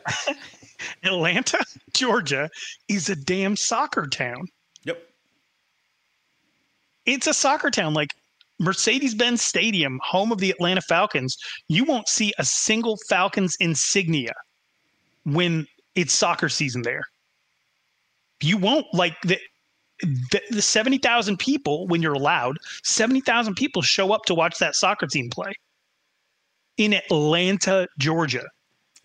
Atlanta, 1.03 1.63
Georgia 1.93 2.49
is 2.87 3.09
a 3.09 3.15
damn 3.15 3.55
soccer 3.55 4.07
town 4.07 4.47
Yep. 4.83 5.01
it's 7.05 7.27
a 7.27 7.33
soccer 7.33 7.71
town. 7.71 7.93
Like 7.93 8.13
Mercedes 8.59 9.15
Benz 9.15 9.41
Stadium, 9.41 9.99
home 10.03 10.31
of 10.31 10.37
the 10.39 10.51
Atlanta 10.51 10.81
Falcons, 10.81 11.37
you 11.67 11.83
won't 11.85 12.07
see 12.07 12.33
a 12.37 12.45
single 12.45 12.97
Falcons 13.09 13.55
insignia 13.59 14.33
when 15.23 15.65
it's 15.95 16.13
soccer 16.13 16.49
season 16.49 16.81
there. 16.81 17.03
You 18.41 18.57
won't 18.57 18.85
like 18.93 19.15
the 19.21 19.39
the, 20.01 20.41
the 20.51 20.61
70,000 20.61 21.37
people 21.37 21.87
when 21.87 22.01
you're 22.01 22.13
allowed, 22.13 22.57
70,000 22.83 23.55
people 23.55 23.81
show 23.81 24.11
up 24.11 24.25
to 24.25 24.35
watch 24.35 24.57
that 24.57 24.75
soccer 24.75 25.07
team 25.07 25.29
play 25.29 25.53
in 26.77 26.93
Atlanta, 26.93 27.87
Georgia. 27.97 28.43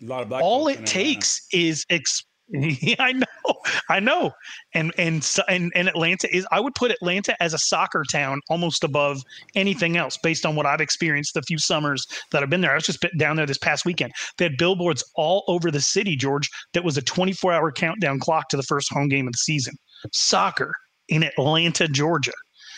a 0.01 0.05
lot 0.05 0.23
of 0.23 0.33
All 0.33 0.67
it 0.67 0.85
takes 0.85 1.47
is 1.53 1.85
ex- 1.89 2.25
I 2.99 3.13
know, 3.13 3.55
I 3.87 3.99
know, 3.99 4.31
and 4.73 4.91
and 4.97 5.25
and 5.47 5.71
and 5.73 5.87
Atlanta 5.87 6.33
is. 6.35 6.45
I 6.51 6.59
would 6.59 6.75
put 6.75 6.91
Atlanta 6.91 7.41
as 7.41 7.53
a 7.53 7.57
soccer 7.57 8.03
town 8.11 8.41
almost 8.49 8.83
above 8.83 9.21
anything 9.55 9.95
else, 9.95 10.17
based 10.17 10.45
on 10.45 10.55
what 10.55 10.65
I've 10.65 10.81
experienced 10.81 11.33
the 11.33 11.43
few 11.43 11.57
summers 11.57 12.05
that 12.31 12.43
I've 12.43 12.49
been 12.49 12.59
there. 12.59 12.71
I 12.71 12.75
was 12.75 12.85
just 12.85 13.05
down 13.17 13.37
there 13.37 13.45
this 13.45 13.57
past 13.57 13.85
weekend. 13.85 14.11
They 14.37 14.45
had 14.45 14.57
billboards 14.57 15.03
all 15.15 15.45
over 15.47 15.71
the 15.71 15.79
city, 15.79 16.17
George. 16.17 16.49
That 16.73 16.83
was 16.83 16.97
a 16.97 17.01
24-hour 17.01 17.71
countdown 17.71 18.19
clock 18.19 18.49
to 18.49 18.57
the 18.57 18.63
first 18.63 18.91
home 18.91 19.07
game 19.07 19.27
of 19.27 19.33
the 19.33 19.37
season. 19.37 19.75
Soccer 20.11 20.73
in 21.07 21.23
Atlanta, 21.23 21.87
Georgia. 21.87 22.33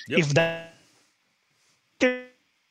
Yep. 0.08 0.20
If 0.20 0.30
that 0.36 0.76
can 2.00 2.24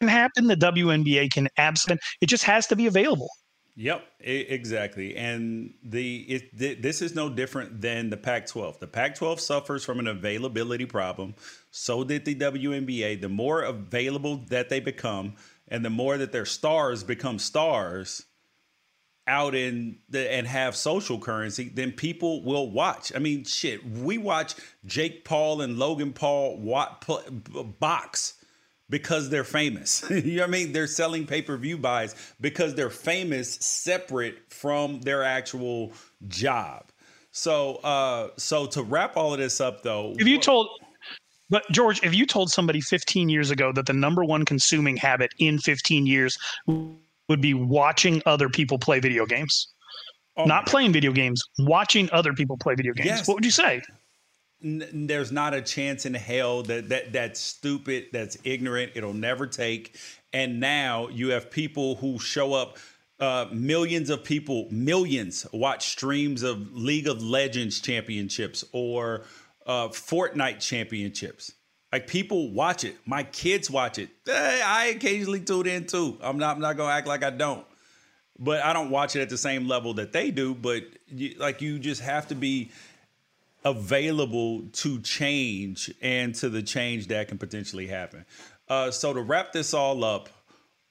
happen, 0.02 0.46
the 0.46 0.56
WNBA 0.56 1.32
can 1.32 1.48
absolutely. 1.58 2.02
It 2.20 2.26
just 2.26 2.44
has 2.44 2.68
to 2.68 2.76
be 2.76 2.86
available. 2.86 3.28
Yep, 3.74 4.04
exactly. 4.20 5.16
And 5.16 5.72
the 5.82 6.20
it, 6.28 6.82
this 6.82 7.00
is 7.00 7.14
no 7.14 7.30
different 7.30 7.80
than 7.80 8.10
the 8.10 8.18
Pac-12. 8.18 8.78
The 8.80 8.86
Pac-12 8.86 9.40
suffers 9.40 9.82
from 9.82 9.98
an 9.98 10.06
availability 10.06 10.84
problem. 10.84 11.34
So 11.70 12.04
did 12.04 12.26
the 12.26 12.34
WNBA. 12.34 13.20
The 13.22 13.30
more 13.30 13.62
available 13.62 14.44
that 14.50 14.68
they 14.68 14.80
become, 14.80 15.36
and 15.68 15.82
the 15.82 15.90
more 15.90 16.18
that 16.18 16.32
their 16.32 16.44
stars 16.44 17.02
become 17.02 17.38
stars 17.38 18.26
out 19.26 19.54
in 19.54 20.00
the 20.10 20.30
and 20.30 20.46
have 20.46 20.76
social 20.76 21.18
currency, 21.18 21.70
then 21.70 21.92
people 21.92 22.44
will 22.44 22.70
watch. 22.70 23.10
I 23.14 23.20
mean, 23.20 23.44
shit, 23.44 23.86
we 23.86 24.18
watch 24.18 24.54
Jake 24.84 25.24
Paul 25.24 25.62
and 25.62 25.78
Logan 25.78 26.12
Paul 26.12 26.58
box 27.80 28.34
because 28.92 29.30
they're 29.30 29.42
famous. 29.42 30.04
you 30.10 30.36
know 30.36 30.42
what 30.42 30.48
I 30.48 30.52
mean? 30.52 30.72
They're 30.72 30.86
selling 30.86 31.26
pay 31.26 31.42
per 31.42 31.56
view 31.56 31.78
buys 31.78 32.14
because 32.40 32.76
they're 32.76 32.90
famous, 32.90 33.54
separate 33.54 34.52
from 34.52 35.00
their 35.00 35.24
actual 35.24 35.92
job. 36.28 36.84
So, 37.32 37.76
uh, 37.76 38.28
so 38.36 38.66
to 38.66 38.82
wrap 38.82 39.16
all 39.16 39.32
of 39.32 39.40
this 39.40 39.60
up, 39.60 39.82
though, 39.82 40.14
if 40.18 40.28
you 40.28 40.38
told 40.38 40.68
But 41.48 41.64
George, 41.72 42.04
if 42.04 42.14
you 42.14 42.26
told 42.26 42.50
somebody 42.50 42.82
15 42.82 43.30
years 43.30 43.50
ago 43.50 43.72
that 43.72 43.86
the 43.86 43.94
number 43.94 44.22
one 44.22 44.44
consuming 44.44 44.98
habit 44.98 45.32
in 45.38 45.58
15 45.58 46.06
years 46.06 46.38
would 46.66 47.40
be 47.40 47.54
watching 47.54 48.22
other 48.26 48.50
people 48.50 48.78
play 48.78 49.00
video 49.00 49.24
games, 49.24 49.68
oh. 50.36 50.44
not 50.44 50.66
playing 50.66 50.92
video 50.92 51.12
games, 51.12 51.42
watching 51.58 52.10
other 52.12 52.34
people 52.34 52.58
play 52.58 52.74
video 52.74 52.92
games, 52.92 53.06
yes. 53.06 53.28
what 53.28 53.36
would 53.36 53.44
you 53.44 53.50
say? 53.50 53.80
N- 54.64 55.06
there's 55.06 55.32
not 55.32 55.54
a 55.54 55.62
chance 55.62 56.06
in 56.06 56.14
hell 56.14 56.62
that 56.64 56.88
that 56.88 57.12
that's 57.12 57.40
stupid, 57.40 58.06
that's 58.12 58.36
ignorant. 58.44 58.92
It'll 58.94 59.12
never 59.14 59.46
take. 59.46 59.96
And 60.32 60.60
now 60.60 61.08
you 61.08 61.28
have 61.30 61.50
people 61.50 61.96
who 61.96 62.18
show 62.18 62.54
up. 62.54 62.78
Uh, 63.20 63.46
millions 63.52 64.10
of 64.10 64.24
people, 64.24 64.66
millions 64.72 65.46
watch 65.52 65.90
streams 65.90 66.42
of 66.42 66.74
League 66.74 67.06
of 67.06 67.22
Legends 67.22 67.78
championships 67.78 68.64
or 68.72 69.22
uh, 69.64 69.86
Fortnite 69.88 70.58
championships. 70.58 71.52
Like 71.92 72.06
people 72.06 72.50
watch 72.50 72.84
it. 72.84 72.96
My 73.04 73.22
kids 73.22 73.70
watch 73.70 73.98
it. 73.98 74.08
I 74.26 74.94
occasionally 74.96 75.40
tune 75.40 75.66
in 75.66 75.86
too. 75.86 76.16
I'm 76.22 76.38
not. 76.38 76.56
I'm 76.56 76.62
not 76.62 76.76
gonna 76.76 76.92
act 76.92 77.06
like 77.06 77.22
I 77.22 77.30
don't. 77.30 77.66
But 78.38 78.64
I 78.64 78.72
don't 78.72 78.90
watch 78.90 79.14
it 79.14 79.20
at 79.20 79.28
the 79.28 79.36
same 79.36 79.68
level 79.68 79.94
that 79.94 80.12
they 80.12 80.30
do. 80.30 80.54
But 80.54 80.84
you, 81.08 81.36
like 81.38 81.60
you 81.60 81.78
just 81.78 82.00
have 82.00 82.28
to 82.28 82.34
be 82.34 82.70
available 83.64 84.62
to 84.72 85.00
change 85.00 85.92
and 86.00 86.34
to 86.36 86.48
the 86.48 86.62
change 86.62 87.08
that 87.08 87.28
can 87.28 87.38
potentially 87.38 87.86
happen. 87.86 88.24
Uh, 88.68 88.90
so 88.90 89.12
to 89.12 89.20
wrap 89.20 89.52
this 89.52 89.74
all 89.74 90.04
up, 90.04 90.28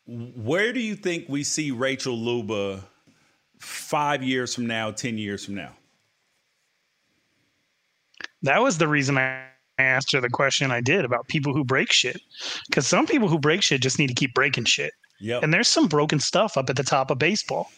where 0.06 0.74
do 0.74 0.80
you 0.80 0.96
think 0.96 1.26
we 1.28 1.44
see 1.44 1.72
Rachel 1.72 2.18
Luba 2.18 2.84
five 3.60 4.24
years 4.24 4.54
from 4.56 4.68
now, 4.68 4.92
ten 4.92 5.18
years 5.18 5.46
from 5.46 5.56
now? 5.56 5.72
That 8.44 8.62
was 8.62 8.78
the 8.78 8.88
reason 8.88 9.18
I 9.18 9.46
asked 9.78 10.12
her 10.12 10.22
the 10.22 10.30
question 10.30 10.72
I 10.72 10.82
did 10.82 11.06
about 11.06 11.28
people 11.28 11.54
who 11.54 11.64
break 11.64 11.92
shit. 11.92 12.22
Because 12.68 12.88
some 12.88 13.06
people 13.06 13.28
who 13.28 13.40
break 13.40 13.62
shit 13.62 13.82
just 13.82 14.00
need 14.00 14.08
to 14.08 14.14
keep 14.14 14.34
breaking 14.34 14.66
shit. 14.66 14.92
Yep. 15.20 15.44
And 15.44 15.54
there's 15.54 15.68
some 15.68 15.88
broken 15.88 16.20
stuff 16.20 16.58
up 16.58 16.70
at 16.70 16.76
the 16.76 16.84
top 16.84 17.12
of 17.12 17.20
baseball. 17.20 17.70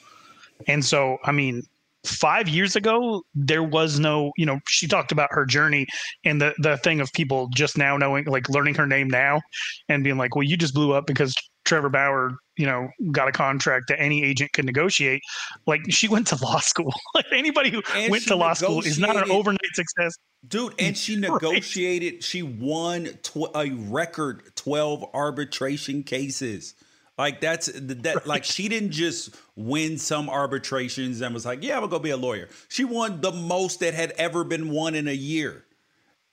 And 0.67 0.83
so, 0.83 1.17
I 1.25 1.31
mean, 1.31 1.63
five 2.05 2.49
years 2.49 2.75
ago, 2.75 3.23
there 3.33 3.63
was 3.63 3.99
no, 3.99 4.31
you 4.37 4.45
know, 4.45 4.59
she 4.67 4.87
talked 4.87 5.11
about 5.11 5.29
her 5.31 5.45
journey 5.45 5.87
and 6.23 6.41
the 6.41 6.53
the 6.59 6.77
thing 6.77 6.99
of 6.99 7.11
people 7.13 7.49
just 7.53 7.77
now 7.77 7.97
knowing, 7.97 8.25
like 8.25 8.49
learning 8.49 8.75
her 8.75 8.87
name 8.87 9.07
now 9.07 9.41
and 9.89 10.03
being 10.03 10.17
like, 10.17 10.35
well, 10.35 10.43
you 10.43 10.57
just 10.57 10.73
blew 10.73 10.93
up 10.93 11.05
because 11.07 11.33
Trevor 11.65 11.89
Bauer, 11.89 12.35
you 12.57 12.65
know, 12.65 12.89
got 13.11 13.27
a 13.27 13.31
contract 13.31 13.85
that 13.87 14.01
any 14.01 14.23
agent 14.23 14.51
could 14.53 14.65
negotiate. 14.65 15.21
Like 15.65 15.81
she 15.89 16.07
went 16.07 16.27
to 16.27 16.43
law 16.43 16.59
school. 16.59 16.93
like 17.15 17.25
anybody 17.31 17.69
who 17.69 17.81
and 17.95 18.11
went 18.11 18.27
to 18.27 18.35
law 18.35 18.53
school 18.53 18.81
is 18.81 18.99
not 18.99 19.15
an 19.15 19.31
overnight 19.31 19.59
success. 19.73 20.13
Dude, 20.45 20.73
and 20.79 20.97
she 20.97 21.15
negotiated, 21.19 22.13
right. 22.15 22.23
she 22.23 22.43
won 22.43 23.05
tw- 23.23 23.55
a 23.55 23.71
record 23.71 24.55
12 24.55 25.05
arbitration 25.13 26.03
cases. 26.03 26.75
Like 27.17 27.41
that's 27.41 27.67
that 27.73 28.15
right. 28.15 28.25
like 28.25 28.43
she 28.43 28.69
didn't 28.69 28.91
just 28.91 29.35
win 29.55 29.97
some 29.99 30.29
arbitrations 30.29 31.21
and 31.21 31.33
was 31.33 31.45
like, 31.45 31.63
"Yeah, 31.63 31.75
I'm 31.75 31.81
going 31.81 31.91
to 31.91 31.97
go 31.97 31.99
be 31.99 32.09
a 32.09 32.17
lawyer." 32.17 32.49
She 32.69 32.85
won 32.85 33.21
the 33.21 33.31
most 33.31 33.81
that 33.81 33.93
had 33.93 34.11
ever 34.11 34.43
been 34.43 34.71
won 34.71 34.95
in 34.95 35.07
a 35.07 35.13
year. 35.13 35.63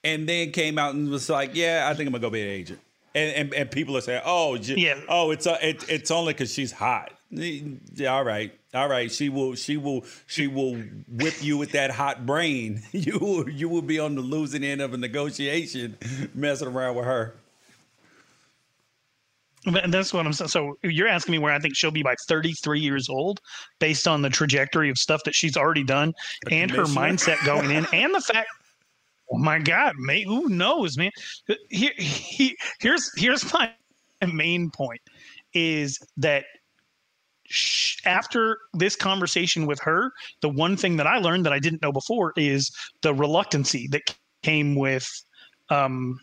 And 0.03 0.27
then 0.27 0.53
came 0.53 0.79
out 0.79 0.95
and 0.95 1.11
was 1.11 1.29
like, 1.29 1.51
"Yeah, 1.55 1.87
I 1.91 1.95
think 1.95 2.07
I'm 2.07 2.13
going 2.13 2.23
to 2.23 2.27
go 2.27 2.31
be 2.31 2.41
an 2.41 2.49
agent." 2.49 2.81
And, 3.15 3.35
and, 3.35 3.55
and 3.55 3.71
people 3.71 3.95
are 3.97 4.01
saying, 4.01 4.23
"Oh, 4.25 4.55
yeah. 4.55 4.99
oh, 5.09 5.33
it's 5.33 5.47
uh, 5.47 5.59
it, 5.61 5.85
it's 5.91 6.11
only 6.11 6.33
cuz 6.33 6.55
she's 6.55 6.73
hot." 6.73 7.13
Yeah, 7.31 8.15
all 8.15 8.25
right. 8.25 8.53
All 8.73 8.89
right, 8.89 9.11
she 9.11 9.29
will 9.29 9.57
she 9.57 9.77
will 9.77 10.05
she 10.27 10.47
will 10.47 10.77
whip 11.09 11.35
you 11.43 11.59
with 11.59 11.73
that 11.73 11.91
hot 11.91 12.25
brain. 12.25 12.83
You 12.93 13.19
will, 13.19 13.49
you 13.51 13.69
will 13.69 13.83
be 13.83 13.99
on 13.99 14.15
the 14.15 14.21
losing 14.21 14.65
end 14.65 14.81
of 14.81 14.95
a 14.95 14.97
negotiation 14.97 15.99
messing 16.35 16.69
around 16.69 16.97
with 16.97 17.05
her. 17.05 17.35
And 19.67 19.93
that's 19.93 20.13
what 20.15 20.27
I'm 20.27 20.33
saying. 20.33 20.49
So 20.49 20.79
you're 20.83 21.09
asking 21.09 21.33
me 21.33 21.39
where 21.39 21.53
I 21.53 21.59
think 21.59 21.77
she'll 21.77 21.91
be 21.91 22.03
by 22.03 22.15
33 22.27 22.81
years 22.81 23.09
old, 23.09 23.41
based 23.79 24.09
on 24.09 24.23
the 24.23 24.31
trajectory 24.31 24.89
of 24.89 24.97
stuff 24.97 25.23
that 25.25 25.35
she's 25.35 25.57
already 25.57 25.85
done, 25.85 26.15
and 26.51 26.71
her 26.71 26.85
mindset 26.85 27.45
going 27.45 27.71
in, 27.71 27.87
and 27.93 28.15
the 28.15 28.21
fact. 28.21 28.49
Oh 29.33 29.39
my 29.39 29.61
God, 29.61 29.95
mate, 29.97 30.27
who 30.27 30.49
knows, 30.49 30.97
man? 30.97 31.13
Here, 31.69 31.93
he, 31.97 32.57
here's 32.81 33.11
here's 33.17 33.53
my 33.53 33.71
main 34.27 34.71
point: 34.71 35.01
is 35.55 35.99
that 36.17 36.45
after 38.05 38.59
this 38.73 38.97
conversation 38.97 39.67
with 39.67 39.81
her, 39.81 40.13
the 40.41 40.49
one 40.49 40.77
thing 40.77 40.97
that 40.97 41.07
I 41.07 41.19
learned 41.19 41.45
that 41.47 41.53
I 41.53 41.59
didn't 41.59 41.83
know 41.83 41.93
before 41.93 42.33
is 42.37 42.71
the 43.03 43.15
reluctancy 43.15 43.89
that 43.89 44.03
came 44.43 44.75
with 44.75 45.07
um, 45.69 46.19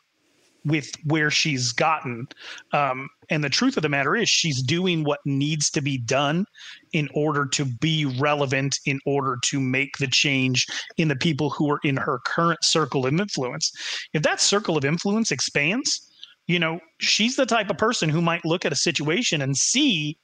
with 0.68 0.92
where 1.06 1.32
she's 1.32 1.72
gotten. 1.72 2.28
Um, 2.74 3.10
and 3.30 3.44
the 3.44 3.50
truth 3.50 3.78
of 3.78 3.84
the 3.84 3.90
matter 3.90 4.16
is, 4.16 4.30
she's 4.30 4.62
doing 4.62 5.04
what 5.04 5.20
needs 5.26 5.70
to 5.72 5.82
be 5.82 5.98
done 5.98 6.46
in 6.94 7.10
order 7.14 7.46
to 7.46 7.66
be 7.66 8.06
relevant, 8.20 8.78
in 8.86 9.00
order 9.06 9.38
to 9.46 9.60
make 9.60 9.98
the 9.98 10.08
change 10.08 10.66
in 10.98 11.08
the 11.08 11.16
people 11.16 11.50
who 11.50 11.70
are 11.72 11.80
in 11.84 11.98
her 11.98 12.20
current 12.26 12.64
circle 12.64 13.06
of 13.06 13.14
influence. 13.14 13.72
If 14.14 14.24
that 14.24 14.42
circle 14.42 14.78
of 14.78 14.86
influence 14.86 15.32
expands, 15.32 16.02
you 16.48 16.60
know, 16.60 16.80
she's 17.00 17.36
the 17.36 17.46
type 17.46 17.70
of 17.70 17.78
person 17.78 18.10
who 18.10 18.22
might 18.22 18.46
look 18.46 18.66
at 18.66 18.72
a 18.72 18.78
situation 18.78 19.42
and 19.42 19.58
see 19.58 20.18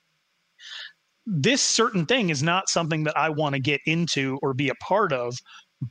this 1.26 1.62
certain 1.62 2.06
thing 2.06 2.30
is 2.30 2.44
not 2.44 2.70
something 2.70 3.04
that 3.06 3.18
I 3.18 3.30
want 3.30 3.56
to 3.56 3.60
get 3.60 3.82
into 3.86 4.40
or 4.42 4.54
be 4.54 4.70
a 4.70 4.76
part 4.76 5.14
of, 5.14 5.38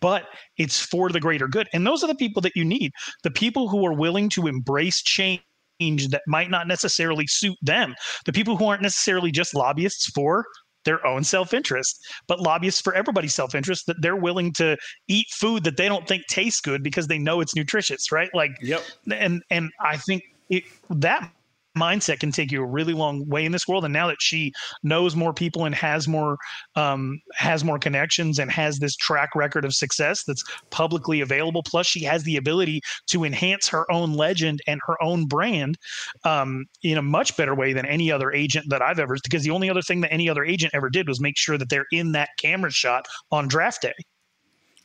but 0.01 0.25
it's 0.59 0.81
for 0.81 1.09
the 1.11 1.21
greater 1.21 1.49
good. 1.49 1.69
And 1.73 1.87
those 1.87 2.03
are 2.03 2.07
the 2.07 2.15
people 2.15 2.43
that 2.43 2.57
you 2.57 2.65
need. 2.65 2.93
The 3.23 3.31
people 3.31 3.69
who 3.69 3.87
are 3.87 3.93
willing 3.93 4.29
to 4.31 4.47
embrace 4.47 5.03
change 5.03 5.43
that 5.81 6.23
might 6.27 6.51
not 6.51 6.69
necessarily 6.69 7.27
suit 7.27 7.57
them, 7.63 7.95
the 8.25 8.33
people 8.33 8.57
who 8.57 8.67
aren't 8.67 8.83
necessarily 8.83 9.31
just 9.31 9.55
lobbyists 9.55 10.07
for 10.11 10.45
their 10.85 11.05
own 11.07 11.23
self-interest 11.23 11.97
but 12.27 12.41
lobbyists 12.41 12.81
for 12.81 12.93
everybody's 12.95 13.35
self-interest 13.35 13.87
that 13.87 14.01
they're 14.01 14.17
willing 14.17 14.53
to 14.53 14.77
eat 15.07 15.27
food 15.31 15.63
that 15.65 15.77
they 15.77 15.89
don't 15.89 16.09
think 16.09 16.27
tastes 16.29 16.61
good 16.61 16.83
because 16.83 17.07
they 17.07 17.19
know 17.19 17.41
it's 17.41 17.55
nutritious 17.55 18.11
right? 18.11 18.31
Like 18.35 18.51
yep. 18.61 18.83
and 19.11 19.43
and 19.51 19.71
i 19.81 19.97
think 19.97 20.25
it, 20.51 20.65
that 20.91 21.31
mindset 21.77 22.21
can 22.21 22.33
take 22.33 22.53
you 22.53 22.63
a 22.63 22.67
really 22.67 22.93
long 22.93 23.27
way 23.29 23.45
in 23.45 23.53
this 23.53 23.67
world. 23.67 23.85
And 23.85 23.93
now 23.93 24.07
that 24.09 24.21
she 24.21 24.53
knows 24.83 25.17
more 25.17 25.33
people 25.33 25.65
and 25.65 25.75
has 25.75 26.07
more 26.09 26.37
um, 26.77 27.21
has 27.35 27.65
more 27.65 27.79
connections 27.79 28.39
and 28.39 28.51
has 28.51 28.79
this 28.79 28.97
track 28.97 29.31
record 29.35 29.65
of 29.65 29.75
success 29.75 30.25
that's 30.25 30.45
publicly 30.71 31.21
available, 31.21 31.63
plus 31.63 31.87
she 31.87 32.03
has 32.05 32.23
the 32.25 32.37
ability 32.37 32.81
to 33.09 33.25
enhance 33.25 33.69
her 33.69 33.91
own 33.91 34.13
legend 34.15 34.61
and 34.67 34.81
her 34.87 35.03
own 35.03 35.27
brand 35.27 35.77
um, 36.25 36.65
in 36.83 36.99
a 36.99 37.03
much 37.03 37.37
better 37.37 37.55
way 37.55 37.73
than 37.73 37.87
any 37.87 38.11
other 38.11 38.33
agent 38.33 38.67
that 38.69 38.83
I've 38.83 38.99
ever. 38.99 39.17
Because 39.23 39.43
the 39.43 39.51
only 39.51 39.71
other 39.71 39.83
thing 39.83 40.01
that 40.03 40.13
any 40.13 40.29
other 40.29 40.45
agent 40.45 40.75
ever 40.75 40.91
did 40.91 41.09
was 41.09 41.21
make 41.21 41.37
sure 41.37 41.59
that 41.59 41.69
they're 41.69 41.87
in 41.93 42.13
that 42.13 42.31
camera 42.39 42.71
shot 42.71 43.07
on 43.31 43.49
draft 43.49 43.83
day. 43.83 43.95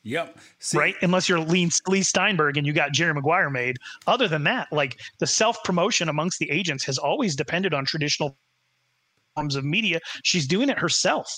Yep. 0.08 0.38
See, 0.60 0.78
right? 0.78 0.96
Unless 1.02 1.28
you're 1.28 1.40
Lee, 1.40 1.70
Leigh 1.86 2.02
Steinberg 2.02 2.56
and 2.56 2.66
you 2.66 2.72
got 2.72 2.94
Jerry 2.94 3.14
Maguire 3.14 3.50
made. 3.50 3.76
Other 4.08 4.30
than 4.30 4.42
that, 4.46 4.72
like 4.72 5.02
the 5.20 5.28
self 5.28 5.62
promotion 5.66 6.08
amongst 6.08 6.40
the 6.40 6.50
agents 6.50 6.86
has 6.86 6.98
always 6.98 7.36
depended 7.36 7.74
on 7.74 7.84
traditional 7.84 8.38
forms 9.36 9.58
of 9.58 9.66
media. 9.66 10.00
She's 10.24 10.48
doing 10.48 10.70
it 10.70 10.80
herself. 10.80 11.30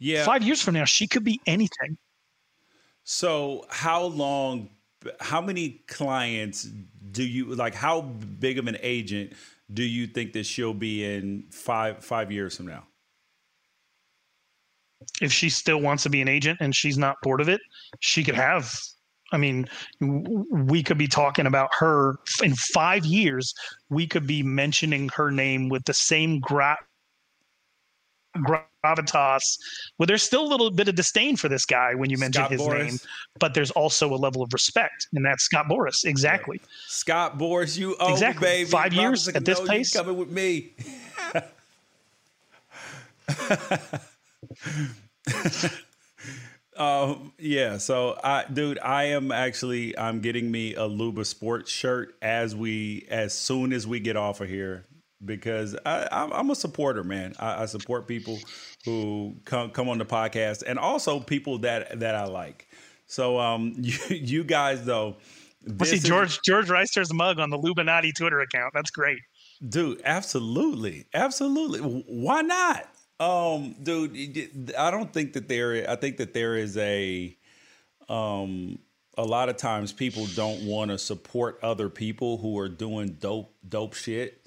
Yeah. 0.00 0.24
Five 0.24 0.42
years 0.42 0.60
from 0.60 0.74
now, 0.74 0.84
she 0.84 1.06
could 1.06 1.22
be 1.22 1.40
anything. 1.46 1.96
So, 3.04 3.64
how 3.70 4.02
long, 4.02 4.70
how 5.20 5.40
many 5.40 5.84
clients 5.86 6.64
do 7.12 7.22
you 7.22 7.54
like? 7.54 7.74
How 7.74 8.00
big 8.00 8.58
of 8.58 8.66
an 8.66 8.78
agent 8.82 9.34
do 9.72 9.84
you 9.84 10.08
think 10.08 10.32
that 10.32 10.44
she'll 10.44 10.74
be 10.74 11.04
in 11.04 11.44
five 11.50 12.04
five 12.04 12.32
years 12.32 12.56
from 12.56 12.66
now? 12.66 12.82
If 15.20 15.32
she 15.32 15.48
still 15.50 15.80
wants 15.80 16.02
to 16.04 16.10
be 16.10 16.20
an 16.20 16.28
agent 16.28 16.58
and 16.60 16.74
she's 16.74 16.98
not 16.98 17.16
bored 17.22 17.40
of 17.40 17.48
it, 17.48 17.60
she 18.00 18.22
could 18.24 18.34
have. 18.34 18.72
I 19.32 19.36
mean, 19.36 19.68
we 20.00 20.82
could 20.82 20.98
be 20.98 21.06
talking 21.06 21.46
about 21.46 21.70
her 21.78 22.16
in 22.42 22.54
five 22.54 23.04
years. 23.04 23.54
We 23.88 24.06
could 24.06 24.26
be 24.26 24.42
mentioning 24.42 25.08
her 25.10 25.30
name 25.30 25.68
with 25.68 25.84
the 25.84 25.94
same 25.94 26.40
gra- 26.40 26.78
gravitas. 28.36 29.58
Well, 29.98 30.06
there's 30.06 30.22
still 30.22 30.42
a 30.42 30.48
little 30.48 30.70
bit 30.70 30.88
of 30.88 30.96
disdain 30.96 31.36
for 31.36 31.48
this 31.48 31.64
guy 31.64 31.94
when 31.94 32.10
you 32.10 32.18
mention 32.18 32.42
Scott 32.42 32.50
his 32.50 32.60
Boras. 32.60 32.84
name, 32.86 32.98
but 33.38 33.54
there's 33.54 33.70
also 33.70 34.12
a 34.12 34.16
level 34.16 34.42
of 34.42 34.52
respect, 34.52 35.06
and 35.12 35.24
that's 35.24 35.44
Scott 35.44 35.66
Boras. 35.68 36.04
Exactly. 36.04 36.60
Scott 36.88 37.38
Boras, 37.38 37.78
you 37.78 37.96
owe 38.00 38.12
exactly. 38.12 38.46
baby. 38.46 38.70
Five 38.70 38.92
years 38.92 39.28
at 39.28 39.44
this 39.44 39.60
pace. 39.60 39.92
Coming 39.92 40.16
with 40.16 40.30
me. 40.30 40.72
um, 46.76 47.32
yeah. 47.38 47.78
So, 47.78 48.18
I, 48.22 48.44
dude, 48.52 48.78
I 48.78 49.04
am 49.04 49.32
actually 49.32 49.96
I'm 49.98 50.20
getting 50.20 50.50
me 50.50 50.74
a 50.74 50.86
Luba 50.86 51.24
sports 51.24 51.70
shirt 51.70 52.14
as 52.22 52.54
we 52.54 53.06
as 53.10 53.34
soon 53.34 53.72
as 53.72 53.86
we 53.86 54.00
get 54.00 54.16
off 54.16 54.40
of 54.40 54.48
here 54.48 54.86
because 55.24 55.76
I, 55.84 56.08
am 56.10 56.50
a 56.50 56.54
supporter, 56.54 57.04
man. 57.04 57.34
I, 57.38 57.62
I, 57.62 57.66
support 57.66 58.08
people 58.08 58.38
who 58.84 59.36
come 59.44 59.70
come 59.70 59.88
on 59.88 59.98
the 59.98 60.06
podcast 60.06 60.62
and 60.66 60.78
also 60.78 61.20
people 61.20 61.58
that 61.58 62.00
that 62.00 62.14
I 62.14 62.24
like. 62.24 62.66
So, 63.06 63.38
um, 63.38 63.74
you, 63.78 63.98
you 64.08 64.44
guys 64.44 64.84
though 64.84 65.16
Let's 65.66 65.90
see 65.90 65.98
George 65.98 66.40
George 66.42 66.70
Wrighster's 66.70 67.12
mug 67.12 67.38
on 67.38 67.50
the 67.50 67.58
Lubanati 67.58 68.14
Twitter 68.14 68.40
account. 68.40 68.72
That's 68.74 68.90
great. 68.90 69.18
Dude, 69.68 70.00
absolutely. 70.04 71.04
Absolutely. 71.12 71.80
Why 71.80 72.40
not? 72.40 72.88
Um, 73.20 73.74
dude, 73.82 74.74
I 74.78 74.90
don't 74.90 75.12
think 75.12 75.34
that 75.34 75.46
there 75.46 75.88
I 75.88 75.94
think 75.96 76.16
that 76.16 76.32
there 76.32 76.56
is 76.56 76.76
a 76.78 77.36
um 78.08 78.78
a 79.18 79.24
lot 79.24 79.50
of 79.50 79.58
times 79.58 79.92
people 79.92 80.26
don't 80.34 80.64
want 80.64 80.90
to 80.90 80.96
support 80.96 81.58
other 81.62 81.90
people 81.90 82.38
who 82.38 82.58
are 82.58 82.68
doing 82.68 83.18
dope 83.20 83.54
dope 83.68 83.92
shit. 83.92 84.38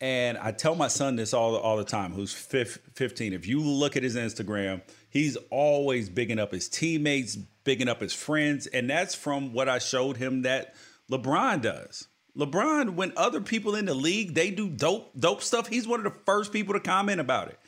And 0.00 0.38
I 0.38 0.50
tell 0.50 0.74
my 0.74 0.88
son 0.88 1.14
this 1.14 1.32
all 1.32 1.54
all 1.56 1.76
the 1.76 1.84
time, 1.84 2.12
who's 2.12 2.32
15. 2.32 3.32
If 3.32 3.46
you 3.46 3.60
look 3.60 3.96
at 3.96 4.02
his 4.02 4.16
Instagram, 4.16 4.82
he's 5.08 5.36
always 5.50 6.08
bigging 6.08 6.40
up 6.40 6.50
his 6.50 6.68
teammates, 6.68 7.36
bigging 7.36 7.88
up 7.88 8.00
his 8.00 8.12
friends, 8.12 8.66
and 8.66 8.90
that's 8.90 9.14
from 9.14 9.52
what 9.52 9.68
I 9.68 9.78
showed 9.78 10.16
him 10.16 10.42
that 10.42 10.74
LeBron 11.12 11.62
does. 11.62 12.08
LeBron, 12.36 12.94
when 12.94 13.12
other 13.16 13.40
people 13.40 13.76
in 13.76 13.84
the 13.84 13.94
league 13.94 14.34
they 14.34 14.50
do 14.50 14.68
dope 14.68 15.12
dope 15.16 15.42
stuff, 15.42 15.68
he's 15.68 15.86
one 15.86 16.00
of 16.00 16.12
the 16.12 16.18
first 16.26 16.52
people 16.52 16.74
to 16.74 16.80
comment 16.80 17.20
about 17.20 17.48
it 17.48 17.59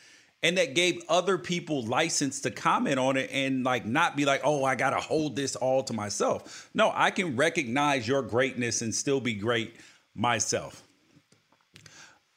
and 0.42 0.58
that 0.58 0.74
gave 0.74 1.02
other 1.08 1.38
people 1.38 1.84
license 1.84 2.40
to 2.40 2.50
comment 2.50 2.98
on 2.98 3.16
it 3.16 3.30
and 3.32 3.64
like 3.64 3.86
not 3.86 4.16
be 4.16 4.24
like 4.24 4.40
oh 4.44 4.64
i 4.64 4.74
gotta 4.74 5.00
hold 5.00 5.36
this 5.36 5.56
all 5.56 5.82
to 5.82 5.92
myself 5.92 6.70
no 6.74 6.90
i 6.94 7.10
can 7.10 7.36
recognize 7.36 8.06
your 8.06 8.22
greatness 8.22 8.82
and 8.82 8.94
still 8.94 9.20
be 9.20 9.34
great 9.34 9.76
myself 10.14 10.82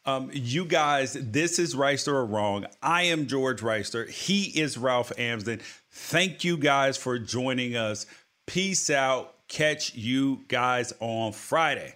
um, 0.08 0.30
you 0.34 0.66
guys, 0.66 1.14
this 1.20 1.58
is 1.58 1.74
Wrighster 1.74 2.14
or 2.14 2.26
Wrong. 2.28 2.68
I 2.80 3.04
am 3.04 3.26
George 3.26 3.62
Wrighster. 3.62 4.08
He 4.08 4.44
is 4.44 4.78
Ralph 4.78 5.12
Amsden. 5.18 5.62
Thank 5.90 6.44
you 6.44 6.58
guys 6.58 6.96
for 6.96 7.18
joining 7.18 7.76
us. 7.76 8.06
Peace 8.46 8.92
out. 8.92 9.34
Catch 9.48 9.96
you 9.96 10.44
guys 10.48 10.94
on 11.00 11.32
Friday. 11.32 11.96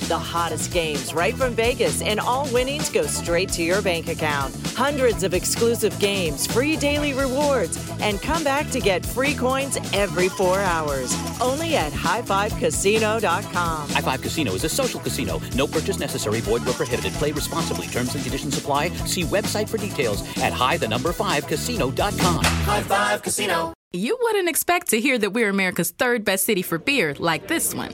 The 0.11 0.19
hottest 0.19 0.73
games 0.73 1.13
right 1.13 1.33
from 1.33 1.53
Vegas, 1.53 2.01
and 2.01 2.19
all 2.19 2.45
winnings 2.51 2.89
go 2.89 3.03
straight 3.03 3.47
to 3.53 3.63
your 3.63 3.81
bank 3.81 4.09
account. 4.09 4.53
Hundreds 4.75 5.23
of 5.23 5.33
exclusive 5.33 5.97
games, 5.99 6.45
free 6.45 6.75
daily 6.75 7.13
rewards, 7.13 7.79
and 8.01 8.21
come 8.21 8.43
back 8.43 8.69
to 8.71 8.81
get 8.81 9.05
free 9.05 9.33
coins 9.33 9.77
every 9.93 10.27
four 10.27 10.59
hours. 10.59 11.15
Only 11.39 11.77
at 11.77 11.93
highfivecasino.com. 11.93 13.89
High 13.89 14.01
Five 14.01 14.21
Casino 14.21 14.51
is 14.51 14.65
a 14.65 14.69
social 14.69 14.99
casino. 14.99 15.41
No 15.55 15.65
purchase 15.65 15.97
necessary, 15.97 16.41
void 16.41 16.65
where 16.65 16.73
prohibited. 16.73 17.13
Play 17.13 17.31
responsibly. 17.31 17.87
Terms 17.87 18.13
and 18.13 18.21
conditions 18.21 18.57
apply. 18.57 18.89
See 19.05 19.23
website 19.23 19.69
for 19.69 19.77
details 19.77 20.27
at 20.39 20.51
high 20.51 20.75
the 20.75 20.89
number 20.89 21.13
five 21.13 21.47
casino.com. 21.47 22.43
High 22.43 22.83
Five 22.83 23.23
Casino. 23.23 23.73
You 23.93 24.17
wouldn't 24.21 24.49
expect 24.49 24.89
to 24.89 24.99
hear 24.99 25.17
that 25.19 25.31
we're 25.31 25.47
America's 25.47 25.91
third 25.91 26.25
best 26.25 26.45
city 26.45 26.63
for 26.63 26.77
beer 26.77 27.15
like 27.17 27.47
this 27.47 27.73
one 27.73 27.93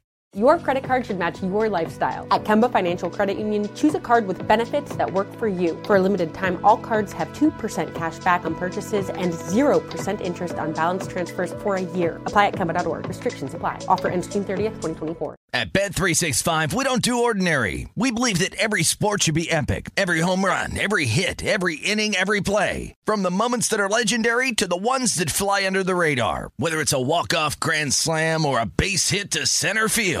Your 0.37 0.57
credit 0.57 0.85
card 0.85 1.05
should 1.05 1.19
match 1.19 1.43
your 1.43 1.67
lifestyle. 1.67 2.25
At 2.31 2.45
Kemba 2.45 2.71
Financial 2.71 3.09
Credit 3.09 3.37
Union, 3.37 3.69
choose 3.75 3.95
a 3.95 3.99
card 3.99 4.27
with 4.27 4.47
benefits 4.47 4.95
that 4.95 5.11
work 5.11 5.27
for 5.35 5.49
you. 5.49 5.77
For 5.83 5.97
a 5.97 6.01
limited 6.01 6.33
time, 6.33 6.57
all 6.63 6.77
cards 6.77 7.11
have 7.11 7.27
2% 7.33 7.93
cash 7.93 8.17
back 8.19 8.45
on 8.45 8.55
purchases 8.55 9.09
and 9.09 9.33
0% 9.33 10.21
interest 10.21 10.53
on 10.55 10.71
balance 10.71 11.05
transfers 11.05 11.51
for 11.61 11.75
a 11.75 11.81
year. 11.81 12.15
Apply 12.27 12.47
at 12.47 12.53
Kemba.org. 12.53 13.09
Restrictions 13.09 13.53
apply. 13.53 13.79
Offer 13.89 14.07
ends 14.07 14.25
June 14.29 14.45
30th, 14.45 14.79
2024. 14.79 15.35
At 15.53 15.73
Bet365, 15.73 16.73
we 16.73 16.85
don't 16.85 17.01
do 17.01 17.23
ordinary. 17.23 17.89
We 17.97 18.11
believe 18.11 18.39
that 18.39 18.55
every 18.55 18.83
sport 18.83 19.23
should 19.23 19.35
be 19.35 19.51
epic. 19.51 19.89
Every 19.97 20.21
home 20.21 20.45
run, 20.45 20.79
every 20.79 21.03
hit, 21.03 21.43
every 21.43 21.75
inning, 21.75 22.15
every 22.15 22.39
play. 22.39 22.95
From 23.03 23.23
the 23.23 23.31
moments 23.31 23.67
that 23.67 23.81
are 23.81 23.89
legendary 23.89 24.53
to 24.53 24.65
the 24.65 24.77
ones 24.77 25.15
that 25.15 25.29
fly 25.29 25.65
under 25.67 25.83
the 25.83 25.93
radar. 25.93 26.51
Whether 26.55 26.79
it's 26.79 26.93
a 26.93 27.01
walk-off 27.01 27.59
grand 27.59 27.93
slam 27.93 28.45
or 28.45 28.61
a 28.61 28.65
base 28.65 29.09
hit 29.09 29.31
to 29.31 29.45
center 29.45 29.89
field. 29.89 30.20